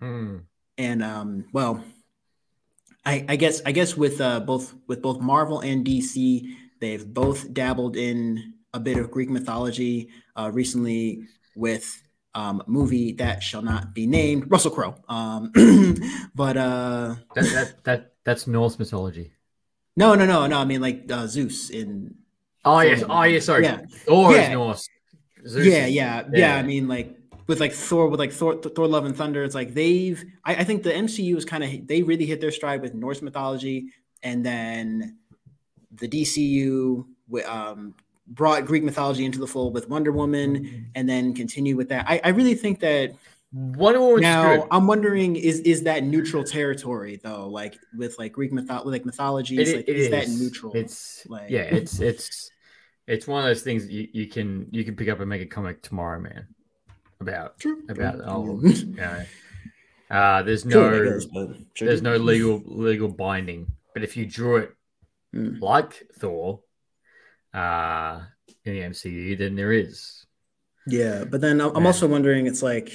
Hmm. 0.00 0.38
and 0.76 1.02
um 1.02 1.44
well 1.52 1.82
I, 3.06 3.24
I 3.28 3.36
guess 3.36 3.62
I 3.64 3.72
guess 3.72 3.96
with 3.96 4.20
uh, 4.20 4.40
both 4.40 4.74
with 4.86 5.00
both 5.00 5.20
Marvel 5.20 5.60
and 5.60 5.86
DC, 5.86 6.52
they've 6.80 7.06
both 7.06 7.52
dabbled 7.54 7.96
in 7.96 8.54
a 8.74 8.80
bit 8.80 8.98
of 8.98 9.10
Greek 9.10 9.30
mythology. 9.30 10.10
Uh, 10.36 10.50
recently, 10.52 11.22
with 11.56 12.02
um, 12.38 12.62
movie 12.66 13.12
that 13.22 13.42
shall 13.42 13.62
not 13.62 13.94
be 13.98 14.06
named, 14.06 14.50
Russell 14.50 14.70
Crowe. 14.70 14.94
Um, 15.08 15.50
but 16.34 16.56
uh, 16.56 17.16
That, 17.34 17.44
that 17.54 17.68
that 17.84 18.00
that's 18.24 18.46
Norse 18.46 18.78
mythology. 18.78 19.32
no, 19.96 20.14
no, 20.14 20.24
no, 20.24 20.46
no. 20.46 20.58
I 20.58 20.64
mean 20.64 20.80
like 20.80 21.10
uh, 21.10 21.26
Zeus 21.26 21.70
in. 21.70 22.14
Oh 22.64 22.80
yes. 22.80 23.02
Oh 23.08 23.22
yes. 23.24 23.44
Sorry. 23.46 23.64
Yeah. 23.64 23.80
Thor 24.06 24.32
Yeah. 24.32 24.42
is 24.42 24.48
Norse. 24.50 24.88
Zeus 25.46 25.66
yeah, 25.66 25.86
yeah, 25.86 26.24
yeah, 26.32 26.38
yeah. 26.42 26.54
I 26.56 26.62
mean, 26.62 26.88
like 26.88 27.16
with 27.48 27.60
like 27.60 27.72
Thor, 27.72 28.08
with 28.08 28.20
like 28.20 28.32
Thor, 28.32 28.54
Thor, 28.60 28.86
Love 28.86 29.04
and 29.06 29.16
Thunder. 29.16 29.42
It's 29.42 29.54
like 29.54 29.74
they've. 29.74 30.22
I, 30.44 30.56
I 30.62 30.64
think 30.64 30.82
the 30.82 30.90
MCU 30.92 31.36
is 31.36 31.44
kind 31.44 31.64
of 31.64 31.70
they 31.86 32.02
really 32.02 32.26
hit 32.26 32.40
their 32.40 32.50
stride 32.52 32.82
with 32.82 32.94
Norse 32.94 33.22
mythology, 33.22 33.90
and 34.22 34.44
then 34.44 35.16
the 35.90 36.08
DCU 36.08 37.04
um, 37.46 37.94
brought 38.28 38.66
Greek 38.66 38.82
mythology 38.82 39.24
into 39.24 39.38
the 39.38 39.46
fold 39.46 39.74
with 39.74 39.88
Wonder 39.88 40.12
Woman, 40.12 40.90
and 40.94 41.08
then 41.08 41.34
continue 41.34 41.76
with 41.76 41.88
that. 41.90 42.04
I, 42.08 42.20
I 42.24 42.28
really 42.30 42.54
think 42.54 42.80
that 42.80 43.14
Wonder 43.52 44.00
Woman's 44.00 44.22
now 44.22 44.56
good. 44.56 44.68
I'm 44.70 44.86
wondering 44.86 45.36
is 45.36 45.60
is 45.60 45.82
that 45.84 46.04
neutral 46.04 46.44
territory 46.44 47.18
though? 47.22 47.48
Like 47.48 47.78
with 47.96 48.18
like 48.18 48.32
Greek 48.32 48.52
mytho- 48.52 48.84
like 48.84 49.04
mythologies, 49.06 49.68
It- 49.70 49.76
like 49.76 49.88
it 49.88 49.96
is, 49.96 50.10
that 50.10 50.28
neutral? 50.28 50.72
It's 50.74 51.26
Like- 51.28 51.48
yeah. 51.50 51.62
It's 51.62 51.98
it's 52.00 52.50
it's 53.06 53.26
one 53.26 53.40
of 53.42 53.46
those 53.48 53.62
things 53.62 53.88
you, 53.88 54.06
you 54.12 54.26
can 54.26 54.66
you 54.70 54.84
can 54.84 54.94
pick 54.96 55.08
up 55.08 55.20
and 55.20 55.28
make 55.30 55.40
a 55.40 55.46
comic 55.46 55.80
tomorrow, 55.80 56.20
man. 56.20 56.46
About 57.20 57.58
true. 57.58 57.82
about 57.88 58.20
oh, 58.26 58.60
Yeah. 58.64 58.72
you 58.74 58.94
know, 58.96 59.24
uh, 60.10 60.42
there's 60.42 60.64
no 60.66 61.18
there's 61.80 62.02
no 62.02 62.16
legal 62.18 62.62
legal 62.66 63.08
binding. 63.08 63.72
But 63.94 64.02
if 64.04 64.16
you 64.16 64.26
drew 64.26 64.58
it 64.58 64.74
Mm. 65.34 65.60
like 65.60 66.06
Thor 66.18 66.60
uh, 67.54 68.20
in 68.64 68.74
the 68.74 68.80
MCU, 68.80 69.36
then 69.38 69.54
there 69.56 69.72
is. 69.72 70.24
Yeah, 70.86 71.24
but 71.24 71.40
then 71.40 71.60
I'm 71.60 71.82
Yeah. 71.82 71.86
also 71.86 72.06
wondering 72.06 72.46
it's 72.46 72.62
like 72.62 72.90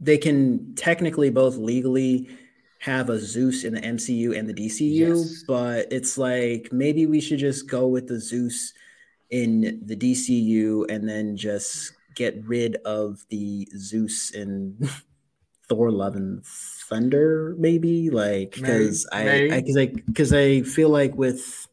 they 0.00 0.18
can 0.18 0.74
technically 0.74 1.30
both 1.30 1.56
legally 1.56 2.28
have 2.80 3.10
a 3.10 3.18
Zeus 3.18 3.64
in 3.64 3.74
the 3.74 3.80
MCU 3.80 4.32
and 4.36 4.48
the 4.48 4.54
DCU, 4.54 5.08
Yes. 5.20 5.44
but 5.46 5.92
it's 5.92 6.16
like 6.16 6.72
maybe 6.72 7.06
we 7.06 7.20
should 7.20 7.38
just 7.38 7.68
go 7.68 7.86
with 7.86 8.08
the 8.08 8.18
Zeus 8.18 8.72
in 9.30 9.80
the 9.84 9.94
DCU 9.94 10.86
and 10.90 11.08
then 11.08 11.36
just 11.36 11.92
get 12.16 12.42
rid 12.44 12.76
of 12.84 13.22
the 13.28 13.68
Zeus 13.76 14.30
in 14.32 14.76
Thor 15.68 15.90
Love 15.92 16.16
and 16.16 16.44
Thunder 16.88 17.54
maybe 17.58 18.10
like 18.10 18.52
cuz 18.52 19.06
I. 19.12 19.48
I 19.52 19.62
cuz 19.62 19.76
I 19.76 19.86
cuz 20.16 20.32
I 20.32 20.62
feel 20.62 20.88
like 20.88 21.14
with 21.14 21.68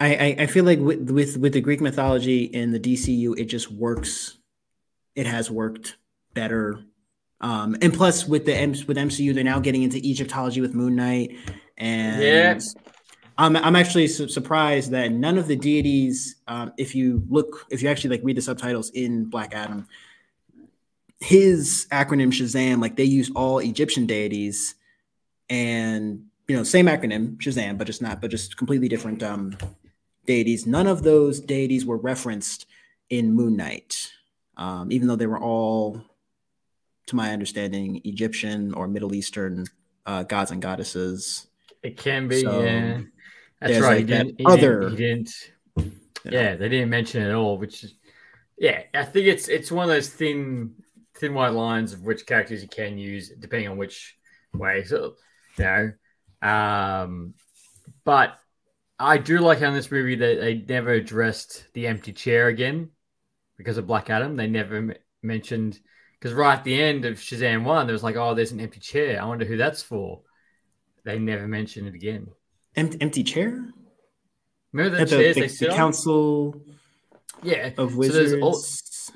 I, 0.00 0.14
I, 0.14 0.36
I 0.40 0.46
feel 0.46 0.64
like 0.64 0.78
with, 0.78 1.10
with 1.10 1.36
with 1.36 1.52
the 1.52 1.60
Greek 1.60 1.80
mythology 1.80 2.44
in 2.44 2.72
the 2.72 2.80
DCU, 2.80 3.38
it 3.38 3.44
just 3.44 3.70
works. 3.70 4.38
It 5.14 5.26
has 5.26 5.50
worked 5.50 5.96
better, 6.32 6.82
um, 7.40 7.76
and 7.82 7.92
plus 7.92 8.26
with 8.26 8.46
the 8.46 8.54
M- 8.54 8.70
with 8.86 8.96
MCU, 8.96 9.34
they're 9.34 9.44
now 9.44 9.60
getting 9.60 9.82
into 9.82 9.98
Egyptology 9.98 10.60
with 10.60 10.74
Moon 10.74 10.96
Knight, 10.96 11.36
and 11.76 12.22
Yeah. 12.22 12.58
I'm 13.36 13.56
I'm 13.56 13.76
actually 13.76 14.08
su- 14.08 14.28
surprised 14.28 14.90
that 14.90 15.12
none 15.12 15.38
of 15.38 15.48
the 15.48 15.56
deities, 15.56 16.36
um, 16.46 16.72
if 16.78 16.94
you 16.94 17.22
look, 17.28 17.66
if 17.70 17.82
you 17.82 17.88
actually 17.88 18.10
like 18.10 18.20
read 18.24 18.36
the 18.36 18.42
subtitles 18.42 18.90
in 18.90 19.24
Black 19.24 19.54
Adam, 19.54 19.86
his 21.20 21.86
acronym 21.90 22.28
Shazam, 22.32 22.80
like 22.80 22.96
they 22.96 23.04
use 23.04 23.30
all 23.34 23.58
Egyptian 23.58 24.06
deities, 24.06 24.74
and 25.48 26.24
you 26.48 26.56
know 26.56 26.62
same 26.64 26.86
acronym 26.86 27.36
Shazam, 27.36 27.78
but 27.78 27.86
just 27.86 28.02
not, 28.02 28.20
but 28.20 28.30
just 28.30 28.56
completely 28.56 28.88
different 28.88 29.22
um, 29.22 29.56
deities. 30.32 30.66
None 30.66 30.86
of 30.94 31.02
those 31.02 31.40
deities 31.40 31.84
were 31.90 31.96
referenced 32.12 32.66
in 33.08 33.24
Moon 33.38 33.54
Knight, 33.56 33.90
um, 34.56 34.90
even 34.92 35.08
though 35.08 35.16
they 35.20 35.26
were 35.34 35.42
all, 35.52 36.00
to 37.06 37.16
my 37.16 37.32
understanding, 37.32 38.00
Egyptian 38.04 38.72
or 38.74 38.86
Middle 38.86 39.14
Eastern 39.14 39.66
uh, 40.06 40.22
gods 40.22 40.50
and 40.52 40.60
goddesses. 40.62 41.46
It 41.82 41.96
can 41.96 42.28
be, 42.28 42.42
So, 42.42 42.62
yeah. 42.62 43.00
That's 43.60 43.80
right. 43.80 43.88
like, 43.88 43.98
he 43.98 44.04
that 44.14 44.24
didn't, 44.26 44.38
he 44.40 44.46
other- 44.46 44.80
Didn't, 44.90 44.96
he 44.96 44.96
didn't. 44.96 45.30
know. 46.24 46.30
Yeah, 46.38 46.56
they 46.56 46.68
didn't 46.68 46.90
mention 46.90 47.22
it 47.22 47.28
at 47.30 47.34
all, 47.34 47.58
which 47.58 47.82
is, 47.84 47.94
yeah. 48.58 48.82
I 48.94 49.04
think 49.04 49.26
it's 49.26 49.48
it's 49.48 49.72
one 49.72 49.84
of 49.88 49.94
those 49.94 50.08
thin 50.10 50.74
thin 51.16 51.32
white 51.34 51.54
lines 51.54 51.92
of 51.94 52.02
which 52.08 52.26
characters 52.26 52.60
you 52.62 52.68
can 52.68 52.98
use 52.98 53.30
depending 53.44 53.68
on 53.68 53.78
which 53.78 53.96
way. 54.52 54.84
So, 54.84 55.14
you 55.58 55.64
know, 55.64 55.82
um, 56.52 57.34
but 58.04 58.38
I 59.00 59.16
do 59.18 59.38
like 59.38 59.58
how 59.60 59.68
in 59.68 59.74
this 59.74 59.90
movie 59.90 60.14
they, 60.14 60.36
they 60.36 60.54
never 60.68 60.90
addressed 60.90 61.64
the 61.72 61.86
empty 61.86 62.12
chair 62.12 62.48
again 62.48 62.90
because 63.56 63.78
of 63.78 63.86
Black 63.86 64.10
Adam. 64.10 64.36
They 64.36 64.46
never 64.46 64.76
m- 64.76 64.94
mentioned 65.22 65.80
because 66.18 66.34
right 66.34 66.58
at 66.58 66.64
the 66.64 66.80
end 66.80 67.04
of 67.06 67.16
Shazam 67.16 67.64
one, 67.64 67.86
there 67.86 67.94
was 67.94 68.02
like, 68.02 68.16
oh, 68.16 68.34
there's 68.34 68.52
an 68.52 68.60
empty 68.60 68.78
chair. 68.80 69.20
I 69.20 69.24
wonder 69.24 69.46
who 69.46 69.56
that's 69.56 69.82
for. 69.82 70.20
They 71.04 71.18
never 71.18 71.48
mentioned 71.48 71.88
it 71.88 71.94
again. 71.94 72.28
Empty, 72.76 72.98
empty 73.00 73.22
chair 73.24 73.64
Remember 74.72 74.96
the 74.96 75.02
at 75.02 75.08
the, 75.08 75.16
chairs 75.16 75.34
the- 75.34 75.40
they 75.40 75.46
the 75.48 75.52
sit 75.54 75.70
on? 75.70 75.76
council 75.76 76.62
Yeah, 77.42 77.70
of 77.78 77.96
wizards. 77.96 78.32
there's 78.32 78.42
all- 78.42 78.62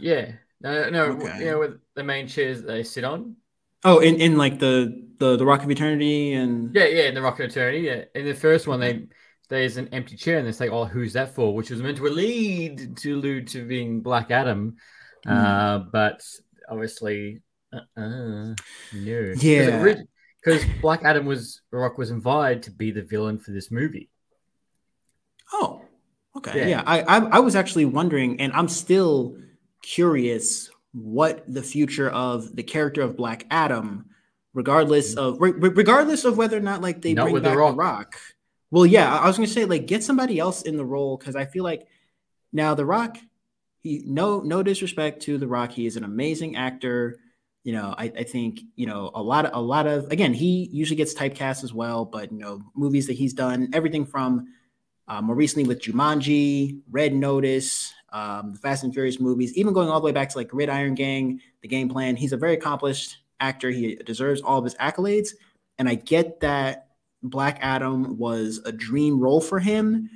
yeah. 0.03 0.33
No, 0.61 0.89
no, 0.89 1.03
Okay. 1.13 1.41
you 1.41 1.45
know, 1.45 1.59
with 1.59 1.79
the 1.95 2.03
main 2.03 2.27
chairs 2.27 2.63
they 2.63 2.83
sit 2.85 3.05
on. 3.05 3.37
oh, 3.85 3.99
in, 3.99 4.17
in 4.19 4.39
like 4.39 4.59
the, 4.59 5.05
the 5.19 5.37
the 5.37 5.45
Rock 5.45 5.63
of 5.63 5.71
Eternity 5.71 6.33
and 6.33 6.75
Yeah, 6.75 6.87
yeah, 6.87 7.03
in 7.09 7.15
the 7.15 7.21
Rock 7.23 7.39
of 7.39 7.51
Eternity. 7.51 7.81
Yeah, 7.81 8.05
in 8.15 8.25
the 8.25 8.35
first 8.35 8.67
one, 8.67 8.81
they 8.81 9.07
there's 9.49 9.77
an 9.77 9.89
empty 9.93 10.17
chair, 10.17 10.39
and 10.39 10.47
they 10.47 10.53
say, 10.53 10.69
oh, 10.69 10.85
who's 10.85 11.13
that 11.15 11.35
for? 11.35 11.55
Which 11.55 11.71
was 11.71 11.83
meant 11.83 11.99
to 11.99 12.05
lead 12.05 12.97
to 12.99 13.15
allude 13.17 13.49
to 13.49 13.67
being 13.67 14.01
Black 14.01 14.31
Adam, 14.31 14.77
Hmm. 15.25 15.33
uh, 15.33 15.79
but 15.93 16.23
obviously, 16.69 17.43
uh, 17.73 17.81
uh 17.97 18.55
no, 18.95 19.33
Yeah. 19.37 19.95
because 20.43 20.63
Black 20.81 21.03
Adam 21.05 21.27
was 21.27 21.61
Rock 21.71 21.99
was 21.99 22.11
invited 22.11 22.63
to 22.65 22.71
be 22.71 22.91
the 22.91 23.03
villain 23.03 23.39
for 23.39 23.53
this 23.53 23.71
movie. 23.71 24.11
Oh, 25.53 25.83
okay. 26.37 26.59
Yeah. 26.61 26.69
Yeah, 26.69 26.83
I, 26.87 27.01
I 27.03 27.17
I 27.37 27.39
was 27.41 27.55
actually 27.57 27.85
wondering, 27.85 28.41
and 28.41 28.53
I'm 28.53 28.69
still 28.69 29.37
curious 29.83 30.71
what 30.93 31.45
the 31.53 31.63
future 31.63 32.09
of 32.11 32.55
the 32.55 32.63
character 32.63 33.03
of 33.03 33.17
Black 33.17 33.47
Adam, 33.51 34.07
regardless 34.55 35.15
of 35.15 35.41
re- 35.41 35.53
re- 35.53 35.71
regardless 35.71 36.25
of 36.25 36.37
whether 36.39 36.57
or 36.57 36.61
not 36.61 36.81
like 36.81 37.03
they 37.03 37.13
Mm. 37.13 37.17
Not 37.17 37.23
bring 37.25 37.35
with 37.35 37.43
The 37.43 37.49
back 37.51 37.57
the 37.59 37.75
Rock. 37.75 38.17
Well, 38.71 38.87
yeah, 38.87 39.13
I 39.15 39.25
I 39.25 39.27
was 39.27 39.37
gonna 39.37 39.47
say 39.47 39.65
like 39.65 39.87
get 39.87 40.03
somebody 40.03 40.39
else 40.39 40.63
in 40.63 40.77
the 40.77 40.85
role 40.85 41.17
because 41.17 41.37
I 41.37 41.45
feel 41.45 41.65
like 41.65 41.87
now 42.53 42.75
the 42.75 42.87
Rock. 42.87 43.19
He, 43.81 44.03
no 44.07 44.41
no 44.41 44.63
disrespect 44.63 45.23
to 45.23 45.37
the 45.39 45.47
Rock, 45.47 45.71
he 45.73 45.87
is 45.87 45.97
an 45.97 46.05
amazing 46.05 46.57
actor. 46.57 47.19
you 47.65 47.73
know, 47.73 47.95
I, 47.97 48.05
I 48.05 48.25
think 48.25 48.61
you 48.77 48.87
know 48.87 49.11
a 49.15 49.23
lot 49.23 49.47
of 49.47 49.53
a 49.55 49.61
lot 49.61 49.87
of 49.87 50.11
again 50.13 50.35
he 50.35 50.69
usually 50.73 50.97
gets 50.97 51.15
typecast 51.15 51.65
as 51.65 51.73
well, 51.73 52.05
but 52.05 52.31
you 52.31 52.39
know 52.39 52.63
movies 52.75 53.07
that 53.07 53.15
he's 53.15 53.33
done 53.33 53.71
everything 53.73 54.05
from 54.05 54.49
uh, 55.09 55.21
more 55.21 55.35
recently 55.35 55.67
with 55.67 55.81
Jumanji, 55.83 56.81
Red 56.91 57.15
Notice, 57.15 57.93
um, 58.13 58.53
the 58.53 58.59
Fast 58.59 58.85
and 58.85 58.93
Furious 58.93 59.21
movies, 59.21 59.55
even 59.55 59.73
going 59.75 59.89
all 59.89 60.01
the 60.01 60.05
way 60.07 60.13
back 60.13 60.29
to 60.31 60.39
like 60.39 60.49
Gridiron 60.49 60.95
Gang, 60.95 61.41
The 61.63 61.69
Game 61.69 61.89
Plan. 61.89 62.17
He's 62.17 62.33
a 62.33 62.39
very 62.39 62.55
accomplished 62.55 63.19
actor. 63.41 63.71
He 63.71 63.97
deserves 63.97 64.41
all 64.41 64.59
of 64.59 64.65
his 64.65 64.75
accolades, 64.77 65.31
and 65.79 65.89
I 65.89 65.95
get 65.95 66.41
that 66.41 66.89
Black 67.25 67.59
Adam 67.63 68.19
was 68.19 68.61
a 68.65 68.73
dream 68.73 69.19
role 69.19 69.41
for 69.41 69.59
him, 69.59 70.11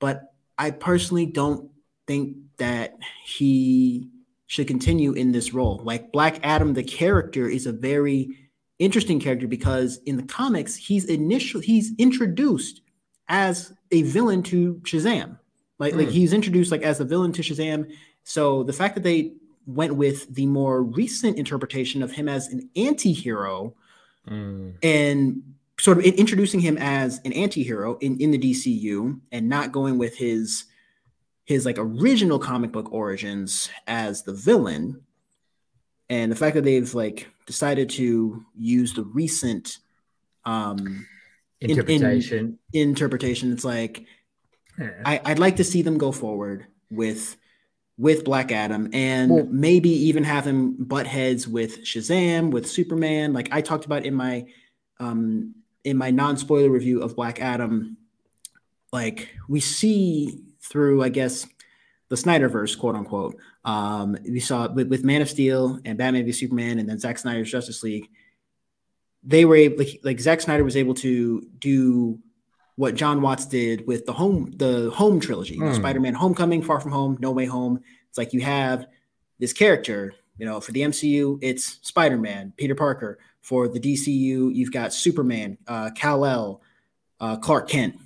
but 0.00 0.32
I 0.58 0.70
personally 0.70 1.26
don't 1.26 1.70
think 2.06 2.36
that 2.56 2.94
he 3.24 4.08
should 4.46 4.66
continue 4.66 5.12
in 5.12 5.32
this 5.32 5.52
role. 5.52 5.80
Like 5.84 6.10
Black 6.10 6.40
Adam, 6.42 6.74
the 6.74 6.82
character 6.82 7.48
is 7.48 7.66
a 7.66 7.72
very 7.72 8.30
interesting 8.78 9.20
character 9.20 9.46
because 9.46 9.98
in 10.06 10.16
the 10.16 10.22
comics, 10.22 10.74
he's 10.74 11.04
initially 11.04 11.64
he's 11.66 11.92
introduced 11.98 12.80
as 13.28 13.72
a 13.90 14.02
villain 14.02 14.42
to 14.44 14.76
Shazam. 14.84 15.38
Like, 15.78 15.94
mm. 15.94 15.98
like 15.98 16.06
hmm. 16.06 16.12
he's 16.12 16.32
introduced 16.32 16.70
like 16.70 16.82
as 16.82 17.00
a 17.00 17.04
villain 17.04 17.32
to 17.32 17.42
Shazam. 17.42 17.90
So 18.22 18.62
the 18.62 18.72
fact 18.72 18.94
that 18.94 19.02
they 19.04 19.32
went 19.66 19.96
with 19.96 20.34
the 20.34 20.46
more 20.46 20.82
recent 20.82 21.38
interpretation 21.38 22.02
of 22.02 22.12
him 22.12 22.28
as 22.28 22.48
an 22.48 22.68
anti-hero 22.76 23.74
mm. 24.28 24.74
and 24.82 25.53
sort 25.78 25.98
of 25.98 26.04
introducing 26.04 26.60
him 26.60 26.78
as 26.78 27.20
an 27.24 27.32
anti-hero 27.32 27.96
in, 27.98 28.20
in 28.20 28.30
the 28.30 28.38
DCU 28.38 29.20
and 29.32 29.48
not 29.48 29.72
going 29.72 29.98
with 29.98 30.16
his 30.16 30.64
his 31.44 31.66
like 31.66 31.76
original 31.78 32.38
comic 32.38 32.72
book 32.72 32.90
origins 32.92 33.68
as 33.86 34.22
the 34.22 34.32
villain. 34.32 35.02
And 36.08 36.32
the 36.32 36.36
fact 36.36 36.54
that 36.54 36.64
they've 36.64 36.94
like 36.94 37.28
decided 37.46 37.90
to 37.90 38.44
use 38.56 38.94
the 38.94 39.04
recent 39.04 39.78
um 40.44 41.06
interpretation 41.60 42.58
in, 42.72 42.80
in, 42.80 42.88
interpretation. 42.90 43.52
it's 43.52 43.64
like 43.64 44.04
yeah. 44.78 44.90
I, 45.04 45.20
i'd 45.24 45.38
like 45.38 45.56
to 45.56 45.64
see 45.64 45.80
them 45.80 45.96
go 45.96 46.12
forward 46.12 46.66
with 46.90 47.36
with 47.96 48.24
black 48.24 48.52
adam 48.52 48.90
and 48.92 49.30
well, 49.30 49.46
maybe 49.50 49.88
even 49.88 50.24
have 50.24 50.46
him 50.46 50.74
butt 50.84 51.06
heads 51.06 51.46
with 51.48 51.84
shazam 51.84 52.50
with 52.50 52.68
superman. 52.68 53.32
Like 53.32 53.48
i 53.52 53.60
talked 53.60 53.84
about 53.84 54.04
in 54.04 54.14
my 54.14 54.46
um 54.98 55.54
in 55.84 55.96
my 55.96 56.10
non-spoiler 56.10 56.70
review 56.70 57.02
of 57.02 57.14
black 57.14 57.40
adam 57.40 57.96
like 58.94 59.34
we 59.48 59.58
see 59.58 60.40
through, 60.60 61.02
I 61.02 61.08
guess, 61.08 61.46
the 62.08 62.16
Snyderverse, 62.16 62.78
quote 62.78 62.94
unquote. 62.94 63.36
Um, 63.64 64.16
we 64.22 64.38
saw 64.38 64.72
with, 64.72 64.88
with 64.88 65.04
Man 65.04 65.20
of 65.20 65.28
Steel 65.28 65.80
and 65.84 65.98
Batman 65.98 66.24
v 66.24 66.32
Superman, 66.32 66.78
and 66.78 66.88
then 66.88 67.00
Zack 67.00 67.18
Snyder's 67.18 67.50
Justice 67.50 67.82
League. 67.82 68.08
They 69.24 69.44
were 69.44 69.56
able, 69.56 69.78
like, 69.78 70.00
like 70.04 70.20
Zack 70.20 70.40
Snyder 70.40 70.62
was 70.62 70.76
able 70.76 70.94
to 70.94 71.42
do 71.58 72.20
what 72.76 72.94
John 72.94 73.20
Watts 73.20 73.46
did 73.46 73.86
with 73.86 74.06
the 74.06 74.12
home, 74.12 74.52
the 74.56 74.90
home 74.94 75.18
trilogy, 75.18 75.58
mm. 75.58 75.74
Spider-Man: 75.74 76.14
Homecoming, 76.14 76.62
Far 76.62 76.80
From 76.80 76.92
Home, 76.92 77.16
No 77.20 77.32
Way 77.32 77.46
Home. 77.46 77.80
It's 78.08 78.18
like 78.18 78.32
you 78.32 78.42
have 78.42 78.86
this 79.40 79.52
character, 79.52 80.14
you 80.38 80.46
know, 80.46 80.60
for 80.60 80.70
the 80.70 80.82
MCU, 80.82 81.38
it's 81.42 81.80
Spider-Man, 81.82 82.52
Peter 82.56 82.74
Parker. 82.76 83.18
For 83.44 83.68
the 83.68 83.78
DCU, 83.78 84.54
you've 84.54 84.72
got 84.72 84.92
Superman, 84.92 85.58
uh, 85.68 85.90
Kal-El, 85.94 86.62
uh, 87.20 87.36
Clark 87.36 87.68
Kent 87.68 87.96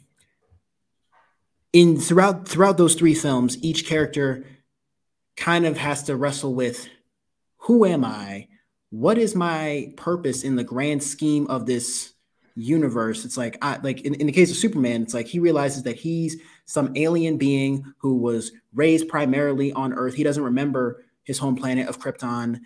in 1.72 1.98
throughout 2.00 2.48
throughout 2.48 2.76
those 2.76 2.94
three 2.94 3.14
films, 3.14 3.62
each 3.62 3.86
character 3.86 4.44
kind 5.36 5.66
of 5.66 5.76
has 5.76 6.04
to 6.04 6.16
wrestle 6.16 6.54
with 6.54 6.88
who 7.58 7.84
am 7.84 8.04
I? 8.04 8.48
What 8.90 9.18
is 9.18 9.34
my 9.34 9.92
purpose 9.96 10.42
in 10.42 10.56
the 10.56 10.64
grand 10.64 11.02
scheme 11.02 11.46
of 11.48 11.66
this 11.66 12.14
universe? 12.54 13.24
It's 13.24 13.36
like 13.36 13.58
I 13.60 13.78
like 13.82 14.00
in, 14.02 14.14
in 14.14 14.26
the 14.26 14.32
case 14.32 14.50
of 14.50 14.56
Superman, 14.56 15.02
it's 15.02 15.14
like 15.14 15.26
he 15.26 15.38
realizes 15.38 15.82
that 15.82 15.96
he's 15.96 16.40
some 16.64 16.92
alien 16.96 17.36
being 17.36 17.84
who 17.98 18.16
was 18.16 18.52
raised 18.74 19.08
primarily 19.08 19.72
on 19.72 19.92
Earth. 19.92 20.14
He 20.14 20.24
doesn't 20.24 20.42
remember 20.42 21.04
his 21.24 21.38
home 21.38 21.56
planet 21.56 21.88
of 21.88 22.00
Krypton. 22.00 22.60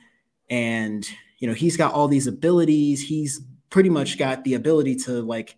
And 0.49 1.09
you 1.43 1.49
know, 1.49 1.55
he's 1.55 1.77
got 1.77 1.93
all 1.93 2.07
these 2.07 2.29
abilities. 2.29 3.03
He's 3.03 3.41
pretty 3.69 3.89
much 3.89 4.17
got 4.17 4.45
the 4.45 4.55
ability 4.55 4.95
to 4.95 5.23
like 5.23 5.57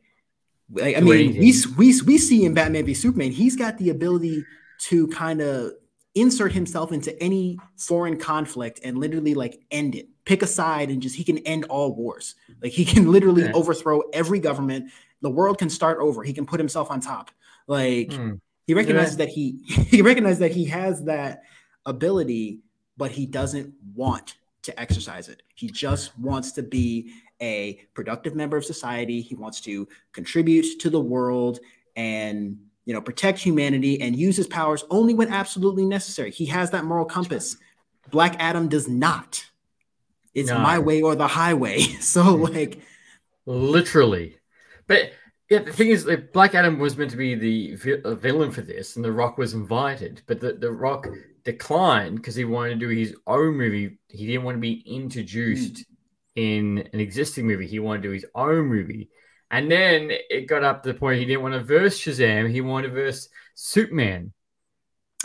like, 0.72 0.96
I 0.96 1.00
mean, 1.00 1.38
we, 1.38 1.54
we 1.76 2.00
we 2.00 2.16
see 2.16 2.46
in 2.46 2.54
Batman 2.54 2.86
v 2.86 2.94
Superman, 2.94 3.30
he's 3.32 3.54
got 3.54 3.76
the 3.76 3.90
ability 3.90 4.46
to 4.78 5.06
kind 5.08 5.42
of 5.42 5.72
insert 6.14 6.52
himself 6.52 6.90
into 6.90 7.22
any 7.22 7.58
foreign 7.76 8.18
conflict 8.18 8.80
and 8.82 8.96
literally 8.96 9.34
like 9.34 9.60
end 9.70 9.94
it. 9.94 10.08
Pick 10.24 10.42
a 10.42 10.46
side 10.46 10.88
and 10.88 11.02
just 11.02 11.16
he 11.16 11.22
can 11.22 11.36
end 11.38 11.66
all 11.66 11.94
wars. 11.94 12.34
Like 12.62 12.72
he 12.72 12.86
can 12.86 13.12
literally 13.12 13.42
yeah. 13.42 13.52
overthrow 13.52 14.00
every 14.14 14.40
government. 14.40 14.90
The 15.20 15.28
world 15.28 15.58
can 15.58 15.68
start 15.68 15.98
over. 16.00 16.22
He 16.22 16.32
can 16.32 16.46
put 16.46 16.60
himself 16.60 16.90
on 16.90 17.02
top. 17.02 17.30
Like 17.66 18.08
mm. 18.08 18.40
he 18.66 18.72
recognizes 18.72 19.18
yeah. 19.18 19.26
that 19.26 19.34
he 19.34 19.58
he 19.66 20.00
recognizes 20.00 20.38
that 20.38 20.52
he 20.52 20.64
has 20.64 21.04
that 21.04 21.42
ability, 21.84 22.60
but 22.96 23.10
he 23.10 23.26
doesn't 23.26 23.74
want 23.94 24.36
to 24.64 24.80
exercise 24.80 25.28
it. 25.28 25.42
He 25.54 25.68
just 25.68 26.18
wants 26.18 26.52
to 26.52 26.62
be 26.62 27.12
a 27.40 27.80
productive 27.94 28.34
member 28.34 28.56
of 28.56 28.64
society. 28.64 29.20
He 29.20 29.34
wants 29.34 29.60
to 29.62 29.88
contribute 30.12 30.80
to 30.80 30.90
the 30.90 31.00
world 31.00 31.60
and 31.96 32.58
you 32.84 32.92
know 32.92 33.00
protect 33.00 33.38
humanity 33.38 34.00
and 34.00 34.16
use 34.16 34.36
his 34.36 34.46
powers 34.46 34.84
only 34.90 35.14
when 35.14 35.32
absolutely 35.32 35.84
necessary. 35.84 36.30
He 36.30 36.46
has 36.46 36.70
that 36.70 36.84
moral 36.84 37.04
compass. 37.04 37.56
Black 38.10 38.36
Adam 38.38 38.68
does 38.68 38.88
not. 38.88 39.44
It's 40.34 40.50
no. 40.50 40.58
my 40.58 40.78
way 40.78 41.00
or 41.02 41.14
the 41.14 41.28
highway. 41.28 41.80
So 42.00 42.36
hmm. 42.36 42.42
like 42.42 42.80
literally. 43.46 44.38
But 44.86 45.12
yeah, 45.50 45.60
the 45.60 45.72
thing 45.72 45.88
is, 45.88 46.06
like, 46.06 46.32
Black 46.32 46.54
Adam 46.54 46.78
was 46.78 46.96
meant 46.96 47.10
to 47.10 47.16
be 47.16 47.34
the 47.34 47.74
vi- 47.76 48.02
uh, 48.02 48.14
villain 48.14 48.50
for 48.50 48.62
this, 48.62 48.96
and 48.96 49.04
The 49.04 49.12
Rock 49.12 49.36
was 49.36 49.52
invited, 49.52 50.22
but 50.26 50.40
the, 50.40 50.54
the 50.54 50.72
Rock 50.72 51.06
declined 51.44 52.16
because 52.16 52.34
he 52.34 52.44
wanted 52.44 52.80
to 52.80 52.86
do 52.86 52.88
his 52.88 53.14
own 53.26 53.56
movie. 53.56 53.98
He 54.08 54.26
didn't 54.26 54.44
want 54.44 54.56
to 54.56 54.60
be 54.60 54.82
introduced 54.86 55.74
mm 55.74 55.84
in 56.34 56.88
an 56.92 57.00
existing 57.00 57.46
movie. 57.46 57.66
He 57.66 57.78
wanted 57.78 58.02
to 58.02 58.08
do 58.08 58.12
his 58.12 58.26
own 58.34 58.66
movie. 58.66 59.08
And 59.50 59.70
then 59.70 60.10
it 60.10 60.48
got 60.48 60.64
up 60.64 60.82
to 60.82 60.92
the 60.92 60.98
point 60.98 61.20
he 61.20 61.24
didn't 61.24 61.42
want 61.42 61.54
to 61.54 61.60
verse 61.60 61.98
Shazam. 61.98 62.50
He 62.50 62.60
wanted 62.60 62.88
to 62.88 62.94
verse 62.94 63.28
Superman. 63.54 64.32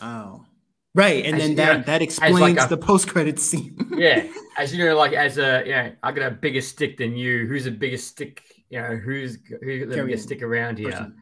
Oh. 0.02 0.46
Right. 0.94 1.26
And 1.26 1.36
as, 1.36 1.41
then 1.41 1.56
that, 1.56 1.78
know, 1.78 1.84
that 1.84 2.02
explains 2.02 2.40
like 2.40 2.60
a, 2.60 2.68
the 2.68 2.78
post 2.78 3.08
credit 3.08 3.40
scene. 3.40 3.76
yeah. 3.98 4.28
As 4.58 4.76
you 4.76 4.86
know, 4.86 4.96
like 4.96 5.14
as 5.14 5.38
a 5.38 5.64
yeah, 5.66 5.91
I 6.04 6.12
got 6.12 6.32
a 6.32 6.36
bigger 6.36 6.62
stick 6.62 6.98
than 6.98 7.16
you. 7.16 7.48
Who's 7.48 7.66
the 7.66 7.72
biggest 7.72 8.08
stick? 8.08 8.44
You 8.70 8.82
know, 8.82 8.96
who's 8.98 9.40
who's 9.62 9.88
the 9.88 10.04
biggest 10.04 10.26
stick 10.26 10.44
around 10.44 10.78
here? 10.78 10.91
Person. 10.91 11.16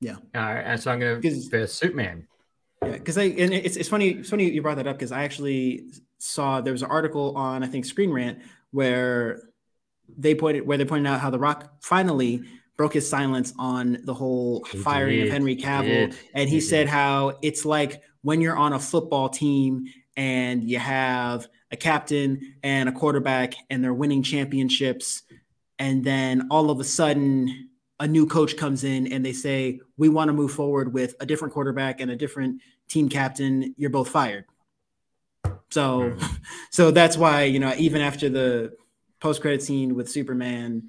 Yeah. 0.00 0.16
Uh, 0.34 0.38
and 0.38 0.80
so 0.80 0.92
I'm 0.92 1.00
gonna 1.00 1.20
verse 1.50 1.72
Superman. 1.72 2.26
Yeah, 2.84 2.92
because 2.92 3.18
I 3.18 3.24
and 3.24 3.52
it's, 3.52 3.76
it's 3.76 3.88
funny, 3.88 4.10
it's 4.10 4.30
funny 4.30 4.50
you 4.50 4.62
brought 4.62 4.76
that 4.76 4.86
up 4.86 4.96
because 4.96 5.12
I 5.12 5.24
actually 5.24 5.84
saw 6.18 6.60
there 6.60 6.72
was 6.72 6.82
an 6.82 6.90
article 6.90 7.36
on 7.36 7.62
I 7.62 7.66
think 7.66 7.84
Screen 7.84 8.10
Rant 8.10 8.38
where 8.70 9.42
they 10.16 10.34
pointed 10.34 10.66
where 10.66 10.78
they 10.78 10.84
pointed 10.84 11.08
out 11.08 11.20
how 11.20 11.30
The 11.30 11.38
Rock 11.38 11.82
finally 11.82 12.42
broke 12.76 12.94
his 12.94 13.08
silence 13.08 13.52
on 13.58 13.98
the 14.04 14.14
whole 14.14 14.64
he 14.70 14.78
firing 14.78 15.16
did. 15.16 15.26
of 15.26 15.32
Henry 15.32 15.56
Cavill, 15.56 16.14
and 16.34 16.48
he, 16.48 16.56
he 16.56 16.60
said 16.60 16.88
how 16.88 17.38
it's 17.42 17.64
like 17.64 18.02
when 18.22 18.40
you're 18.40 18.56
on 18.56 18.72
a 18.72 18.78
football 18.78 19.28
team 19.28 19.86
and 20.16 20.62
you 20.64 20.78
have 20.78 21.48
a 21.70 21.76
captain 21.76 22.56
and 22.62 22.88
a 22.88 22.92
quarterback 22.92 23.54
and 23.70 23.82
they're 23.82 23.94
winning 23.94 24.22
championships 24.22 25.22
and 25.78 26.04
then 26.04 26.48
all 26.50 26.70
of 26.70 26.80
a 26.80 26.84
sudden 26.84 27.68
a 28.00 28.06
new 28.06 28.26
coach 28.26 28.56
comes 28.56 28.84
in 28.84 29.12
and 29.12 29.24
they 29.24 29.32
say 29.32 29.80
we 29.96 30.08
want 30.08 30.28
to 30.28 30.32
move 30.32 30.52
forward 30.52 30.92
with 30.92 31.14
a 31.20 31.26
different 31.26 31.52
quarterback 31.52 32.00
and 32.00 32.10
a 32.10 32.16
different 32.16 32.60
team 32.88 33.08
captain 33.08 33.74
you're 33.76 33.90
both 33.90 34.08
fired 34.08 34.44
so, 35.70 36.00
mm-hmm. 36.00 36.26
so 36.70 36.90
that's 36.90 37.16
why 37.16 37.44
you 37.44 37.58
know 37.58 37.74
even 37.76 38.00
after 38.00 38.28
the 38.28 38.76
post 39.20 39.40
credit 39.40 39.62
scene 39.62 39.94
with 39.94 40.10
Superman, 40.10 40.88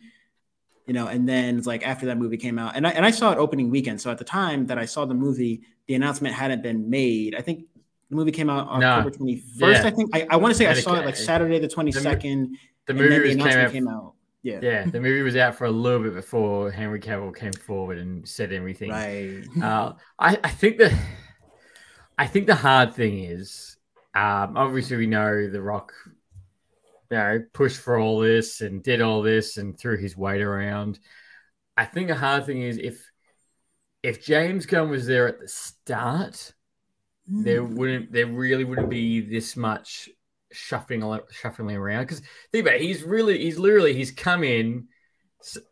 you 0.86 0.94
know, 0.94 1.08
and 1.08 1.28
then 1.28 1.58
it's 1.58 1.68
like 1.68 1.86
after 1.86 2.06
that 2.08 2.18
movie 2.18 2.38
came 2.38 2.58
out, 2.58 2.76
and 2.76 2.88
I 2.88 2.92
and 2.92 3.06
I 3.06 3.12
saw 3.12 3.32
it 3.32 3.38
opening 3.38 3.70
weekend. 3.70 4.02
So 4.02 4.12
at 4.12 4.18
the 4.18 4.24
time 4.24 4.68
that 4.68 4.78
I 4.78 4.86
saw 4.86 5.06
the 5.06 5.14
movie, 5.14 5.62
the 5.88 5.96
announcement 5.96 6.36
hadn't 6.36 6.64
been 6.64 6.90
made. 6.90 7.36
I 7.36 7.42
think 7.42 7.66
the 8.10 8.16
movie 8.16 8.32
came 8.32 8.50
out 8.50 8.80
no. 8.80 8.88
October 8.88 9.16
twenty 9.16 9.38
first. 9.38 9.82
Yeah. 9.82 9.88
I 9.88 9.92
think 9.92 10.16
I, 10.16 10.28
I 10.30 10.36
want 10.38 10.54
to 10.54 10.58
say 10.58 10.68
I 10.68 10.74
saw 10.74 10.96
it 10.96 11.06
like 11.06 11.16
Saturday 11.16 11.60
the 11.60 11.68
twenty 11.68 11.92
second. 11.92 12.58
The, 12.86 12.94
the, 12.94 13.04
movie 13.04 13.36
the 13.36 13.44
came 13.44 13.58
out, 13.58 13.72
came 13.72 13.88
out. 13.88 14.14
Yeah. 14.42 14.60
Yeah. 14.62 14.86
The 14.86 15.02
movie 15.02 15.22
was 15.22 15.36
out 15.36 15.56
for 15.56 15.66
a 15.66 15.72
little 15.72 16.04
bit 16.04 16.14
before 16.14 16.72
Henry 16.72 17.00
Cavill 17.00 17.36
came 17.36 17.54
forward 17.54 17.98
and 17.98 18.28
said 18.28 18.54
everything. 18.54 18.92
Right. 18.92 19.44
Uh, 19.62 19.94
I, 20.18 20.38
I 20.44 20.50
think 20.50 20.78
the 20.78 20.98
I 22.18 22.28
think 22.28 22.48
the 22.48 22.56
hard 22.56 22.94
thing 22.94 23.20
is 23.24 23.78
um, 24.16 24.58
obviously, 24.58 24.98
we 24.98 25.08
know 25.08 25.50
The 25.50 25.62
Rock, 25.62 25.94
you 27.12 27.18
know, 27.18 27.44
pushed 27.54 27.80
for 27.80 28.00
all 28.00 28.20
this 28.20 28.62
and 28.62 28.82
did 28.82 29.02
all 29.02 29.22
this 29.22 29.58
and 29.58 29.78
threw 29.78 29.98
his 29.98 30.18
weight 30.18 30.42
around. 30.42 31.00
I 31.78 31.86
think 31.86 32.08
the 32.08 32.16
hard 32.16 32.46
thing 32.46 32.62
is 32.62 32.78
if 32.78 33.06
if 34.02 34.26
James 34.26 34.66
Gunn 34.66 34.90
was 34.90 35.06
there 35.06 35.28
at 35.28 35.40
the 35.40 35.48
start, 35.48 36.54
mm. 37.32 37.44
there 37.44 37.64
wouldn't 37.64 38.12
there 38.12 38.28
really 38.28 38.64
wouldn't 38.64 38.90
be 38.90 39.22
this 39.22 39.56
much 39.56 40.10
shuffling 40.52 41.20
shuffling 41.32 41.76
around 41.76 42.04
because 42.04 42.22
think 42.52 42.66
about 42.66 42.76
it, 42.76 42.82
he's 42.82 43.04
really 43.04 43.38
he's 43.38 43.60
literally 43.60 43.94
he's 43.94 44.12
come 44.12 44.44
in 44.44 44.88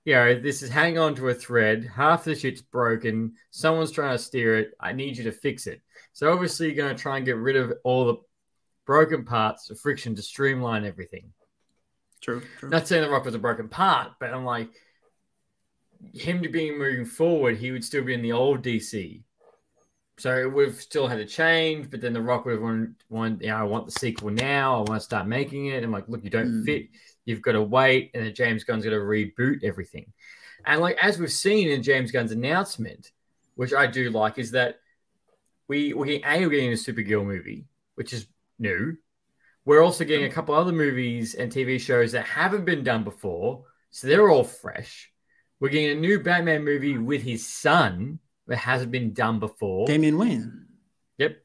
you 0.06 0.14
know 0.14 0.40
this 0.40 0.62
is 0.62 0.70
hanging 0.70 1.00
on 1.00 1.16
to 1.16 1.28
a 1.30 1.34
thread 1.34 1.90
half 1.94 2.24
the 2.24 2.36
shit's 2.36 2.62
broken 2.62 3.34
someone's 3.50 3.92
trying 3.92 4.16
to 4.16 4.24
steer 4.24 4.58
it 4.58 4.72
i 4.80 4.94
need 4.94 5.18
you 5.18 5.24
to 5.24 5.32
fix 5.32 5.68
it. 5.68 5.82
So 6.14 6.32
obviously 6.32 6.68
you're 6.68 6.76
going 6.76 6.96
to 6.96 7.02
try 7.02 7.18
and 7.18 7.26
get 7.26 7.38
rid 7.38 7.56
of 7.56 7.74
all 7.84 8.06
the 8.06 8.16
broken 8.86 9.24
parts 9.26 9.70
of 9.70 9.80
friction 9.80 10.16
to 10.16 10.22
streamline 10.22 10.86
everything. 10.86 11.32
True, 12.22 12.42
true. 12.58 12.70
not 12.70 12.88
saying 12.88 13.04
the 13.04 13.10
rock 13.10 13.26
was 13.26 13.36
a 13.36 13.40
broken 13.40 13.70
part 13.70 14.14
but 14.20 14.34
i'm 14.34 14.46
like 14.46 14.70
him 16.14 16.42
to 16.44 16.50
being 16.50 16.78
moving 16.78 17.06
forward 17.06 17.58
he 17.58 17.72
would 17.72 17.84
still 17.84 18.04
be 18.04 18.14
in 18.14 18.22
the 18.22 18.32
old 18.32 18.64
dc 18.64 19.24
so 20.18 20.50
we've 20.50 20.82
still 20.82 21.08
had 21.08 21.18
to 21.18 21.26
change, 21.26 21.92
but 21.92 22.02
then 22.02 22.14
The 22.14 22.22
Rock 22.22 22.46
would 22.46 22.54
have 22.54 22.62
wanted, 22.62 22.96
wanted 23.08 23.42
you 23.42 23.50
know, 23.50 23.58
I 23.58 23.64
want 23.64 23.86
the 23.86 23.92
sequel 23.92 24.32
now. 24.32 24.76
I 24.76 24.78
want 24.78 25.00
to 25.00 25.00
start 25.00 25.28
making 25.28 25.68
it. 25.68 25.84
I'm 25.84 25.92
like, 25.92 26.10
look, 26.10 26.24
you 26.24 26.32
don't 26.32 26.64
mm. 26.64 26.66
fit. 26.66 26.88
You've 27.26 27.44
got 27.44 27.52
to 27.52 27.62
wait. 27.62 28.12
And 28.16 28.26
then 28.26 28.34
James 28.34 28.64
Gunn's 28.64 28.84
going 28.84 28.98
to 28.98 29.04
reboot 29.04 29.64
everything. 29.64 30.12
And 30.66 30.82
like, 30.82 30.98
as 31.02 31.20
we've 31.20 31.32
seen 31.32 31.70
in 31.70 31.84
James 31.84 32.12
Gunn's 32.12 32.32
announcement, 32.32 33.12
which 33.56 33.74
I 33.74 33.86
do 33.86 34.10
like, 34.10 34.40
is 34.40 34.52
that 34.52 34.80
we, 35.68 35.94
we're 35.94 36.06
getting, 36.06 36.26
A, 36.26 36.40
we're 36.40 36.50
getting 36.50 36.72
a 36.72 36.74
Supergirl 36.74 37.24
movie, 37.26 37.66
which 37.94 38.12
is 38.12 38.26
new. 38.58 38.98
We're 39.66 39.84
also 39.84 40.04
getting 40.04 40.26
a 40.26 40.32
couple 40.32 40.56
other 40.56 40.72
movies 40.72 41.36
and 41.36 41.52
TV 41.52 41.80
shows 41.80 42.14
that 42.14 42.26
haven't 42.26 42.66
been 42.66 42.84
done 42.84 43.04
before. 43.04 43.66
So 43.92 44.08
they're 44.08 44.30
all 44.30 44.44
fresh. 44.44 45.12
We're 45.60 45.70
getting 45.70 45.96
a 45.96 46.02
new 46.02 46.20
Batman 46.20 46.64
movie 46.64 46.98
with 46.98 47.22
his 47.22 47.46
son 47.46 48.20
that 48.48 48.58
hasn't 48.58 48.92
been 48.92 49.14
done 49.14 49.40
before. 49.40 49.88
Damian 49.88 50.18
Wayne. 50.18 50.66
Yep. 51.18 51.38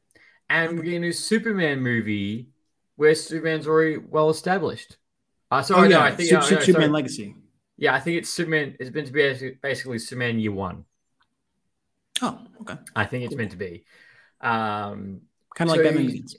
And 0.49 0.77
we're 0.77 0.83
getting 0.83 0.97
a 0.97 1.01
new 1.01 1.11
Superman 1.11 1.81
movie 1.81 2.49
where 2.95 3.15
Superman's 3.15 3.67
already 3.67 3.97
well 3.97 4.29
established. 4.29 4.97
Uh, 5.51 5.61
sorry, 5.61 5.87
oh, 5.87 5.89
yeah. 5.89 5.97
no, 5.97 6.01
I 6.01 6.11
think 6.15 6.29
Super, 6.29 6.41
no, 6.41 6.59
Superman 6.61 6.73
sorry. 6.73 6.87
Legacy. 6.87 7.35
Yeah, 7.77 7.93
I 7.93 7.99
think 7.99 8.17
it's 8.17 8.29
Superman. 8.29 8.75
It's 8.79 8.93
meant 8.93 9.07
to 9.07 9.13
be 9.13 9.57
basically 9.61 9.99
Superman 9.99 10.39
Year 10.39 10.51
One. 10.51 10.85
Oh, 12.21 12.39
okay. 12.61 12.75
I 12.95 13.05
think 13.05 13.23
it's 13.23 13.31
cool. 13.31 13.39
meant 13.39 13.51
to 13.51 13.57
be. 13.57 13.85
Um, 14.41 15.21
kind 15.55 15.69
of 15.69 15.75
so, 15.75 15.75
like 15.75 15.83
Batman 15.83 16.05
Begins. 16.07 16.37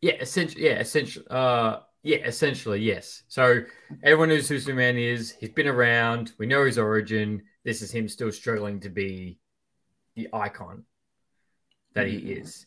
Yeah, 0.00 0.14
essentially. 0.20 0.64
Yeah, 0.64 0.78
essentially. 0.78 1.26
Uh, 1.28 1.78
yeah, 2.02 2.18
essentially, 2.18 2.80
yes. 2.80 3.24
So 3.28 3.62
everyone 4.02 4.28
knows 4.28 4.48
who 4.48 4.60
Superman 4.60 4.96
is. 4.96 5.32
He's 5.32 5.50
been 5.50 5.66
around. 5.66 6.32
We 6.38 6.46
know 6.46 6.64
his 6.64 6.78
origin. 6.78 7.42
This 7.64 7.82
is 7.82 7.90
him 7.90 8.08
still 8.08 8.30
struggling 8.30 8.78
to 8.80 8.88
be 8.88 9.38
the 10.16 10.28
icon 10.32 10.84
that 11.94 12.08
he 12.08 12.18
mm. 12.18 12.42
is. 12.42 12.66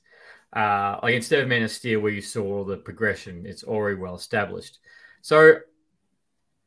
Uh, 0.56 1.00
like 1.04 1.14
instead 1.14 1.42
of 1.42 1.48
Man 1.48 1.64
of 1.64 1.72
Steel, 1.72 2.00
where 2.00 2.12
you 2.12 2.22
saw 2.22 2.64
the 2.64 2.78
progression, 2.78 3.46
it's 3.46 3.64
already 3.64 3.98
well 3.98 4.16
established. 4.16 4.80
So 5.22 5.60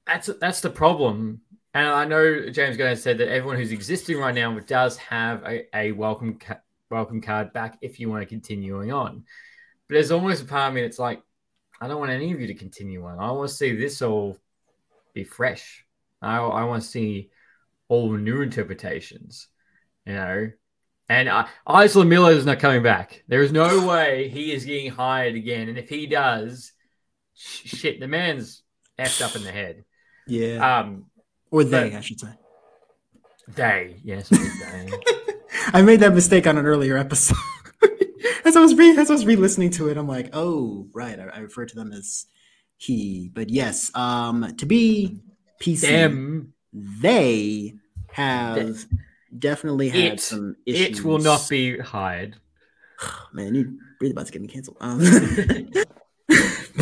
that's 0.07 0.29
that's 0.41 0.61
the 0.61 0.71
problem. 0.71 1.41
And 1.75 1.89
I 1.89 2.05
know 2.05 2.51
James 2.51 2.77
Gunn 2.77 2.97
said 2.97 3.19
that 3.19 3.33
everyone 3.33 3.57
who's 3.57 3.73
existing 3.73 4.19
right 4.19 4.35
now 4.35 4.59
does 4.61 4.97
have 4.99 5.43
a, 5.45 5.65
a 5.75 5.93
welcome 5.93 6.39
ca- 6.39 6.61
welcome 6.91 7.23
card 7.23 7.53
back 7.53 7.79
if 7.81 7.99
you 7.99 8.11
want 8.11 8.23
to 8.23 8.27
continuing 8.27 8.93
on. 8.93 9.25
But 9.89 9.95
there's 9.95 10.11
almost 10.11 10.43
a 10.43 10.47
part 10.47 10.69
of 10.69 10.75
me 10.75 10.83
that's 10.83 10.99
like, 10.99 11.23
I 11.81 11.89
don't 11.89 11.99
want 11.99 12.13
any 12.13 12.31
of 12.33 12.41
you 12.41 12.47
to 12.49 12.55
continue 12.55 13.05
on. 13.05 13.19
I 13.19 13.33
want 13.33 13.49
to 13.49 13.55
see 13.55 13.75
this 13.75 14.03
all 14.03 14.39
be 15.15 15.25
fresh. 15.25 15.85
I, 16.21 16.39
I 16.39 16.65
want 16.65 16.83
to 16.83 16.89
see 16.89 17.31
all 17.89 18.13
new 18.13 18.43
interpretations. 18.43 19.49
You 20.07 20.15
know, 20.15 20.51
and 21.13 21.29
uh, 21.29 21.47
Ezra 21.69 22.07
Miller 22.07 22.33
is 22.33 22.47
not 22.47 22.59
coming 22.59 22.83
back. 22.83 23.23
There 23.29 23.43
is 23.43 23.53
no 23.53 23.87
way 23.87 24.31
he 24.31 24.51
is 24.51 24.65
getting 24.65 24.91
hired 24.91 25.35
again. 25.35 25.69
And 25.69 25.77
if 25.77 25.91
he 25.91 26.07
does, 26.07 26.73
sh- 27.35 27.69
shit, 27.77 28.01
the 28.01 28.09
man's 28.09 28.63
effed 28.99 29.21
up 29.21 29.37
in 29.37 29.45
the 29.45 29.53
head. 29.53 29.85
Yeah. 30.27 30.79
Um, 30.79 31.05
or 31.51 31.65
they, 31.65 31.95
I 31.95 32.01
should 32.01 32.19
say. 32.19 32.33
They, 33.47 34.01
yes, 34.03 34.29
they. 34.31 34.91
I 35.67 35.83
made 35.83 36.01
that 36.01 36.15
mistake 36.15 36.47
on 36.47 36.57
an 36.57 36.65
earlier 36.65 36.97
episode. 36.97 37.37
as 38.47 38.57
I 38.57 38.61
was 38.61 38.75
re- 38.75 38.97
as 38.97 39.11
I 39.11 39.13
was 39.13 39.27
re-listening 39.27 39.71
to 39.73 39.91
it, 39.91 39.99
I'm 39.99 40.09
like, 40.09 40.31
oh, 40.33 40.87
right. 40.95 41.21
I, 41.21 41.25
I 41.25 41.39
refer 41.41 41.67
to 41.67 41.75
them 41.75 41.93
as 41.93 42.25
he. 42.79 43.31
But 43.35 43.51
yes, 43.51 43.95
um, 43.95 44.57
to 44.57 44.65
be 44.65 45.19
PC, 45.61 45.83
them. 45.83 46.55
they 46.73 47.75
have 48.13 48.87
definitely 49.39 49.89
had 49.89 50.15
it, 50.15 50.21
some 50.21 50.57
issues. 50.67 50.99
It 50.99 51.05
will 51.05 51.19
not 51.19 51.49
be 51.49 51.79
hired. 51.79 52.37
Man, 53.33 53.55
you 53.55 53.79
really 54.01 54.13
about 54.13 54.27
to 54.27 54.33
get 54.33 54.43
me 54.43 54.49
canceled. 54.49 54.77
Um, 54.81 54.99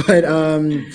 but 0.06 0.24
um, 0.24 0.90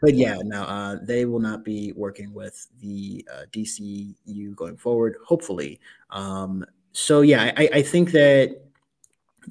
but 0.00 0.14
yeah, 0.14 0.36
no, 0.42 0.62
uh, 0.62 0.96
they 1.02 1.24
will 1.24 1.40
not 1.40 1.64
be 1.64 1.92
working 1.92 2.32
with 2.32 2.66
the 2.80 3.26
uh, 3.32 3.42
DCU 3.52 4.54
going 4.54 4.76
forward. 4.76 5.16
Hopefully, 5.26 5.80
um, 6.10 6.64
so 6.92 7.20
yeah, 7.20 7.52
I, 7.56 7.68
I 7.74 7.82
think 7.82 8.12
that 8.12 8.60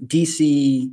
DC 0.06 0.92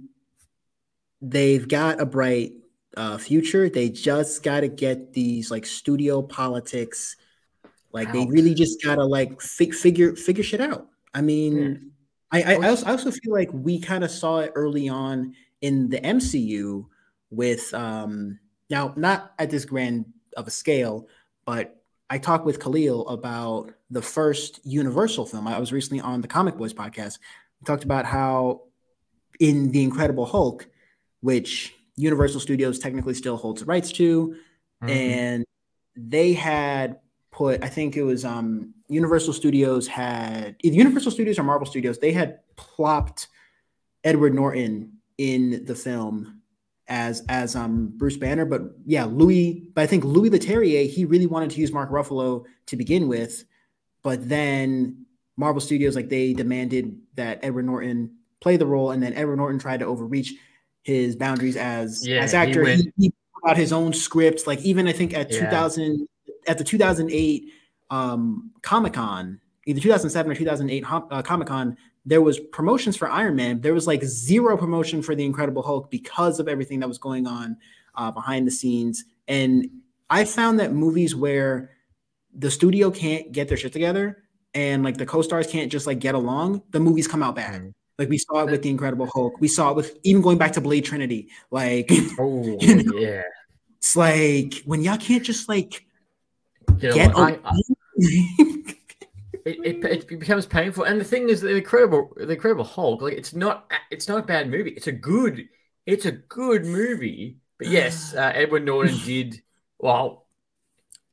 they've 1.23 1.67
got 1.67 2.01
a 2.01 2.07
bright 2.07 2.53
uh, 2.97 3.19
future. 3.19 3.69
They 3.69 3.89
just 3.89 4.43
got 4.43 4.61
to 4.61 4.69
get 4.69 5.13
these 5.13 5.51
like 5.51 5.67
studio 5.67 6.23
politics 6.23 7.17
like 7.93 8.13
they 8.13 8.27
really 8.27 8.55
just 8.55 8.83
gotta 8.83 9.05
like 9.05 9.41
fi- 9.41 9.71
figure 9.71 10.15
figure 10.15 10.45
shit 10.45 10.61
out. 10.61 10.89
I 11.15 11.23
mean, 11.23 11.93
yeah. 12.33 12.43
I 12.45 12.55
I, 12.55 12.57
I, 12.57 12.69
also, 12.69 12.87
I 12.87 12.91
also 12.91 13.11
feel 13.11 13.33
like 13.33 13.51
we 13.53 13.81
kind 13.81 14.05
of 14.05 14.11
saw 14.11 14.39
it 14.41 14.53
early 14.55 14.89
on 14.89 15.35
in 15.61 15.89
the 15.89 16.01
MCU 16.01 16.87
with 17.31 17.73
um 17.75 18.39
now 18.69 18.93
not 18.97 19.33
at 19.39 19.51
this 19.51 19.65
grand 19.65 20.07
of 20.37 20.47
a 20.47 20.51
scale, 20.51 21.09
but 21.45 21.77
I 22.09 22.19
talked 22.19 22.45
with 22.45 22.61
Khalil 22.61 23.09
about 23.09 23.73
the 23.91 24.03
first 24.03 24.61
Universal 24.65 25.27
film. 25.27 25.49
I 25.49 25.59
was 25.59 25.73
recently 25.73 26.01
on 26.01 26.21
the 26.21 26.29
Comic 26.29 26.57
Boys 26.57 26.75
podcast. 26.75 27.19
We 27.61 27.65
talked 27.65 27.85
about 27.85 28.05
how 28.05 28.63
in 29.41 29.71
The 29.73 29.83
Incredible 29.83 30.27
Hulk, 30.27 30.69
which 31.21 31.75
Universal 31.97 32.41
Studios 32.41 32.79
technically 32.79 33.15
still 33.15 33.37
holds 33.37 33.61
the 33.61 33.67
rights 33.67 33.91
to, 33.93 34.37
mm-hmm. 34.83 34.89
and 34.89 35.45
they 35.97 36.33
had 36.35 37.01
put 37.37 37.63
I 37.63 37.69
think 37.69 37.97
it 37.97 38.03
was 38.03 38.25
um 38.25 38.73
Universal 38.89 39.35
Studios 39.35 39.87
had 39.87 40.57
either 40.63 40.77
Universal 40.77 41.13
Studios 41.13 41.39
or 41.39 41.43
Marvel 41.43 41.67
Studios, 41.67 41.99
they 41.99 42.13
had 42.13 42.41
plopped 42.57 43.29
Edward 44.03 44.35
Norton 44.35 44.95
in 45.19 45.65
the 45.67 45.75
film 45.75 46.41
as 46.89 47.23
as 47.29 47.55
um 47.55 47.93
Bruce 47.97 48.17
Banner. 48.17 48.47
But 48.47 48.63
yeah, 48.87 49.05
Louis, 49.05 49.69
but 49.75 49.83
I 49.83 49.87
think 49.87 50.05
Louis 50.05 50.31
Leterrier, 50.31 50.89
he 50.89 51.05
really 51.05 51.27
wanted 51.27 51.51
to 51.51 51.61
use 51.61 51.73
Mark 51.73 51.91
Ruffalo 51.91 52.47
to 52.67 52.77
begin 52.77 53.07
with, 53.07 53.45
but 54.03 54.27
then 54.27 55.05
Marvel 55.37 55.61
Studios 55.61 55.95
like 55.95 56.09
they 56.09 56.33
demanded 56.33 56.99
that 57.17 57.41
Edward 57.43 57.67
Norton 57.67 58.17
play 58.41 58.57
the 58.57 58.67
role, 58.67 58.93
and 58.93 59.03
then 59.03 59.13
Edward 59.13 59.37
Norton 59.37 59.59
tried 59.59 59.81
to 59.81 59.87
overreach 59.87 60.33
his 60.85 61.17
boundaries 61.17 61.57
as 61.59 62.07
yeah, 62.07 62.23
as 62.23 62.33
actor. 62.33 62.65
He, 62.65 62.77
he, 62.77 62.93
he 62.97 63.13
put 63.35 63.51
out 63.51 63.57
his 63.59 63.75
own 63.75 63.93
scripts. 63.93 64.47
Like 64.47 64.61
even 64.61 64.89
I 64.89 64.93
think 64.93 65.13
at 65.13 65.31
yeah. 65.31 65.41
2000 65.41 66.09
at 66.47 66.59
the 66.59 66.65
2008 66.65 67.53
um, 67.91 68.51
Comic 68.63 68.95
Con, 68.95 69.41
either 69.67 69.81
2007 69.81 70.33
or 70.33 70.35
2008 70.35 70.85
uh, 70.91 71.23
Comic 71.23 71.49
Con, 71.49 71.77
there 72.05 72.23
was 72.23 72.39
promotions 72.39 72.97
for 72.97 73.09
Iron 73.09 73.35
Man. 73.35 73.61
There 73.61 73.75
was 73.75 73.87
like 73.87 74.05
zero 74.05 74.57
promotion 74.57 75.03
for 75.03 75.15
the 75.15 75.25
Incredible 75.25 75.63
Hulk 75.63 75.91
because 75.91 76.39
of 76.39 76.49
everything 76.49 76.81
that 76.81 76.89
was 76.89 76.99
going 76.99 77.27
on 77.27 77.57
uh, 77.97 78.11
behind 78.11 78.47
the 78.47 78.51
scenes. 78.51 79.05
And 79.27 79.69
I 80.09 80.25
found 80.25 80.61
that 80.61 80.73
movies 80.73 81.17
where 81.17 81.71
the 82.33 82.51
studio 82.51 82.91
can't 82.91 83.33
get 83.33 83.49
their 83.49 83.57
shit 83.57 83.73
together 83.73 84.23
and 84.55 84.85
like 84.85 84.97
the 84.97 85.07
co-stars 85.07 85.47
can't 85.49 85.71
just 85.71 85.87
like 85.87 85.99
get 85.99 86.15
along, 86.15 86.63
the 86.71 86.81
movies 86.81 87.09
come 87.09 87.23
out 87.23 87.35
bad. 87.35 87.63
Mm. 87.63 87.73
Like 87.99 88.09
we 88.09 88.19
saw 88.19 88.41
it 88.41 88.51
with 88.51 88.63
the 88.63 88.71
Incredible 88.71 89.09
Hulk. 89.13 89.41
We 89.41 89.49
saw 89.49 89.71
it 89.71 89.77
with 89.77 89.99
even 90.03 90.23
going 90.23 90.39
back 90.39 90.53
to 90.53 90.61
Blade 90.61 90.85
Trinity. 90.85 91.31
Like, 91.51 91.91
oh 92.19 92.57
you 92.61 92.83
know, 92.83 92.99
yeah, 92.99 93.23
it's 93.79 93.97
like 93.97 94.63
when 94.65 94.83
y'all 94.83 94.99
can't 94.99 95.23
just 95.23 95.49
like 95.49 95.86
you 96.79 96.89
know, 96.89 96.95
Get 96.95 97.17
I, 97.17 97.39
I, 97.45 97.61
it, 99.47 99.59
it, 99.65 99.85
it, 99.85 100.09
becomes 100.09 100.47
painful. 100.47 100.85
And 100.85 101.01
the 101.01 101.05
thing 101.05 101.29
is, 101.29 101.41
the 101.41 101.57
incredible, 101.57 102.13
the 102.17 102.33
Incredible 102.33 102.65
Hulk, 102.65 103.03
like 103.03 103.15
it's 103.15 103.35
not, 103.35 103.71
it's 103.91 104.09
not 104.09 104.19
a 104.19 104.23
bad 104.23 104.51
movie. 104.51 104.71
It's 104.71 104.87
a 104.87 104.93
good, 104.93 105.49
it's 105.87 106.05
a 106.05 106.13
good 106.13 106.65
movie. 106.65 107.39
But 107.59 107.69
yes, 107.69 108.15
uh, 108.17 108.33
Edward 108.35 108.65
Norton 108.65 108.99
did 109.05 109.41
well, 109.79 110.27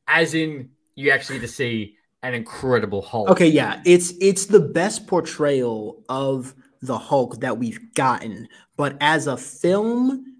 as 0.08 0.34
in 0.34 0.70
you 0.96 1.12
actually 1.12 1.40
to 1.40 1.48
see 1.48 1.98
an 2.22 2.34
incredible 2.34 3.02
Hulk. 3.02 3.30
Okay, 3.30 3.48
yeah, 3.48 3.82
it's 3.86 4.14
it's 4.20 4.46
the 4.46 4.60
best 4.60 5.08
portrayal 5.08 6.04
of 6.10 6.56
the 6.82 6.98
Hulk 6.98 7.40
that 7.42 7.58
we've 7.58 7.94
gotten. 7.94 8.48
But 8.76 8.98
as 9.00 9.28
a 9.28 9.38
film, 9.38 10.33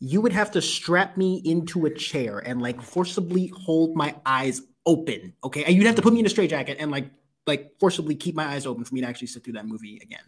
you 0.00 0.20
would 0.20 0.32
have 0.32 0.52
to 0.52 0.62
strap 0.62 1.16
me 1.16 1.40
into 1.44 1.86
a 1.86 1.90
chair 1.90 2.38
and 2.38 2.62
like 2.62 2.80
forcibly 2.82 3.48
hold 3.48 3.96
my 3.96 4.14
eyes 4.24 4.62
open. 4.86 5.34
Okay. 5.42 5.64
And 5.64 5.74
you'd 5.74 5.86
have 5.86 5.96
to 5.96 6.02
put 6.02 6.12
me 6.12 6.20
in 6.20 6.26
a 6.26 6.28
straitjacket 6.28 6.78
and 6.80 6.90
like 6.90 7.10
like 7.46 7.72
forcibly 7.80 8.14
keep 8.14 8.34
my 8.34 8.44
eyes 8.44 8.66
open 8.66 8.84
for 8.84 8.94
me 8.94 9.00
to 9.00 9.06
actually 9.06 9.28
sit 9.28 9.42
through 9.42 9.54
that 9.54 9.66
movie 9.66 9.98
again. 10.02 10.20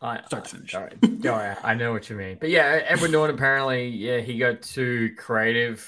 I, 0.00 0.20
Start 0.26 0.44
to 0.44 0.50
finish. 0.50 0.74
All 0.74 0.82
right. 0.82 0.94
All 1.26 1.30
right. 1.30 1.56
I 1.62 1.74
know 1.74 1.92
what 1.92 2.10
you 2.10 2.16
mean. 2.16 2.38
But 2.40 2.50
yeah, 2.50 2.80
Edward 2.86 3.12
Norton 3.12 3.36
apparently, 3.36 3.88
yeah, 3.88 4.18
he 4.18 4.36
got 4.38 4.62
too 4.62 5.14
creative 5.16 5.80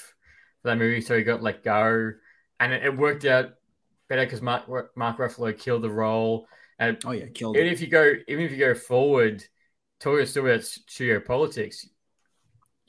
for 0.61 0.69
that 0.69 0.77
movie, 0.77 1.01
so 1.01 1.17
he 1.17 1.23
got 1.23 1.41
let 1.43 1.63
go. 1.63 2.13
And 2.59 2.73
it, 2.73 2.85
it 2.85 2.97
worked 2.97 3.25
out 3.25 3.55
better 4.07 4.23
because 4.25 4.41
Mark, 4.41 4.95
Mark 4.95 5.17
Ruffalo 5.17 5.57
killed 5.57 5.81
the 5.81 5.89
role. 5.89 6.47
And 6.79 6.97
Oh 7.05 7.11
yeah, 7.11 7.25
killed 7.33 7.57
even 7.57 7.67
it. 7.67 7.73
if 7.73 7.81
you 7.81 7.87
go, 7.87 8.13
even 8.27 8.45
if 8.45 8.51
you 8.51 8.57
go 8.57 8.73
forward, 8.73 9.43
talking 9.99 10.25
still 10.25 10.45
about 10.47 10.63
studio 10.63 11.19
politics, 11.19 11.87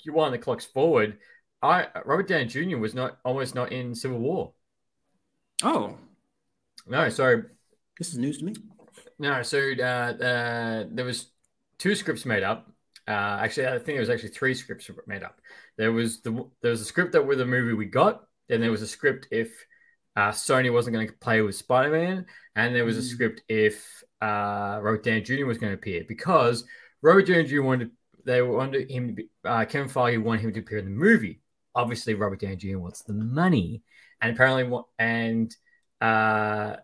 you 0.07 0.13
wind 0.13 0.33
the 0.35 0.39
clocks 0.39 0.65
forward. 0.65 1.19
I 1.63 1.89
Robert 2.05 2.29
Downey 2.29 2.47
Jr. 2.47 2.79
was 2.79 2.95
not 2.95 3.19
almost 3.25 3.55
not 3.55 3.73
in 3.73 3.95
Civil 3.95 4.19
War. 4.19 4.53
Oh, 5.63 5.97
No, 6.87 7.09
sorry, 7.09 7.45
this 7.99 8.09
is 8.11 8.19
news 8.19 8.39
to 8.39 8.45
me. 8.45 8.55
No, 9.19 9.43
so 9.43 9.59
uh, 9.79 9.83
uh, 9.83 10.85
there 10.91 11.05
was 11.05 11.27
two 11.79 11.95
scripts 11.95 12.25
made 12.27 12.43
up. 12.43 12.71
Uh, 13.09 13.39
actually, 13.41 13.67
I 13.69 13.73
think 13.79 13.87
there 13.87 14.01
was 14.01 14.11
actually 14.11 14.31
three 14.31 14.55
scripts 14.55 14.91
made 15.07 15.23
up. 15.23 15.41
There 15.79 15.93
was 15.93 16.21
the 16.21 16.47
there 16.63 16.71
was 16.71 16.81
a 16.81 16.85
script 16.85 17.13
that 17.13 17.27
with 17.27 17.39
the 17.39 17.47
movie 17.47 17.73
we 17.73 17.87
got. 17.87 18.25
Then 18.49 18.61
there 18.61 18.71
was 18.71 18.83
a 18.83 18.87
script 18.87 19.29
if 19.31 19.49
uh, 20.17 20.31
Sony 20.31 20.73
wasn't 20.73 20.95
going 20.95 21.09
to 21.09 21.15
play 21.15 21.41
with 21.41 21.55
Spider 21.57 21.91
Man, 21.91 22.27
and 22.55 22.75
there 22.75 22.85
was 22.85 22.99
a 22.99 23.01
Mm. 23.01 23.05
script 23.15 23.43
if 23.49 24.03
uh, 24.21 24.81
Robert 24.83 25.03
Downey 25.05 25.21
Jr. 25.23 25.47
was 25.47 25.59
going 25.59 25.73
to 25.73 25.79
appear 25.79 26.05
because 26.07 26.65
Robert 27.03 27.27
Downey 27.27 27.45
Jr. 27.45 27.63
wanted 27.63 27.91
they 28.27 28.43
wanted 28.43 28.91
him 28.91 29.09
to 29.09 29.13
be 29.15 29.29
uh, 29.45 29.65
Kevin 29.65 29.89
Feige 29.89 30.23
wanted 30.23 30.43
him 30.43 30.53
to 30.53 30.61
appear 30.61 30.79
in 30.79 30.85
the 30.85 30.91
movie. 30.91 31.41
Obviously, 31.75 32.15
Robert 32.15 32.41
Downey 32.41 32.57
Jr. 32.57 32.79
wants 32.79 33.03
the 33.03 33.13
money, 33.13 33.83
and 34.21 34.33
apparently, 34.35 34.79
and 34.99 35.55
uh, 36.01 36.77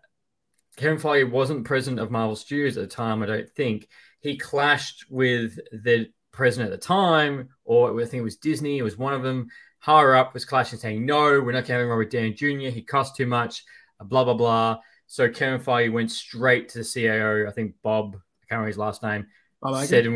Kevin 0.77 0.97
Feige 0.97 1.29
wasn't 1.29 1.65
president 1.65 1.99
of 1.99 2.11
Marvel 2.11 2.35
Studios 2.35 2.77
at 2.77 2.89
the 2.89 2.95
time, 2.95 3.21
I 3.21 3.27
don't 3.27 3.49
think. 3.49 3.87
He 4.21 4.37
clashed 4.37 5.05
with 5.09 5.59
the 5.71 6.07
president 6.31 6.71
at 6.71 6.79
the 6.79 6.85
time, 6.85 7.49
or 7.65 7.99
I 8.01 8.05
think 8.05 8.21
it 8.21 8.23
was 8.23 8.37
Disney, 8.37 8.77
it 8.79 8.83
was 8.83 8.97
one 8.97 9.13
of 9.13 9.23
them. 9.23 9.47
Higher 9.79 10.15
up 10.15 10.33
was 10.33 10.45
clashing, 10.45 10.79
saying, 10.79 11.05
No, 11.05 11.41
we're 11.41 11.51
not 11.51 11.67
having 11.67 11.87
Robert 11.87 12.09
Downey 12.09 12.33
Jr., 12.33 12.69
he 12.69 12.81
costs 12.81 13.17
too 13.17 13.27
much, 13.27 13.63
blah, 13.99 14.23
blah, 14.23 14.33
blah. 14.33 14.77
So 15.07 15.29
Kevin 15.29 15.59
Feige 15.59 15.91
went 15.91 16.11
straight 16.11 16.69
to 16.69 16.79
the 16.79 16.83
CAO, 16.83 17.47
I 17.47 17.51
think 17.51 17.75
Bob, 17.83 18.15
I 18.15 18.45
can't 18.47 18.51
remember 18.51 18.67
his 18.67 18.77
last 18.77 19.03
name, 19.03 19.27
Bob 19.61 19.75
Iger? 19.75 19.87
said, 19.87 20.07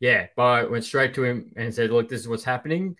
Yeah, 0.00 0.26
Bob 0.36 0.70
went 0.70 0.84
straight 0.84 1.14
to 1.14 1.24
him 1.24 1.52
and 1.56 1.74
said, 1.74 1.90
Look, 1.90 2.08
this 2.08 2.20
is 2.20 2.28
what's 2.28 2.44
happening. 2.44 2.96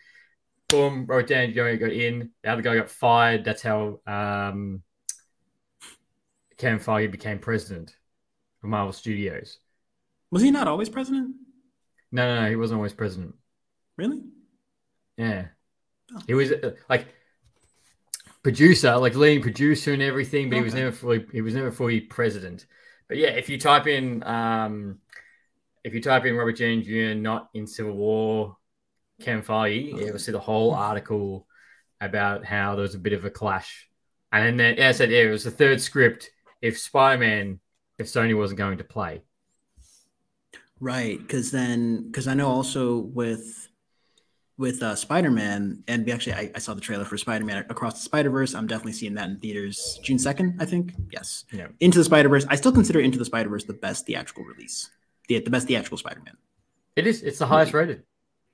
Boom, 0.68 1.06
Robert 1.06 1.28
Downey 1.28 1.52
Jr. 1.52 1.74
got 1.76 1.92
in, 1.92 2.30
the 2.42 2.50
other 2.50 2.62
guy 2.62 2.74
got 2.76 2.90
fired. 2.90 3.44
That's 3.44 3.62
how 3.62 4.00
um, 4.06 4.82
Kevin 6.58 6.78
Feige 6.80 7.10
became 7.10 7.38
president 7.38 7.94
of 8.62 8.68
Marvel 8.70 8.92
Studios. 8.92 9.58
was 10.30 10.42
he 10.42 10.50
not 10.50 10.66
always 10.68 10.88
president? 10.88 11.36
No, 12.12 12.34
no, 12.34 12.42
no, 12.42 12.50
he 12.50 12.56
wasn't 12.56 12.78
always 12.78 12.92
president. 12.94 13.34
Really? 13.96 14.22
Yeah, 15.16 15.46
Oh. 16.14 16.20
he 16.26 16.34
was 16.34 16.52
uh, 16.52 16.72
like 16.88 17.06
producer, 18.42 18.96
like 18.96 19.16
leading 19.16 19.42
producer 19.42 19.92
and 19.92 20.02
everything, 20.02 20.48
but 20.48 20.56
he 20.56 20.62
was 20.62 20.74
never 20.74 20.92
fully 20.92 21.26
he 21.32 21.40
was 21.42 21.54
never 21.54 21.72
fully 21.72 22.00
president. 22.00 22.66
But 23.08 23.16
yeah, 23.18 23.28
if 23.30 23.48
you 23.48 23.58
type 23.58 23.86
in 23.86 24.22
um, 24.24 24.98
if 25.86 25.94
you 25.94 26.02
type 26.02 26.24
in 26.24 26.34
Robert 26.34 26.58
Downey 26.58 26.82
Jr. 26.82 27.14
not 27.16 27.48
in 27.54 27.64
Civil 27.64 27.94
War, 27.94 28.56
Kevin 29.20 29.44
Feige, 29.44 29.96
you'll 29.96 30.18
see 30.18 30.32
the 30.32 30.40
whole 30.40 30.74
article 30.74 31.46
about 32.00 32.44
how 32.44 32.74
there 32.74 32.82
was 32.82 32.96
a 32.96 32.98
bit 32.98 33.12
of 33.12 33.24
a 33.24 33.30
clash. 33.30 33.88
And 34.32 34.58
then, 34.58 34.74
yeah, 34.76 34.88
I 34.88 34.92
said, 34.92 35.12
yeah, 35.12 35.22
it 35.22 35.30
was 35.30 35.44
the 35.44 35.50
third 35.52 35.80
script. 35.80 36.28
If 36.60 36.76
Spider 36.76 37.20
Man, 37.20 37.60
if 37.98 38.08
Sony 38.08 38.36
wasn't 38.36 38.58
going 38.58 38.78
to 38.78 38.84
play, 38.84 39.22
Right, 40.80 41.18
because 41.18 41.50
then 41.52 42.08
because 42.08 42.28
I 42.28 42.34
know 42.34 42.48
also 42.48 42.98
with 42.98 43.68
with 44.58 44.82
uh, 44.82 44.94
Spider 44.96 45.30
Man, 45.30 45.82
and 45.88 46.04
we 46.04 46.12
actually 46.12 46.34
I, 46.34 46.50
I 46.54 46.58
saw 46.58 46.74
the 46.74 46.80
trailer 46.80 47.04
for 47.04 47.16
Spider 47.16 47.44
Man 47.44 47.64
Across 47.70 47.94
the 47.94 48.00
Spider 48.00 48.28
Verse. 48.28 48.54
I'm 48.54 48.66
definitely 48.66 48.92
seeing 48.92 49.14
that 49.14 49.28
in 49.30 49.38
theaters 49.38 49.98
June 50.02 50.18
second, 50.18 50.56
I 50.60 50.66
think. 50.66 50.92
Yes, 51.10 51.44
Yeah. 51.52 51.68
Into 51.80 51.98
the 51.98 52.04
Spider 52.04 52.28
Verse. 52.28 52.44
I 52.50 52.56
still 52.56 52.72
consider 52.72 53.00
Into 53.00 53.18
the 53.18 53.24
Spider 53.24 53.48
Verse 53.48 53.64
the 53.64 53.72
best 53.72 54.06
theatrical 54.06 54.44
release, 54.44 54.90
the 55.28 55.40
the 55.40 55.50
best 55.50 55.66
theatrical 55.66 55.98
Spider 55.98 56.20
Man. 56.24 56.36
it 56.96 57.06
is. 57.06 57.22
It's 57.22 57.38
the 57.38 57.46
highest 57.46 57.72
rated. 57.74 58.02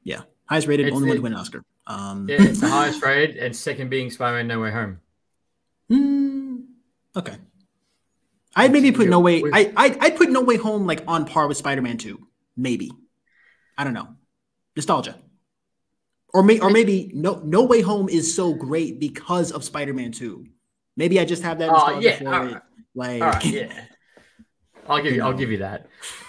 Yeah, 0.04 0.22
highest 0.46 0.66
rated, 0.66 0.86
It's 0.86 0.96
only 0.96 1.08
one 1.08 1.16
to 1.16 1.22
win 1.22 1.32
an 1.32 1.38
Oscar. 1.38 1.64
Um, 1.86 2.26
Yeah, 2.28 2.36
it's 2.42 2.60
the 2.60 2.68
highest 2.68 3.02
rated, 3.06 3.36
and 3.36 3.54
second 3.54 3.88
being 3.90 4.10
Spider 4.10 4.36
Man 4.38 4.46
No 4.48 4.60
Way 4.60 4.70
Home. 4.72 5.00
mm, 5.90 6.64
okay. 7.16 7.36
I'd 8.54 8.72
maybe 8.72 8.92
put 8.92 9.08
No 9.08 9.20
Way. 9.20 9.42
I 9.52 9.72
I'd, 9.76 9.98
I'd 9.98 10.16
put 10.16 10.30
No 10.30 10.42
Way 10.42 10.56
Home 10.56 10.86
like 10.86 11.02
on 11.06 11.24
par 11.24 11.46
with 11.48 11.56
Spider 11.56 11.82
Man 11.82 11.96
Two, 11.98 12.26
maybe. 12.56 12.90
I 13.78 13.84
don't 13.84 13.94
know, 13.94 14.08
nostalgia, 14.76 15.16
or 16.34 16.42
may 16.42 16.60
or 16.60 16.68
maybe 16.70 17.10
No 17.14 17.40
No 17.44 17.62
Way 17.64 17.80
Home 17.80 18.08
is 18.10 18.34
so 18.36 18.52
great 18.52 19.00
because 19.00 19.50
of 19.52 19.64
Spider 19.64 19.94
Man 19.94 20.12
Two. 20.12 20.46
Maybe 20.96 21.18
I 21.18 21.24
just 21.24 21.42
have 21.42 21.58
that 21.60 21.70
Oh, 21.70 21.72
nostalgia 21.72 22.02
yeah, 22.08 22.16
for 22.18 22.28
all 22.34 22.46
it. 22.48 22.52
right. 22.52 22.62
Like, 22.94 23.22
right, 23.22 23.44
yeah. 23.46 23.84
I'll 24.88 25.02
give 25.02 25.14
you. 25.14 25.22
I'll 25.22 25.32
give 25.32 25.50
you 25.50 25.58
that. 25.58 25.86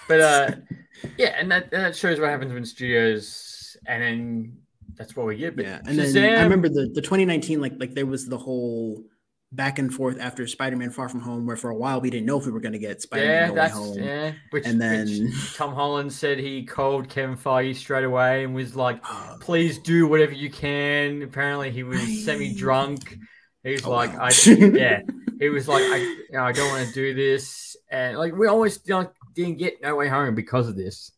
But 0.08 0.22
uh, 0.22 0.52
yeah, 1.18 1.36
and 1.38 1.52
that 1.52 1.72
that 1.72 1.96
shows 1.96 2.20
what 2.20 2.30
happens 2.30 2.54
when 2.54 2.66
studios, 2.66 3.76
and 3.86 4.02
then 4.02 4.58
that's 4.96 5.16
what 5.16 5.26
we 5.26 5.38
get. 5.38 5.56
But 5.56 5.66
yeah. 5.66 5.82
And 5.86 5.98
then 5.98 6.40
I 6.40 6.44
remember 6.44 6.70
the 6.70 6.90
the 6.94 7.02
2019 7.02 7.62
like 7.62 7.74
like 7.80 7.94
there 7.94 8.06
was 8.06 8.28
the 8.28 8.38
whole 8.38 9.04
back 9.52 9.78
and 9.78 9.94
forth 9.94 10.20
after 10.20 10.48
Spider 10.48 10.76
Man 10.78 10.90
Far 10.90 11.10
From 11.10 11.20
Home, 11.22 11.46
where 11.46 11.56
for 11.56 11.70
a 11.70 11.76
while 11.76 12.02
we 12.02 12.10
didn't 12.10 12.26
know 12.26 12.40
if 12.40 12.46
we 12.46 12.52
were 12.52 12.60
going 12.60 12.74
to 12.74 12.80
get 12.80 13.02
Spider 13.02 13.26
Man 13.26 13.34
yeah, 13.42 13.48
No 13.50 13.54
that's 13.56 13.74
Home. 13.74 14.00
yeah. 14.00 14.32
Which 14.50 14.66
And 14.66 14.82
then 14.82 15.08
which 15.08 15.54
Tom 15.56 15.74
Holland 15.74 16.12
said 16.12 16.40
he 16.40 16.64
called 16.66 17.10
Kevin 17.10 17.38
Feige 17.38 17.76
straight 17.76 18.04
away 18.04 18.44
and 18.44 18.56
was 18.56 18.76
like, 18.76 19.00
Uh, 19.08 19.38
"Please 19.40 19.80
do 19.80 20.08
whatever 20.08 20.32
you 20.34 20.50
can." 20.50 21.22
Apparently, 21.22 21.70
he 21.72 21.84
was 21.84 22.00
semi-drunk. 22.26 23.18
He 23.64 23.72
was 23.74 23.86
Oh, 23.86 23.92
like, 23.92 24.14
wow. 24.14 24.28
"I 24.30 24.32
yeah." 24.48 25.02
He 25.40 25.50
was 25.50 25.68
like, 25.68 25.82
I, 25.84 25.98
you 25.98 26.28
know, 26.32 26.44
I 26.44 26.52
don't 26.54 26.70
want 26.70 26.88
to 26.88 26.94
do 26.94 27.14
this, 27.14 27.73
and 27.94 28.18
like 28.18 28.36
we 28.36 28.48
almost 28.48 28.88
you 28.88 28.95
know, 28.95 29.11
didn't 29.36 29.60
get 29.60 29.82
No 29.82 29.95
Way 29.95 30.10
Home 30.10 30.36
because 30.36 30.68
of 30.68 30.76
this. 30.76 31.11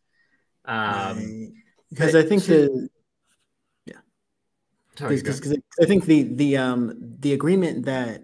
Um, 0.65 1.53
because 1.89 2.13
I 2.13 2.23
think 2.23 2.43
she- 2.43 2.49
the 2.49 2.89
yeah, 3.85 3.95
because 5.07 5.39
go. 5.39 5.55
I 5.81 5.85
think 5.85 6.05
the 6.05 6.23
the 6.23 6.57
um 6.57 7.15
the 7.19 7.33
agreement 7.33 7.85
that 7.85 8.23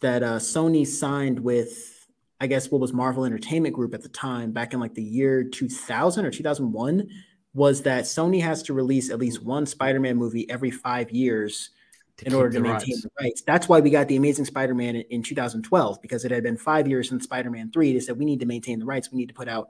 that 0.00 0.22
uh, 0.22 0.38
Sony 0.38 0.86
signed 0.86 1.40
with 1.40 2.06
I 2.40 2.46
guess 2.46 2.70
what 2.70 2.80
was 2.80 2.92
Marvel 2.92 3.24
Entertainment 3.24 3.74
Group 3.74 3.94
at 3.94 4.02
the 4.02 4.08
time 4.08 4.52
back 4.52 4.72
in 4.72 4.80
like 4.80 4.94
the 4.94 5.02
year 5.02 5.44
2000 5.44 6.24
or 6.24 6.30
2001 6.30 7.08
was 7.54 7.82
that 7.82 8.04
Sony 8.04 8.40
has 8.40 8.62
to 8.64 8.72
release 8.72 9.10
at 9.10 9.18
least 9.18 9.42
one 9.42 9.66
Spider-Man 9.66 10.16
movie 10.16 10.48
every 10.48 10.70
5 10.70 11.10
years 11.10 11.66
To 11.66 11.81
in 12.26 12.34
order 12.34 12.50
to 12.50 12.54
the 12.58 12.60
maintain 12.62 12.94
rights. 12.94 13.02
the 13.02 13.10
rights. 13.20 13.42
That's 13.42 13.68
why 13.68 13.80
we 13.80 13.90
got 13.90 14.08
the 14.08 14.16
Amazing 14.16 14.44
Spider-Man 14.46 14.96
in, 14.96 15.02
in 15.10 15.22
2012 15.22 16.00
because 16.02 16.24
it 16.24 16.30
had 16.30 16.42
been 16.42 16.56
5 16.56 16.88
years 16.88 17.08
since 17.08 17.24
Spider-Man 17.24 17.70
3. 17.72 17.92
They 17.92 18.00
said 18.00 18.18
we 18.18 18.24
need 18.24 18.40
to 18.40 18.46
maintain 18.46 18.78
the 18.78 18.84
rights. 18.86 19.10
We 19.12 19.18
need 19.18 19.28
to 19.28 19.34
put 19.34 19.48
out 19.48 19.68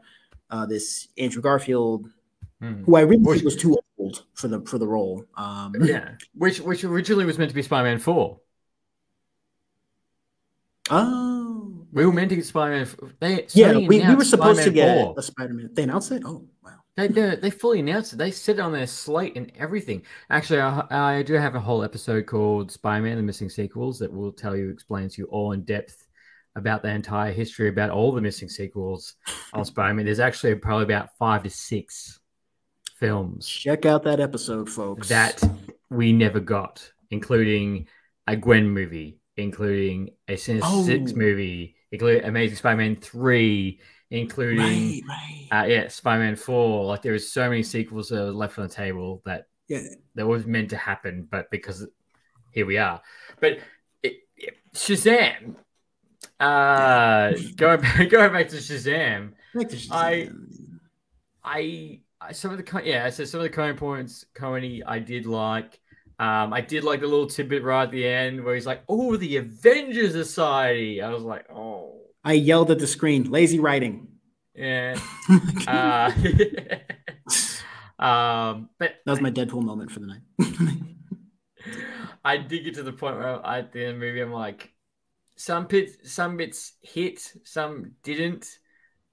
uh, 0.51 0.67
this 0.67 1.09
Andrew 1.19 1.43
Garfield 1.43 2.09
Hmm. 2.61 2.85
who 2.85 2.95
I 2.95 3.01
really 3.01 3.17
Which- 3.23 3.39
think 3.41 3.45
was 3.45 3.57
too 3.57 3.77
old 3.99 4.23
for 4.35 4.47
the 4.47 4.61
for 4.61 4.79
the 4.79 4.87
role. 4.87 5.25
Um, 5.37 5.75
Yeah, 5.83 6.13
which 6.35 6.61
which 6.61 6.85
originally 6.85 7.25
was 7.25 7.37
meant 7.37 7.49
to 7.51 7.55
be 7.57 7.63
Spider-Man 7.63 7.99
Four. 7.99 8.39
Oh, 10.91 11.87
We 11.93 12.07
were 12.07 12.13
meant 12.13 12.31
to 12.31 12.37
get 12.37 12.45
Spider-Man. 12.47 12.83
f- 12.83 12.97
They 13.19 13.47
yeah, 13.53 13.73
we, 13.77 14.01
we 14.01 14.15
were 14.15 14.25
supposed 14.25 14.59
to 14.63 14.71
Spider-Man 14.71 14.75
get 14.75 15.05
4. 15.05 15.15
a 15.19 15.23
Spider-Man. 15.23 15.71
They 15.73 15.83
announced 15.83 16.13
it. 16.13 16.23
Oh, 16.25 16.45
wow. 16.62 16.62
They, 16.97 17.09
they 17.09 17.37
they 17.37 17.51
fully 17.51 17.81
announced 17.81 18.13
it. 18.13 18.17
They 18.17 18.31
said 18.31 18.57
it 18.57 18.61
on 18.61 18.73
their 18.73 18.87
slate 18.87 19.37
and 19.37 19.51
everything. 19.57 20.03
Actually, 20.29 20.61
I, 20.61 21.19
I 21.19 21.23
do 21.23 21.33
have 21.35 21.55
a 21.55 21.61
whole 21.61 21.83
episode 21.83 22.27
called 22.27 22.71
Spider-Man: 22.71 23.17
The 23.17 23.23
Missing 23.23 23.49
Sequels 23.49 23.99
that 24.01 24.13
will 24.13 24.33
tell 24.33 24.55
you, 24.55 24.69
explains 24.69 25.17
you 25.17 25.25
all 25.27 25.53
in 25.53 25.63
depth 25.63 26.07
about 26.55 26.83
the 26.83 26.91
entire 26.91 27.33
history 27.33 27.69
about 27.71 27.89
all 27.89 28.13
the 28.13 28.21
missing 28.21 28.49
sequels 28.51 29.15
on 29.55 29.65
Spider-Man. 29.65 30.05
There's 30.05 30.21
actually 30.21 30.55
probably 30.57 30.85
about 30.85 31.17
five 31.19 31.43
to 31.45 31.51
six 31.51 32.21
films 32.99 33.49
Check 33.49 33.87
out 33.87 34.03
that 34.05 34.21
episode, 34.21 34.69
folks. 34.69 35.09
that 35.09 35.43
we 35.91 36.13
never 36.13 36.41
got, 36.41 36.93
including 37.11 37.89
a 38.27 38.37
Gwen 38.37 38.69
movie, 38.69 39.19
including 39.39 40.11
a 40.29 40.37
Sinister 40.37 40.69
Oh. 40.71 40.85
Six 40.85 41.15
movie, 41.15 41.75
including 41.91 42.25
Amazing 42.25 42.57
Spider-Man 42.59 42.97
three, 42.97 43.81
including 44.13 44.59
right, 44.59 45.03
right. 45.51 45.63
uh, 45.63 45.67
yeah, 45.67 45.89
Spider-Man 45.89 46.37
Four. 46.37 46.85
Like 46.85 47.03
there 47.03 47.15
is 47.15 47.33
so 47.33 47.49
many 47.49 47.63
sequels 47.63 48.09
that 48.11 48.17
were 48.17 48.31
left 48.31 48.59
on 48.59 48.69
the 48.69 48.73
table 48.75 49.23
that 49.25 49.47
yeah, 49.69 49.81
that 50.15 50.27
was 50.27 50.47
meant 50.47 50.71
to 50.71 50.77
happen, 50.77 51.27
but 51.31 51.51
because 51.51 51.87
here 52.51 52.67
we 52.67 52.77
are. 52.79 53.01
But 53.41 53.59
it, 54.03 54.19
it- 54.37 54.57
Shazam, 54.75 55.57
uh, 56.39 57.33
going 57.57 57.81
back, 57.81 58.11
going 58.11 58.33
back 58.33 58.49
to 58.51 58.57
Shazam, 58.57 59.33
Back 59.55 59.69
to 59.71 59.77
I- 59.91 60.13
Shazam. 60.31 60.79
I, 61.45 62.01
I 62.21 62.33
some 62.33 62.53
of 62.53 62.65
the 62.65 62.83
yeah, 62.85 63.11
so 63.11 63.25
some 63.25 63.41
of 63.41 63.45
the 63.45 63.51
Cohen 63.51 63.77
points, 63.77 64.25
Cohen, 64.35 64.83
I 64.87 64.99
did 64.99 65.27
like. 65.27 65.81
Um, 66.19 66.53
I 66.53 66.61
did 66.61 66.85
like 66.85 67.01
the 67.01 67.07
little 67.09 67.27
tidbit 67.27 67.65
right 67.65 67.83
at 67.83 67.91
the 67.91 68.07
end 68.07 68.45
where 68.45 68.55
he's 68.55 68.67
like, 68.67 68.83
"Oh, 68.89 69.17
the 69.17 69.39
Avengers 69.39 70.13
Society." 70.13 71.03
I 71.03 71.11
was 71.11 71.25
like, 71.25 71.47
"Oh, 71.51 72.02
I 72.25 72.35
yelled 72.35 72.71
at 72.71 72.79
the 72.79 72.87
screen. 72.87 73.31
Lazy 73.31 73.59
writing. 73.59 74.09
Yeah. 74.55 74.99
uh, 75.67 76.13
um, 78.03 78.69
but 78.79 78.95
that 79.05 79.11
was 79.11 79.21
my 79.21 79.31
Deadpool 79.31 79.63
moment 79.63 79.91
for 79.91 80.01
the 80.01 80.07
night. 80.07 80.21
I 82.25 82.37
did 82.37 82.65
get 82.65 82.75
to 82.75 82.83
the 82.83 82.93
point 82.93 83.17
where 83.17 83.45
I, 83.45 83.59
at 83.61 83.73
the 83.73 83.81
end 83.81 83.95
of 83.95 84.01
the 84.01 84.07
movie, 84.07 84.21
I'm 84.21 84.33
like, 84.33 84.73
some 85.37 85.67
bits, 85.67 86.13
some 86.13 86.37
bits 86.37 86.75
hit, 86.83 87.33
some 87.45 87.93
didn't. 88.05 88.49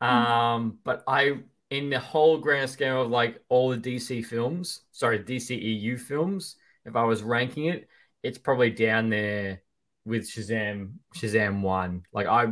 Um, 0.01 0.77
but 0.83 1.03
I, 1.07 1.39
in 1.71 1.89
the 1.89 1.99
whole 1.99 2.37
grand 2.37 2.69
scheme 2.69 2.93
of 2.93 3.09
like 3.09 3.41
all 3.49 3.69
the 3.69 3.77
DC 3.77 4.25
films, 4.25 4.81
sorry, 4.91 5.19
DCEU 5.19 5.99
films, 5.99 6.55
if 6.85 6.95
I 6.95 7.03
was 7.03 7.23
ranking 7.23 7.65
it, 7.65 7.87
it's 8.21 8.37
probably 8.37 8.69
down 8.69 9.09
there 9.09 9.61
with 10.05 10.29
Shazam, 10.29 10.93
Shazam 11.15 11.61
one. 11.61 12.03
Like 12.13 12.27
I, 12.27 12.47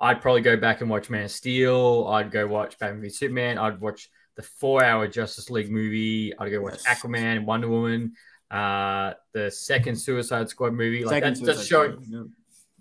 I'd 0.00 0.22
probably 0.22 0.40
go 0.40 0.56
back 0.56 0.80
and 0.80 0.88
watch 0.88 1.10
Man 1.10 1.24
of 1.24 1.30
Steel. 1.30 2.06
I'd 2.08 2.30
go 2.30 2.46
watch 2.46 2.78
Batman 2.78 3.02
v 3.02 3.10
Superman. 3.10 3.58
I'd 3.58 3.80
watch 3.80 4.08
the 4.36 4.42
four-hour 4.42 5.06
Justice 5.08 5.50
League 5.50 5.70
movie. 5.70 6.32
I'd 6.38 6.50
go 6.50 6.62
watch 6.62 6.80
yes. 6.86 7.02
Aquaman, 7.02 7.44
Wonder 7.44 7.68
Woman, 7.68 8.14
uh, 8.50 9.12
the 9.32 9.50
second 9.50 9.96
Suicide 9.96 10.48
Squad 10.48 10.72
movie. 10.72 11.04
Like 11.04 11.22
second 11.22 11.46
that's, 11.46 11.58
that's 11.58 11.66
showing. 11.66 11.98
Yeah. 12.08 12.22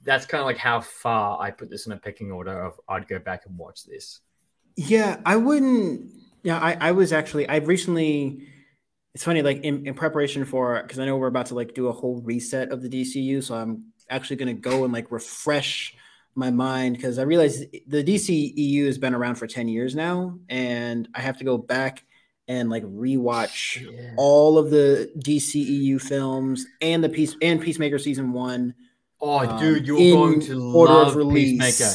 That's 0.04 0.26
kind 0.26 0.40
of 0.40 0.46
like 0.46 0.58
how 0.58 0.80
far 0.80 1.42
I 1.42 1.52
put 1.52 1.70
this 1.70 1.86
in 1.86 1.92
a 1.92 1.98
pecking 1.98 2.32
order 2.32 2.64
of 2.64 2.80
I'd 2.88 3.08
go 3.08 3.20
back 3.20 3.46
and 3.46 3.58
watch 3.58 3.84
this. 3.84 4.22
Yeah, 4.78 5.20
I 5.26 5.36
wouldn't. 5.36 6.10
Yeah, 6.42 6.58
I, 6.58 6.78
I 6.80 6.92
was 6.94 7.12
actually 7.12 7.50
I've 7.50 7.68
recently. 7.68 8.48
It's 9.14 9.24
funny, 9.24 9.42
like 9.42 9.62
in, 9.64 9.88
in 9.88 9.96
preparation 9.96 10.46
for 10.46 10.82
because 10.82 11.00
I 11.00 11.06
know 11.06 11.18
we're 11.18 11.28
about 11.28 11.48
to 11.48 11.56
like 11.56 11.74
do 11.74 11.88
a 11.88 11.92
whole 11.92 12.22
reset 12.22 12.72
of 12.72 12.82
the 12.82 12.88
DCU, 12.88 13.44
so 13.44 13.56
I'm 13.56 13.92
actually 14.10 14.38
going 14.38 14.56
to 14.56 14.62
go 14.62 14.86
and 14.86 14.94
like 14.94 15.12
refresh 15.12 15.96
my 16.36 16.52
mind 16.52 16.96
because 16.96 17.20
I 17.20 17.24
realize 17.24 17.60
the 17.88 18.04
DC 18.04 18.54
EU 18.56 18.86
has 18.86 18.98
been 18.98 19.14
around 19.14 19.36
for 19.36 19.48
10 19.48 19.68
years 19.68 19.96
now, 19.96 20.40
and 20.50 21.08
I 21.14 21.22
have 21.22 21.38
to 21.38 21.44
go 21.44 21.58
back 21.58 22.04
and 22.48 22.70
like 22.70 22.84
rewatch 22.84 23.80
yeah. 23.80 24.14
all 24.18 24.58
of 24.58 24.72
the 24.72 25.12
DC 25.20 25.56
EU 25.56 26.00
films 26.00 26.66
and 26.82 27.04
the 27.04 27.10
Peace 27.10 27.36
and 27.42 27.62
Peacemaker 27.62 28.00
season 28.00 28.34
one. 28.34 28.74
Oh, 29.22 29.40
um, 29.40 29.60
dude, 29.60 29.86
you're 29.86 29.98
going 29.98 30.40
to 30.42 30.56
love 30.56 31.14
Peacemaker. 31.32 31.92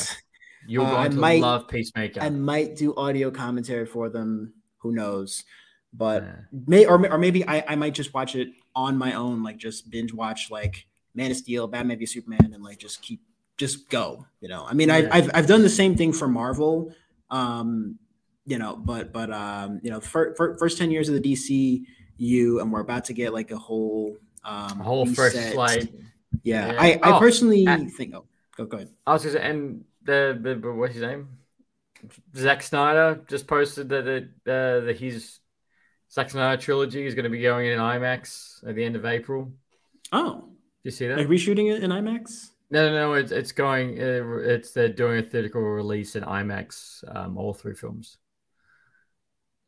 You're 0.67 0.85
uh, 0.85 0.91
going 0.91 1.11
to 1.11 1.17
might, 1.17 1.41
love 1.43 1.69
Peacemaker. 1.69 2.21
I 2.21 2.31
might 2.31 2.77
do 2.77 2.95
audio 2.95 3.31
commentary 3.31 3.87
for 3.87 4.09
them. 4.09 4.55
Who 4.79 4.93
knows? 4.93 5.45
But 5.93 6.23
yeah. 6.23 6.37
may 6.67 6.87
or, 6.87 7.05
or 7.11 7.19
maybe 7.19 7.47
I, 7.47 7.65
I 7.69 7.77
might 7.77 7.95
just 7.95 8.15
watch 8.15 8.37
it 8.37 8.49
on 8.75 8.97
my 8.97 9.15
own, 9.15 9.43
like 9.43 9.57
just 9.57 9.91
binge 9.91 10.13
watch 10.13 10.51
like 10.51 10.87
Man 11.15 11.31
of 11.31 11.37
Steel, 11.37 11.67
Batman 11.67 11.99
v 11.99 12.07
Superman, 12.07 12.53
and 12.53 12.63
like 12.63 12.79
just 12.79 13.03
keep 13.03 13.21
just 13.57 13.89
go. 13.89 14.27
You 14.41 14.49
know, 14.49 14.65
I 14.67 14.75
mean, 14.75 14.89
yeah. 14.89 14.97
I've, 14.97 15.09
I've 15.13 15.31
I've 15.35 15.47
done 15.47 15.63
the 15.63 15.71
same 15.71 15.97
thing 15.97 16.13
for 16.13 16.29
Marvel. 16.29 16.95
Um, 17.31 17.99
you 18.47 18.59
know, 18.59 18.77
but 18.77 19.13
but 19.13 19.33
um, 19.33 19.81
you 19.83 19.91
know, 19.91 20.01
for, 20.01 20.35
for 20.35 20.57
first 20.59 20.79
ten 20.79 20.91
years 20.91 21.09
of 21.09 21.21
the 21.21 21.21
DCU, 21.21 22.61
and 22.61 22.73
we're 22.73 22.81
about 22.81 23.07
to 23.07 23.13
get 23.13 23.33
like 23.33 23.51
a 23.51 23.57
whole 23.57 24.17
um, 24.45 24.81
a 24.81 24.85
whole 24.85 25.07
reset. 25.07 25.33
fresh 25.33 25.53
slate. 25.53 25.95
Yeah, 26.43 26.73
yeah. 26.73 26.81
I, 26.81 27.01
I 27.03 27.17
oh, 27.17 27.19
personally 27.19 27.65
think. 27.89 28.15
Oh, 28.15 28.27
go 28.57 28.67
go 28.67 28.77
ahead. 28.79 28.91
I 29.07 29.13
was 29.13 29.23
just 29.23 29.37
and 29.37 29.85
the 30.03 30.39
the 30.41 30.73
what's 30.73 30.95
his 30.95 31.03
name? 31.03 31.29
Zack 32.37 32.63
Snyder 32.63 33.23
just 33.29 33.47
posted 33.47 33.89
that 33.89 34.05
the 34.05 34.53
uh, 34.53 34.81
the 34.85 34.93
his 34.93 35.39
Zack 36.13 36.31
Snyder 36.31 36.61
trilogy 36.61 37.07
is 37.07 37.15
going 37.15 37.25
to 37.25 37.31
be 37.31 37.41
going 37.41 37.67
in 37.67 37.79
IMAX 37.79 38.67
at 38.69 38.75
the 38.75 38.85
end 38.85 38.97
of 38.97 39.07
April. 39.07 39.53
Oh, 40.13 40.51
you 40.83 40.91
see 40.91 41.07
that? 41.09 41.17
Like 41.17 41.29
reshooting 41.29 41.75
it 41.75 41.83
in 41.83 41.91
IMAX? 41.91 42.51
No, 42.75 42.91
no, 42.91 42.95
no. 42.95 43.13
It's 43.15 43.31
it's 43.31 43.53
going. 43.53 44.03
Uh, 44.03 44.39
it's 44.39 44.73
they're 44.73 44.89
doing 44.89 45.21
a 45.21 45.23
theatrical 45.23 45.63
release 45.63 46.17
in 46.17 46.25
IMAX. 46.25 47.05
Um, 47.15 47.39
all 47.39 47.55
three 47.55 47.75
films. 47.75 48.19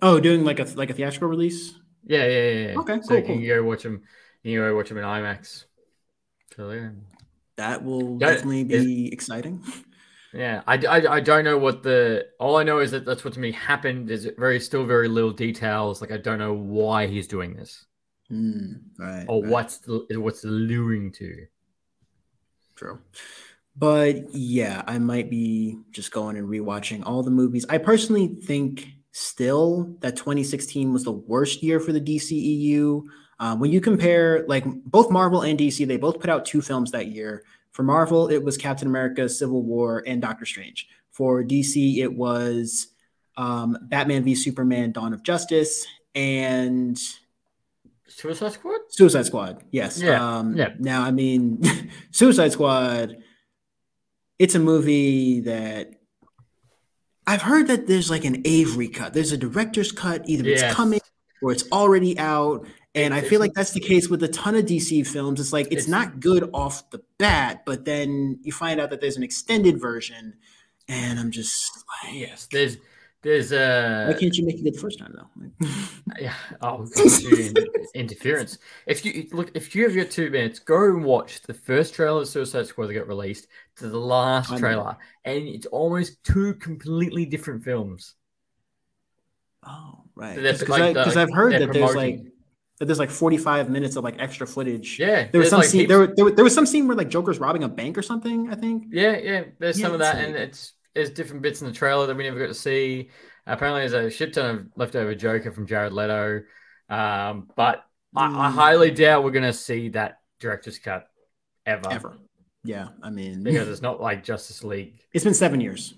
Oh, 0.03 0.19
doing 0.19 0.45
like 0.45 0.59
a 0.59 0.65
like 0.75 0.91
a 0.91 0.93
theatrical 0.93 1.29
release. 1.29 1.73
Yeah, 2.05 2.27
yeah, 2.27 2.51
yeah. 2.51 2.69
yeah. 2.71 2.79
Okay, 2.79 3.01
so 3.03 3.09
cool, 3.09 3.17
you 3.19 3.23
can 3.23 3.47
go 3.47 3.63
watch 3.63 3.85
them. 3.85 4.03
You 4.43 4.59
can 4.59 4.69
go 4.69 4.77
watch 4.77 4.89
them 4.89 4.99
in 4.99 5.05
IMAX. 5.05 5.67
So 6.57 6.71
yeah. 6.73 6.89
That 7.55 7.85
will 7.85 8.19
yeah, 8.21 8.29
definitely 8.33 8.65
be 8.65 9.13
exciting. 9.13 9.63
Yeah, 10.35 10.63
I, 10.67 10.75
I, 10.75 11.15
I 11.15 11.21
don't 11.21 11.45
know 11.45 11.57
what 11.57 11.83
the 11.83 12.27
all 12.39 12.59
I 12.59 12.63
know 12.63 12.81
is 12.81 12.91
that 12.91 13.07
that's 13.07 13.25
what 13.25 13.33
to 13.35 13.41
me 13.41 13.53
happened. 13.53 14.11
Is 14.11 14.29
very 14.37 14.61
still 14.61 14.85
very 14.85 15.09
little 15.09 15.31
details. 15.31 16.03
Like 16.03 16.13
I 16.13 16.19
don't 16.19 16.39
know 16.39 16.53
why 16.53 17.07
he's 17.07 17.27
doing 17.27 17.55
this. 17.57 17.87
Mm, 18.31 18.83
right. 18.99 19.25
Or 19.29 19.41
right. 19.41 19.51
what's 19.51 19.79
the, 19.79 20.05
what's 20.21 20.45
luring 20.45 21.11
to. 21.13 21.47
True. 22.77 23.01
But 23.75 24.35
yeah, 24.35 24.83
I 24.87 24.99
might 24.99 25.29
be 25.29 25.79
just 25.91 26.13
going 26.13 26.37
and 26.37 26.49
rewatching 26.49 27.03
all 27.05 27.23
the 27.23 27.31
movies. 27.31 27.67
I 27.69 27.79
personally 27.79 28.29
think 28.29 28.89
still 29.13 29.97
that 30.01 30.17
2016 30.17 30.93
was 30.93 31.05
the 31.05 31.13
worst 31.13 31.63
year 31.63 31.81
for 31.81 31.93
the 31.93 32.01
DCEU. 32.01 33.03
Um, 33.39 33.61
when 33.61 33.71
you 33.71 33.81
compare 33.81 34.47
like 34.47 34.65
both 34.85 35.11
Marvel 35.11 35.43
and 35.43 35.59
DC, 35.59 35.87
they 35.87 35.99
both 35.99 36.21
put 36.21 36.31
out 36.31 36.47
two 36.47 36.63
films 36.63 36.91
that 36.93 37.09
year. 37.09 37.43
For 37.73 37.83
Marvel, 37.83 38.29
it 38.29 38.43
was 38.43 38.57
Captain 38.57 38.89
America: 38.89 39.29
Civil 39.29 39.63
War 39.63 40.03
and 40.07 40.23
Doctor 40.23 40.47
Strange. 40.47 40.89
For 41.11 41.45
DC, 41.45 41.99
it 41.99 42.15
was 42.15 42.89
um, 43.37 43.77
Batman 43.83 44.25
v 44.25 44.35
Superman: 44.35 44.93
Dawn 44.93 45.13
of 45.13 45.23
Justice 45.23 45.87
and 46.15 46.99
Suicide 48.17 48.53
Squad? 48.53 48.81
Suicide 48.89 49.27
Squad, 49.27 49.63
yes. 49.71 50.01
Yeah. 50.01 50.39
Um, 50.39 50.57
yeah. 50.57 50.71
Now, 50.79 51.03
I 51.03 51.11
mean, 51.11 51.63
Suicide 52.13 52.51
Squad, 52.51 53.19
it's 54.39 54.55
a 54.55 54.59
movie 54.59 55.41
that 55.41 55.91
I've 57.27 57.43
heard 57.43 57.67
that 57.67 57.87
there's 57.87 58.09
like 58.09 58.25
an 58.25 58.41
Ayer 58.47 58.89
cut. 58.89 59.13
There's 59.13 59.33
a 59.33 59.37
director's 59.37 59.93
cut, 59.93 60.27
either 60.27 60.49
yes. 60.49 60.63
it's 60.63 60.75
coming 60.75 61.01
or 61.43 61.53
it's 61.53 61.71
already 61.71 62.19
out. 62.19 62.67
And 62.95 63.13
I 63.13 63.21
feel 63.21 63.39
like 63.39 63.53
that's 63.53 63.73
the 63.73 63.81
case 63.81 64.09
with 64.09 64.23
a 64.23 64.29
ton 64.29 64.55
of 64.55 64.65
DC 64.65 65.07
films. 65.07 65.39
It's 65.39 65.53
like 65.53 65.67
it's, 65.67 65.83
it's 65.83 65.89
not 65.89 66.19
good 66.19 66.49
off 66.55 66.89
the 66.89 67.03
bat, 67.19 67.65
but 67.67 67.85
then 67.85 68.39
you 68.41 68.51
find 68.51 68.81
out 68.81 68.89
that 68.89 69.03
there's 69.03 69.19
an 69.19 69.23
extended 69.25 69.79
version, 69.79 70.33
and 70.89 71.21
I'm 71.21 71.31
just 71.31 71.85
like, 72.03 72.15
yes, 72.15 72.49
there's 72.51 72.79
there's 73.27 73.51
a. 73.51 74.07
Why 74.07 74.15
can't 74.15 74.37
you 74.37 74.47
make 74.47 74.61
it 74.61 74.63
good 74.63 74.75
the 74.75 74.79
first 74.79 75.01
time 75.01 75.13
though? 75.17 75.69
yeah. 76.21 76.33
Oh, 76.63 76.87
interference. 77.95 78.59
If 78.87 79.05
you 79.05 79.27
look, 79.33 79.51
if 79.55 79.75
you 79.75 79.83
have 79.83 79.97
your 79.97 80.05
two 80.05 80.31
minutes, 80.31 80.61
go 80.61 80.85
and 80.85 81.05
watch 81.05 81.43
the 81.43 81.53
first 81.53 81.93
trailer 81.93 82.21
of 82.21 82.29
Suicide 82.29 82.69
Squad 82.69 82.87
that 82.87 82.95
got 82.95 83.09
released 83.09 83.49
to 83.79 83.89
the 83.89 83.99
last 83.99 84.57
trailer, 84.59 84.97
and 85.25 85.49
it's 85.49 85.67
almost 85.67 86.23
two 86.23 86.55
completely 86.55 87.27
different 87.27 87.65
films. 87.65 88.15
Oh, 89.67 90.05
right. 90.15 90.37
Because 90.37 90.69
like, 90.69 90.97
I've 90.97 91.33
heard 91.33 91.55
that 91.55 91.63
promoting. 91.63 91.73
there's 91.73 91.97
like 91.97 92.21
that 92.79 92.85
there's 92.85 93.01
like 93.01 93.11
45 93.11 93.71
minutes 93.71 93.97
of 93.97 94.05
like 94.05 94.21
extra 94.21 94.47
footage. 94.47 95.01
Yeah, 95.01 95.27
there 95.33 95.41
was 95.41 95.51
some 95.51 95.63
like 95.63 95.69
scene. 95.69 95.89
There, 95.89 96.07
there, 96.07 96.31
there 96.31 96.45
was 96.45 96.55
some 96.55 96.65
scene 96.65 96.87
where 96.87 96.97
like 96.97 97.09
Joker's 97.09 97.41
robbing 97.41 97.65
a 97.65 97.69
bank 97.69 97.99
or 97.99 98.03
something. 98.03 98.53
I 98.53 98.55
think. 98.55 98.85
Yeah, 98.91 99.17
yeah. 99.17 99.45
There's 99.59 99.81
yeah, 99.81 99.87
some 99.87 99.95
of 99.95 99.99
that, 99.99 100.15
like, 100.15 100.27
and 100.29 100.37
it's 100.37 100.75
there's 100.97 101.11
different 101.11 101.43
bits 101.43 101.61
in 101.61 101.69
the 101.69 101.75
trailer 101.75 102.07
that 102.07 102.17
we 102.17 102.25
never 102.25 102.41
got 102.41 102.47
to 102.47 102.55
see. 102.55 103.11
Apparently, 103.47 103.87
there's 103.87 103.93
a 103.93 104.11
shit 104.11 104.33
ton 104.33 104.45
of 104.47 104.67
leftover 104.77 105.15
Joker 105.15 105.53
from 105.53 105.67
Jared 105.67 105.93
Leto, 105.93 106.43
um, 106.89 107.51
but 107.55 107.85
mm. 108.17 108.35
I, 108.35 108.47
I, 108.47 108.51
highly 108.51 108.91
doubt 108.91 109.23
we're 109.23 109.31
gonna 109.31 109.53
see 109.53 109.91
that 109.91 110.21
director's 110.41 110.79
cut 110.79 111.07
ever. 111.67 111.93
Ever. 111.93 112.17
Yeah, 112.65 112.89
I 113.03 113.11
mean, 113.11 113.45
because 113.45 113.69
it's 113.69 113.83
not 113.83 114.01
like 114.01 114.25
Justice 114.25 114.65
League. 114.65 114.95
It's 115.13 115.23
been 115.23 115.35
seven 115.35 115.61
years. 115.61 115.95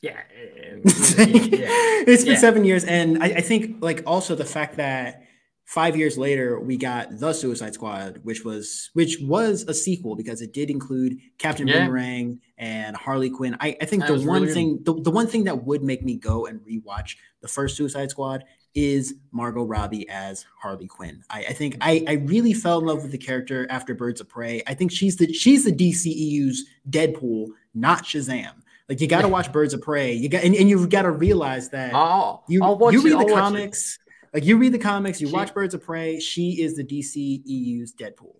Yeah, 0.00 0.20
yeah. 0.32 0.84
it's 0.86 2.24
been 2.24 2.32
yeah. 2.32 2.38
seven 2.38 2.64
years, 2.64 2.84
and 2.84 3.22
I, 3.22 3.26
I 3.26 3.40
think 3.40 3.82
like 3.82 4.04
also 4.06 4.34
the 4.36 4.46
fact 4.46 4.76
that 4.76 5.24
five 5.70 5.96
years 5.96 6.18
later 6.18 6.58
we 6.58 6.76
got 6.76 7.16
the 7.20 7.32
suicide 7.32 7.72
squad 7.72 8.18
which 8.24 8.44
was 8.44 8.90
which 8.94 9.18
was 9.22 9.62
a 9.68 9.72
sequel 9.72 10.16
because 10.16 10.42
it 10.42 10.52
did 10.52 10.68
include 10.68 11.16
captain 11.38 11.68
yeah. 11.68 11.84
boomerang 11.84 12.40
and 12.58 12.96
harley 12.96 13.30
quinn. 13.30 13.56
I, 13.60 13.76
I 13.80 13.84
think 13.84 14.04
that 14.04 14.18
the 14.18 14.26
one 14.26 14.42
really 14.42 14.52
thing 14.52 14.80
the, 14.82 15.00
the 15.00 15.12
one 15.12 15.28
thing 15.28 15.44
that 15.44 15.64
would 15.64 15.84
make 15.84 16.02
me 16.02 16.16
go 16.16 16.46
and 16.46 16.60
rewatch 16.62 17.14
the 17.40 17.46
first 17.46 17.76
suicide 17.76 18.10
squad 18.10 18.42
is 18.74 19.14
margot 19.30 19.62
robbie 19.62 20.08
as 20.08 20.44
harley 20.60 20.88
quinn. 20.88 21.22
I, 21.30 21.44
I 21.44 21.52
think 21.52 21.76
I, 21.80 22.04
I 22.08 22.12
really 22.14 22.52
fell 22.52 22.80
in 22.80 22.86
love 22.86 23.02
with 23.02 23.12
the 23.12 23.18
character 23.18 23.68
after 23.70 23.94
birds 23.94 24.20
of 24.20 24.28
prey. 24.28 24.64
I 24.66 24.74
think 24.74 24.90
she's 24.90 25.18
the 25.18 25.32
she's 25.32 25.64
the 25.64 25.72
dceu's 25.72 26.66
deadpool 26.90 27.46
not 27.74 28.02
shazam. 28.02 28.54
Like 28.88 29.00
you 29.00 29.06
got 29.06 29.22
to 29.22 29.28
watch 29.28 29.52
Birds 29.52 29.72
of 29.72 29.82
Prey. 29.82 30.14
You 30.14 30.28
got 30.28 30.42
and, 30.42 30.52
and 30.52 30.68
you've 30.68 30.88
got 30.88 31.02
to 31.02 31.12
realize 31.12 31.68
that 31.68 31.92
oh, 31.94 32.42
you 32.48 32.60
you 32.90 33.02
read 33.02 33.20
the 33.20 33.32
comics. 33.32 34.00
Like 34.32 34.44
you 34.44 34.58
read 34.58 34.72
the 34.72 34.78
comics, 34.78 35.20
you 35.20 35.26
she, 35.26 35.32
watch 35.32 35.52
Birds 35.52 35.74
of 35.74 35.82
Prey. 35.82 36.20
She 36.20 36.62
is 36.62 36.76
the 36.76 36.84
DC 36.84 37.42
EU's 37.44 37.92
Deadpool. 37.92 38.36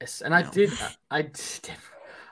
Yes, 0.00 0.20
and 0.20 0.34
I 0.34 0.42
did, 0.42 0.70
I 1.10 1.22
did, 1.22 1.70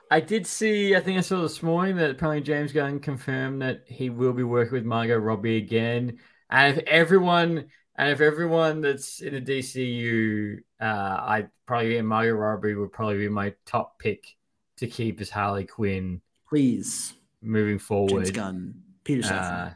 I 0.09 0.19
did 0.19 0.47
see. 0.47 0.95
I 0.95 0.99
think 0.99 1.17
I 1.17 1.21
saw 1.21 1.41
this 1.41 1.61
morning 1.63 1.97
that 1.97 2.11
apparently 2.11 2.41
James 2.41 2.71
Gunn 2.71 2.99
confirmed 2.99 3.61
that 3.61 3.83
he 3.87 4.09
will 4.09 4.33
be 4.33 4.43
working 4.43 4.73
with 4.73 4.85
Margot 4.85 5.17
Robbie 5.17 5.57
again. 5.57 6.19
And 6.49 6.77
if 6.77 6.83
everyone, 6.85 7.65
and 7.95 8.09
if 8.09 8.21
everyone 8.21 8.81
that's 8.81 9.21
in 9.21 9.33
the 9.33 9.41
DCU, 9.41 10.59
uh, 10.79 10.85
I 10.85 11.47
probably 11.65 12.01
Margot 12.01 12.33
Robbie 12.33 12.75
would 12.75 12.91
probably 12.91 13.17
be 13.17 13.29
my 13.29 13.53
top 13.65 13.99
pick 13.99 14.35
to 14.77 14.87
keep 14.87 15.19
as 15.19 15.29
Harley 15.29 15.65
Quinn. 15.65 16.21
Please, 16.47 17.13
moving 17.41 17.79
forward. 17.79 18.25
James 18.25 18.31
Gunn, 18.31 18.81
Peter 19.03 19.21
Safran. 19.21 19.69
Uh, 19.69 19.73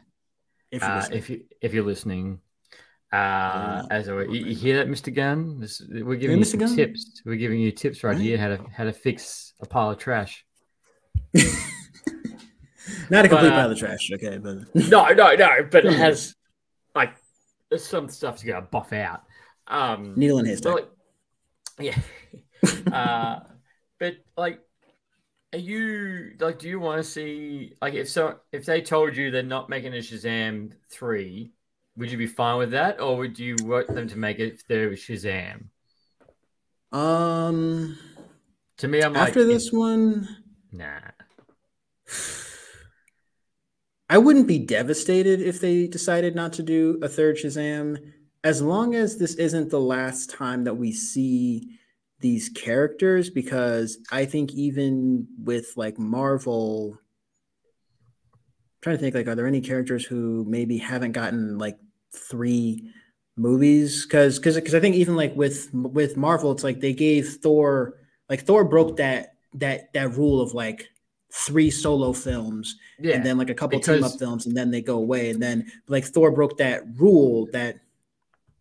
If 0.70 0.82
you're 0.82 0.90
uh, 0.90 1.08
if 1.12 1.30
you 1.30 1.44
if 1.60 1.74
you're 1.74 1.84
listening, 1.84 2.40
uh, 3.12 3.86
as 3.90 4.08
always, 4.08 4.30
you, 4.30 4.46
you 4.46 4.54
hear 4.54 4.76
that, 4.76 4.88
Mr. 4.88 5.14
Gunn? 5.14 5.60
This, 5.60 5.82
we're 5.88 6.16
giving 6.16 6.38
you 6.38 6.44
some 6.44 6.60
tips. 6.60 7.22
We're 7.24 7.36
giving 7.36 7.60
you 7.60 7.70
tips 7.70 8.02
right 8.04 8.12
Right. 8.12 8.20
here 8.20 8.38
how 8.38 8.48
to 8.48 8.58
how 8.74 8.84
to 8.84 8.92
fix 8.92 9.54
a 9.60 9.66
pile 9.66 9.90
of 9.90 9.98
trash. 9.98 10.44
Not 13.10 13.24
a 13.24 13.28
complete 13.28 13.48
But, 13.50 13.52
uh, 13.52 13.62
pile 13.62 13.70
of 13.70 13.78
trash, 13.78 14.10
okay, 14.14 14.38
but 14.38 14.58
No, 14.88 15.08
no, 15.08 15.34
no, 15.34 15.48
but 15.70 15.84
it 15.84 15.92
has 15.92 16.34
like 16.94 17.14
there's 17.70 17.84
some 17.84 18.08
stuff 18.08 18.42
gotta 18.44 18.66
buff 18.66 18.92
out. 18.92 19.22
Um, 19.66 20.14
needle 20.16 20.38
in 20.38 20.46
haystack. 20.46 20.74
Well, 20.74 20.88
yeah. 21.78 21.98
uh, 22.92 23.40
but 23.98 24.16
like, 24.36 24.60
are 25.52 25.58
you 25.58 26.32
like? 26.40 26.58
Do 26.58 26.68
you 26.68 26.80
want 26.80 27.02
to 27.02 27.08
see 27.08 27.74
like 27.80 27.94
if 27.94 28.08
so 28.08 28.38
if 28.52 28.64
they 28.64 28.80
told 28.80 29.16
you 29.16 29.30
they're 29.30 29.42
not 29.42 29.68
making 29.68 29.92
a 29.94 29.98
Shazam 29.98 30.72
three, 30.90 31.52
would 31.96 32.10
you 32.10 32.18
be 32.18 32.26
fine 32.26 32.58
with 32.58 32.70
that, 32.72 33.00
or 33.00 33.16
would 33.18 33.38
you 33.38 33.56
want 33.60 33.88
them 33.88 34.08
to 34.08 34.18
make 34.18 34.38
it 34.38 34.62
was 34.68 35.00
Shazam? 35.00 35.64
um, 36.90 37.98
To 38.78 38.88
me, 38.88 39.02
I'm 39.02 39.12
like, 39.12 39.28
after 39.28 39.44
this 39.44 39.70
one, 39.72 40.28
nah. 40.72 41.00
I 44.08 44.18
wouldn't 44.18 44.46
be 44.46 44.58
devastated 44.58 45.40
if 45.40 45.60
they 45.60 45.86
decided 45.86 46.34
not 46.34 46.52
to 46.54 46.62
do 46.62 46.98
a 47.02 47.08
third 47.08 47.36
Shazam, 47.36 48.12
as 48.44 48.60
long 48.60 48.94
as 48.94 49.16
this 49.16 49.34
isn't 49.36 49.70
the 49.70 49.80
last 49.80 50.30
time 50.30 50.64
that 50.64 50.74
we 50.74 50.92
see 50.92 51.78
these 52.20 52.50
characters. 52.50 53.30
Because 53.30 53.98
I 54.10 54.26
think 54.26 54.52
even 54.52 55.28
with 55.42 55.72
like 55.76 55.98
Marvel, 55.98 56.98
trying 58.82 58.96
to 58.96 59.00
think 59.00 59.14
like, 59.14 59.28
are 59.28 59.34
there 59.34 59.46
any 59.46 59.60
characters 59.60 60.04
who 60.04 60.44
maybe 60.46 60.76
haven't 60.76 61.12
gotten 61.12 61.56
like 61.56 61.78
three 62.12 62.92
movies? 63.36 64.04
Because 64.04 64.38
because 64.38 64.56
because 64.56 64.74
I 64.74 64.80
think 64.80 64.96
even 64.96 65.16
like 65.16 65.34
with 65.34 65.70
with 65.72 66.16
Marvel, 66.16 66.52
it's 66.52 66.64
like 66.64 66.80
they 66.80 66.92
gave 66.92 67.28
Thor 67.42 67.94
like 68.28 68.42
Thor 68.42 68.64
broke 68.64 68.96
that 68.98 69.36
that 69.54 69.92
that 69.94 70.16
rule 70.16 70.40
of 70.40 70.52
like 70.52 70.88
three 71.32 71.70
solo 71.70 72.12
films 72.12 72.76
Yeah, 72.98 73.14
and 73.14 73.24
then 73.24 73.38
like 73.38 73.50
a 73.50 73.54
couple 73.54 73.80
team 73.80 74.04
up 74.04 74.18
films, 74.18 74.46
and 74.46 74.56
then 74.56 74.70
they 74.70 74.82
go 74.82 74.98
away. 74.98 75.30
And 75.30 75.42
then 75.42 75.70
like 75.86 76.04
Thor 76.04 76.30
broke 76.30 76.58
that 76.58 76.82
rule 76.98 77.48
that 77.52 77.78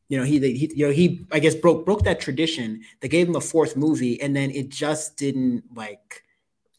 you 0.08 0.18
know 0.18 0.24
he, 0.24 0.40
he 0.40 0.72
you 0.76 0.88
know 0.88 0.94
he 0.94 1.26
I 1.32 1.40
guess 1.40 1.56
broke 1.56 1.86
broke 1.86 2.04
that 2.04 2.20
tradition. 2.20 2.82
They 3.00 3.08
gave 3.08 3.28
him 3.28 3.36
a 3.36 3.42
fourth 3.42 3.76
movie, 3.76 4.22
and 4.22 4.36
then 4.36 4.52
it 4.52 4.70
just 4.70 5.18
didn't 5.18 5.64
like 5.76 6.24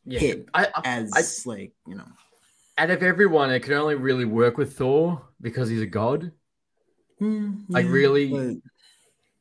yeah. 0.05 0.21
hit 0.21 0.49
I, 0.55 0.69
I, 0.75 0.83
as 0.85 1.45
like 1.45 1.73
you 1.89 1.97
know. 1.97 2.07
Out 2.79 2.91
of 2.91 3.03
everyone, 3.03 3.51
it 3.51 3.61
could 3.61 3.73
only 3.73 3.95
really 3.95 4.25
work 4.25 4.57
with 4.57 4.77
Thor 4.77 5.29
because 5.41 5.69
he's 5.69 5.83
a 5.83 5.87
god. 5.87 6.33
Hmm, 7.19 7.65
Like, 7.69 7.87
yeah, 7.87 7.93
really? 7.93 8.31
but- 8.31 8.57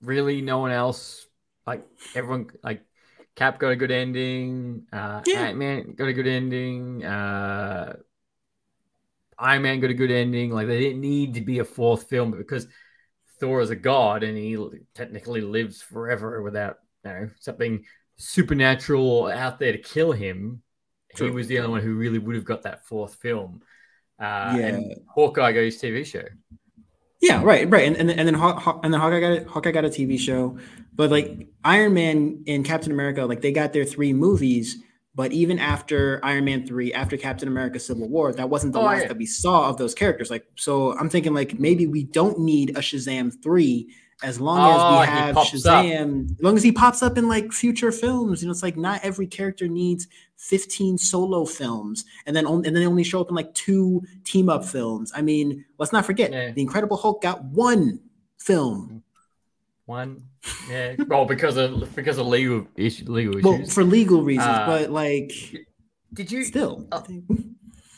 really 0.02 0.42
no 0.42 0.58
one 0.60 0.72
else 0.72 1.26
like 1.68 1.86
everyone 2.16 2.50
like 2.64 2.84
cap 3.36 3.60
got 3.60 3.70
a 3.70 3.76
good 3.76 3.92
ending 3.92 4.86
uh 4.92 5.22
Yeah. 5.26 5.46
ant-man 5.48 5.94
got 5.94 6.08
a 6.08 6.14
good 6.14 6.28
ending 6.28 7.04
uh 7.06 7.94
iron 9.38 9.62
man 9.64 9.80
got 9.80 9.90
a 9.90 9.96
good 9.96 10.12
ending 10.12 10.52
like 10.52 10.68
they 10.68 10.80
didn't 10.80 11.02
need 11.02 11.34
to 11.34 11.42
be 11.42 11.60
a 11.60 11.64
fourth 11.64 12.10
film 12.10 12.32
because 12.32 12.68
thor 13.40 13.62
is 13.62 13.70
a 13.70 13.76
god 13.76 14.24
and 14.24 14.38
he 14.38 14.58
technically 14.94 15.42
lives 15.42 15.82
forever 15.82 16.42
without 16.42 16.78
you 17.06 17.12
know 17.12 17.30
something 17.40 17.84
supernatural 18.18 19.28
out 19.28 19.60
there 19.60 19.72
to 19.72 19.78
kill 19.78 20.12
him 20.12 20.62
he 21.18 21.30
was 21.30 21.48
the 21.48 21.60
only 21.60 21.72
one 21.72 21.82
who 21.82 21.94
really 21.96 22.20
would 22.20 22.36
have 22.36 22.46
got 22.46 22.64
that 22.64 22.86
fourth 22.86 23.16
film 23.16 23.62
uh 24.20 24.56
Yeah. 24.58 24.68
and 24.68 24.96
hawkeye 25.08 25.52
got 25.52 25.62
his 25.62 25.82
tv 25.82 26.06
show 26.06 26.26
Yeah, 27.22 27.44
right, 27.44 27.70
right, 27.70 27.86
and 27.88 27.96
and, 27.98 28.10
and 28.10 28.28
then 28.28 28.34
Haw- 28.34 28.60
Haw- 28.60 28.80
and 28.84 28.92
then 28.92 29.00
Hawkeye 29.00 29.20
got 29.20 29.32
a, 29.38 29.44
Hawkeye 29.48 29.72
got 29.72 29.86
a 29.86 29.90
TV 29.90 30.18
show, 30.18 30.58
but 30.96 31.12
like 31.12 31.48
Iron 31.64 31.94
Man 31.94 32.44
and 32.48 32.66
Captain 32.66 32.92
America, 32.92 33.24
like 33.26 33.42
they 33.42 33.52
got 33.52 33.74
their 33.74 33.86
three 33.86 34.12
movies, 34.12 34.78
but 35.14 35.32
even 35.32 35.60
after 35.60 36.20
Iron 36.24 36.46
Man 36.46 36.66
three, 36.66 36.92
after 36.94 37.18
Captain 37.18 37.48
America: 37.48 37.80
Civil 37.80 38.10
War, 38.10 38.34
that 38.34 38.50
wasn't 38.50 38.74
the 38.74 38.80
Oh, 38.80 38.86
last 38.86 39.02
yeah. 39.04 39.08
that 39.10 39.18
we 39.18 39.28
saw 39.28 39.70
of 39.70 39.78
those 39.78 39.94
characters. 39.94 40.32
Like, 40.32 40.46
so 40.56 40.98
I'm 40.98 41.10
thinking 41.10 41.36
like 41.36 41.60
maybe 41.60 41.86
we 41.86 42.06
don't 42.06 42.40
need 42.40 42.72
a 42.72 42.82
Shazam 42.82 43.32
three 43.44 43.94
as 44.24 44.40
long 44.42 44.58
Oh, 44.60 44.72
as 44.72 45.08
we 45.08 45.14
have 45.14 45.36
pops 45.36 45.66
up. 45.68 45.86
Shazam, 45.86 46.32
as 46.32 46.42
long 46.42 46.58
as 46.58 46.64
he 46.64 46.72
pops 46.72 47.04
up 47.04 47.20
in 47.20 47.28
like 47.28 47.52
future 47.52 47.92
films. 47.92 48.42
You 48.42 48.48
know, 48.48 48.52
it's 48.52 48.64
like 48.64 48.78
not 48.78 49.00
every 49.04 49.28
character 49.28 49.68
needs 49.68 50.08
15 50.42 50.98
solo 50.98 51.46
films, 51.46 52.04
and 52.26 52.36
then 52.36 52.46
only, 52.48 52.68
and 52.68 52.76
then 52.76 52.82
they 52.84 52.88
only 52.88 53.04
show 53.04 53.22
up 53.22 53.30
in 53.30 53.36
like 53.36 53.54
two 53.54 54.02
team 54.24 54.50
up 54.50 54.66
films. 54.66 55.12
I 55.16 55.22
mean, 55.22 55.64
let's 55.78 55.94
not 55.94 56.06
forget 56.06 56.32
Yeah. 56.32 56.52
the 56.52 56.62
Incredible 56.62 56.98
Hulk 56.98 57.22
got 57.22 57.44
one 57.46 58.00
film. 58.40 59.04
One, 59.86 60.24
yeah. 60.70 60.96
well, 61.08 61.26
because 61.26 61.58
of 61.58 61.94
because 61.96 62.18
of 62.18 62.26
legal 62.28 62.68
issue, 62.76 63.06
legal 63.12 63.34
issues. 63.38 63.44
Well, 63.44 63.66
for 63.68 63.84
legal 63.84 64.24
reasons, 64.24 64.48
Uh, 64.48 64.66
but 64.66 64.90
like 64.90 65.32
did 66.14 66.32
you 66.32 66.44
still, 66.44 66.88
I 66.92 66.96
uh, 66.96 67.00
think- 67.02 67.26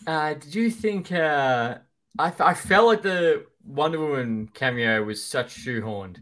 uh, 0.07 0.33
did 0.33 0.53
you 0.55 0.69
think 0.71 1.11
uh, 1.11 1.77
I 2.19 2.27
f- 2.27 2.41
I 2.41 2.53
felt 2.55 2.87
like 2.87 3.01
the 3.03 3.45
Wonder 3.65 3.99
Woman 3.99 4.49
cameo 4.53 5.03
was 5.03 5.23
such 5.23 5.55
shoehorned. 5.65 6.17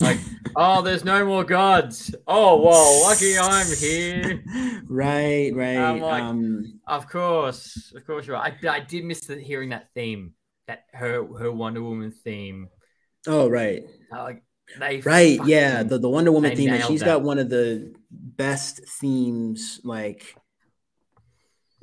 Like, 0.00 0.20
oh, 0.54 0.80
there's 0.82 1.04
no 1.04 1.24
more 1.26 1.42
gods. 1.44 2.14
Oh, 2.26 2.62
well, 2.62 3.02
lucky 3.02 3.36
I'm 3.38 3.66
here. 3.76 4.44
right, 4.88 5.50
right. 5.54 5.90
Like- 6.00 6.22
um, 6.22 6.80
Of 6.86 7.08
course, 7.08 7.92
of 7.96 8.06
course, 8.06 8.26
you're 8.26 8.36
right. 8.36 8.54
I, 8.64 8.68
I 8.68 8.80
did 8.80 9.04
miss 9.04 9.22
the, 9.26 9.36
hearing 9.40 9.70
that 9.70 9.88
theme, 9.94 10.34
that 10.68 10.84
her 10.92 11.26
her 11.38 11.50
Wonder 11.50 11.82
Woman 11.82 12.12
theme. 12.12 12.68
oh, 13.26 13.48
right, 13.48 13.82
Uh, 14.12 14.22
Like 14.24 14.42
they 14.78 15.00
right. 15.00 15.40
Yeah, 15.46 15.82
the, 15.82 15.98
the 15.98 16.08
Wonder 16.10 16.30
Woman 16.30 16.54
theme. 16.54 16.80
She's 16.86 17.00
that. 17.00 17.06
got 17.06 17.22
one 17.22 17.38
of 17.38 17.48
the 17.50 17.92
best 18.10 18.80
themes. 19.00 19.80
Like, 19.82 20.36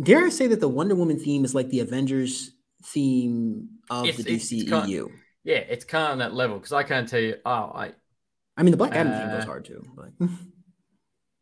dare 0.02 0.26
I 0.26 0.30
say 0.30 0.48
that 0.48 0.60
the 0.62 0.70
Wonder 0.70 0.96
Woman 0.96 1.20
theme 1.20 1.44
is 1.46 1.56
like 1.56 1.70
the 1.70 1.80
Avengers 1.82 2.52
theme 2.86 3.70
of 3.90 4.06
It's- 4.06 4.24
the 4.24 4.34
it's 4.36 4.70
kind- 4.70 4.88
DCEU. 4.90 5.10
yeah, 5.44 5.56
it's 5.58 5.84
kind 5.86 6.06
of 6.06 6.12
on 6.12 6.18
that 6.20 6.34
level 6.34 6.58
because 6.58 6.72
I 6.74 6.84
can't 6.84 7.10
tell 7.10 7.20
you. 7.20 7.36
Oh, 7.46 7.72
I 7.76 7.92
I 8.58 8.64
mean, 8.64 8.72
the 8.72 8.78
Black 8.78 8.94
Adam 8.96 9.12
Uh, 9.14 9.36
goes 9.38 9.46
hard 9.46 9.66
too. 9.66 9.84
But 9.96 10.12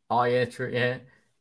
Oh 0.10 0.24
yeah, 0.24 0.46
true. 0.46 0.70
Yeah, 0.72 0.98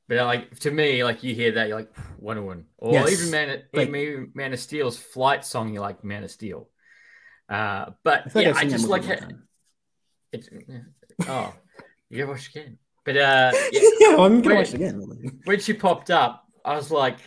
but 0.08 0.18
uh, 0.18 0.24
like 0.24 0.58
to 0.60 0.70
me, 0.70 1.04
like 1.04 1.22
you 1.22 1.34
hear 1.34 1.52
that, 1.52 1.68
you're 1.68 1.78
like 1.78 1.92
Wonder 2.18 2.42
Woman, 2.42 2.66
or 2.78 2.92
Yes. 2.92 3.12
even 3.12 3.30
Man, 3.30 3.62
Like- 3.72 3.88
even 3.88 4.30
Man 4.34 4.52
of 4.52 4.60
Steel's 4.60 4.98
flight 4.98 5.44
song, 5.44 5.72
you're 5.72 5.82
like 5.82 6.04
Man 6.04 6.24
of 6.24 6.30
Steel. 6.30 6.68
Uh, 7.48 7.90
but 8.04 8.34
I 8.34 8.40
yeah, 8.40 8.52
I 8.56 8.64
just 8.66 8.88
like 8.88 9.06
it. 9.08 9.22
it's. 10.32 10.48
Oh, 11.28 11.52
you 12.08 12.18
gotta 12.18 12.30
watch 12.32 12.48
again. 12.50 12.78
But 13.04 13.16
uh, 13.16 13.52
yeah, 13.72 13.80
yeah, 14.00 14.16
I'm 14.16 14.40
gonna 14.40 14.54
Wait. 14.54 14.56
watch 14.56 14.68
it 14.70 14.74
again. 14.76 15.40
when 15.44 15.60
she 15.60 15.72
popped 15.74 16.10
up, 16.10 16.44
I 16.64 16.76
was 16.76 16.90
like, 16.90 17.18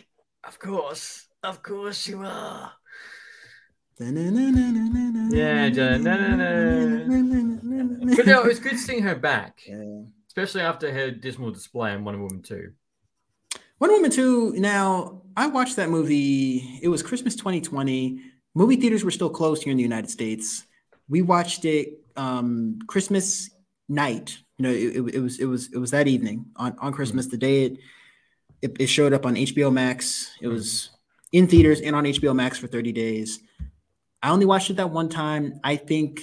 of 0.42 0.58
course, 0.58 1.28
of 1.44 1.62
course 1.62 2.08
you 2.08 2.22
are. 2.24 2.72
Yeah, 3.98 4.10
no, 8.26 8.42
it 8.42 8.46
was 8.46 8.58
good 8.60 8.78
seeing 8.78 9.02
her 9.02 9.14
back, 9.14 9.62
Yeah. 9.66 10.02
especially 10.28 10.60
after 10.60 10.92
her 10.92 11.10
dismal 11.10 11.50
display 11.50 11.94
in 11.94 12.04
Wonder 12.04 12.20
Woman 12.20 12.42
two. 12.42 12.72
Wonder 13.78 13.96
Woman 13.96 14.10
2. 14.10 14.54
Now, 14.56 15.22
I 15.36 15.48
watched 15.48 15.76
that 15.76 15.90
movie. 15.90 16.80
It 16.82 16.88
was 16.88 17.02
Christmas 17.02 17.36
2020. 17.36 18.20
Movie 18.54 18.76
theaters 18.76 19.04
were 19.04 19.10
still 19.10 19.28
closed 19.28 19.64
here 19.64 19.70
in 19.70 19.76
the 19.76 19.82
United 19.82 20.08
States. 20.10 20.64
We 21.10 21.20
watched 21.20 21.66
it 21.66 22.00
um, 22.16 22.78
Christmas 22.86 23.50
night. 23.88 24.38
You 24.56 24.62
know, 24.62 24.70
it, 24.70 24.96
it, 24.96 25.14
it 25.16 25.20
was 25.20 25.38
it 25.38 25.44
was 25.44 25.70
it 25.74 25.78
was 25.78 25.90
that 25.90 26.08
evening 26.08 26.46
on, 26.56 26.74
on 26.78 26.92
Christmas, 26.94 27.26
the 27.26 27.36
day 27.36 27.64
it, 27.64 27.78
it 28.62 28.76
it 28.80 28.86
showed 28.86 29.12
up 29.12 29.26
on 29.26 29.34
HBO 29.34 29.70
Max. 29.70 30.30
It 30.40 30.48
was 30.48 30.90
in 31.32 31.46
theaters 31.46 31.82
and 31.82 31.94
on 31.94 32.04
HBO 32.04 32.34
Max 32.34 32.56
for 32.58 32.66
30 32.68 32.92
days. 32.92 33.40
I 34.26 34.30
only 34.30 34.44
watched 34.44 34.70
it 34.70 34.76
that 34.78 34.90
one 34.90 35.08
time. 35.08 35.60
I 35.62 35.76
think 35.76 36.20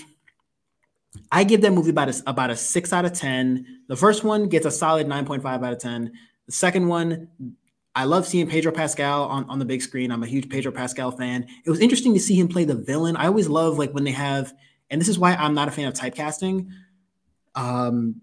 I 1.31 1.45
give 1.45 1.61
that 1.61 1.71
movie 1.71 1.91
about 1.91 2.09
a, 2.09 2.23
about 2.27 2.49
a 2.49 2.55
six 2.57 2.91
out 2.91 3.05
of 3.05 3.13
10. 3.13 3.83
The 3.87 3.95
first 3.95 4.25
one 4.25 4.49
gets 4.49 4.65
a 4.65 4.71
solid 4.71 5.07
9.5 5.07 5.45
out 5.65 5.71
of 5.71 5.79
10. 5.79 6.11
The 6.45 6.51
second 6.51 6.89
one, 6.89 7.29
I 7.95 8.03
love 8.03 8.27
seeing 8.27 8.49
Pedro 8.49 8.73
Pascal 8.73 9.23
on, 9.23 9.45
on 9.49 9.57
the 9.57 9.63
big 9.63 9.81
screen. 9.81 10.11
I'm 10.11 10.21
a 10.21 10.27
huge 10.27 10.49
Pedro 10.49 10.73
Pascal 10.73 11.11
fan. 11.11 11.47
It 11.65 11.69
was 11.69 11.79
interesting 11.79 12.13
to 12.13 12.19
see 12.19 12.35
him 12.35 12.49
play 12.49 12.65
the 12.65 12.75
villain. 12.75 13.15
I 13.15 13.27
always 13.27 13.47
love 13.47 13.77
like 13.77 13.93
when 13.93 14.03
they 14.03 14.11
have, 14.11 14.53
and 14.89 14.99
this 14.99 15.07
is 15.07 15.17
why 15.17 15.35
I'm 15.35 15.53
not 15.53 15.69
a 15.69 15.71
fan 15.71 15.87
of 15.87 15.93
typecasting. 15.93 16.71
Um, 17.55 18.19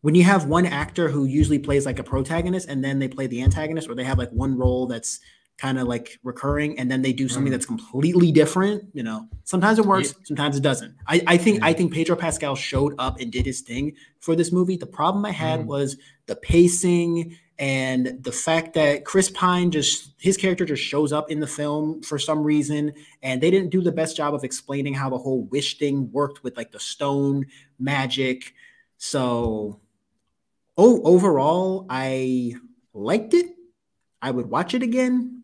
when 0.00 0.16
you 0.16 0.24
have 0.24 0.46
one 0.46 0.66
actor 0.66 1.08
who 1.08 1.24
usually 1.24 1.60
plays 1.60 1.86
like 1.86 2.00
a 2.00 2.04
protagonist 2.04 2.68
and 2.68 2.82
then 2.82 2.98
they 2.98 3.06
play 3.06 3.28
the 3.28 3.42
antagonist, 3.42 3.88
or 3.88 3.94
they 3.94 4.02
have 4.02 4.18
like 4.18 4.30
one 4.30 4.58
role 4.58 4.86
that's 4.86 5.20
kind 5.58 5.78
of 5.78 5.88
like 5.88 6.18
recurring, 6.22 6.78
and 6.78 6.90
then 6.90 7.02
they 7.02 7.12
do 7.12 7.28
something 7.28 7.50
mm. 7.50 7.54
that's 7.54 7.66
completely 7.66 8.32
different. 8.32 8.84
You 8.94 9.02
know, 9.02 9.28
sometimes 9.44 9.78
it 9.78 9.84
works, 9.84 10.14
sometimes 10.24 10.56
it 10.56 10.62
doesn't. 10.62 10.94
I, 11.06 11.20
I 11.26 11.36
think 11.36 11.58
yeah. 11.58 11.66
I 11.66 11.72
think 11.72 11.92
Pedro 11.92 12.16
Pascal 12.16 12.54
showed 12.54 12.94
up 12.98 13.20
and 13.20 13.30
did 13.30 13.44
his 13.44 13.60
thing 13.60 13.94
for 14.20 14.34
this 14.34 14.52
movie. 14.52 14.76
The 14.76 14.86
problem 14.86 15.26
I 15.26 15.32
had 15.32 15.60
mm. 15.60 15.66
was 15.66 15.96
the 16.26 16.36
pacing 16.36 17.36
and 17.58 18.22
the 18.22 18.30
fact 18.30 18.74
that 18.74 19.04
Chris 19.04 19.30
Pine 19.30 19.72
just 19.72 20.14
his 20.18 20.36
character 20.36 20.64
just 20.64 20.82
shows 20.82 21.12
up 21.12 21.30
in 21.30 21.40
the 21.40 21.46
film 21.46 22.02
for 22.02 22.18
some 22.18 22.44
reason, 22.44 22.92
and 23.22 23.40
they 23.40 23.50
didn't 23.50 23.70
do 23.70 23.82
the 23.82 23.92
best 23.92 24.16
job 24.16 24.34
of 24.34 24.44
explaining 24.44 24.94
how 24.94 25.10
the 25.10 25.18
whole 25.18 25.42
wish 25.44 25.76
thing 25.78 26.10
worked 26.12 26.44
with 26.44 26.56
like 26.56 26.70
the 26.70 26.80
stone 26.80 27.46
magic. 27.78 28.54
So, 28.96 29.80
oh, 30.76 31.02
overall, 31.02 31.86
I 31.90 32.54
liked 32.94 33.34
it. 33.34 33.46
I 34.22 34.30
would 34.30 34.46
watch 34.46 34.74
it 34.74 34.82
again. 34.82 35.37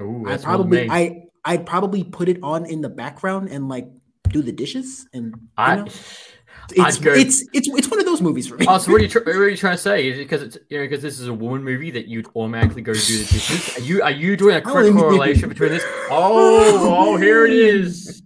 Ooh, 0.00 0.24
I 0.28 0.36
probably 0.36 0.88
I 0.90 1.24
I'd 1.44 1.66
probably 1.66 2.04
put 2.04 2.28
it 2.28 2.38
on 2.42 2.66
in 2.66 2.80
the 2.80 2.88
background 2.88 3.48
and 3.48 3.68
like 3.68 3.88
do 4.28 4.42
the 4.42 4.52
dishes 4.52 5.06
and 5.12 5.34
I 5.56 5.76
know, 5.76 5.84
it's, 6.70 6.98
it's 7.04 7.48
it's 7.52 7.68
it's 7.68 7.90
one 7.90 8.00
of 8.00 8.06
those 8.06 8.22
movies 8.22 8.46
for 8.48 8.56
me. 8.56 8.66
Oh, 8.68 8.78
so 8.78 8.92
what 8.92 9.00
are 9.00 9.04
you, 9.04 9.08
tr- 9.10 9.18
what 9.18 9.36
are 9.36 9.48
you 9.48 9.56
trying 9.56 9.76
to 9.76 9.82
say? 9.82 10.08
Is 10.08 10.18
because 10.18 10.42
it's 10.42 10.58
you 10.68 10.78
know 10.78 10.84
because 10.84 11.02
this 11.02 11.20
is 11.20 11.28
a 11.28 11.34
woman 11.34 11.62
movie 11.62 11.90
that 11.90 12.06
you'd 12.06 12.28
automatically 12.34 12.82
go 12.82 12.92
do 12.92 13.00
the 13.00 13.24
dishes? 13.24 13.76
Are 13.76 13.80
you 13.80 14.02
are 14.02 14.10
you 14.10 14.36
doing 14.36 14.56
a 14.56 14.60
correct 14.62 14.94
correlation 14.94 15.48
between 15.48 15.70
this? 15.70 15.84
Oh, 16.14 17.14
oh, 17.14 17.16
here 17.16 17.46
it 17.46 17.52
is. 17.52 18.22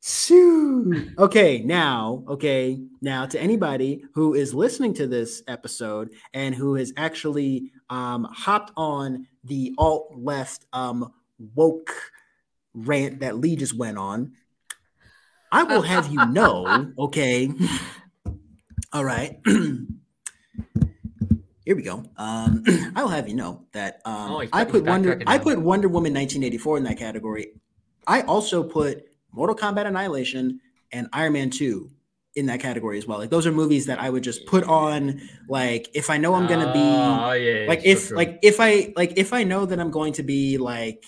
Sue. 0.00 1.12
Okay, 1.18 1.62
now, 1.64 2.24
okay, 2.28 2.78
now 3.00 3.24
to 3.26 3.40
anybody 3.40 4.04
who 4.14 4.34
is 4.34 4.52
listening 4.54 4.92
to 4.94 5.06
this 5.06 5.42
episode 5.48 6.10
and 6.34 6.54
who 6.54 6.74
has 6.74 6.92
actually 6.96 7.72
um, 7.88 8.24
hopped 8.30 8.70
on 8.76 9.26
the 9.44 9.74
alt 9.78 10.12
left 10.16 10.64
um, 10.72 11.12
woke 11.54 12.12
rant 12.72 13.20
that 13.20 13.38
Lee 13.38 13.56
just 13.56 13.76
went 13.76 13.98
on, 13.98 14.32
I 15.52 15.62
will 15.64 15.82
have 15.82 16.12
you 16.12 16.26
know, 16.26 16.92
okay. 16.98 17.50
All 18.92 19.04
right. 19.04 19.40
Here 21.64 21.74
we 21.74 21.82
go. 21.82 22.04
Um, 22.16 22.62
I 22.94 23.02
will 23.02 23.08
have 23.08 23.28
you 23.28 23.34
know 23.34 23.66
that 23.72 24.00
um, 24.04 24.32
oh, 24.32 24.44
I 24.52 24.64
put 24.64 24.84
Wonder 24.84 25.22
I 25.26 25.38
put 25.38 25.58
Wonder 25.58 25.88
Woman 25.88 26.12
1984 26.12 26.78
in 26.78 26.84
that 26.84 26.98
category. 26.98 27.52
I 28.06 28.20
also 28.22 28.62
put 28.62 29.06
Mortal 29.32 29.56
Kombat 29.56 29.86
Annihilation 29.86 30.60
and 30.92 31.08
Iron 31.12 31.32
Man 31.32 31.50
2 31.50 31.90
in 32.36 32.46
that 32.46 32.60
category 32.60 32.98
as 32.98 33.06
well. 33.06 33.18
Like 33.18 33.30
those 33.30 33.46
are 33.46 33.52
movies 33.52 33.86
that 33.86 34.00
I 34.00 34.10
would 34.10 34.24
just 34.24 34.46
put 34.46 34.64
on 34.64 35.20
like 35.48 35.88
if 35.94 36.10
I 36.10 36.18
know 36.18 36.34
I'm 36.34 36.46
gonna 36.46 36.72
be 36.72 36.78
oh, 36.78 37.32
yeah, 37.32 37.68
like 37.68 37.82
if 37.84 38.10
like 38.10 38.38
if 38.42 38.60
I 38.60 38.92
like 38.96 39.14
if 39.16 39.32
I 39.32 39.44
know 39.44 39.64
that 39.66 39.78
I'm 39.78 39.90
going 39.90 40.12
to 40.14 40.22
be 40.22 40.58
like 40.58 41.04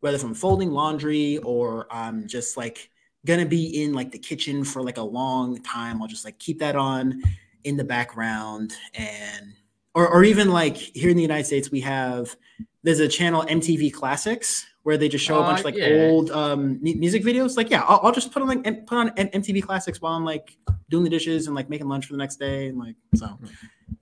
whether 0.00 0.18
from 0.18 0.34
folding 0.34 0.70
laundry 0.70 1.38
or 1.38 1.86
I'm 1.90 2.26
just 2.26 2.56
like 2.56 2.90
gonna 3.24 3.46
be 3.46 3.82
in 3.82 3.92
like 3.92 4.10
the 4.10 4.18
kitchen 4.18 4.64
for 4.64 4.82
like 4.82 4.98
a 4.98 5.02
long 5.02 5.62
time, 5.62 6.02
I'll 6.02 6.08
just 6.08 6.24
like 6.24 6.38
keep 6.38 6.58
that 6.58 6.76
on 6.76 7.22
in 7.62 7.76
the 7.76 7.84
background 7.84 8.74
and 8.94 9.54
or 9.94 10.08
or 10.08 10.24
even 10.24 10.50
like 10.50 10.76
here 10.76 11.10
in 11.10 11.16
the 11.16 11.22
United 11.22 11.46
States 11.46 11.70
we 11.70 11.80
have 11.80 12.36
there's 12.82 13.00
a 13.00 13.08
channel 13.08 13.44
MTV 13.48 13.92
Classics 13.92 14.66
where 14.84 14.98
they 14.98 15.08
just 15.08 15.24
show 15.24 15.38
uh, 15.38 15.40
a 15.40 15.42
bunch 15.44 15.58
of 15.60 15.64
like 15.64 15.76
yeah. 15.76 16.08
old 16.08 16.30
um, 16.30 16.78
music 16.82 17.24
videos. 17.24 17.56
Like, 17.56 17.70
yeah, 17.70 17.82
I'll, 17.82 18.00
I'll, 18.02 18.12
just 18.12 18.30
put 18.30 18.42
on 18.42 18.48
like 18.48 18.86
put 18.86 18.96
on 18.96 19.10
MTV 19.10 19.62
Classics 19.62 20.00
while 20.00 20.12
I'm 20.12 20.24
like 20.24 20.56
doing 20.90 21.04
the 21.04 21.10
dishes 21.10 21.46
and 21.46 21.56
like 21.56 21.68
making 21.68 21.88
lunch 21.88 22.06
for 22.06 22.12
the 22.12 22.18
next 22.18 22.36
day. 22.36 22.68
And 22.68 22.78
like, 22.78 22.94
so 23.14 23.38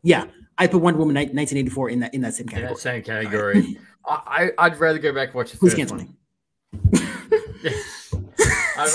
yeah, 0.02 0.26
I 0.58 0.66
put 0.66 0.80
Wonder 0.80 0.98
Woman 0.98 1.14
1984 1.14 1.90
in 1.90 2.00
that 2.00 2.12
in 2.14 2.20
that 2.22 2.34
same 2.34 2.48
category. 2.48 2.72
Yeah, 2.72 2.78
same 2.78 3.02
category. 3.02 3.78
I 4.04 4.50
I'd 4.58 4.78
rather 4.78 4.98
go 4.98 5.12
back 5.14 5.28
and 5.28 5.36
watch 5.36 5.52
the 5.52 5.58
Who's 5.58 5.74
first 5.74 5.92
one. 5.92 6.16
I, 8.76 8.88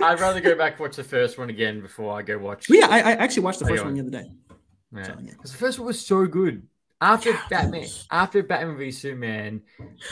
I, 0.00 0.10
would 0.10 0.20
rather 0.20 0.40
go 0.40 0.56
back 0.56 0.72
and 0.72 0.80
watch 0.80 0.96
the 0.96 1.04
first 1.04 1.38
one 1.38 1.50
again 1.50 1.80
before 1.80 2.18
I 2.18 2.22
go 2.22 2.38
watch. 2.38 2.68
Well, 2.68 2.80
yeah, 2.80 2.88
I, 2.88 2.98
I, 2.98 3.12
actually 3.12 3.44
watched 3.44 3.60
the 3.60 3.66
first 3.66 3.84
one 3.84 3.94
the 3.94 4.00
other 4.00 4.10
day. 4.10 4.32
Yeah. 4.94 5.02
So, 5.04 5.14
yeah. 5.22 5.32
the 5.40 5.48
first 5.48 5.78
one 5.78 5.86
was 5.86 6.04
so 6.04 6.26
good. 6.26 6.66
After 7.02 7.36
Batman, 7.50 7.88
after 8.12 8.42
Batman 8.44 8.76
v 8.76 8.92
Superman, 8.92 9.62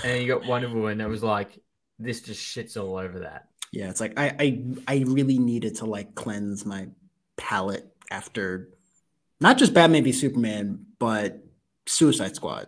and 0.05 0.23
you 0.23 0.27
got 0.27 0.45
Wonder 0.45 0.69
Woman, 0.69 0.99
that 0.99 1.09
was 1.09 1.23
like 1.23 1.57
this 2.01 2.21
just 2.21 2.43
shits 2.43 2.77
all 2.77 2.97
over 2.97 3.21
that. 3.21 3.47
Yeah, 3.73 3.91
it's 3.91 4.01
like 4.01 4.19
I, 4.19 4.35
I 4.41 4.65
I 4.89 5.05
really 5.07 5.39
needed 5.39 5.77
to 5.77 5.85
like 5.85 6.17
cleanse 6.17 6.67
my 6.67 6.89
palate 7.37 7.87
after 8.11 8.71
not 9.41 9.57
just 9.57 9.73
Batman 9.73 10.03
v 10.03 10.11
Superman, 10.11 10.85
but 10.99 11.45
Suicide 11.87 12.35
Squad. 12.35 12.67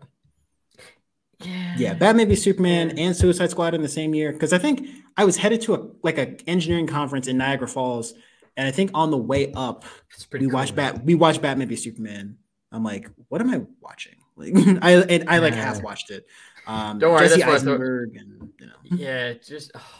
Yeah. 1.40 1.74
Yeah, 1.76 1.94
Batman 1.94 2.28
v 2.28 2.36
Superman 2.36 2.96
and 2.98 3.16
Suicide 3.16 3.50
Squad 3.50 3.74
in 3.74 3.82
the 3.82 3.88
same 3.88 4.14
year. 4.14 4.32
Because 4.32 4.52
I 4.52 4.58
think 4.58 4.86
I 5.16 5.24
was 5.24 5.36
headed 5.36 5.62
to 5.62 5.74
a 5.74 5.88
like 6.04 6.18
a 6.18 6.36
engineering 6.48 6.86
conference 6.86 7.26
in 7.26 7.38
Niagara 7.38 7.66
Falls, 7.66 8.14
and 8.56 8.68
I 8.68 8.70
think 8.70 8.92
on 8.94 9.10
the 9.10 9.18
way 9.18 9.52
up, 9.54 9.84
we 10.32 10.38
cool, 10.40 10.50
watched 10.50 10.76
Bat 10.76 11.04
we 11.04 11.16
watched 11.16 11.42
Batman 11.42 11.66
v 11.66 11.74
Superman. 11.74 12.36
I'm 12.72 12.82
like, 12.82 13.08
what 13.28 13.40
am 13.40 13.50
I 13.50 13.62
watching? 13.80 14.16
Like 14.36 14.54
I 14.82 14.92
and 14.92 15.28
I 15.28 15.38
like 15.38 15.54
yeah. 15.54 15.64
half 15.64 15.82
watched 15.82 16.10
it. 16.10 16.26
Um, 16.66 16.98
Don't 16.98 17.12
worry, 17.12 17.28
Jesse 17.28 17.42
Eisenberg 17.42 18.16
and 18.16 18.50
you 18.58 18.66
know. 18.66 18.72
Yeah, 18.84 19.34
just 19.34 19.72
oh, 19.74 19.90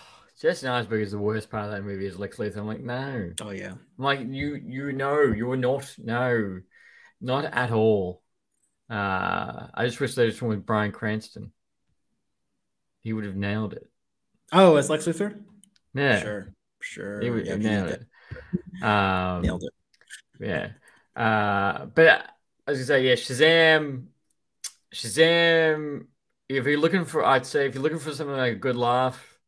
Jesse 0.40 0.66
Eisenberg 0.66 1.02
is 1.02 1.12
the 1.12 1.18
worst 1.18 1.50
part 1.50 1.66
of 1.66 1.72
that 1.72 1.84
movie. 1.84 2.06
Is 2.06 2.18
Lex 2.18 2.38
Luthor. 2.38 2.58
I'm 2.58 2.66
like, 2.66 2.80
no. 2.80 3.30
Oh 3.40 3.50
yeah. 3.50 3.72
I'm 3.72 4.04
like 4.04 4.20
you, 4.20 4.54
you 4.54 4.92
know, 4.92 5.22
you're 5.22 5.56
not. 5.56 5.94
No, 5.98 6.60
not 7.20 7.44
at 7.44 7.70
all. 7.70 8.22
Uh, 8.88 9.68
I 9.74 9.86
just 9.86 10.00
wish 10.00 10.14
they 10.14 10.28
just 10.28 10.42
went 10.42 10.56
with 10.56 10.66
Bryan 10.66 10.92
Cranston. 10.92 11.52
He 13.00 13.12
would 13.12 13.24
have 13.24 13.36
nailed 13.36 13.72
it. 13.72 13.88
Oh, 14.52 14.76
as 14.76 14.90
Lex 14.90 15.06
Luthor? 15.06 15.40
Yeah. 15.94 16.20
Sure. 16.20 16.54
Sure. 16.80 17.20
He 17.20 17.30
would 17.30 17.46
have 17.46 17.60
nailed 17.60 17.88
it. 17.88 18.06
Um, 18.82 19.42
nailed 19.42 19.64
it. 19.64 19.72
Yeah. 20.40 20.70
Uh, 21.14 21.86
but 21.86 22.26
as 22.66 22.80
I 22.80 22.82
say, 22.84 23.08
yeah, 23.08 23.14
Shazam. 23.14 24.06
Shazam. 24.94 26.06
If 26.48 26.66
you're 26.66 26.78
looking 26.78 27.04
for, 27.04 27.24
I'd 27.24 27.46
say, 27.46 27.66
if 27.66 27.74
you're 27.74 27.82
looking 27.82 27.98
for 27.98 28.12
something 28.12 28.36
like 28.36 28.52
a 28.52 28.56
good 28.56 28.76
laugh 28.76 29.38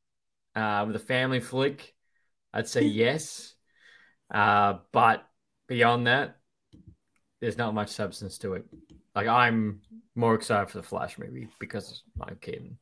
uh, 0.55 0.85
with 0.87 0.97
a 0.97 1.01
family 1.01 1.41
flick, 1.41 1.95
I'd 2.53 2.69
say 2.69 2.83
yes. 2.85 3.55
Uh, 4.33 4.79
but 4.93 5.27
beyond 5.67 6.07
that, 6.07 6.39
there's 7.41 7.59
not 7.59 7.75
much 7.75 7.91
substance 7.91 8.39
to 8.39 8.55
it. 8.55 8.65
Like 9.15 9.27
I'm 9.27 9.81
more 10.15 10.35
excited 10.35 10.71
for 10.71 10.79
the 10.79 10.83
Flash 10.83 11.19
movie 11.19 11.49
because 11.59 12.03
I'm 12.21 12.37
kidding. 12.37 12.79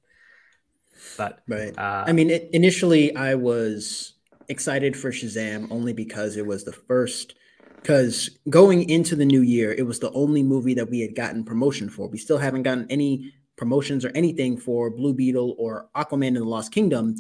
But 1.17 1.41
right, 1.49 1.77
uh, 1.77 2.05
I 2.07 2.13
mean, 2.13 2.31
it, 2.31 2.51
initially 2.53 3.17
I 3.17 3.35
was 3.35 4.15
excited 4.49 4.97
for 4.97 5.11
Shazam 5.11 5.71
only 5.71 5.93
because 5.93 6.37
it 6.37 6.47
was 6.47 6.65
the 6.65 6.73
first. 6.73 7.35
Because 7.83 8.31
going 8.49 8.89
into 8.89 9.17
the 9.17 9.25
new 9.25 9.43
year, 9.43 9.73
it 9.73 9.83
was 9.83 9.99
the 9.99 10.13
only 10.13 10.43
movie 10.43 10.75
that 10.75 10.89
we 10.89 11.01
had 11.01 11.15
gotten 11.15 11.45
promotion 11.45 11.91
for. 11.91 12.09
We 12.09 12.19
still 12.19 12.39
haven't 12.39 12.63
gotten 12.63 12.87
any 12.89 13.33
promotions 13.57 14.05
or 14.05 14.11
anything 14.15 14.57
for 14.57 14.89
Blue 14.89 15.13
Beetle 15.13 15.57
or 15.59 15.89
Aquaman 15.97 16.29
in 16.29 16.35
the 16.35 16.45
Lost 16.45 16.73
Kingdom, 16.73 17.17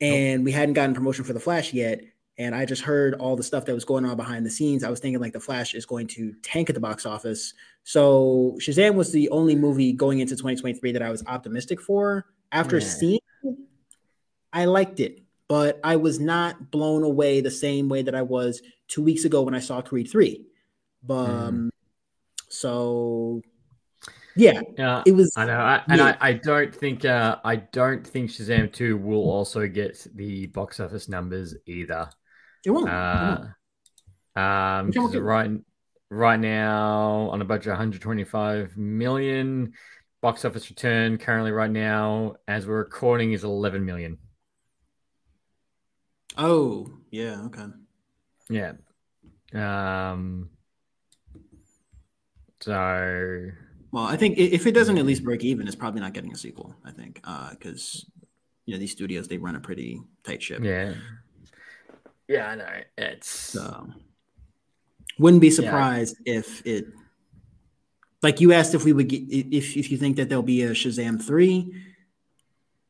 and 0.00 0.40
nope. 0.40 0.44
we 0.44 0.52
hadn't 0.52 0.74
gotten 0.74 0.94
promotion 0.94 1.24
for 1.24 1.32
the 1.32 1.40
Flash 1.40 1.72
yet 1.72 2.00
and 2.38 2.54
I 2.54 2.64
just 2.66 2.82
heard 2.82 3.14
all 3.14 3.34
the 3.34 3.42
stuff 3.42 3.64
that 3.64 3.74
was 3.74 3.84
going 3.84 4.04
on 4.04 4.16
behind 4.16 4.44
the 4.44 4.50
scenes. 4.50 4.84
I 4.84 4.90
was 4.90 5.00
thinking 5.00 5.20
like 5.20 5.32
the 5.32 5.40
Flash 5.40 5.74
is 5.74 5.86
going 5.86 6.06
to 6.08 6.34
tank 6.42 6.68
at 6.68 6.74
the 6.74 6.80
box 6.80 7.06
office. 7.06 7.54
So 7.84 8.56
Shazam 8.60 8.94
was 8.94 9.10
the 9.10 9.28
only 9.30 9.56
movie 9.56 9.92
going 9.92 10.20
into 10.20 10.34
2023 10.34 10.92
that 10.92 11.02
I 11.02 11.10
was 11.10 11.24
optimistic 11.26 11.80
for. 11.80 12.26
After 12.52 12.78
yeah. 12.78 12.86
seeing 12.86 13.20
it, 13.42 13.56
I 14.52 14.66
liked 14.66 15.00
it, 15.00 15.20
but 15.48 15.80
I 15.84 15.96
was 15.96 16.18
not 16.18 16.70
blown 16.70 17.02
away 17.02 17.40
the 17.40 17.50
same 17.50 17.88
way 17.88 18.02
that 18.02 18.14
I 18.14 18.22
was 18.22 18.62
two 18.88 19.02
weeks 19.02 19.24
ago 19.24 19.42
when 19.42 19.54
I 19.54 19.60
saw 19.60 19.80
Creed 19.80 20.08
3. 20.10 20.44
But 21.02 21.26
mm. 21.26 21.30
um, 21.30 21.70
so 22.48 23.42
yeah, 24.36 24.60
it 25.06 25.12
was. 25.12 25.32
I 25.36 25.46
know, 25.46 25.58
I, 25.58 25.82
and 25.88 25.98
yeah. 25.98 26.16
I, 26.20 26.28
I 26.28 26.32
don't 26.34 26.74
think 26.74 27.04
uh, 27.04 27.36
I 27.44 27.56
don't 27.56 28.06
think 28.06 28.30
Shazam 28.30 28.72
2 28.72 28.96
will 28.98 29.30
also 29.30 29.66
get 29.66 30.06
the 30.14 30.46
box 30.46 30.78
office 30.78 31.08
numbers 31.08 31.54
either. 31.66 32.10
It 32.64 32.70
won't. 32.70 32.88
Uh, 32.88 33.38
it 34.36 34.98
won't. 34.98 35.16
Um, 35.16 35.22
right, 35.22 35.50
right 36.10 36.40
now 36.40 37.30
on 37.32 37.40
a 37.40 37.44
budget 37.44 37.68
of 37.68 37.78
125 37.78 38.76
million. 38.76 39.72
Box 40.20 40.44
office 40.44 40.68
return 40.70 41.18
currently 41.18 41.52
right 41.52 41.70
now, 41.70 42.34
as 42.48 42.66
we're 42.66 42.78
recording, 42.78 43.32
is 43.32 43.44
11 43.44 43.84
million. 43.84 44.18
Oh, 46.36 46.90
yeah, 47.10 47.42
okay. 47.46 47.66
Yeah. 48.48 48.72
Um. 49.54 50.50
So. 52.60 53.50
Well, 53.92 54.04
I 54.04 54.16
think 54.16 54.36
if 54.38 54.66
it 54.66 54.72
doesn't 54.72 54.98
at 54.98 55.06
least 55.06 55.24
break 55.24 55.44
even, 55.44 55.66
it's 55.66 55.76
probably 55.76 56.00
not 56.00 56.12
getting 56.12 56.32
a 56.32 56.36
sequel. 56.36 56.74
I 56.84 56.90
think 56.90 57.20
Uh 57.24 57.50
because 57.50 58.04
uh, 58.22 58.26
you 58.66 58.74
know 58.74 58.80
these 58.80 58.92
studios 58.92 59.28
they 59.28 59.38
run 59.38 59.56
a 59.56 59.60
pretty 59.60 60.00
tight 60.24 60.42
ship. 60.42 60.62
Yeah. 60.62 60.94
Yeah, 62.28 62.48
I 62.48 62.54
know. 62.56 62.68
It's 62.98 63.30
so 63.30 63.88
wouldn't 65.18 65.40
be 65.40 65.50
surprised 65.50 66.16
yeah. 66.24 66.38
if 66.38 66.66
it 66.66 66.86
like 68.22 68.40
you 68.40 68.52
asked 68.52 68.74
if 68.74 68.84
we 68.84 68.92
would 68.92 69.08
get 69.08 69.22
if 69.30 69.76
if 69.76 69.90
you 69.90 69.96
think 69.96 70.16
that 70.16 70.28
there'll 70.28 70.42
be 70.42 70.62
a 70.62 70.70
Shazam 70.70 71.22
three, 71.22 71.72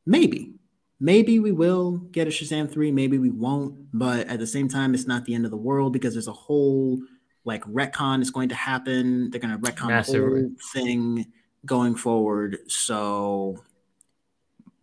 maybe. 0.05 0.56
Maybe 0.99 1.39
we 1.39 1.53
will 1.53 1.99
get 1.99 2.27
a 2.27 2.31
Shazam 2.31 2.71
3, 2.71 2.91
maybe 2.91 3.19
we 3.19 3.31
won't, 3.31 3.87
but 3.93 4.29
at 4.29 4.39
the 4.39 4.47
same 4.47 4.69
time, 4.69 4.95
it's 4.95 5.07
not 5.07 5.27
the 5.27 5.35
end 5.35 5.45
of 5.45 5.51
the 5.51 5.57
world 5.57 5.93
because 5.93 6.15
there's 6.15 6.29
a 6.29 6.33
whole 6.33 6.99
like 7.45 7.63
retcon 7.65 8.23
is 8.23 8.31
going 8.31 8.49
to 8.49 8.55
happen. 8.55 9.31
They're 9.31 9.41
going 9.41 9.55
to 9.55 9.61
retcon 9.61 9.89
Massive. 9.89 10.15
the 10.15 10.21
whole 10.21 10.51
thing 10.73 11.27
going 11.65 11.95
forward. 11.95 12.59
So 12.67 13.63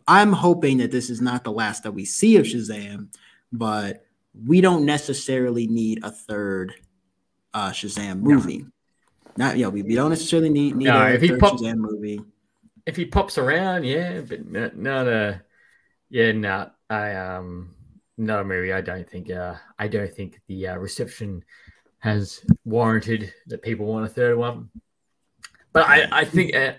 I'm 0.08 0.32
hoping 0.32 0.78
that 0.78 0.90
this 0.90 1.10
is 1.10 1.20
not 1.20 1.44
the 1.44 1.52
last 1.52 1.82
that 1.82 1.92
we 1.92 2.04
see 2.04 2.36
of 2.36 2.46
Shazam, 2.46 3.08
but 3.52 4.06
we 4.46 4.60
don't 4.60 4.84
necessarily 4.84 5.66
need 5.66 6.04
a 6.04 6.10
third 6.10 6.74
uh, 7.52 7.70
Shazam 7.70 8.20
movie. 8.20 8.58
No. 8.58 8.66
Not 9.36 9.58
yeah, 9.58 9.68
we, 9.68 9.82
we 9.82 9.94
don't 9.94 10.10
necessarily 10.10 10.48
need, 10.48 10.76
need 10.76 10.86
no, 10.86 11.06
a 11.06 11.10
if 11.10 11.22
he 11.22 11.36
pop, 11.36 11.58
Shazam 11.58 11.76
movie. 11.76 12.20
If 12.86 12.96
he 12.96 13.04
pops 13.04 13.36
around, 13.36 13.84
yeah, 13.84 14.20
but 14.20 14.50
not, 14.50 14.76
not 14.76 15.06
a 15.08 15.42
yeah, 16.14 16.30
no, 16.30 16.70
I 16.88 17.12
um 17.16 17.74
not 18.16 18.42
a 18.42 18.44
movie. 18.44 18.72
I 18.72 18.82
don't 18.82 19.10
think 19.10 19.32
uh 19.32 19.56
I 19.80 19.88
don't 19.88 20.14
think 20.14 20.40
the 20.46 20.68
uh, 20.68 20.76
reception 20.76 21.42
has 21.98 22.40
warranted 22.64 23.34
that 23.48 23.62
people 23.62 23.86
want 23.86 24.06
a 24.06 24.08
third 24.08 24.38
one. 24.38 24.70
But 25.72 25.88
I, 25.88 26.06
I 26.12 26.24
think 26.24 26.54
uh, 26.54 26.74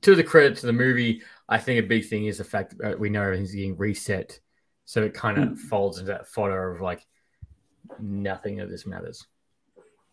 to 0.00 0.16
the 0.16 0.24
credit 0.24 0.56
to 0.58 0.66
the 0.66 0.72
movie, 0.72 1.22
I 1.48 1.58
think 1.58 1.78
a 1.78 1.86
big 1.86 2.06
thing 2.06 2.26
is 2.26 2.38
the 2.38 2.44
fact 2.44 2.76
that 2.78 2.98
we 2.98 3.08
know 3.08 3.22
everything's 3.22 3.54
getting 3.54 3.76
reset, 3.76 4.40
so 4.84 5.04
it 5.04 5.14
kind 5.14 5.38
of 5.38 5.50
mm. 5.50 5.58
folds 5.58 5.98
into 5.98 6.10
that 6.10 6.26
photo 6.26 6.74
of 6.74 6.80
like 6.80 7.06
nothing 8.00 8.58
of 8.58 8.68
this 8.68 8.84
matters. 8.84 9.24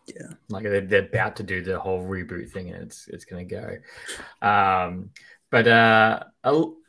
Yeah, 0.06 0.34
like 0.50 0.62
they're, 0.62 0.82
they're 0.82 1.08
about 1.08 1.38
to 1.38 1.44
do 1.44 1.64
the 1.64 1.80
whole 1.80 2.04
reboot 2.04 2.52
thing, 2.52 2.70
and 2.70 2.84
it's 2.84 3.08
it's 3.08 3.26
going 3.26 3.48
to 3.48 3.56
go. 3.56 4.48
Um, 4.48 5.10
but 5.52 5.68
uh, 5.68 6.24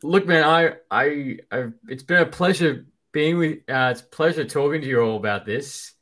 look, 0.02 0.26
man, 0.26 0.44
I 0.44 0.72
I 0.90 1.38
I've, 1.50 1.74
it's 1.88 2.02
been 2.02 2.22
a 2.22 2.26
pleasure 2.26 2.86
being 3.12 3.38
with. 3.38 3.58
Uh, 3.68 3.88
it's 3.92 4.00
a 4.00 4.04
pleasure 4.04 4.44
talking 4.44 4.80
to 4.80 4.86
you 4.86 5.00
all 5.00 5.16
about 5.16 5.46
this. 5.46 5.92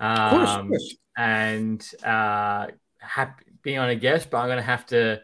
Um, 0.00 0.16
of 0.16 0.30
course, 0.30 0.50
of 0.50 0.68
course. 0.68 0.96
and 1.16 1.90
uh, 2.04 2.66
happy 2.98 3.44
being 3.62 3.78
on 3.78 3.88
a 3.88 3.96
guest, 3.96 4.30
but 4.30 4.38
I'm 4.38 4.48
going 4.48 4.58
to 4.58 4.62
have 4.62 4.86
to 4.86 5.20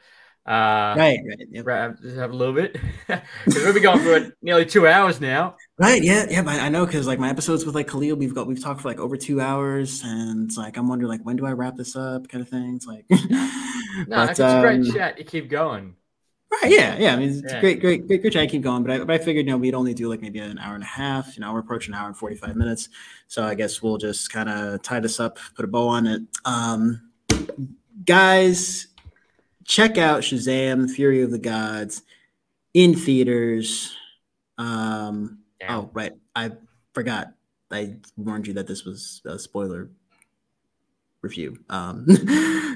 uh, 0.46 0.94
right, 0.96 1.20
right. 1.28 1.46
Yep. 1.50 2.00
Just 2.02 2.16
have 2.16 2.32
a 2.32 2.36
little 2.36 2.54
bit 2.54 2.72
because 3.06 3.64
we've 3.64 3.74
been 3.74 3.82
going 3.82 4.00
for 4.00 4.34
nearly 4.40 4.64
two 4.64 4.86
hours 4.86 5.20
now. 5.20 5.56
Right. 5.78 6.02
Yeah. 6.02 6.26
Yeah. 6.30 6.42
I, 6.46 6.66
I 6.66 6.68
know 6.70 6.86
because 6.86 7.06
like 7.06 7.18
my 7.18 7.28
episodes 7.28 7.66
with 7.66 7.74
like 7.74 7.88
Khalil, 7.88 8.16
we've 8.16 8.34
got 8.34 8.46
we've 8.46 8.60
talked 8.60 8.80
for 8.80 8.88
like 8.88 8.98
over 8.98 9.16
two 9.16 9.40
hours, 9.40 10.02
and 10.02 10.48
it's 10.48 10.56
like 10.56 10.78
I'm 10.78 10.88
wondering 10.88 11.10
like 11.10 11.24
when 11.24 11.36
do 11.36 11.46
I 11.46 11.52
wrap 11.52 11.76
this 11.76 11.94
up, 11.94 12.28
kind 12.28 12.42
of 12.42 12.48
thing. 12.48 12.74
It's 12.74 12.86
like 12.86 13.04
no, 13.10 14.06
but, 14.08 14.30
it's 14.30 14.40
um, 14.40 14.58
a 14.58 14.60
great 14.62 14.80
um, 14.80 14.92
chat. 14.92 15.18
You 15.18 15.24
keep 15.24 15.50
going. 15.50 15.94
Right. 16.50 16.72
Yeah. 16.72 16.98
Yeah. 16.98 17.14
I 17.14 17.16
mean, 17.16 17.28
it's 17.28 17.42
yeah. 17.52 17.60
great, 17.60 17.80
great, 17.80 18.06
great, 18.08 18.22
great 18.22 18.32
to 18.32 18.46
keep 18.46 18.62
going. 18.62 18.82
But 18.82 18.92
I, 18.92 18.98
but 19.04 19.10
I 19.10 19.18
figured, 19.18 19.46
you 19.46 19.52
know, 19.52 19.56
we'd 19.56 19.74
only 19.74 19.94
do 19.94 20.08
like 20.08 20.20
maybe 20.20 20.40
an 20.40 20.58
hour 20.58 20.74
and 20.74 20.82
a 20.82 20.86
half. 20.86 21.36
You 21.36 21.42
know, 21.42 21.52
we're 21.52 21.60
approaching 21.60 21.94
an 21.94 22.00
hour 22.00 22.08
and 22.08 22.16
45 22.16 22.56
minutes. 22.56 22.88
So 23.28 23.44
I 23.44 23.54
guess 23.54 23.80
we'll 23.82 23.98
just 23.98 24.32
kind 24.32 24.48
of 24.48 24.82
tie 24.82 24.98
this 24.98 25.20
up, 25.20 25.38
put 25.54 25.64
a 25.64 25.68
bow 25.68 25.86
on 25.86 26.06
it. 26.08 26.22
Um, 26.44 27.10
guys, 28.04 28.88
check 29.64 29.96
out 29.96 30.22
Shazam 30.22 30.90
Fury 30.90 31.22
of 31.22 31.30
the 31.30 31.38
Gods 31.38 32.02
in 32.74 32.96
theaters. 32.96 33.94
Um, 34.58 35.38
oh, 35.68 35.88
right. 35.92 36.12
I 36.34 36.50
forgot. 36.94 37.32
I 37.70 37.96
warned 38.16 38.48
you 38.48 38.54
that 38.54 38.66
this 38.66 38.84
was 38.84 39.22
a 39.24 39.38
spoiler 39.38 39.90
review. 41.22 41.58
Um, 41.68 42.06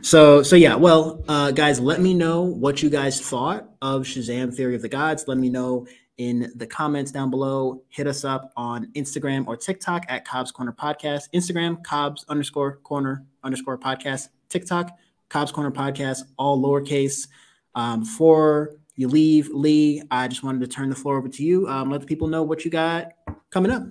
so 0.03 0.43
so 0.43 0.57
yeah, 0.57 0.75
well, 0.75 1.23
uh, 1.29 1.51
guys, 1.51 1.81
let 1.81 2.01
me 2.01 2.15
know 2.15 2.43
what 2.43 2.83
you 2.83 2.91
guys 2.91 3.21
thought 3.21 3.69
of 3.83 4.03
Shazam: 4.03 4.55
Fury 4.55 4.75
of 4.75 4.83
the 4.83 4.89
Gods. 4.89 5.27
Let 5.27 5.39
me 5.39 5.49
know 5.49 5.87
in 6.19 6.53
the 6.55 6.67
comments 6.67 7.11
down 7.11 7.31
below. 7.31 7.83
Hit 7.89 8.07
us 8.07 8.25
up 8.25 8.53
on 8.57 8.87
Instagram 8.93 9.47
or 9.47 9.57
TikTok 9.57 10.05
at 10.09 10.25
Cobb's 10.25 10.53
Corner 10.53 10.73
Podcast. 10.73 11.25
Instagram 11.35 11.83
Cobb's 11.83 12.25
underscore 12.29 12.77
Corner 12.79 13.25
underscore 13.43 13.79
Podcast. 13.79 14.29
TikTok 14.49 14.97
Cobb's 15.29 15.51
Corner 15.51 15.73
Podcast, 15.73 16.23
all 16.39 16.63
lowercase. 16.63 17.27
Um, 17.75 18.01
before 18.01 18.77
you 18.95 19.09
leave, 19.09 19.49
Lee, 19.49 20.03
I 20.11 20.29
just 20.29 20.45
wanted 20.45 20.61
to 20.61 20.69
turn 20.69 20.91
the 20.91 20.95
floor 20.95 21.19
over 21.19 21.29
to 21.29 21.43
you. 21.43 21.67
Um, 21.67 21.91
let 21.91 22.01
the 22.01 22.07
people 22.07 22.29
know 22.29 22.45
what 22.45 22.65
you 22.65 22.71
got 22.71 23.13
coming 23.51 23.73
up. 23.73 23.83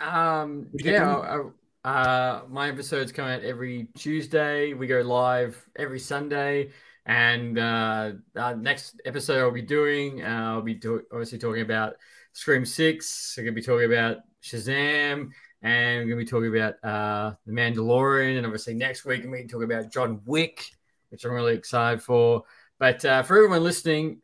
Um, 0.00 0.68
yeah, 0.72 1.42
uh, 1.84 2.42
my 2.48 2.68
episodes 2.68 3.12
come 3.12 3.26
out 3.26 3.42
every 3.42 3.88
Tuesday. 3.96 4.74
We 4.74 4.86
go 4.86 5.00
live 5.00 5.62
every 5.76 5.98
Sunday. 5.98 6.70
And 7.06 7.58
uh, 7.58 8.12
next 8.58 9.00
episode 9.04 9.40
I'll 9.40 9.50
be 9.50 9.62
doing, 9.62 10.22
uh, 10.22 10.52
I'll 10.54 10.62
be 10.62 10.74
do- 10.74 11.02
obviously 11.10 11.38
talking 11.38 11.62
about 11.62 11.94
Scream 12.32 12.64
6. 12.64 13.34
I'm 13.38 13.44
going 13.44 13.54
to 13.54 13.60
be 13.60 13.64
talking 13.64 13.92
about 13.92 14.18
Shazam. 14.42 15.30
And 15.62 15.98
we're 15.98 16.14
going 16.14 16.18
to 16.18 16.24
be 16.24 16.24
talking 16.24 16.54
about 16.54 16.74
uh, 16.84 17.34
The 17.46 17.52
Mandalorian. 17.52 18.36
And 18.36 18.46
obviously 18.46 18.74
next 18.74 19.04
week, 19.04 19.24
I'm 19.24 19.30
going 19.30 19.46
to 19.46 19.52
talking 19.52 19.70
about 19.70 19.90
John 19.92 20.20
Wick, 20.24 20.64
which 21.08 21.24
I'm 21.24 21.32
really 21.32 21.54
excited 21.54 22.02
for. 22.02 22.44
But 22.78 23.04
uh, 23.04 23.22
for 23.22 23.36
everyone 23.36 23.64
listening, 23.64 24.20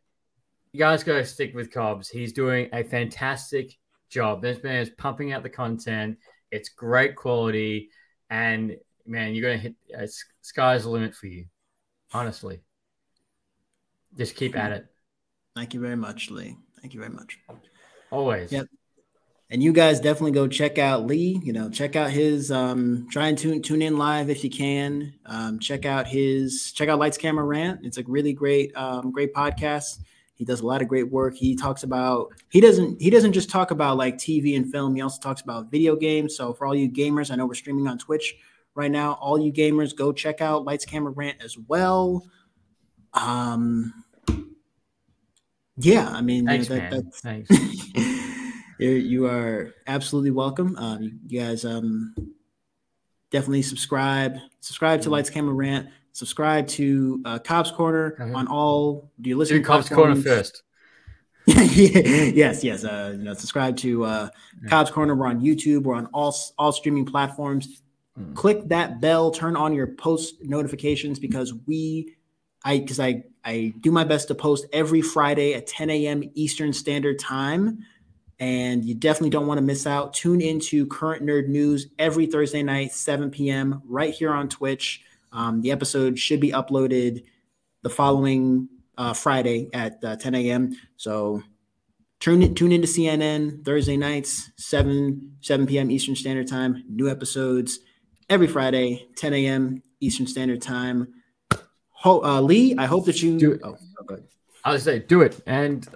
you 0.72 0.78
guys 0.78 1.04
got 1.04 1.14
to 1.14 1.24
stick 1.24 1.54
with 1.54 1.72
Cobbs. 1.72 2.08
He's 2.08 2.32
doing 2.32 2.68
a 2.72 2.84
fantastic 2.84 3.76
job. 4.10 4.42
This 4.42 4.62
man 4.62 4.82
is 4.82 4.90
pumping 4.90 5.32
out 5.32 5.42
the 5.42 5.50
content. 5.50 6.18
It's 6.50 6.68
great 6.68 7.16
quality, 7.16 7.90
and 8.30 8.76
man, 9.06 9.34
you're 9.34 9.48
gonna 9.50 9.62
hit. 9.62 9.74
Uh, 9.96 10.06
sky's 10.42 10.84
the 10.84 10.90
limit 10.90 11.14
for 11.14 11.26
you. 11.26 11.46
Honestly, 12.12 12.60
just 14.16 14.36
keep 14.36 14.56
at 14.56 14.72
it. 14.72 14.86
Thank 15.54 15.74
you 15.74 15.80
very 15.80 15.96
much, 15.96 16.30
Lee. 16.30 16.56
Thank 16.80 16.94
you 16.94 17.00
very 17.00 17.12
much. 17.12 17.38
Always. 18.10 18.52
Yep. 18.52 18.68
And 19.48 19.62
you 19.62 19.72
guys 19.72 20.00
definitely 20.00 20.32
go 20.32 20.48
check 20.48 20.76
out 20.78 21.06
Lee. 21.06 21.40
You 21.42 21.52
know, 21.52 21.70
check 21.70 21.94
out 21.94 22.10
his. 22.10 22.50
Um, 22.50 23.06
try 23.10 23.28
and 23.28 23.38
tune 23.38 23.62
tune 23.62 23.80
in 23.80 23.96
live 23.96 24.28
if 24.28 24.42
you 24.42 24.50
can. 24.50 25.14
Um, 25.24 25.60
check 25.60 25.86
out 25.86 26.06
his. 26.06 26.72
Check 26.72 26.88
out 26.88 26.98
Lights 26.98 27.16
Camera 27.16 27.44
Rant. 27.44 27.80
It's 27.84 27.98
a 27.98 28.02
really 28.04 28.32
great, 28.32 28.76
um, 28.76 29.12
great 29.12 29.32
podcast. 29.32 30.00
He 30.36 30.44
does 30.44 30.60
a 30.60 30.66
lot 30.66 30.82
of 30.82 30.88
great 30.88 31.10
work. 31.10 31.34
He 31.34 31.56
talks 31.56 31.82
about 31.82 32.32
he 32.50 32.60
doesn't 32.60 33.00
he 33.00 33.08
doesn't 33.08 33.32
just 33.32 33.48
talk 33.48 33.70
about 33.70 33.96
like 33.96 34.16
TV 34.18 34.54
and 34.56 34.70
film. 34.70 34.94
He 34.94 35.00
also 35.00 35.20
talks 35.20 35.40
about 35.40 35.70
video 35.70 35.96
games. 35.96 36.36
So 36.36 36.52
for 36.52 36.66
all 36.66 36.74
you 36.74 36.90
gamers, 36.90 37.30
I 37.30 37.36
know 37.36 37.46
we're 37.46 37.54
streaming 37.54 37.86
on 37.88 37.96
Twitch 37.96 38.36
right 38.74 38.90
now. 38.90 39.14
All 39.14 39.38
you 39.38 39.50
gamers, 39.50 39.96
go 39.96 40.12
check 40.12 40.42
out 40.42 40.64
Lights 40.64 40.84
Camera 40.84 41.10
Rant 41.10 41.38
as 41.42 41.56
well. 41.56 42.26
Um, 43.14 44.04
yeah, 45.78 46.08
I 46.10 46.20
mean, 46.20 46.46
Thanks, 46.46 46.68
that, 46.68 46.90
man. 46.90 47.10
Thanks. 47.12 47.50
you 48.78 49.26
are 49.26 49.74
absolutely 49.86 50.30
welcome. 50.30 50.76
Um, 50.76 51.20
you 51.26 51.40
guys 51.40 51.64
um, 51.64 52.14
definitely 53.30 53.62
subscribe. 53.62 54.36
Subscribe 54.60 55.00
to. 55.02 55.10
Lights 55.10 55.30
Camera 55.30 55.54
Rant 55.54 55.88
subscribe 56.16 56.66
to 56.66 57.20
uh, 57.26 57.38
Cobb's 57.38 57.70
Corner 57.70 58.16
mm-hmm. 58.18 58.34
on 58.34 58.48
all. 58.48 59.10
Do 59.20 59.28
you 59.28 59.36
listen? 59.36 59.58
Do 59.58 59.62
Cobb's 59.62 59.88
Corner 59.88 60.16
first. 60.16 60.62
yes, 61.46 62.64
yes. 62.64 62.84
Uh, 62.84 63.14
you 63.16 63.24
know, 63.24 63.34
subscribe 63.34 63.76
to 63.78 64.04
uh. 64.04 64.28
Cobb's 64.68 64.90
Corner. 64.90 65.14
We're 65.14 65.26
on 65.26 65.40
YouTube. 65.40 65.82
We're 65.82 65.94
on 65.94 66.06
all 66.06 66.34
all 66.58 66.72
streaming 66.72 67.04
platforms. 67.04 67.82
Mm. 68.18 68.34
Click 68.34 68.68
that 68.68 69.00
bell. 69.00 69.30
Turn 69.30 69.56
on 69.56 69.74
your 69.74 69.86
post 69.86 70.36
notifications 70.42 71.18
because 71.18 71.52
we, 71.66 72.14
I, 72.64 72.78
because 72.78 72.98
I 72.98 73.24
I 73.44 73.74
do 73.80 73.92
my 73.92 74.04
best 74.04 74.28
to 74.28 74.34
post 74.34 74.66
every 74.72 75.02
Friday 75.02 75.54
at 75.54 75.66
10 75.66 75.90
a.m. 75.90 76.24
Eastern 76.34 76.72
Standard 76.72 77.18
Time. 77.18 77.84
And 78.38 78.84
you 78.84 78.94
definitely 78.94 79.30
don't 79.30 79.46
want 79.46 79.58
to 79.58 79.62
miss 79.62 79.86
out. 79.86 80.12
Tune 80.12 80.42
into 80.42 80.86
Current 80.86 81.22
Nerd 81.22 81.48
News 81.48 81.86
every 81.98 82.26
Thursday 82.26 82.62
night, 82.62 82.92
7 82.92 83.30
p.m. 83.30 83.80
right 83.86 84.12
here 84.12 84.30
on 84.30 84.48
Twitch. 84.50 85.05
Um, 85.36 85.60
the 85.60 85.70
episode 85.70 86.18
should 86.18 86.40
be 86.40 86.50
uploaded 86.50 87.24
the 87.82 87.90
following 87.90 88.68
uh, 88.96 89.12
Friday 89.12 89.68
at 89.74 90.02
uh, 90.02 90.16
10 90.16 90.34
a.m. 90.34 90.74
So 90.96 91.42
tune 92.20 92.42
in, 92.42 92.54
tune 92.54 92.72
into 92.72 92.88
CNN 92.88 93.62
Thursday 93.64 93.98
nights, 93.98 94.50
7 94.56 95.36
7 95.42 95.66
p.m. 95.66 95.90
Eastern 95.90 96.16
Standard 96.16 96.48
Time. 96.48 96.82
New 96.88 97.10
episodes 97.10 97.80
every 98.30 98.46
Friday, 98.46 99.06
10 99.16 99.34
a.m. 99.34 99.82
Eastern 100.00 100.26
Standard 100.26 100.62
Time. 100.62 101.12
Ho- 101.90 102.24
uh, 102.24 102.40
Lee, 102.40 102.74
I 102.78 102.86
hope 102.86 103.04
that 103.04 103.22
you 103.22 103.38
do 103.38 103.52
it. 103.52 103.60
Oh, 103.62 103.76
oh 104.10 104.16
I'll 104.64 104.78
say 104.78 105.00
do 105.00 105.20
it. 105.20 105.40
And 105.46 105.86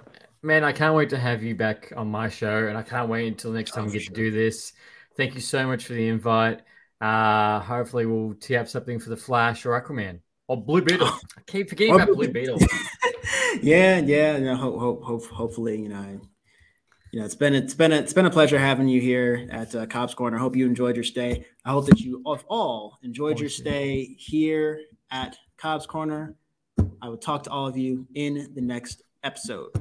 man, 0.43 0.63
I 0.63 0.71
can't 0.71 0.95
wait 0.95 1.09
to 1.09 1.17
have 1.17 1.41
you 1.41 1.55
back 1.55 1.91
on 1.97 2.11
my 2.11 2.29
show, 2.29 2.67
and 2.67 2.77
I 2.77 2.83
can't 2.83 3.09
wait 3.09 3.27
until 3.27 3.51
next 3.51 3.71
time 3.71 3.85
oh, 3.85 3.87
we 3.87 3.93
get 3.93 4.03
sure. 4.03 4.15
to 4.15 4.21
do 4.21 4.31
this. 4.31 4.73
Thank 5.17 5.33
you 5.33 5.41
so 5.41 5.65
much 5.65 5.85
for 5.85 5.93
the 5.93 6.07
invite. 6.07 6.61
Uh, 7.01 7.59
hopefully, 7.59 8.05
we'll 8.05 8.35
tee 8.35 8.55
up 8.55 8.67
something 8.67 8.99
for 8.99 9.09
the 9.09 9.17
Flash 9.17 9.65
or 9.65 9.79
Aquaman 9.79 10.19
or 10.47 10.63
Blue 10.63 10.81
Beetle. 10.81 11.07
I 11.37 11.41
keep 11.47 11.69
forgetting 11.69 11.95
about 11.95 12.09
Blue 12.09 12.29
Beetle. 12.29 12.59
yeah, 13.61 13.99
yeah. 13.99 14.37
You 14.37 14.45
know, 14.45 14.55
hope, 14.55 14.79
hope, 14.79 15.03
hope, 15.03 15.25
hopefully, 15.25 15.81
you 15.81 15.89
know, 15.89 16.21
you 17.11 17.19
know, 17.19 17.25
it's 17.25 17.35
been 17.35 17.55
it's 17.55 17.73
been 17.73 17.91
a, 17.91 17.95
it's 17.95 18.13
been 18.13 18.25
a 18.25 18.31
pleasure 18.31 18.59
having 18.59 18.87
you 18.87 19.01
here 19.01 19.47
at 19.51 19.73
uh, 19.75 19.85
Cobb's 19.85 20.13
Corner. 20.13 20.37
I 20.37 20.39
hope 20.39 20.55
you 20.55 20.65
enjoyed 20.65 20.95
your 20.95 21.03
stay. 21.03 21.45
I 21.65 21.71
hope 21.71 21.87
that 21.87 21.99
you 21.99 22.21
all 22.47 22.97
enjoyed 23.03 23.39
your 23.39 23.49
stay 23.49 24.15
here 24.17 24.79
at 25.09 25.37
Cobb's 25.57 25.85
Corner. 25.85 26.35
I 27.01 27.09
will 27.09 27.17
talk 27.17 27.43
to 27.43 27.49
all 27.49 27.67
of 27.67 27.77
you 27.77 28.07
in 28.13 28.51
the 28.53 28.61
next 28.61 29.01
episode. 29.23 29.71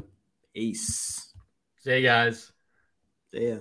Peace. 0.54 1.34
See 1.78 1.96
you 1.96 2.02
guys. 2.02 2.50
See 3.30 3.48
ya. 3.50 3.56